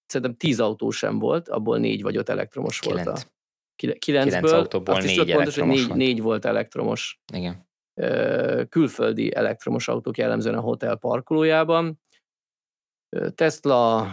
szerintem 0.09 0.35
tíz 0.35 0.59
autó 0.59 0.89
sem 0.89 1.19
volt, 1.19 1.49
abból 1.49 1.77
négy 1.77 2.01
vagy 2.01 2.17
öt 2.17 2.29
elektromos 2.29 2.79
Kilenc. 2.79 3.05
volt 3.05 3.17
a 3.17 3.37
kilencből. 3.75 4.39
Kilenc 4.39 4.51
autóból 4.51 4.95
azt 4.95 5.05
négy 5.05 5.33
pontos, 5.33 5.57
hogy 5.57 5.67
négy, 5.67 5.93
négy 5.93 6.21
volt 6.21 6.45
elektromos. 6.45 7.19
Igen. 7.33 7.67
Külföldi 8.69 9.35
elektromos 9.35 9.87
autók 9.87 10.17
jellemzően 10.17 10.57
a 10.57 10.61
hotel 10.61 10.95
parkolójában. 10.95 11.99
Tesla, 13.35 14.07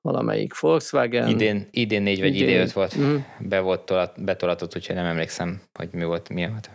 valamelyik 0.00 0.60
Volkswagen. 0.60 1.28
Idén, 1.28 1.68
idén 1.70 2.02
négy 2.02 2.20
vagy 2.20 2.34
idén, 2.34 2.48
idén 2.48 2.60
öt 2.60 2.72
volt, 2.72 2.98
mm. 2.98 3.16
be 3.40 3.60
volt 3.60 3.80
tolat, 3.80 4.24
betolatott, 4.24 4.76
úgyhogy 4.76 4.94
nem 4.94 5.04
emlékszem, 5.04 5.62
hogy 5.72 5.88
mi 5.92 6.04
volt, 6.04 6.28
mi 6.28 6.48
volt. 6.48 6.70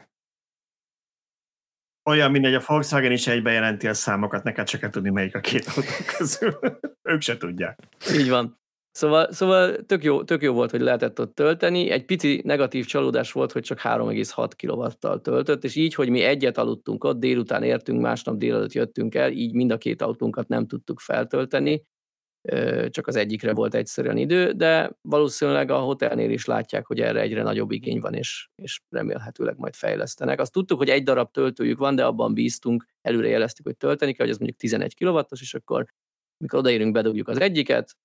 Olyan 2.09 2.31
mindegy, 2.31 2.53
a 2.53 2.61
Volkswagen 2.65 3.11
is 3.11 3.27
egybe 3.27 3.51
jelenti 3.51 3.87
a 3.87 3.93
számokat, 3.93 4.43
neked 4.43 4.67
csak 4.67 4.79
kell 4.79 4.89
tudni, 4.89 5.09
melyik 5.09 5.35
a 5.35 5.39
két 5.39 5.65
autó 5.65 5.89
közül. 6.17 6.59
ők 7.11 7.21
se 7.21 7.37
tudják. 7.37 7.79
Így 8.13 8.29
van. 8.29 8.61
Szóval, 8.95 9.31
szóval 9.31 9.75
tök, 9.85 10.03
jó, 10.03 10.23
tök 10.23 10.41
jó 10.41 10.53
volt, 10.53 10.71
hogy 10.71 10.81
lehetett 10.81 11.19
ott 11.19 11.35
tölteni. 11.35 11.89
Egy 11.89 12.05
pici 12.05 12.41
negatív 12.43 12.85
csalódás 12.85 13.31
volt, 13.31 13.51
hogy 13.51 13.61
csak 13.61 13.79
3,6 13.79 14.51
kW-tal 14.57 15.21
töltött, 15.21 15.63
és 15.63 15.75
így, 15.75 15.93
hogy 15.93 16.09
mi 16.09 16.21
egyet 16.21 16.57
aludtunk 16.57 17.03
ott, 17.03 17.19
délután 17.19 17.63
értünk, 17.63 18.01
másnap 18.01 18.37
délelőtt 18.37 18.73
jöttünk 18.73 19.15
el, 19.15 19.31
így 19.31 19.53
mind 19.53 19.71
a 19.71 19.77
két 19.77 20.01
autónkat 20.01 20.47
nem 20.47 20.67
tudtuk 20.67 20.99
feltölteni, 20.99 21.83
csak 22.89 23.07
az 23.07 23.15
egyikre 23.15 23.53
volt 23.53 23.75
egyszerűen 23.75 24.17
idő, 24.17 24.51
de 24.51 24.97
valószínűleg 25.01 25.71
a 25.71 25.79
hotelnél 25.79 26.29
is 26.29 26.45
látják, 26.45 26.85
hogy 26.85 26.99
erre 26.99 27.21
egyre 27.21 27.43
nagyobb 27.43 27.71
igény 27.71 27.99
van, 27.99 28.13
és, 28.13 28.49
és 28.55 28.81
remélhetőleg 28.89 29.57
majd 29.57 29.75
fejlesztenek. 29.75 30.39
Azt 30.39 30.51
tudtuk, 30.51 30.77
hogy 30.77 30.89
egy 30.89 31.03
darab 31.03 31.31
töltőjük 31.31 31.77
van, 31.77 31.95
de 31.95 32.05
abban 32.05 32.33
bíztunk, 32.33 32.85
előre 33.01 33.27
jeleztük, 33.27 33.65
hogy 33.65 33.77
tölteni 33.77 34.13
kell, 34.13 34.25
hogy 34.25 34.33
ez 34.33 34.39
mondjuk 34.39 34.59
11 34.59 34.95
kW-os, 34.95 35.41
és 35.41 35.53
akkor 35.53 35.85
mikor 36.37 36.59
odaérünk, 36.59 36.93
bedugjuk 36.93 37.27
az 37.27 37.39
egyiket, 37.39 37.95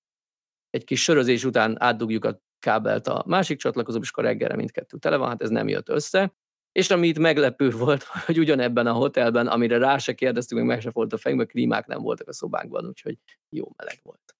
egy 0.69 0.83
kis 0.83 1.03
sörözés 1.03 1.43
után 1.43 1.81
átdugjuk 1.81 2.25
a 2.25 2.41
kábelt 2.59 3.07
a 3.07 3.23
másik 3.27 3.57
csatlakozóba, 3.57 4.03
és 4.03 4.09
akkor 4.09 4.23
reggelre 4.23 4.55
mindkettő 4.55 4.97
tele 4.97 5.17
van, 5.17 5.29
hát 5.29 5.41
ez 5.41 5.49
nem 5.49 5.67
jött 5.67 5.89
össze. 5.89 6.33
És 6.71 6.89
ami 6.89 7.07
itt 7.07 7.17
meglepő 7.17 7.69
volt, 7.69 8.03
hogy 8.25 8.39
ugyanebben 8.39 8.87
a 8.87 8.93
hotelben, 8.93 9.47
amire 9.47 9.77
rá 9.77 9.97
se 9.97 10.13
kérdeztünk, 10.13 10.61
meg 10.61 10.69
meg 10.69 10.81
se 10.81 10.89
volt 10.91 11.13
a 11.13 11.17
fejünkben, 11.17 11.49
klímák 11.49 11.85
nem 11.85 12.01
voltak 12.01 12.27
a 12.27 12.33
szobánkban, 12.33 12.85
úgyhogy 12.85 13.17
jó 13.49 13.71
meleg 13.77 13.99
volt. 14.03 14.35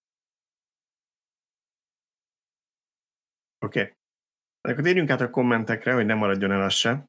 Oké. 3.66 3.82
Okay. 3.82 3.94
Akkor 4.62 4.84
térjünk 4.84 5.10
át 5.10 5.22
a 5.22 5.30
kommentekre, 5.30 5.94
hogy 5.94 6.06
nem 6.06 6.18
maradjon 6.18 6.52
el 6.52 6.62
az 6.62 6.74
se. 6.74 7.06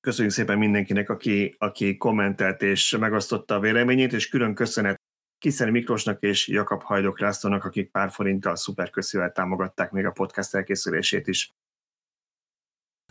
Köszönjük 0.00 0.34
szépen 0.34 0.58
mindenkinek, 0.58 1.08
aki, 1.08 1.54
aki 1.58 1.96
kommentelt 1.96 2.62
és 2.62 2.96
megosztotta 2.96 3.54
a 3.54 3.60
véleményét, 3.60 4.12
és 4.12 4.28
külön 4.28 4.54
köszönet 4.54 5.00
Kiszeri 5.40 5.70
Miklósnak 5.70 6.22
és 6.22 6.48
Jakab 6.48 6.82
Hajdok 6.82 7.20
Lászlónak, 7.20 7.64
akik 7.64 7.90
pár 7.90 8.10
forinttal 8.10 8.56
szuperköszönvel 8.56 9.32
támogatták 9.32 9.90
még 9.90 10.04
a 10.04 10.10
podcast 10.10 10.54
elkészülését 10.54 11.26
is. 11.26 11.54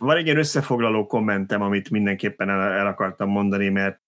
Van 0.02 0.18
egy 0.18 0.26
ilyen 0.26 0.38
összefoglaló 0.38 1.08
kommentem, 1.08 1.62
amit 1.62 1.90
mindenképpen 1.90 2.50
el, 2.50 2.62
el 2.62 2.88
akartam 2.88 3.30
mondani, 3.30 3.70
mert 3.70 4.02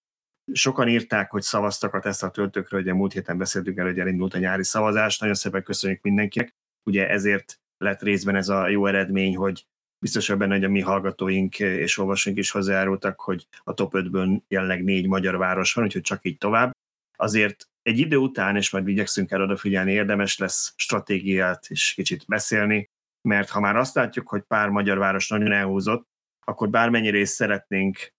sokan 0.51 0.87
írták, 0.87 1.31
hogy 1.31 1.41
szavaztak 1.41 1.93
a 1.93 1.99
Tesla 1.99 2.31
töltőkről, 2.31 2.81
ugye 2.81 2.93
múlt 2.93 3.13
héten 3.13 3.37
beszéltünk 3.37 3.77
el, 3.77 3.85
hogy 3.85 3.99
elindult 3.99 4.33
a 4.33 4.37
nyári 4.37 4.63
szavazás, 4.63 5.19
nagyon 5.19 5.35
szépen 5.35 5.63
köszönjük 5.63 6.01
mindenkinek, 6.01 6.55
ugye 6.83 7.09
ezért 7.09 7.59
lett 7.77 8.01
részben 8.01 8.35
ez 8.35 8.49
a 8.49 8.67
jó 8.67 8.85
eredmény, 8.85 9.35
hogy 9.35 9.65
biztos 9.99 10.35
benne, 10.35 10.53
hogy 10.53 10.63
a 10.63 10.69
mi 10.69 10.79
hallgatóink 10.79 11.59
és 11.59 11.97
olvasóink 11.97 12.39
is 12.39 12.51
hozzájárultak, 12.51 13.19
hogy 13.19 13.47
a 13.63 13.73
top 13.73 13.91
5-ből 13.95 14.41
jelenleg 14.47 14.83
négy 14.83 15.07
magyar 15.07 15.37
város 15.37 15.73
van, 15.73 15.85
úgyhogy 15.85 16.01
csak 16.01 16.25
így 16.25 16.37
tovább. 16.37 16.71
Azért 17.17 17.70
egy 17.81 17.99
idő 17.99 18.17
után, 18.17 18.55
és 18.55 18.71
majd 18.71 18.87
igyekszünk 18.87 19.31
el 19.31 19.41
odafigyelni, 19.41 19.91
érdemes 19.91 20.37
lesz 20.37 20.73
stratégiát 20.75 21.69
is 21.69 21.93
kicsit 21.93 22.25
beszélni, 22.27 22.89
mert 23.21 23.49
ha 23.49 23.59
már 23.59 23.75
azt 23.75 23.95
látjuk, 23.95 24.29
hogy 24.29 24.41
pár 24.41 24.69
magyar 24.69 24.97
város 24.97 25.27
nagyon 25.27 25.51
elhúzott, 25.51 26.07
akkor 26.45 26.69
bármennyire 26.69 27.17
is 27.17 27.29
szeretnénk 27.29 28.13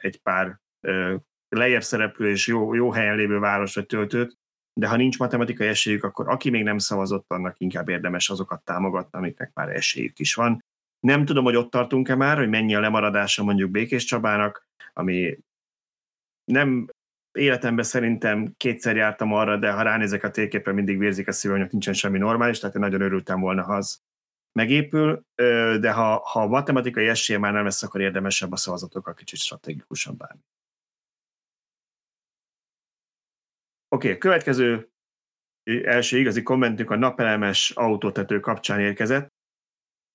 egy 0.00 0.20
pár 0.22 0.60
lejjebb 1.48 1.82
szereplő 1.82 2.30
és 2.30 2.46
jó, 2.46 2.74
jó 2.74 2.90
helyen 2.90 3.16
lévő 3.16 3.38
város 3.38 3.74
vagy 3.74 3.86
töltőt, 3.86 4.36
de 4.80 4.88
ha 4.88 4.96
nincs 4.96 5.18
matematikai 5.18 5.66
esélyük, 5.66 6.04
akkor 6.04 6.28
aki 6.28 6.50
még 6.50 6.62
nem 6.62 6.78
szavazott, 6.78 7.24
annak 7.28 7.54
inkább 7.58 7.88
érdemes 7.88 8.30
azokat 8.30 8.64
támogatni, 8.64 9.18
amiknek 9.18 9.50
már 9.54 9.68
esélyük 9.68 10.18
is 10.18 10.34
van. 10.34 10.64
Nem 11.00 11.24
tudom, 11.24 11.44
hogy 11.44 11.56
ott 11.56 11.70
tartunk-e 11.70 12.14
már, 12.14 12.36
hogy 12.36 12.48
mennyi 12.48 12.74
a 12.74 12.80
lemaradása 12.80 13.42
mondjuk 13.42 13.70
Békés 13.70 14.04
Csabának, 14.04 14.66
ami 14.92 15.38
nem 16.44 16.88
életemben 17.32 17.84
szerintem 17.84 18.54
kétszer 18.56 18.96
jártam 18.96 19.32
arra, 19.32 19.56
de 19.56 19.72
ha 19.72 19.82
ránézek 19.82 20.24
a 20.24 20.30
térképen, 20.30 20.74
mindig 20.74 20.98
vérzik 20.98 21.28
a 21.28 21.32
szívem, 21.32 21.58
hogy 21.60 21.70
nincsen 21.70 21.94
semmi 21.94 22.18
normális, 22.18 22.58
tehát 22.58 22.74
én 22.74 22.80
nagyon 22.80 23.00
örültem 23.00 23.40
volna, 23.40 23.62
ha 23.62 23.74
az 23.74 24.00
megépül, 24.52 25.24
de 25.80 25.92
ha, 25.92 26.16
ha 26.16 26.46
matematikai 26.46 27.08
esélye 27.08 27.38
már 27.38 27.52
nem 27.52 27.64
lesz, 27.64 27.82
akkor 27.82 28.00
érdemesebb 28.00 28.52
a 28.52 28.56
szavazatokkal 28.56 29.14
kicsit 29.14 29.38
stratégikusan 29.38 30.16
bánni. 30.16 30.40
Oké, 33.88 34.06
okay, 34.06 34.18
következő 34.18 34.90
első 35.84 36.18
igazi 36.18 36.42
kommentünk 36.42 36.90
a 36.90 36.96
napelemes 36.96 37.70
autótető 37.70 38.40
kapcsán 38.40 38.80
érkezett. 38.80 39.28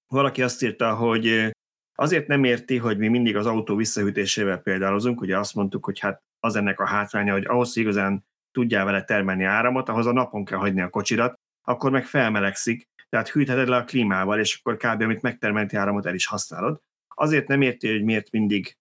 Valaki 0.07 0.41
azt 0.41 0.64
írta, 0.64 0.95
hogy 0.95 1.52
azért 1.95 2.27
nem 2.27 2.44
érti, 2.44 2.77
hogy 2.77 2.98
mi 2.98 3.07
mindig 3.07 3.35
az 3.35 3.45
autó 3.45 3.76
visszahűtésével 3.76 4.61
példálozunk, 4.61 5.22
ugye 5.22 5.38
azt 5.38 5.56
mondtuk, 5.56 5.85
hogy 5.85 5.99
hát 5.99 6.22
az 6.48 6.56
ennek 6.56 6.80
a 6.80 6.88
hátránya, 6.88 7.34
hogy 7.34 7.45
ahhoz, 7.45 7.74
hogy 7.74 7.82
igazán 7.82 8.26
tudjál 8.52 8.86
vele 8.86 9.03
termelni 9.03 9.44
áramot, 9.44 9.90
ahhoz 9.90 10.06
a 10.06 10.11
napon 10.11 10.45
kell 10.45 10.57
hagyni 10.57 10.82
a 10.82 10.90
kocsirat, 10.90 11.34
akkor 11.68 11.91
meg 11.91 12.06
felmelegszik, 12.06 12.84
tehát 13.10 13.30
hűtheted 13.30 13.68
le 13.68 13.76
a 13.76 13.84
klímával, 13.84 14.40
és 14.40 14.60
akkor 14.60 14.78
kb. 14.78 15.02
amit 15.02 15.22
megtermelti 15.22 15.76
áramot 15.76 16.06
el 16.06 16.14
is 16.14 16.26
használod. 16.26 16.80
Azért 17.15 17.48
nem 17.48 17.61
érti, 17.61 17.91
hogy 17.91 18.03
miért 18.03 18.32
mindig 18.32 18.74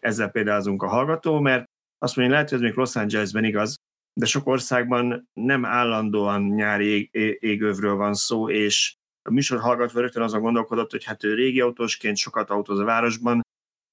ezzel 0.00 0.30
példázunk 0.30 0.82
a 0.82 0.88
hallgató, 0.88 1.40
mert 1.40 1.64
azt 1.98 2.16
mondja, 2.16 2.34
lehet, 2.34 2.48
hogy 2.48 2.58
ez 2.58 2.64
még 2.64 2.74
Los 2.74 2.96
Angelesben 2.96 3.44
igaz, 3.44 3.74
de 4.20 4.26
sok 4.26 4.46
országban 4.46 5.28
nem 5.32 5.64
állandóan 5.64 6.42
nyári 6.42 7.08
égövről 7.38 7.94
van 7.94 8.14
szó, 8.14 8.50
és 8.50 8.94
a 9.28 9.32
műsor 9.32 9.60
hallgatva 9.60 10.00
rögtön 10.00 10.22
azon 10.22 10.40
gondolkodott, 10.40 10.90
hogy 10.90 11.04
hát 11.04 11.24
ő 11.24 11.34
régi 11.34 11.60
autósként 11.60 12.16
sokat 12.16 12.50
autóz 12.50 12.78
a 12.78 12.84
városban, 12.84 13.40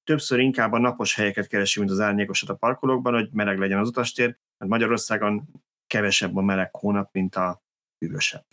többször 0.03 0.39
inkább 0.39 0.71
a 0.71 0.77
napos 0.77 1.15
helyeket 1.15 1.47
keresi, 1.47 1.79
mint 1.79 1.91
az 1.91 1.99
árnyékosat 1.99 2.49
a 2.49 2.55
parkolókban, 2.55 3.13
hogy 3.13 3.29
meleg 3.31 3.57
legyen 3.57 3.79
az 3.79 3.87
utastér, 3.87 4.37
mert 4.57 4.71
Magyarországon 4.71 5.47
kevesebb 5.87 6.35
a 6.35 6.41
meleg 6.41 6.75
hónap, 6.75 7.09
mint 7.13 7.35
a 7.35 7.61
hűvösebb. 7.97 8.45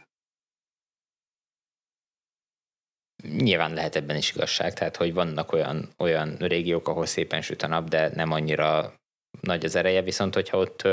Nyilván 3.22 3.74
lehet 3.74 3.96
ebben 3.96 4.16
is 4.16 4.30
igazság, 4.30 4.74
tehát 4.74 4.96
hogy 4.96 5.14
vannak 5.14 5.52
olyan, 5.52 5.88
olyan 5.98 6.36
régiók, 6.36 6.88
ahol 6.88 7.06
szépen 7.06 7.42
süt 7.42 7.62
a 7.62 7.66
nap, 7.66 7.88
de 7.88 8.08
nem 8.14 8.32
annyira 8.32 8.94
nagy 9.40 9.64
az 9.64 9.74
ereje, 9.74 10.02
viszont 10.02 10.34
hogyha 10.34 10.58
ott 10.58 10.88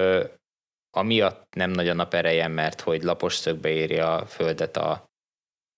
amiatt 0.98 1.56
nem 1.56 1.72
nagy 1.72 1.88
a 1.88 1.94
nap 1.94 2.14
ereje, 2.14 2.48
mert 2.48 2.82
hogy 2.82 3.04
lapos 3.04 3.36
szögbe 3.36 3.70
éri 3.70 4.00
a 4.00 4.26
földet 4.26 4.78
a, 4.78 5.06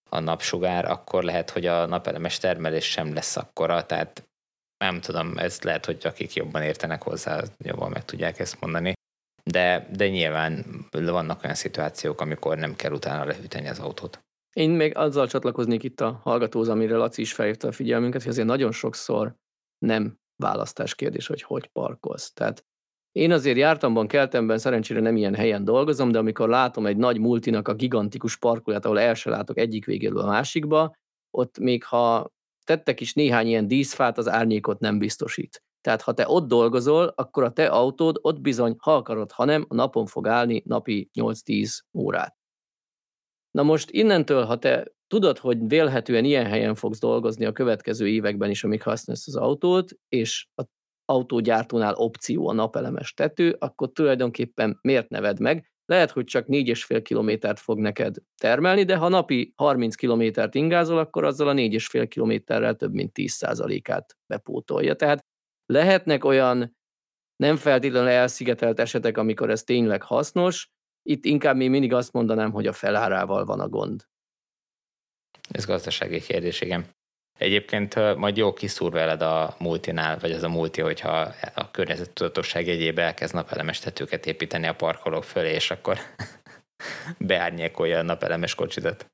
a 0.09 0.19
napsugár, 0.19 0.85
akkor 0.85 1.23
lehet, 1.23 1.49
hogy 1.49 1.65
a 1.65 1.85
napelemes 1.85 2.37
termelés 2.37 2.85
sem 2.85 3.13
lesz 3.13 3.35
akkora, 3.35 3.85
tehát 3.85 4.27
nem 4.77 4.99
tudom, 5.01 5.37
ez 5.37 5.61
lehet, 5.61 5.85
hogy 5.85 6.01
akik 6.03 6.33
jobban 6.33 6.61
értenek 6.61 7.01
hozzá, 7.01 7.43
jobban 7.57 7.89
meg 7.89 8.05
tudják 8.05 8.39
ezt 8.39 8.61
mondani. 8.61 8.93
De, 9.43 9.87
de 9.95 10.09
nyilván 10.09 10.65
vannak 10.91 11.43
olyan 11.43 11.55
szituációk, 11.55 12.21
amikor 12.21 12.57
nem 12.57 12.75
kell 12.75 12.91
utána 12.91 13.25
lehűteni 13.25 13.67
az 13.67 13.79
autót. 13.79 14.19
Én 14.55 14.69
még 14.69 14.97
azzal 14.97 15.27
csatlakoznék 15.27 15.83
itt 15.83 16.01
a 16.01 16.19
hallgatóz, 16.23 16.69
amire 16.69 16.95
Laci 16.95 17.21
is 17.21 17.33
felhívta 17.33 17.67
a 17.67 17.71
figyelmünket, 17.71 18.21
hogy 18.21 18.31
azért 18.31 18.47
nagyon 18.47 18.71
sokszor 18.71 19.35
nem 19.85 20.15
választás 20.43 20.95
kérdés, 20.95 21.27
hogy 21.27 21.41
hogy 21.41 21.67
parkolsz. 21.67 22.33
Tehát 22.33 22.65
én 23.11 23.31
azért 23.31 23.57
jártamban, 23.57 24.07
keltemben, 24.07 24.57
szerencsére 24.57 24.99
nem 24.99 25.15
ilyen 25.15 25.35
helyen 25.35 25.63
dolgozom, 25.63 26.11
de 26.11 26.17
amikor 26.17 26.49
látom 26.49 26.85
egy 26.85 26.97
nagy 26.97 27.19
multinak 27.19 27.67
a 27.67 27.73
gigantikus 27.73 28.37
parkolját, 28.37 28.85
ahol 28.85 28.99
el 28.99 29.13
se 29.13 29.29
látok 29.29 29.57
egyik 29.57 29.85
végéről 29.85 30.19
a 30.19 30.25
másikba, 30.25 30.95
ott 31.37 31.59
még 31.59 31.83
ha 31.83 32.31
tettek 32.67 32.99
is 32.99 33.13
néhány 33.13 33.47
ilyen 33.47 33.67
díszfát, 33.67 34.17
az 34.17 34.27
árnyékot 34.27 34.79
nem 34.79 34.99
biztosít. 34.99 35.63
Tehát 35.81 36.01
ha 36.01 36.13
te 36.13 36.27
ott 36.27 36.47
dolgozol, 36.47 37.13
akkor 37.15 37.43
a 37.43 37.51
te 37.51 37.67
autód 37.67 38.17
ott 38.21 38.41
bizony, 38.41 38.75
ha 38.77 38.95
akarod, 38.95 39.31
ha 39.31 39.45
nem, 39.45 39.65
a 39.67 39.75
napon 39.75 40.05
fog 40.05 40.27
állni 40.27 40.61
napi 40.65 41.09
8-10 41.13 41.79
órát. 41.93 42.35
Na 43.51 43.63
most 43.63 43.89
innentől, 43.89 44.45
ha 44.45 44.57
te 44.57 44.91
tudod, 45.07 45.37
hogy 45.37 45.67
vélhetően 45.67 46.25
ilyen 46.25 46.45
helyen 46.45 46.75
fogsz 46.75 46.99
dolgozni 46.99 47.45
a 47.45 47.51
következő 47.51 48.07
években 48.07 48.49
is, 48.49 48.63
amíg 48.63 48.81
használsz 48.81 49.27
az 49.27 49.35
autót, 49.35 49.91
és 50.09 50.47
a 50.55 50.63
autógyártónál 51.05 51.93
opció 51.93 52.47
a 52.47 52.53
napelemes 52.53 53.13
tető, 53.13 53.55
akkor 53.59 53.91
tulajdonképpen 53.91 54.79
miért 54.81 55.09
neved 55.09 55.39
meg? 55.39 55.71
Lehet, 55.87 56.11
hogy 56.11 56.25
csak 56.25 56.45
4,5 56.47 57.01
kilométert 57.03 57.59
fog 57.59 57.79
neked 57.79 58.15
termelni, 58.37 58.83
de 58.83 58.95
ha 58.95 59.07
napi 59.07 59.53
30 59.55 59.95
kilométert 59.95 60.55
ingázol, 60.55 60.97
akkor 60.97 61.23
azzal 61.23 61.47
a 61.47 61.53
4,5 61.53 62.05
kilométerrel 62.09 62.75
több 62.75 62.93
mint 62.93 63.11
10%-át 63.15 64.17
bepótolja. 64.25 64.95
Tehát 64.95 65.25
lehetnek 65.65 66.25
olyan 66.25 66.77
nem 67.35 67.55
feltétlenül 67.55 68.09
elszigetelt 68.09 68.79
esetek, 68.79 69.17
amikor 69.17 69.49
ez 69.49 69.63
tényleg 69.63 70.03
hasznos, 70.03 70.69
itt 71.09 71.25
inkább 71.25 71.55
még 71.55 71.69
mindig 71.69 71.93
azt 71.93 72.13
mondanám, 72.13 72.51
hogy 72.51 72.67
a 72.67 72.73
felárával 72.73 73.45
van 73.45 73.59
a 73.59 73.69
gond. 73.69 74.05
Ez 75.49 75.65
gazdasági 75.65 76.19
kérdés, 76.19 76.61
igen. 76.61 76.85
Egyébként 77.37 78.15
majd 78.15 78.37
jó 78.37 78.53
kiszúr 78.53 78.91
veled 78.91 79.21
a 79.21 79.55
multinál, 79.59 80.17
vagy 80.19 80.31
az 80.31 80.43
a 80.43 80.49
multi, 80.49 80.81
hogyha 80.81 81.33
a 81.55 81.71
környezettudatosság 81.71 82.67
egyébe 82.67 83.01
elkezd 83.01 83.33
napelemes 83.33 83.79
tetőket 83.79 84.25
építeni 84.25 84.67
a 84.67 84.75
parkolók 84.75 85.23
fölé, 85.23 85.53
és 85.53 85.71
akkor 85.71 85.97
beárnyékolja 87.17 87.99
a 87.99 88.03
napelemes 88.03 88.55
kocsidat. 88.55 89.05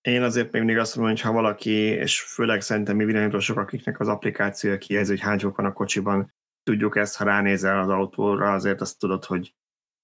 Én 0.00 0.22
azért 0.22 0.52
még 0.52 0.62
mindig 0.62 0.80
azt 0.80 0.96
mondom, 0.96 1.14
hogy 1.14 1.24
ha 1.24 1.32
valaki, 1.32 1.70
és 1.78 2.20
főleg 2.20 2.60
szerintem 2.60 2.96
mi 2.96 3.04
vilányosok, 3.04 3.58
akiknek 3.58 4.00
az 4.00 4.08
applikációja 4.08 4.78
kijelzi, 4.78 5.10
hogy 5.10 5.20
hány 5.20 5.40
van 5.56 5.66
a 5.66 5.72
kocsiban, 5.72 6.34
tudjuk 6.62 6.96
ezt, 6.96 7.16
ha 7.16 7.24
ránézel 7.24 7.78
az 7.78 7.88
autóra, 7.88 8.52
azért 8.52 8.80
azt 8.80 8.98
tudod, 8.98 9.24
hogy 9.24 9.54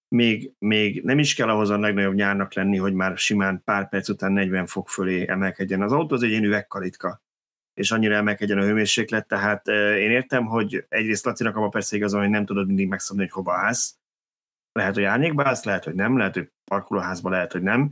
még, 0.09 0.53
még 0.59 1.03
nem 1.03 1.19
is 1.19 1.35
kell 1.35 1.49
ahhoz 1.49 1.71
a 1.71 1.79
legnagyobb 1.79 2.15
nyárnak 2.15 2.55
lenni, 2.55 2.77
hogy 2.77 2.95
már 2.95 3.19
simán 3.19 3.63
pár 3.65 3.89
perc 3.89 4.09
után 4.09 4.33
40 4.33 4.67
fok 4.67 4.89
fölé 4.89 5.29
emelkedjen 5.29 5.83
az 5.83 5.93
autó, 5.93 6.15
az 6.15 6.23
egy 6.23 6.31
ilyen 6.31 6.45
üvegkalitka 6.45 7.24
és 7.75 7.91
annyira 7.91 8.15
emelkedjen 8.15 8.59
a 8.59 8.65
hőmérséklet, 8.65 9.29
tehát 9.29 9.69
én 9.69 10.11
értem, 10.11 10.47
hogy 10.47 10.85
egyrészt 10.89 11.25
Lacinak 11.25 11.57
abban 11.57 11.71
persze 11.71 11.97
igazán, 11.97 12.21
hogy 12.21 12.31
nem 12.31 12.45
tudod 12.45 12.67
mindig 12.67 12.89
megszabni, 12.89 13.23
hogy 13.23 13.33
hova 13.33 13.55
állsz. 13.55 13.95
Lehet, 14.73 14.95
hogy 14.95 15.03
árnyékba 15.03 15.47
állsz, 15.47 15.65
lehet, 15.65 15.85
hogy 15.85 15.95
nem, 15.95 16.17
lehet, 16.19 16.35
hogy 16.35 16.49
parkolóházba, 16.71 17.31
lehet, 17.31 17.53
hogy 17.53 17.63
nem. 17.63 17.91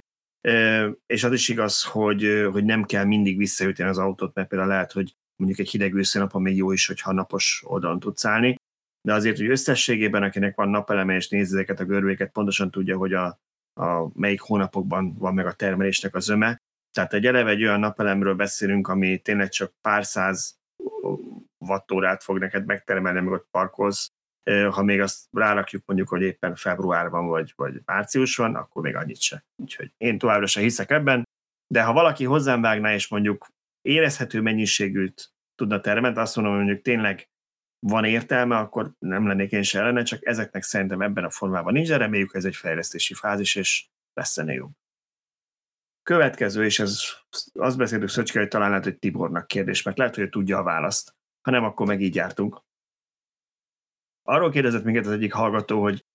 És 1.07 1.25
az 1.25 1.33
is 1.33 1.49
igaz, 1.49 1.85
hogy, 1.85 2.49
hogy 2.53 2.65
nem 2.65 2.85
kell 2.85 3.05
mindig 3.05 3.37
visszaütni 3.37 3.85
az 3.85 3.99
autót, 3.99 4.35
mert 4.35 4.49
például 4.49 4.71
lehet, 4.71 4.93
hogy 4.93 5.15
mondjuk 5.37 5.61
egy 5.61 5.71
hideg 5.71 5.95
őszi 5.95 6.19
napon 6.19 6.43
még 6.43 6.57
jó 6.57 6.73
is, 6.73 6.87
hogyha 6.87 7.13
napos 7.13 7.63
oldalon 7.67 8.01
tudsz 8.01 8.25
állni. 8.25 8.57
De 9.09 9.15
azért, 9.15 9.37
hogy 9.37 9.49
összességében, 9.49 10.23
akinek 10.23 10.57
van 10.57 10.69
napeleme 10.69 11.15
és 11.15 11.29
nézi 11.29 11.55
ezeket 11.55 11.81
a 11.81 11.85
görbéket, 11.85 12.33
pontosan 12.33 12.71
tudja, 12.71 12.97
hogy 12.97 13.13
a, 13.13 13.39
a 13.81 14.11
melyik 14.15 14.41
hónapokban 14.41 15.15
van 15.15 15.35
meg 15.35 15.47
a 15.47 15.53
termelésnek 15.53 16.15
az 16.15 16.29
öme, 16.29 16.61
tehát 16.93 17.15
egy 17.15 17.27
eleve 17.27 17.51
egy 17.51 17.63
olyan 17.63 17.81
napelemről 17.81 18.35
beszélünk, 18.35 18.89
ami 18.89 19.19
tényleg 19.19 19.49
csak 19.49 19.73
pár 19.81 20.05
száz 20.05 20.59
wattórát 21.59 22.23
fog 22.23 22.39
neked 22.39 22.67
megtermelni, 22.67 23.19
amikor 23.19 23.37
ott 23.37 23.49
parkolsz. 23.51 24.11
Ha 24.71 24.83
még 24.83 25.01
azt 25.01 25.27
rárakjuk 25.33 25.83
mondjuk, 25.87 26.09
hogy 26.09 26.23
éppen 26.23 26.55
februárban 26.55 27.27
vagy, 27.27 27.53
vagy 27.57 27.81
március 27.85 28.37
van, 28.37 28.55
akkor 28.55 28.83
még 28.83 28.97
annyit 28.97 29.21
se. 29.21 29.45
Úgyhogy 29.63 29.93
én 29.97 30.19
továbbra 30.19 30.47
sem 30.47 30.63
hiszek 30.63 30.91
ebben, 30.91 31.25
de 31.67 31.83
ha 31.83 31.93
valaki 31.93 32.25
hozzám 32.25 32.61
vágná, 32.61 32.95
és 32.95 33.09
mondjuk 33.09 33.49
érezhető 33.83 34.41
mennyiségűt 34.41 35.33
tudna 35.55 35.81
termelni, 35.81 36.17
azt 36.17 36.37
mondom, 36.37 36.55
hogy 36.55 36.65
mondjuk 36.65 36.85
tényleg 36.85 37.29
van 37.87 38.05
értelme, 38.05 38.57
akkor 38.57 38.93
nem 38.99 39.27
lennék 39.27 39.53
én 39.53 39.63
se 39.63 39.81
ellene, 39.81 40.03
csak 40.03 40.27
ezeknek 40.27 40.63
szerintem 40.63 41.03
ebben 41.03 41.25
a 41.25 41.31
formában 41.31 41.73
nincs, 41.73 41.89
de 41.89 41.97
reméljük, 41.97 42.35
ez 42.35 42.45
egy 42.45 42.57
fejlesztési 42.57 43.15
fázis, 43.15 43.55
és 43.55 43.87
lesz 44.13 44.39
ennél 44.39 44.55
jobb. 44.55 44.73
Következő, 46.03 46.65
és 46.65 46.79
ez 46.79 47.01
azt 47.53 47.77
beszéltük 47.77 48.09
Szöcske, 48.09 48.39
hogy 48.39 48.49
talán 48.49 48.69
lehet, 48.69 48.85
hogy 48.85 48.99
Tibornak 48.99 49.47
kérdés, 49.47 49.83
mert 49.83 49.99
lehet, 49.99 50.15
hogy 50.15 50.25
ő 50.25 50.29
tudja 50.29 50.59
a 50.59 50.63
választ. 50.63 51.15
Ha 51.43 51.51
nem, 51.51 51.65
akkor 51.65 51.87
meg 51.87 52.01
így 52.01 52.15
jártunk. 52.15 52.63
Arról 54.23 54.51
kérdezett 54.51 54.85
minket 54.85 55.07
az 55.07 55.13
egyik 55.13 55.33
hallgató, 55.33 55.83
hogy 55.83 56.07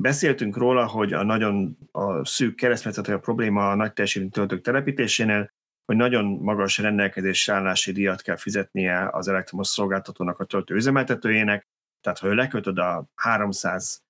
beszéltünk 0.00 0.56
róla, 0.56 0.86
hogy 0.86 1.12
a 1.12 1.22
nagyon 1.22 1.78
a 1.92 2.24
szűk 2.24 2.54
keresztmetszet, 2.54 3.08
a 3.08 3.18
probléma 3.18 3.70
a 3.70 3.74
nagy 3.74 3.92
teljesítmény 3.92 4.30
töltők 4.30 4.60
telepítésénél, 4.60 5.50
hogy 5.84 5.96
nagyon 5.96 6.24
magas 6.24 6.78
rendelkezés 6.78 7.48
állási 7.48 7.92
díjat 7.92 8.22
kell 8.22 8.36
fizetnie 8.36 9.08
az 9.08 9.28
elektromos 9.28 9.68
szolgáltatónak 9.68 10.38
a 10.38 10.44
töltő 10.44 10.74
üzemeltetőjének, 10.74 11.68
tehát 12.00 12.18
ha 12.18 12.26
ő 12.26 12.34
lekötöd 12.34 12.78
a 12.78 13.06
300 13.14 14.02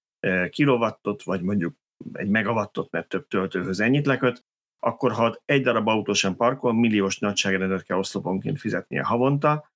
kilowattot, 0.49 1.23
vagy 1.23 1.43
mondjuk 1.43 1.75
egy 2.13 2.29
megawattot, 2.29 2.91
mert 2.91 3.09
több 3.09 3.27
töltőhöz 3.27 3.81
ennyit 3.81 4.07
leköt, 4.07 4.45
akkor 4.81 5.13
ha 5.13 5.43
egy 5.45 5.63
darab 5.63 5.89
autó 5.89 6.13
sem 6.13 6.37
parkol, 6.37 6.73
milliós 6.73 7.19
nagyságrendet 7.19 7.83
kell 7.83 7.99
oszloponként 7.99 8.61
fizetnie 8.61 9.03
havonta, 9.03 9.71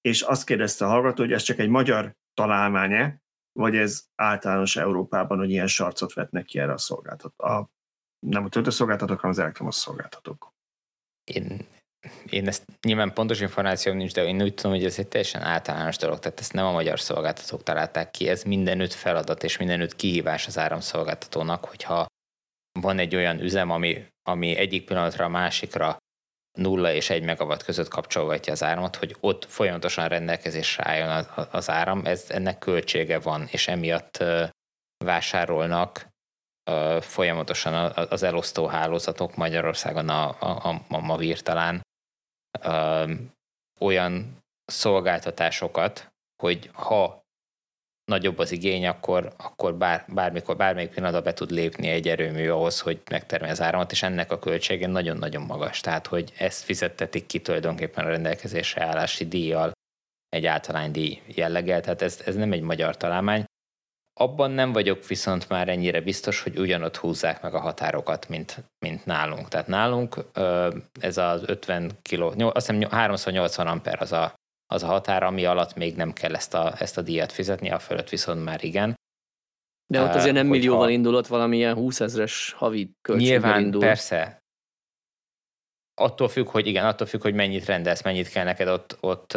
és 0.00 0.22
azt 0.22 0.44
kérdezte 0.44 0.84
a 0.84 0.88
hallgató, 0.88 1.22
hogy 1.22 1.32
ez 1.32 1.42
csak 1.42 1.58
egy 1.58 1.68
magyar 1.68 2.16
találmánya, 2.34 3.20
vagy 3.52 3.76
ez 3.76 4.04
általános 4.14 4.76
Európában, 4.76 5.38
hogy 5.38 5.50
ilyen 5.50 5.66
sarcot 5.66 6.12
vetnek 6.12 6.44
ki 6.44 6.58
erre 6.58 6.72
a 6.72 6.78
szolgáltató, 6.78 7.44
a, 7.44 7.70
nem 8.26 8.44
a 8.44 8.48
töltőszolgáltatók, 8.48 9.16
hanem 9.16 9.30
az 9.30 9.38
elektromos 9.38 9.74
szolgáltatók. 9.74 10.52
Én, 11.24 11.66
én 12.30 12.48
ezt 12.48 12.64
nyilván 12.86 13.12
pontos 13.12 13.40
információm 13.40 13.96
nincs, 13.96 14.14
de 14.14 14.24
én 14.24 14.42
úgy 14.42 14.54
tudom, 14.54 14.72
hogy 14.72 14.84
ez 14.84 14.98
egy 14.98 15.08
teljesen 15.08 15.42
általános 15.42 15.96
dolog, 15.96 16.18
tehát 16.18 16.40
ezt 16.40 16.52
nem 16.52 16.66
a 16.66 16.72
magyar 16.72 17.00
szolgáltatók 17.00 17.62
találták 17.62 18.10
ki, 18.10 18.28
ez 18.28 18.42
mindenütt 18.42 18.92
feladat 18.92 19.42
és 19.42 19.56
mindenütt 19.56 19.96
kihívás 19.96 20.46
az 20.46 20.58
áramszolgáltatónak, 20.58 21.64
hogyha 21.64 22.06
van 22.80 22.98
egy 22.98 23.14
olyan 23.14 23.40
üzem, 23.40 23.70
ami, 23.70 24.06
ami 24.28 24.56
egyik 24.56 24.84
pillanatra 24.84 25.24
a 25.24 25.28
másikra 25.28 25.96
nulla 26.58 26.92
és 26.92 27.10
egy 27.10 27.22
megawatt 27.22 27.62
között 27.62 27.88
kapcsolgatja 27.88 28.52
az 28.52 28.62
áramot, 28.62 28.96
hogy 28.96 29.16
ott 29.20 29.44
folyamatosan 29.44 30.08
rendelkezésre 30.08 30.88
álljon 30.88 31.26
az 31.50 31.70
áram, 31.70 32.06
ez 32.06 32.24
ennek 32.28 32.58
költsége 32.58 33.18
van, 33.18 33.46
és 33.50 33.68
emiatt 33.68 34.24
vásárolnak 35.04 36.08
folyamatosan 37.00 37.92
az 37.94 38.22
elosztó 38.22 38.66
hálózatok 38.66 39.36
Magyarországon 39.36 40.08
a, 40.08 40.28
a, 40.40 40.82
a 40.88 40.98
Mavir 41.00 41.40
talán 41.40 41.82
olyan 43.80 44.38
szolgáltatásokat, 44.64 46.08
hogy 46.42 46.70
ha 46.72 47.22
nagyobb 48.08 48.38
az 48.38 48.52
igény, 48.52 48.86
akkor, 48.86 49.32
akkor 49.36 49.74
bár, 49.74 50.04
bármikor, 50.08 50.56
bármelyik 50.56 50.90
pillanatban 50.90 51.22
be 51.22 51.32
tud 51.32 51.50
lépni 51.50 51.88
egy 51.88 52.08
erőmű 52.08 52.48
ahhoz, 52.48 52.80
hogy 52.80 53.00
megtermelje 53.10 53.54
az 53.54 53.60
áramot, 53.60 53.92
és 53.92 54.02
ennek 54.02 54.32
a 54.32 54.38
költsége 54.38 54.86
nagyon-nagyon 54.86 55.42
magas. 55.42 55.80
Tehát, 55.80 56.06
hogy 56.06 56.32
ezt 56.38 56.64
fizettetik 56.64 57.26
ki 57.26 57.40
tulajdonképpen 57.40 58.04
a 58.04 58.08
rendelkezésre 58.08 58.84
állási 58.84 59.26
díjjal, 59.26 59.72
egy 60.28 60.46
általánydíj 60.46 61.22
jelleggel, 61.26 61.80
tehát 61.80 62.02
ez, 62.02 62.22
ez 62.26 62.34
nem 62.34 62.52
egy 62.52 62.62
magyar 62.62 62.96
találmány. 62.96 63.44
Abban 64.20 64.50
nem 64.50 64.72
vagyok 64.72 65.06
viszont 65.06 65.48
már 65.48 65.68
ennyire 65.68 66.00
biztos, 66.00 66.42
hogy 66.42 66.58
ugyanott 66.58 66.96
húzzák 66.96 67.42
meg 67.42 67.54
a 67.54 67.60
határokat, 67.60 68.28
mint, 68.28 68.56
mint 68.78 69.06
nálunk. 69.06 69.48
Tehát 69.48 69.66
nálunk 69.66 70.16
ez 71.00 71.16
az 71.16 71.42
50 71.46 71.90
kg, 72.02 72.40
azt 72.40 72.70
hiszem 72.70 72.90
380 72.90 73.66
amper 73.66 74.02
az 74.02 74.12
a 74.12 74.34
az 74.70 74.82
a 74.82 74.86
határ, 74.86 75.22
ami 75.22 75.44
alatt 75.44 75.74
még 75.74 75.96
nem 75.96 76.12
kell 76.12 76.34
ezt 76.34 76.54
a, 76.54 76.74
ezt 76.78 76.98
a 76.98 77.02
díjat 77.02 77.32
fizetni, 77.32 77.70
a 77.70 77.78
fölött 77.78 78.08
viszont 78.08 78.44
már 78.44 78.64
igen. 78.64 78.94
De 79.86 80.02
ott 80.02 80.14
azért 80.14 80.34
nem 80.34 80.46
uh, 80.46 80.52
millióval 80.52 80.90
indulott, 80.90 81.26
valamilyen 81.26 81.74
20 81.74 82.00
ezres 82.00 82.52
havi 82.52 82.90
költséggel 83.00 83.38
Nyilván, 83.38 83.62
indul. 83.62 83.80
persze. 83.80 84.38
Attól 85.94 86.28
függ, 86.28 86.48
hogy 86.48 86.66
igen, 86.66 86.84
attól 86.84 87.06
függ, 87.06 87.22
hogy 87.22 87.34
mennyit 87.34 87.64
rendelsz, 87.64 88.02
mennyit 88.02 88.28
kell 88.28 88.44
neked 88.44 88.68
ott, 88.68 88.96
ott 89.00 89.32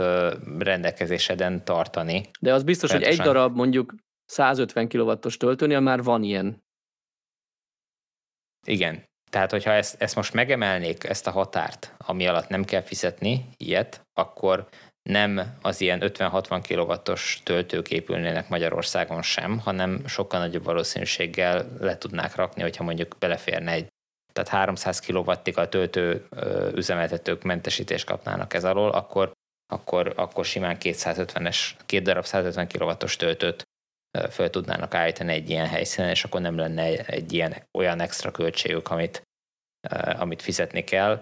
rendelkezéseden 0.57 1.65
tartani. 1.65 2.29
De 2.39 2.53
az 2.53 2.63
biztos, 2.63 2.89
Pontosan. 2.89 3.17
hogy 3.17 3.27
egy 3.27 3.33
darab 3.33 3.55
mondjuk 3.55 3.95
150 4.25 4.89
kW-os 4.89 5.37
töltőnél 5.37 5.79
már 5.79 6.03
van 6.03 6.23
ilyen. 6.23 6.63
Igen. 8.65 9.09
Tehát, 9.29 9.51
hogyha 9.51 9.71
ezt, 9.71 10.01
ezt 10.01 10.15
most 10.15 10.33
megemelnék, 10.33 11.03
ezt 11.03 11.27
a 11.27 11.31
határt, 11.31 11.93
ami 11.97 12.27
alatt 12.27 12.47
nem 12.47 12.63
kell 12.63 12.81
fizetni 12.81 13.49
ilyet, 13.57 14.01
akkor 14.13 14.69
nem 15.09 15.57
az 15.61 15.81
ilyen 15.81 15.99
50-60 16.03 16.63
kW-os 16.67 17.39
töltők 17.43 17.91
épülnének 17.91 18.49
Magyarországon 18.49 19.21
sem, 19.21 19.59
hanem 19.59 20.07
sokkal 20.07 20.39
nagyobb 20.39 20.63
valószínűséggel 20.63 21.77
le 21.79 21.97
tudnák 21.97 22.35
rakni, 22.35 22.61
hogyha 22.61 22.83
mondjuk 22.83 23.15
beleférne 23.19 23.71
egy 23.71 23.87
tehát 24.33 24.49
300 24.49 24.99
kW-ig 24.99 25.57
a 25.57 25.69
töltő 25.69 26.27
üzemeltetők 26.75 27.43
mentesítést 27.43 28.05
kapnának 28.05 28.53
ez 28.53 28.63
alól, 28.63 28.89
akkor, 28.89 29.31
akkor, 29.73 30.13
akkor 30.15 30.45
simán 30.45 30.77
250-es, 30.79 31.57
két 31.85 32.03
darab 32.03 32.25
150 32.25 32.67
kW-os 32.67 33.15
töltőt 33.15 33.63
föl 34.29 34.49
tudnának 34.49 34.93
állítani 34.93 35.33
egy 35.33 35.49
ilyen 35.49 35.67
helyszínen, 35.67 36.09
és 36.09 36.23
akkor 36.23 36.41
nem 36.41 36.57
lenne 36.57 37.05
egy 37.05 37.33
ilyen 37.33 37.55
olyan 37.77 37.99
extra 37.99 38.31
költségük, 38.31 38.89
amit, 38.89 39.21
amit 40.19 40.41
fizetni 40.41 40.83
kell. 40.83 41.21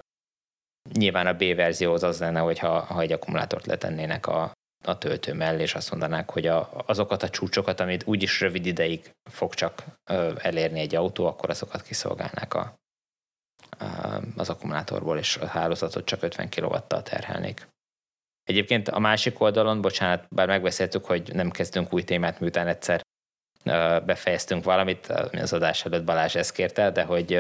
Nyilván 0.93 1.27
a 1.27 1.34
B 1.34 1.56
verzió 1.56 1.93
az 1.93 2.03
az 2.03 2.19
lenne, 2.19 2.39
hogyha 2.39 2.80
ha 2.80 3.01
egy 3.01 3.11
akkumulátort 3.11 3.65
letennének 3.65 4.27
a, 4.27 4.51
a 4.85 4.97
töltő 4.97 5.34
mellé, 5.34 5.61
és 5.61 5.76
azt 5.76 5.91
mondanák, 5.91 6.30
hogy 6.30 6.47
a, 6.47 6.69
azokat 6.85 7.23
a 7.23 7.30
csúcsokat, 7.30 7.80
amit 7.80 8.07
úgyis 8.07 8.41
rövid 8.41 8.65
ideig 8.65 9.11
fog 9.31 9.53
csak 9.53 9.84
ö, 10.10 10.34
elérni 10.41 10.80
egy 10.80 10.95
autó, 10.95 11.26
akkor 11.26 11.49
azokat 11.49 11.81
kiszolgálnák 11.81 12.53
a, 12.53 12.73
a, 13.69 14.22
az 14.35 14.49
akkumulátorból, 14.49 15.18
és 15.18 15.38
a 15.38 15.45
hálózatot 15.45 16.06
csak 16.06 16.23
50 16.23 16.49
kW-tal 16.49 17.03
terhelnék. 17.03 17.68
Egyébként 18.43 18.88
a 18.88 18.99
másik 18.99 19.39
oldalon, 19.39 19.81
bocsánat, 19.81 20.27
bár 20.30 20.47
megbeszéltük, 20.47 21.06
hogy 21.06 21.34
nem 21.34 21.51
kezdünk 21.51 21.93
új 21.93 22.03
témát, 22.03 22.39
miután 22.39 22.68
egyszer 22.68 23.01
befejeztünk 24.06 24.64
valamit, 24.64 25.07
az 25.31 25.53
adás 25.53 25.85
előtt 25.85 26.03
Balázs 26.03 26.35
ezt 26.35 26.51
kérte, 26.51 26.91
de 26.91 27.03
hogy 27.03 27.34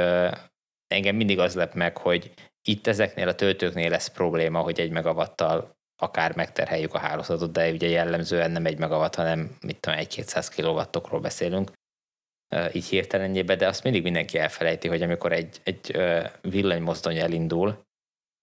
engem 0.87 1.15
mindig 1.15 1.39
az 1.39 1.55
lep 1.55 1.73
meg, 1.73 1.97
hogy 1.97 2.33
itt 2.69 2.87
ezeknél 2.87 3.27
a 3.27 3.35
töltőknél 3.35 3.89
lesz 3.89 4.07
probléma, 4.07 4.59
hogy 4.59 4.79
egy 4.79 4.91
megavattal 4.91 5.77
akár 6.01 6.35
megterheljük 6.35 6.93
a 6.93 6.99
hálózatot, 6.99 7.51
de 7.51 7.71
ugye 7.71 7.87
jellemzően 7.87 8.51
nem 8.51 8.65
egy 8.65 8.77
megawatt, 8.77 9.15
hanem 9.15 9.57
mit 9.61 9.79
tudom, 9.79 9.99
egy-kétszáz 9.99 10.49
kilowattokról 10.49 11.19
beszélünk 11.19 11.71
így 12.73 12.85
hirtelenjébe, 12.85 13.55
de 13.55 13.67
azt 13.67 13.83
mindig 13.83 14.03
mindenki 14.03 14.37
elfelejti, 14.37 14.87
hogy 14.87 15.01
amikor 15.01 15.31
egy, 15.31 15.61
egy 15.63 15.97
villanymozdony 16.41 17.17
elindul, 17.17 17.85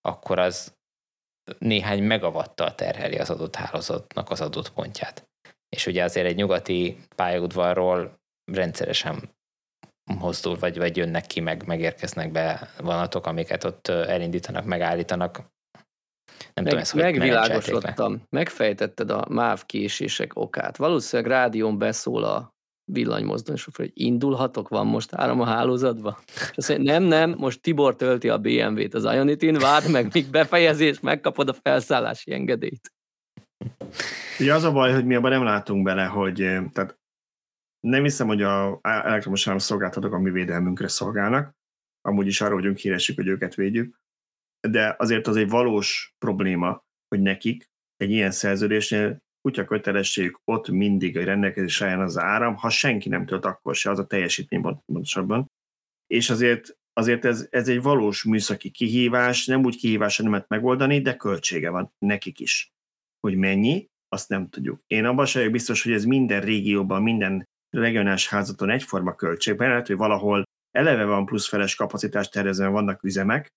akkor 0.01 0.39
az 0.39 0.75
néhány 1.59 2.03
megavattal 2.03 2.75
terheli 2.75 3.19
az 3.19 3.31
adott 3.31 3.55
hálózatnak 3.55 4.31
az 4.31 4.41
adott 4.41 4.73
pontját. 4.73 5.29
És 5.69 5.87
ugye 5.87 6.05
azért 6.05 6.27
egy 6.27 6.37
nyugati 6.37 6.99
pályaudvarról 7.17 8.21
rendszeresen 8.53 9.36
mozdul, 10.15 10.57
vagy, 10.59 10.79
vagy 10.79 10.97
jönnek 10.97 11.27
ki, 11.27 11.41
meg 11.41 11.67
megérkeznek 11.67 12.33
be 12.33 12.71
vonatok, 12.79 13.27
amiket 13.27 13.65
ott 13.65 13.89
elindítanak, 13.89 14.65
megállítanak. 14.65 15.37
Nem 16.55 16.65
meg, 16.65 16.65
tudom, 16.65 16.79
ezt 16.79 16.95
megvilágosodtam, 16.95 18.23
megfejtetted 18.31 19.11
a 19.11 19.25
MÁV 19.29 19.65
késések 19.67 20.31
okát. 20.35 20.77
Valószínűleg 20.77 21.33
rádión 21.33 21.79
beszól 21.79 22.25
a 22.25 22.55
villanymozdonyosokra, 22.93 23.83
hogy 23.83 23.93
indulhatok, 23.95 24.69
van 24.69 24.87
most 24.87 25.15
áram 25.15 25.41
a 25.41 25.45
hálózatba? 25.45 26.19
És 26.35 26.57
azt 26.57 26.69
mondja, 26.69 26.93
nem, 26.93 27.03
nem, 27.03 27.35
most 27.39 27.61
Tibor 27.61 27.97
tölti 27.97 28.29
a 28.29 28.39
BMW-t 28.39 28.95
az 28.95 29.05
Ionitin, 29.05 29.55
várd 29.55 29.91
meg, 29.91 30.09
míg 30.13 30.31
befejezés, 30.31 31.01
megkapod 31.01 31.49
a 31.49 31.55
felszállási 31.63 32.33
engedélyt. 32.33 32.93
Ugye 34.39 34.55
az 34.55 34.63
a 34.63 34.73
baj, 34.73 34.93
hogy 34.93 35.05
mi 35.05 35.15
abban 35.15 35.31
nem 35.31 35.45
látunk 35.45 35.83
bele, 35.83 36.05
hogy 36.05 36.35
tehát 36.73 36.99
nem 37.87 38.03
hiszem, 38.03 38.27
hogy 38.27 38.43
a 38.43 38.79
elektromos 38.83 39.49
szolgáltatók 39.57 40.13
a 40.13 40.19
mi 40.19 40.31
védelmünkre 40.31 40.89
szolgálnak, 40.89 41.57
amúgy 42.01 42.27
is 42.27 42.41
arra 42.41 42.55
vagyunk 42.55 42.77
híresek, 42.77 43.17
hogy 43.17 43.27
őket 43.27 43.55
védjük, 43.55 44.01
de 44.69 44.95
azért 44.99 45.27
az 45.27 45.37
egy 45.37 45.49
valós 45.49 46.15
probléma, 46.19 46.85
hogy 47.09 47.21
nekik 47.21 47.71
egy 47.97 48.11
ilyen 48.11 48.31
szerződésnél 48.31 49.19
kutya 49.41 49.65
kötelesség 49.65 50.39
ott 50.45 50.69
mindig 50.69 51.19
a 51.19 51.25
rendelkezés 51.25 51.83
álljon 51.83 52.01
az 52.01 52.19
áram, 52.19 52.55
ha 52.55 52.69
senki 52.71 53.09
nem 53.09 53.27
tölt, 53.27 53.45
akkor 53.45 53.75
se, 53.75 53.91
az 53.91 53.99
a 53.99 54.07
teljesítmény 54.07 54.63
pontosabban. 54.63 55.51
És 56.07 56.31
azért, 56.31 56.77
azért 56.93 57.25
ez, 57.25 57.47
ez 57.51 57.69
egy 57.69 57.83
valós 57.83 58.25
műszaki 58.25 58.71
kihívás, 58.71 59.47
nem 59.47 59.65
úgy 59.65 59.77
kihívás, 59.77 60.19
nem 60.19 60.31
lehet 60.31 60.49
megoldani, 60.49 61.01
de 61.01 61.17
költsége 61.17 61.71
van 61.71 61.93
nekik 61.99 62.41
is. 62.41 62.73
Hogy 63.21 63.37
mennyi, 63.37 63.89
azt 64.09 64.29
nem 64.29 64.49
tudjuk. 64.49 64.83
Én 64.87 65.05
abban 65.05 65.27
sem 65.27 65.51
biztos, 65.51 65.83
hogy 65.83 65.93
ez 65.93 66.05
minden 66.05 66.41
régióban, 66.41 67.03
minden 67.03 67.47
regionális 67.71 68.29
házaton 68.29 68.71
egyforma 68.71 69.15
költségben, 69.15 69.69
lehet, 69.69 69.87
hogy 69.87 69.97
valahol 69.97 70.45
eleve 70.71 71.05
van 71.05 71.27
pluszfeles 71.27 71.75
kapacitást 71.75 72.33
tervezve, 72.33 72.67
vannak 72.67 73.03
üzemek, 73.03 73.49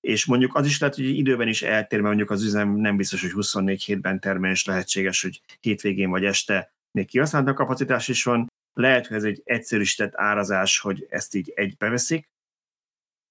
és 0.00 0.26
mondjuk 0.26 0.54
az 0.54 0.66
is 0.66 0.80
lehet, 0.80 0.96
hogy 0.96 1.04
időben 1.04 1.48
is 1.48 1.62
eltér, 1.62 2.00
mert 2.00 2.14
mondjuk 2.14 2.30
az 2.30 2.44
üzem 2.44 2.76
nem 2.76 2.96
biztos, 2.96 3.20
hogy 3.20 3.30
24 3.30 3.82
hétben 3.82 4.20
termel, 4.20 4.50
és 4.50 4.64
lehetséges, 4.64 5.22
hogy 5.22 5.40
hétvégén 5.60 6.10
vagy 6.10 6.24
este 6.24 6.72
még 6.90 7.06
kihasználatlan 7.06 7.54
kapacitás 7.54 8.08
is 8.08 8.24
van. 8.24 8.46
Lehet, 8.72 9.06
hogy 9.06 9.16
ez 9.16 9.24
egy 9.24 9.42
egyszerűsített 9.44 10.16
árazás, 10.16 10.78
hogy 10.78 11.06
ezt 11.10 11.34
így 11.34 11.52
egybeveszik. 11.54 12.28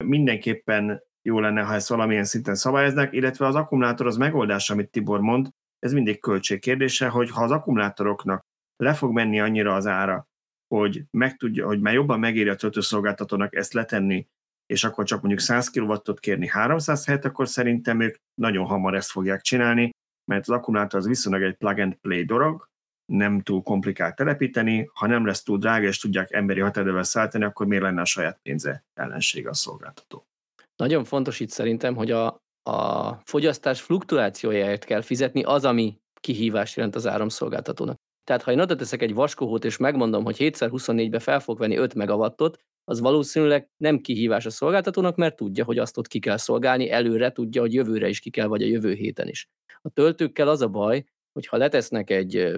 Mindenképpen 0.04 1.02
jó 1.22 1.40
lenne, 1.40 1.62
ha 1.62 1.74
ezt 1.74 1.88
valamilyen 1.88 2.24
szinten 2.24 2.56
szabályoznak, 2.56 3.14
illetve 3.14 3.46
az 3.46 3.56
akkumulátor 3.56 4.08
az 4.08 4.18
megoldás, 4.18 4.70
amit 4.70 4.90
Tibor 4.90 5.20
mond, 5.20 5.50
ez 5.80 5.94
mindig 5.94 6.20
költség 6.20 6.60
kérdése, 6.60 7.08
hogy 7.08 7.30
ha 7.30 7.44
az 7.44 7.52
akkumulátoroknak 7.52 8.46
le 8.78 8.94
fog 8.94 9.12
menni 9.12 9.40
annyira 9.40 9.76
az 9.76 9.86
ára, 9.86 10.28
hogy, 10.68 11.04
meg 11.12 11.38
tudja, 11.38 11.66
hogy 11.66 11.80
már 11.80 11.94
jobban 11.94 12.20
megéri 12.20 12.50
a 12.50 12.56
töltőszolgáltatónak 12.56 13.56
ezt 13.56 13.74
letenni, 13.74 14.28
és 14.66 14.84
akkor 14.84 15.06
csak 15.06 15.22
mondjuk 15.22 15.42
100 15.42 15.70
kW-ot 15.70 16.20
kérni 16.20 16.48
300 16.48 17.06
helyet, 17.06 17.26
akkor 17.26 17.48
szerintem 17.48 18.02
ők 18.02 18.16
nagyon 18.34 18.66
hamar 18.66 18.96
ezt 18.96 19.12
fogják 19.12 19.42
csinálni, 19.42 19.90
mert 20.32 20.42
az 20.42 20.50
akkumulátor 20.50 21.00
az 21.00 21.08
viszonylag 21.08 21.42
egy 21.42 21.56
plug 21.56 21.80
and 21.80 21.96
play 21.96 22.24
dolog, 22.24 22.70
nem 23.06 23.42
túl 23.42 23.64
komplikált 23.64 24.16
telepíteni, 24.16 24.90
ha 24.94 25.08
nem 25.08 25.26
lesz 25.26 25.44
túl 25.44 25.58
drága, 25.58 25.88
és 25.88 26.00
tudják 26.00 26.32
emberi 26.32 26.60
határidővel 26.60 27.04
szállítani, 27.04 27.44
akkor 27.44 27.66
miért 27.66 27.84
lenne 27.84 28.02
a 28.02 28.06
saját 28.06 28.40
pénze 28.42 28.84
ellensége 28.94 29.50
a 29.50 29.54
szolgáltató. 29.54 30.26
Nagyon 30.76 31.04
fontos 31.04 31.40
itt 31.40 31.50
szerintem, 31.50 31.96
hogy 31.96 32.12
a, 32.12 32.28
a 32.64 33.14
fogyasztás 33.24 33.82
fluktuációjáért 33.82 34.86
kell 34.86 35.02
fizetni 35.02 35.44
az, 35.44 35.66
ami 35.66 36.00
kihívást 36.20 36.76
jelent 36.76 36.96
az 36.96 37.08
áramszolgáltatónak. 37.08 37.98
Tehát 38.28 38.42
ha 38.44 38.52
én 38.52 38.60
oda 38.60 38.76
teszek 38.76 39.02
egy 39.02 39.14
vaskohót, 39.14 39.66
és 39.66 39.78
megmondom, 39.78 40.24
hogy 40.24 40.36
7x24-be 40.40 41.20
fel 41.20 41.40
fog 41.40 41.58
venni 41.60 41.76
5 41.76 41.94
megawattot, 41.94 42.58
az 42.84 43.00
valószínűleg 43.00 43.70
nem 43.78 44.00
kihívás 44.00 44.46
a 44.46 44.50
szolgáltatónak, 44.50 45.16
mert 45.16 45.36
tudja, 45.36 45.64
hogy 45.64 45.78
azt 45.78 45.98
ott 45.98 46.08
ki 46.08 46.20
kell 46.20 46.38
szolgálni, 46.38 46.92
előre 46.92 47.32
tudja, 47.32 47.62
hogy 47.62 47.74
jövőre 47.74 48.08
is 48.08 48.20
ki 48.20 48.30
kell, 48.30 48.48
vagy 48.48 48.62
a 48.62 48.66
jövő 48.66 48.94
héten 48.94 49.28
is. 49.28 49.50
A 49.82 49.90
töltőkkel 49.90 50.48
az 50.48 50.62
a 50.62 50.68
baj, 50.68 51.06
hogy 51.32 51.48
ha 51.48 51.58
letesznek 51.58 52.10
egy 52.10 52.58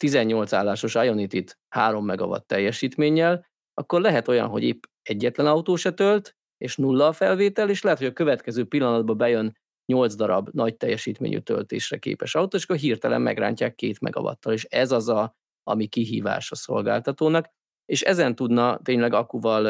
18 0.00 0.52
állásos 0.52 0.94
Ionity-t 0.94 1.58
3 1.68 2.04
megawatt 2.04 2.46
teljesítménnyel, 2.46 3.46
akkor 3.74 4.00
lehet 4.00 4.28
olyan, 4.28 4.48
hogy 4.48 4.62
épp 4.62 4.82
egyetlen 5.02 5.46
autó 5.46 5.76
se 5.76 5.92
tölt, 5.92 6.36
és 6.58 6.76
nulla 6.76 7.06
a 7.06 7.12
felvétel, 7.12 7.70
és 7.70 7.82
lehet, 7.82 7.98
hogy 7.98 8.06
a 8.06 8.12
következő 8.12 8.64
pillanatban 8.64 9.16
bejön 9.16 9.56
8 9.92 10.14
darab 10.14 10.48
nagy 10.52 10.76
teljesítményű 10.76 11.38
töltésre 11.38 11.98
képes 11.98 12.34
autó, 12.34 12.56
és 12.56 12.64
akkor 12.64 12.76
hirtelen 12.76 13.20
megrántják 13.20 13.74
két 13.74 14.00
megawattal, 14.00 14.52
és 14.52 14.64
ez 14.64 14.92
az, 14.92 15.08
a, 15.08 15.36
ami 15.62 15.86
kihívás 15.86 16.50
a 16.50 16.54
szolgáltatónak, 16.54 17.46
és 17.84 18.02
ezen 18.02 18.34
tudna 18.34 18.78
tényleg 18.82 19.12
akuval 19.12 19.64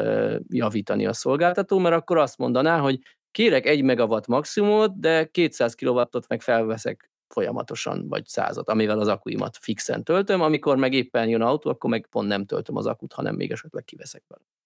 javítani 0.49 1.07
a 1.07 1.13
szolgáltató, 1.13 1.79
mert 1.79 1.95
akkor 1.95 2.19
azt 2.19 2.39
mondaná, 2.39 2.79
hogy 2.79 3.01
kérek 3.31 3.67
egy 3.67 3.83
megawatt 3.83 4.27
maximumot, 4.27 5.01
de 5.01 5.25
200 5.25 5.75
kW-ot 5.75 6.29
meg 6.29 6.41
felveszek 6.41 7.11
folyamatosan, 7.29 8.09
vagy 8.09 8.27
százat, 8.27 8.69
amivel 8.69 8.99
az 8.99 9.09
akuimat 9.09 9.57
fixen 9.57 10.05
töltöm, 10.05 10.41
amikor 10.41 10.77
meg 10.77 10.93
éppen 10.93 11.29
jön 11.29 11.43
autó, 11.43 11.71
akkor 11.71 11.91
meg 11.91 12.07
pont 12.11 12.29
nem 12.29 12.45
töltöm 12.45 12.77
az 12.77 12.87
akut, 12.87 13.13
hanem 13.13 13.35
még 13.35 13.51
esetleg 13.51 13.85
kiveszek 13.85 14.23
belőle. 14.29 14.58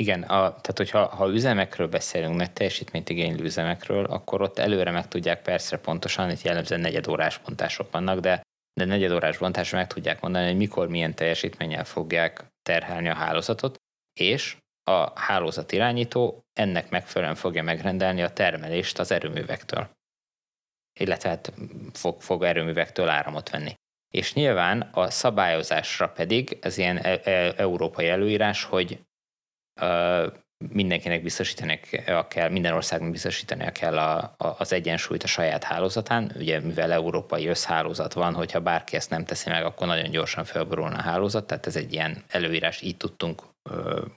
Igen, 0.00 0.22
a, 0.22 0.26
tehát 0.26 0.76
hogyha 0.76 1.06
ha 1.06 1.28
üzemekről 1.28 1.88
beszélünk, 1.88 2.36
nagy 2.36 2.52
teljesítményt 2.52 3.08
igénylő 3.08 3.44
üzemekről, 3.44 4.04
akkor 4.04 4.42
ott 4.42 4.58
előre 4.58 4.90
meg 4.90 5.08
tudják 5.08 5.42
persze 5.42 5.78
pontosan, 5.78 6.30
itt 6.30 6.42
jellemzően 6.42 6.80
negyedórás 6.80 7.38
bontások 7.38 7.90
vannak, 7.90 8.18
de, 8.18 8.42
de 8.80 8.84
negyedórás 8.84 9.38
bontásra 9.38 9.78
meg 9.78 9.86
tudják 9.86 10.20
mondani, 10.20 10.46
hogy 10.46 10.56
mikor 10.56 10.88
milyen 10.88 11.14
teljesítménnyel 11.14 11.84
fogják 11.84 12.44
terhelni 12.62 13.08
a 13.08 13.14
hálózatot, 13.14 13.76
és 14.20 14.56
a 14.90 15.20
hálózat 15.20 15.72
irányító 15.72 16.40
ennek 16.52 16.90
megfelelően 16.90 17.36
fogja 17.36 17.62
megrendelni 17.62 18.22
a 18.22 18.32
termelést 18.32 18.98
az 18.98 19.10
erőművektől. 19.10 19.90
Illetve 21.00 21.28
hát 21.28 21.52
fog, 21.92 22.22
fog 22.22 22.42
erőművektől 22.44 23.08
áramot 23.08 23.50
venni. 23.50 23.74
És 24.14 24.34
nyilván 24.34 24.80
a 24.80 25.10
szabályozásra 25.10 26.08
pedig 26.08 26.58
ez 26.60 26.78
ilyen 26.78 26.96
e- 26.96 27.20
e- 27.24 27.54
európai 27.56 28.08
előírás, 28.08 28.64
hogy 28.64 29.00
mindenkinek 30.68 31.22
biztosítani 31.22 31.80
kell, 32.28 32.48
minden 32.48 32.72
országnak 32.72 33.10
biztosítania 33.10 33.72
kell 33.72 33.98
a, 33.98 34.34
a, 34.36 34.54
az 34.58 34.72
egyensúlyt 34.72 35.22
a 35.22 35.26
saját 35.26 35.64
hálózatán. 35.64 36.32
Ugye 36.36 36.60
mivel 36.60 36.92
európai 36.92 37.46
összhálózat 37.46 38.12
van, 38.12 38.34
hogyha 38.34 38.60
bárki 38.60 38.96
ezt 38.96 39.10
nem 39.10 39.24
teszi 39.24 39.50
meg, 39.50 39.64
akkor 39.64 39.86
nagyon 39.86 40.10
gyorsan 40.10 40.44
felborulna 40.44 40.96
a 40.96 41.02
hálózat, 41.02 41.46
tehát 41.46 41.66
ez 41.66 41.76
egy 41.76 41.92
ilyen 41.92 42.24
előírás, 42.28 42.80
így 42.82 42.96
tudtunk 42.96 43.42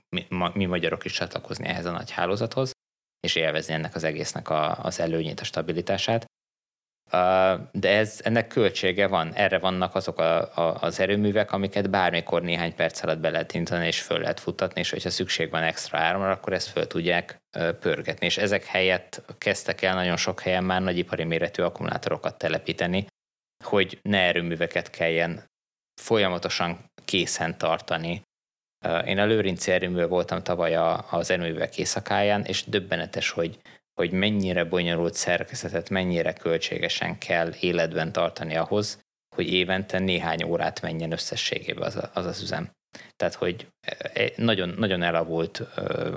mi, 0.10 0.27
mi 0.53 0.65
magyarok 0.65 1.06
is 1.06 1.11
csatlakozni 1.11 1.68
ehhez 1.68 1.85
a 1.85 1.91
nagy 1.91 2.11
hálózathoz, 2.11 2.72
és 3.19 3.35
élvezni 3.35 3.73
ennek 3.73 3.95
az 3.95 4.03
egésznek 4.03 4.49
a, 4.49 4.77
az 4.77 4.99
előnyét, 4.99 5.40
a 5.40 5.44
stabilitását 5.44 6.26
de 7.72 7.90
ez, 7.90 8.20
ennek 8.24 8.48
költsége 8.48 9.08
van. 9.08 9.34
Erre 9.34 9.60
vannak 9.60 9.96
azok 9.96 10.20
a, 10.20 10.56
a, 10.56 10.78
az 10.82 11.00
erőművek, 11.00 11.52
amiket 11.52 11.90
bármikor 11.90 12.42
néhány 12.42 12.76
perc 12.76 13.04
alatt 13.04 13.20
be 13.20 13.30
lehet 13.30 13.54
intani, 13.54 13.86
és 13.86 14.02
föl 14.02 14.20
lehet 14.20 14.40
futtatni, 14.40 14.80
és 14.80 14.90
hogyha 14.90 15.10
szükség 15.10 15.50
van 15.50 15.64
extra 15.64 15.98
áramra, 15.98 16.32
akkor 16.32 16.54
ezt 16.54 16.70
föl 16.70 16.88
tudják 16.88 17.38
pörgetni. 17.80 18.26
És 18.26 18.38
ezek 18.38 18.66
helyett 18.66 19.22
kezdtek 19.38 19.82
el 19.82 19.96
nagyon 19.96 20.18
sok 20.18 20.42
helyen 20.42 20.64
már 20.64 20.82
nagyipari 20.82 21.24
méretű 21.24 21.64
akkumulátorokat 21.64 22.38
telepíteni, 22.38 23.06
hogy 23.64 24.00
ne 24.02 24.20
erőműveket 24.20 24.90
kelljen 24.90 25.44
folyamatosan 26.02 26.92
készen 27.06 27.58
tartani. 27.58 28.22
Én 29.06 29.20
a 29.20 29.26
Lőrinci 29.26 29.72
erőművel 29.72 30.08
voltam 30.08 30.44
tavaly 30.44 30.76
az 31.10 31.30
erőművek 31.30 31.78
éjszakáján, 31.78 32.44
és 32.44 32.64
döbbenetes, 32.66 33.30
hogy 33.30 33.60
hogy 33.94 34.11
mennyire 34.11 34.64
bonyolult 34.64 35.14
szerkezetet, 35.14 35.90
mennyire 35.90 36.34
költségesen 36.34 37.18
kell 37.18 37.53
életben 37.60 38.11
tartani 38.11 38.56
ahhoz, 38.56 39.02
hogy 39.36 39.53
évente 39.53 39.99
néhány 39.99 40.44
órát 40.44 40.82
menjen 40.82 41.11
összességében 41.11 41.84
az 41.84 42.10
az, 42.14 42.26
az 42.26 42.41
üzem. 42.41 42.72
Tehát, 43.15 43.34
hogy 43.34 43.68
e, 43.88 44.11
e, 44.14 44.32
nagyon, 44.36 44.70
nagyon 44.70 45.02
elavult 45.02 45.57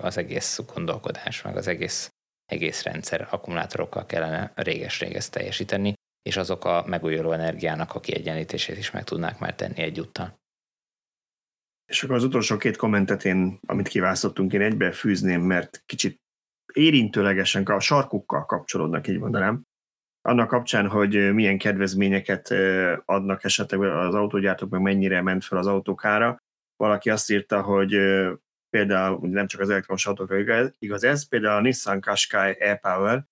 az 0.00 0.16
egész 0.16 0.60
gondolkodás, 0.74 1.42
meg 1.42 1.56
az 1.56 1.66
egész, 1.66 2.10
egész 2.44 2.82
rendszer 2.82 3.28
akkumulátorokkal 3.30 4.06
kellene 4.06 4.52
réges-réges 4.54 5.28
teljesíteni, 5.30 5.94
és 6.22 6.36
azok 6.36 6.64
a 6.64 6.84
megújuló 6.86 7.32
energiának 7.32 7.94
a 7.94 8.00
kiegyenlítését 8.00 8.78
is 8.78 8.90
meg 8.90 9.04
tudnák 9.04 9.38
már 9.38 9.54
tenni 9.54 9.82
egyúttal. 9.82 10.38
És 11.86 12.02
akkor 12.02 12.16
az 12.16 12.24
utolsó 12.24 12.56
két 12.56 12.76
kommentet 12.76 13.24
én, 13.24 13.58
amit 13.66 13.88
kiválasztottunk, 13.88 14.52
én 14.52 14.60
egybe 14.60 14.92
fűzném, 14.92 15.40
mert 15.40 15.82
kicsit 15.86 16.20
érintőlegesen 16.76 17.62
a 17.62 17.80
sarkukkal 17.80 18.44
kapcsolódnak, 18.44 19.08
így 19.08 19.18
mondanám. 19.18 19.62
Annak 20.22 20.48
kapcsán, 20.48 20.88
hogy 20.88 21.34
milyen 21.34 21.58
kedvezményeket 21.58 22.54
adnak 23.04 23.44
esetleg 23.44 23.80
az 23.80 24.14
autógyártók, 24.14 24.70
meg 24.70 24.80
mennyire 24.80 25.22
ment 25.22 25.44
fel 25.44 25.58
az 25.58 25.66
autókára. 25.66 26.36
Valaki 26.76 27.10
azt 27.10 27.30
írta, 27.30 27.62
hogy 27.62 27.98
például 28.70 29.28
nem 29.28 29.46
csak 29.46 29.60
az 29.60 29.70
elektromos 29.70 30.06
autókra 30.06 30.70
igaz 30.78 31.04
ez, 31.04 31.28
például 31.28 31.56
a 31.56 31.60
Nissan 31.60 32.00
Qashqai 32.00 32.60
e-Power 32.60 33.24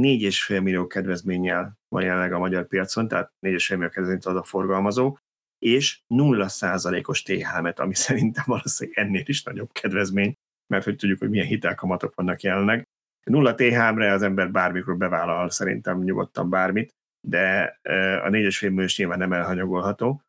4,5 0.00 0.62
millió 0.62 0.86
kedvezménnyel 0.86 1.78
van 1.88 2.02
jelenleg 2.02 2.32
a 2.32 2.38
magyar 2.38 2.66
piacon, 2.66 3.08
tehát 3.08 3.32
4,5 3.46 3.68
millió 3.70 3.88
kedvezményt 3.88 4.24
ad 4.24 4.36
a 4.36 4.42
forgalmazó, 4.42 5.18
és 5.58 6.00
0%-os 6.08 7.22
THM-et, 7.22 7.78
ami 7.78 7.94
szerintem 8.06 8.44
valószínűleg 8.46 8.98
ennél 8.98 9.24
is 9.26 9.42
nagyobb 9.42 9.72
kedvezmény, 9.72 10.34
mert 10.66 10.84
hogy 10.84 10.96
tudjuk, 10.96 11.18
hogy 11.18 11.30
milyen 11.30 11.46
hitelkamatok 11.46 12.14
vannak 12.14 12.40
jelenleg. 12.40 12.87
Nulla 13.28 13.54
TH-re 13.54 14.12
az 14.12 14.22
ember 14.22 14.50
bármikor 14.50 14.96
bevállal 14.96 15.50
szerintem 15.50 16.02
nyugodtan 16.02 16.50
bármit, 16.50 16.94
de 17.26 17.78
a 18.22 18.28
négyes 18.28 18.58
filmmű 18.58 18.84
nyilván 18.96 19.18
nem 19.18 19.32
elhanyagolható. 19.32 20.22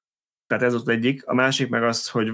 Tehát 0.47 0.63
ez 0.63 0.73
az 0.73 0.87
egyik. 0.87 1.27
A 1.27 1.33
másik 1.33 1.69
meg 1.69 1.83
az, 1.83 2.09
hogy 2.09 2.33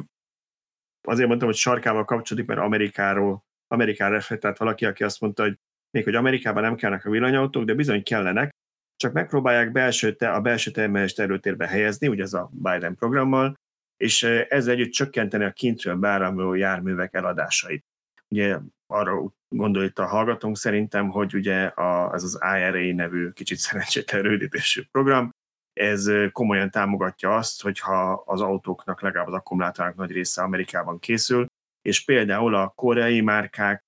azért 1.07 1.27
mondtam, 1.27 1.47
hogy 1.47 1.57
sarkával 1.57 2.05
kapcsolódik, 2.05 2.47
mert 2.49 2.59
Amerikáról, 2.59 3.43
Amerikára 3.67 4.13
reflektált 4.13 4.57
valaki, 4.57 4.85
aki 4.85 5.03
azt 5.03 5.21
mondta, 5.21 5.43
hogy 5.43 5.57
még 5.91 6.03
hogy 6.03 6.15
Amerikában 6.15 6.63
nem 6.63 6.75
kellnek 6.75 7.05
a 7.05 7.09
villanyautók, 7.09 7.63
de 7.63 7.73
bizony 7.73 8.03
kellenek, 8.03 8.49
csak 8.95 9.13
megpróbálják 9.13 9.71
belső 9.71 10.15
te, 10.15 10.31
a 10.31 10.41
belső 10.41 10.71
termelést 10.71 11.19
előtérbe 11.19 11.67
helyezni, 11.67 12.07
ugye 12.07 12.23
ez 12.23 12.33
a 12.33 12.49
Biden 12.51 12.95
programmal, 12.95 13.53
és 13.97 14.23
ezzel 14.23 14.73
együtt 14.73 14.91
csökkenteni 14.91 15.43
a 15.43 15.51
kintről 15.51 15.95
beáramló 15.95 16.53
járművek 16.53 17.13
eladásait 17.13 17.85
ugye 18.29 18.57
arra 18.87 19.33
gondol 19.55 19.83
itt 19.83 19.99
a 19.99 20.05
hallgatónk 20.05 20.57
szerintem, 20.57 21.09
hogy 21.09 21.33
ugye 21.33 21.65
a, 21.65 22.13
ez 22.13 22.23
az 22.23 22.39
IRA 22.41 22.93
nevű 22.93 23.29
kicsit 23.29 23.57
szerencsétlen 23.57 24.21
rövidítésű 24.21 24.81
program, 24.91 25.29
ez 25.73 26.11
komolyan 26.31 26.71
támogatja 26.71 27.35
azt, 27.35 27.61
hogyha 27.61 28.11
az 28.25 28.41
autóknak 28.41 29.01
legalább 29.01 29.27
az 29.27 29.33
akkumulátornak 29.33 29.95
nagy 29.95 30.11
része 30.11 30.41
Amerikában 30.41 30.99
készül, 30.99 31.45
és 31.81 32.05
például 32.05 32.55
a 32.55 32.67
koreai 32.75 33.21
márkák, 33.21 33.83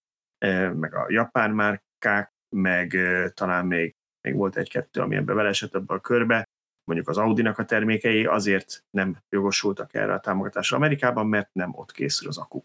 meg 0.73 0.95
a 0.95 1.05
japán 1.07 1.51
márkák, 1.51 2.31
meg 2.55 2.97
talán 3.33 3.65
még, 3.65 3.95
még 4.21 4.35
volt 4.35 4.55
egy-kettő, 4.55 5.01
ami 5.01 5.15
ebbe 5.15 5.33
beleesett 5.33 5.75
ebbe 5.75 5.93
a 5.93 5.99
körbe, 5.99 6.43
mondjuk 6.83 7.09
az 7.09 7.17
Audi-nak 7.17 7.57
a 7.57 7.65
termékei 7.65 8.25
azért 8.25 8.83
nem 8.89 9.17
jogosultak 9.29 9.93
erre 9.93 10.13
a 10.13 10.19
támogatásra 10.19 10.77
Amerikában, 10.77 11.27
mert 11.27 11.49
nem 11.53 11.71
ott 11.75 11.91
készül 11.91 12.27
az 12.27 12.37
akku. 12.37 12.63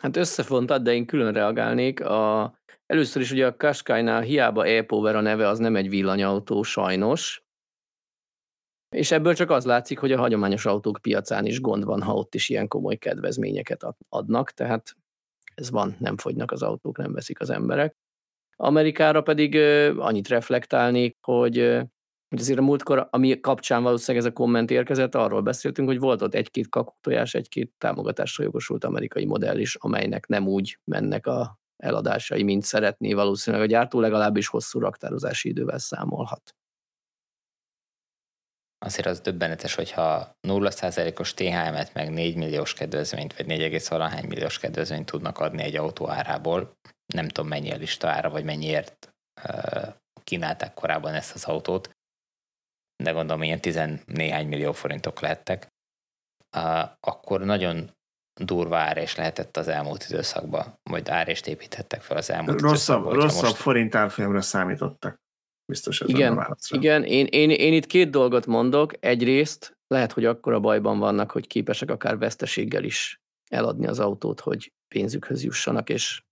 Hát 0.00 0.16
összefontad, 0.16 0.82
de 0.82 0.94
én 0.94 1.06
külön 1.06 1.32
reagálnék. 1.32 2.04
A, 2.04 2.54
először 2.86 3.22
is 3.22 3.30
ugye 3.30 3.46
a 3.46 3.56
Qashqai-nál 3.56 4.20
hiába 4.20 4.66
e-Power 4.66 5.16
a 5.16 5.20
neve, 5.20 5.48
az 5.48 5.58
nem 5.58 5.76
egy 5.76 5.88
villanyautó 5.88 6.62
sajnos. 6.62 7.44
És 8.96 9.10
ebből 9.10 9.34
csak 9.34 9.50
az 9.50 9.64
látszik, 9.64 9.98
hogy 9.98 10.12
a 10.12 10.18
hagyományos 10.18 10.66
autók 10.66 10.98
piacán 11.02 11.46
is 11.46 11.60
gond 11.60 11.84
van, 11.84 12.02
ha 12.02 12.14
ott 12.14 12.34
is 12.34 12.48
ilyen 12.48 12.68
komoly 12.68 12.96
kedvezményeket 12.96 13.86
adnak, 14.08 14.50
tehát 14.50 14.96
ez 15.54 15.70
van, 15.70 15.96
nem 15.98 16.16
fogynak 16.16 16.50
az 16.50 16.62
autók, 16.62 16.96
nem 16.96 17.12
veszik 17.12 17.40
az 17.40 17.50
emberek. 17.50 17.96
Amerikára 18.56 19.22
pedig 19.22 19.56
annyit 19.96 20.28
reflektálnék, 20.28 21.16
hogy 21.20 21.80
hogy 22.30 22.40
azért 22.40 22.58
a 22.58 22.62
múltkor, 22.62 23.08
ami 23.10 23.40
kapcsán 23.40 23.82
valószínűleg 23.82 24.26
ez 24.26 24.30
a 24.30 24.34
komment 24.34 24.70
érkezett, 24.70 25.14
arról 25.14 25.40
beszéltünk, 25.40 25.88
hogy 25.88 25.98
volt 25.98 26.22
ott 26.22 26.34
egy-két 26.34 26.68
kakuktojás, 26.68 27.34
egy-két 27.34 27.72
támogatásra 27.78 28.44
jogosult 28.44 28.84
amerikai 28.84 29.24
modell 29.24 29.58
is, 29.58 29.74
amelynek 29.74 30.26
nem 30.26 30.46
úgy 30.46 30.78
mennek 30.84 31.26
a 31.26 31.58
eladásai, 31.76 32.42
mint 32.42 32.62
szeretné 32.62 33.12
valószínűleg 33.12 33.66
a 33.66 33.68
gyártó, 33.68 34.00
legalábbis 34.00 34.46
hosszú 34.46 34.78
raktározási 34.78 35.48
idővel 35.48 35.78
számolhat. 35.78 36.54
Azért 38.84 39.06
az 39.06 39.20
döbbenetes, 39.20 39.74
hogyha 39.74 40.36
0%-os 40.48 41.34
THM-et, 41.34 41.94
meg 41.94 42.10
4 42.12 42.36
milliós 42.36 42.72
kedvezményt, 42.72 43.36
vagy 43.36 43.46
4,1 43.46 44.28
milliós 44.28 44.58
kedvezményt 44.58 45.06
tudnak 45.06 45.38
adni 45.38 45.62
egy 45.62 45.76
autó 45.76 46.10
árából, 46.10 46.72
nem 47.14 47.28
tudom 47.28 47.50
mennyi 47.50 47.70
a 47.70 47.76
lista 47.76 48.08
ára, 48.08 48.30
vagy 48.30 48.44
mennyiért 48.44 49.08
kínálták 50.24 50.74
korábban 50.74 51.14
ezt 51.14 51.34
az 51.34 51.44
autót, 51.44 51.90
de 53.02 53.10
gondolom 53.10 53.42
ilyen 53.42 53.60
tizen 53.60 54.00
néhány 54.04 54.48
millió 54.48 54.72
forintok 54.72 55.20
lettek, 55.20 55.68
akkor 57.00 57.40
nagyon 57.40 57.90
durva 58.40 58.76
árés 58.76 59.16
lehetett 59.16 59.56
az 59.56 59.68
elmúlt 59.68 60.06
időszakban, 60.08 60.78
vagy 60.90 61.08
árést 61.08 61.46
építhettek 61.46 62.02
fel 62.02 62.16
az 62.16 62.30
elmúlt 62.30 62.60
rosszabb, 62.60 62.98
időszakban. 62.98 63.14
Rosszabb 63.14 63.42
most... 63.42 63.56
forint 63.56 63.94
árfolyamra 63.94 64.40
számítottak. 64.40 65.20
Biztos 65.66 66.00
ez 66.00 66.08
igen, 66.08 66.38
a 66.38 66.56
Igen, 66.68 67.04
én, 67.04 67.26
én, 67.26 67.50
én 67.50 67.72
itt 67.72 67.86
két 67.86 68.10
dolgot 68.10 68.46
mondok. 68.46 68.92
Egyrészt 69.00 69.78
lehet, 69.86 70.12
hogy 70.12 70.24
akkor 70.24 70.52
a 70.52 70.60
bajban 70.60 70.98
vannak, 70.98 71.30
hogy 71.30 71.46
képesek 71.46 71.90
akár 71.90 72.18
veszteséggel 72.18 72.84
is 72.84 73.20
eladni 73.50 73.86
az 73.86 73.98
autót, 73.98 74.40
hogy 74.40 74.72
pénzükhöz 74.94 75.44
jussanak, 75.44 75.88
és 75.88 76.22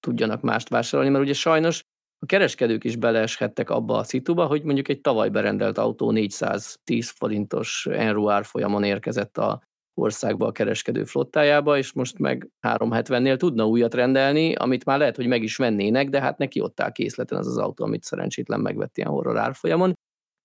tudjanak 0.00 0.40
mást 0.40 0.68
vásárolni, 0.68 1.12
mert 1.12 1.24
ugye 1.24 1.32
sajnos 1.32 1.84
a 2.24 2.26
kereskedők 2.26 2.84
is 2.84 2.96
beleeshettek 2.96 3.70
abba 3.70 3.96
a 3.96 4.04
szituba, 4.04 4.46
hogy 4.46 4.62
mondjuk 4.62 4.88
egy 4.88 5.00
tavaly 5.00 5.28
berendelt 5.28 5.78
autó 5.78 6.10
410 6.10 7.10
forintos 7.10 7.86
Enro 7.90 8.28
árfolyamon 8.28 8.84
érkezett 8.84 9.38
a 9.38 9.62
országba 9.94 10.46
a 10.46 10.52
kereskedő 10.52 11.04
flottájába, 11.04 11.78
és 11.78 11.92
most 11.92 12.18
meg 12.18 12.48
370-nél 12.66 13.36
tudna 13.36 13.66
újat 13.66 13.94
rendelni, 13.94 14.54
amit 14.54 14.84
már 14.84 14.98
lehet, 14.98 15.16
hogy 15.16 15.26
meg 15.26 15.42
is 15.42 15.56
vennének, 15.56 16.08
de 16.08 16.20
hát 16.20 16.38
neki 16.38 16.60
ott 16.60 16.80
áll 16.80 16.92
készleten 16.92 17.38
az 17.38 17.46
az 17.46 17.58
autó, 17.58 17.84
amit 17.84 18.02
szerencsétlen 18.02 18.60
megvett 18.60 18.96
ilyen 18.96 19.10
horror 19.10 19.38
árfolyamon. 19.38 19.92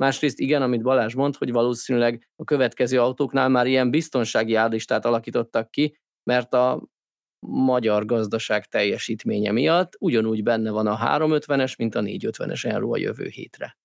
Másrészt 0.03 0.39
igen, 0.39 0.61
amit 0.61 0.81
Balázs 0.81 1.13
mond, 1.13 1.35
hogy 1.35 1.51
valószínűleg 1.51 2.27
a 2.35 2.43
következő 2.43 2.99
autóknál 2.99 3.49
már 3.49 3.67
ilyen 3.67 3.89
biztonsági 3.89 4.55
árlistát 4.55 5.05
alakítottak 5.05 5.71
ki, 5.71 5.95
mert 6.23 6.53
a 6.53 6.87
magyar 7.47 8.05
gazdaság 8.05 8.65
teljesítménye 8.65 9.51
miatt 9.51 9.95
ugyanúgy 9.99 10.43
benne 10.43 10.71
van 10.71 10.87
a 10.87 10.97
350-es, 10.97 11.77
mint 11.77 11.95
a 11.95 12.01
450-es 12.01 12.65
Enro 12.65 12.93
a 12.93 12.97
jövő 12.97 13.27
hétre. 13.27 13.77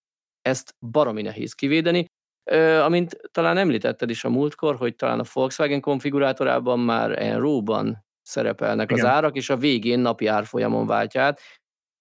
Ezt 0.42 0.74
baromi 0.90 1.22
nehéz 1.22 1.52
kivédeni. 1.52 2.06
Ö, 2.50 2.78
amint 2.78 3.20
talán 3.30 3.56
említetted 3.56 4.10
is 4.10 4.24
a 4.24 4.30
múltkor, 4.30 4.76
hogy 4.76 4.96
talán 4.96 5.20
a 5.20 5.24
Volkswagen 5.32 5.80
konfigurátorában 5.80 6.80
már 6.80 7.22
Enro-ban 7.22 8.04
szerepelnek 8.22 8.90
Igen. 8.90 9.04
az 9.04 9.10
árak, 9.10 9.36
és 9.36 9.50
a 9.50 9.56
végén 9.56 9.98
napi 9.98 10.26
árfolyamon 10.26 10.86
váltja 10.86 11.34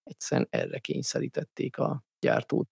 Egyszerűen 0.04 0.48
erre 0.50 0.80
kényszerítették 0.80 1.78
a 1.78 2.04
gyártót. 2.20 2.70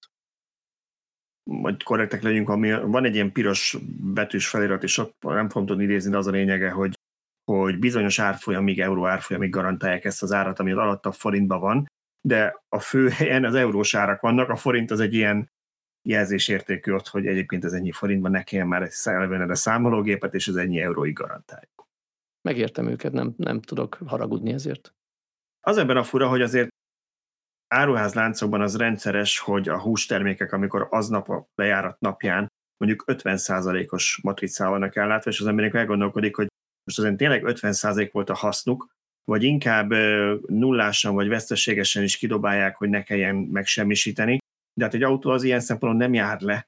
Vagy 1.43 1.83
korrektek 1.83 2.21
legyünk, 2.21 2.49
ami 2.49 2.71
van 2.71 3.05
egy 3.05 3.13
ilyen 3.13 3.31
piros 3.31 3.77
betűs 4.13 4.47
felirat, 4.47 4.83
és 4.83 4.97
ott 4.97 5.15
nem 5.19 5.49
fogom 5.49 5.67
tudni 5.67 5.83
idézni, 5.83 6.11
de 6.11 6.17
az 6.17 6.27
a 6.27 6.31
lényege, 6.31 6.69
hogy 6.69 6.99
hogy 7.59 7.79
bizonyos 7.79 8.19
árfolyamig, 8.19 8.79
euró 8.79 9.07
árfolyamig 9.07 9.49
garantálják 9.49 10.05
ezt 10.05 10.23
az 10.23 10.31
árat, 10.31 10.59
ami 10.59 10.71
az 10.71 10.77
alatta 10.77 11.11
forintban 11.11 11.59
van, 11.59 11.85
de 12.27 12.63
a 12.69 12.79
fő 12.79 13.09
helyen 13.09 13.45
az 13.45 13.55
eurós 13.55 13.95
árak 13.95 14.21
vannak, 14.21 14.49
a 14.49 14.55
forint 14.55 14.91
az 14.91 14.99
egy 14.99 15.13
ilyen 15.13 15.49
jelzésértékű 16.09 16.91
ott, 16.91 17.07
hogy 17.07 17.25
egyébként 17.25 17.65
ez 17.65 17.73
ennyi 17.73 17.91
forintban 17.91 18.31
ne 18.31 18.43
kelljen 18.43 18.67
már 18.67 18.89
elvenned 19.03 19.49
a 19.49 19.55
számológépet, 19.55 20.33
és 20.33 20.47
ez 20.47 20.55
ennyi 20.55 20.79
euróig 20.79 21.13
garantáljuk. 21.13 21.87
Megértem 22.41 22.87
őket, 22.87 23.11
nem, 23.11 23.33
nem 23.37 23.61
tudok 23.61 23.97
haragudni 24.05 24.51
ezért. 24.51 24.93
Az 25.59 25.77
ebben 25.77 25.97
a 25.97 26.03
fura, 26.03 26.29
hogy 26.29 26.41
azért 26.41 26.69
áruházláncokban 27.67 28.61
az 28.61 28.77
rendszeres, 28.77 29.39
hogy 29.39 29.69
a 29.69 29.81
hústermékek, 29.81 30.53
amikor 30.53 30.87
aznap 30.89 31.29
a 31.29 31.47
lejárat 31.55 31.99
napján 31.99 32.47
mondjuk 32.77 33.03
50%-os 33.07 34.19
matricával 34.23 34.71
vannak 34.71 34.95
ellátva, 34.95 35.29
és 35.29 35.39
az 35.39 35.47
emberek 35.47 35.73
elgondolkodik, 35.73 36.35
hogy 36.35 36.47
most 36.83 36.99
azért 36.99 37.17
tényleg 37.17 37.43
50% 37.45 38.09
volt 38.11 38.29
a 38.29 38.35
hasznuk, 38.35 38.89
vagy 39.23 39.43
inkább 39.43 39.89
nullásan 40.47 41.13
vagy 41.13 41.27
veszteségesen 41.27 42.03
is 42.03 42.17
kidobálják, 42.17 42.75
hogy 42.75 42.89
ne 42.89 43.03
kelljen 43.03 43.35
megsemmisíteni. 43.35 44.37
De 44.73 44.83
hát 44.83 44.93
egy 44.93 45.03
autó 45.03 45.29
az 45.29 45.43
ilyen 45.43 45.59
szempontból 45.59 46.01
nem 46.01 46.13
jár 46.13 46.41
le, 46.41 46.67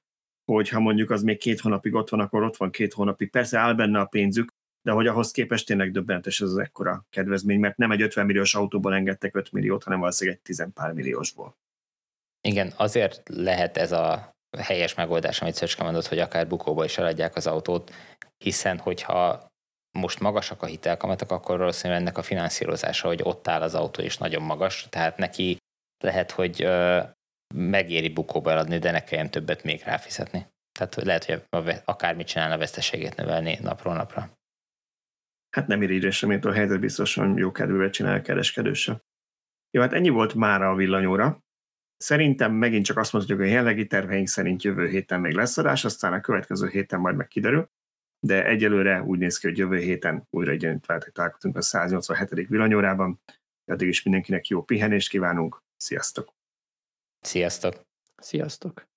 hogyha 0.51 0.79
mondjuk 0.79 1.09
az 1.09 1.23
még 1.23 1.37
két 1.37 1.59
hónapig 1.59 1.93
ott 1.93 2.09
van, 2.09 2.19
akkor 2.19 2.43
ott 2.43 2.57
van 2.57 2.71
két 2.71 2.93
hónapig. 2.93 3.29
Persze 3.29 3.57
áll 3.57 3.73
benne 3.73 3.99
a 3.99 4.05
pénzük, 4.05 4.49
de 4.81 4.91
hogy 4.91 5.07
ahhoz 5.07 5.31
képest 5.31 5.65
tényleg 5.65 5.91
döbbentes 5.91 6.41
ez 6.41 6.49
az 6.49 6.57
ekkora 6.57 7.05
kedvezmény, 7.09 7.59
mert 7.59 7.77
nem 7.77 7.91
egy 7.91 8.01
50 8.01 8.25
milliós 8.25 8.55
autóból 8.55 8.93
engedtek 8.93 9.35
5 9.35 9.51
milliót, 9.51 9.83
hanem 9.83 9.99
valószínűleg 9.99 10.39
egy 10.39 10.45
10 10.45 10.67
pár 10.73 10.93
milliósból. 10.93 11.57
Igen, 12.47 12.73
azért 12.75 13.29
lehet 13.29 13.77
ez 13.77 13.91
a 13.91 14.35
helyes 14.57 14.93
megoldás, 14.93 15.41
amit 15.41 15.53
Szöcske 15.53 15.83
mondott, 15.83 16.07
hogy 16.07 16.19
akár 16.19 16.47
bukóba 16.47 16.83
is 16.83 16.97
eladják 16.97 17.35
az 17.35 17.47
autót, 17.47 17.91
hiszen 18.37 18.77
hogyha 18.77 19.51
most 19.99 20.19
magasak 20.19 20.61
a 20.61 20.65
hitelkamatok, 20.65 21.31
akkor 21.31 21.57
valószínűleg 21.57 22.01
ennek 22.01 22.17
a 22.17 22.21
finanszírozása, 22.21 23.07
hogy 23.07 23.19
ott 23.23 23.47
áll 23.47 23.61
az 23.61 23.75
autó 23.75 24.03
is 24.03 24.17
nagyon 24.17 24.41
magas, 24.41 24.87
tehát 24.89 25.17
neki 25.17 25.57
lehet, 26.03 26.31
hogy 26.31 26.67
megéri 27.55 28.09
bukóba 28.09 28.51
eladni, 28.51 28.77
de 28.77 28.91
ne 28.91 29.03
kelljen 29.03 29.31
többet 29.31 29.63
még 29.63 29.81
ráfizetni. 29.81 30.47
Tehát 30.71 30.95
lehet, 30.95 31.25
hogy 31.25 31.43
akármit 31.85 32.27
csinálna, 32.27 32.53
a 32.53 32.57
veszteségét 32.57 33.15
növelni 33.15 33.57
napról 33.61 33.93
napra. 33.93 34.31
Hát 35.49 35.67
nem 35.67 35.81
irigyre 35.81 36.11
sem, 36.11 36.39
a 36.41 36.51
helyzet 36.51 36.79
biztosan 36.79 37.37
jó 37.37 37.51
kedvűvel 37.51 37.89
csinál 37.89 38.17
a 38.17 38.21
kereskedő 38.21 38.73
sem. 38.73 39.01
Jó, 39.71 39.81
hát 39.81 39.93
ennyi 39.93 40.09
volt 40.09 40.33
már 40.33 40.61
a 40.61 40.75
villanyóra. 40.75 41.39
Szerintem 41.97 42.53
megint 42.53 42.85
csak 42.85 42.97
azt 42.97 43.13
mondhatjuk, 43.13 43.41
hogy 43.41 43.49
a 43.49 43.51
jelenlegi 43.51 43.87
terveink 43.87 44.27
szerint 44.27 44.63
jövő 44.63 44.87
héten 44.87 45.19
még 45.19 45.33
lesz 45.33 45.57
adás, 45.57 45.85
aztán 45.85 46.13
a 46.13 46.21
következő 46.21 46.67
héten 46.67 46.99
majd 46.99 47.15
meg 47.15 47.27
kiderül 47.27 47.69
de 48.23 48.45
egyelőre 48.45 49.01
úgy 49.01 49.19
néz 49.19 49.37
ki, 49.37 49.47
hogy 49.47 49.57
jövő 49.57 49.77
héten 49.77 50.27
újra 50.29 50.51
egyenlítve 50.51 50.97
találkozunk 51.13 51.55
a 51.55 51.61
187. 51.61 52.47
villanyórában. 52.47 53.21
Addig 53.65 53.87
is 53.87 54.03
mindenkinek 54.03 54.47
jó 54.47 54.63
pihenést 54.63 55.09
kívánunk. 55.09 55.63
Sziasztok! 55.77 56.33
Sziasztok! 57.21 57.85
Sziasztok! 58.17 58.92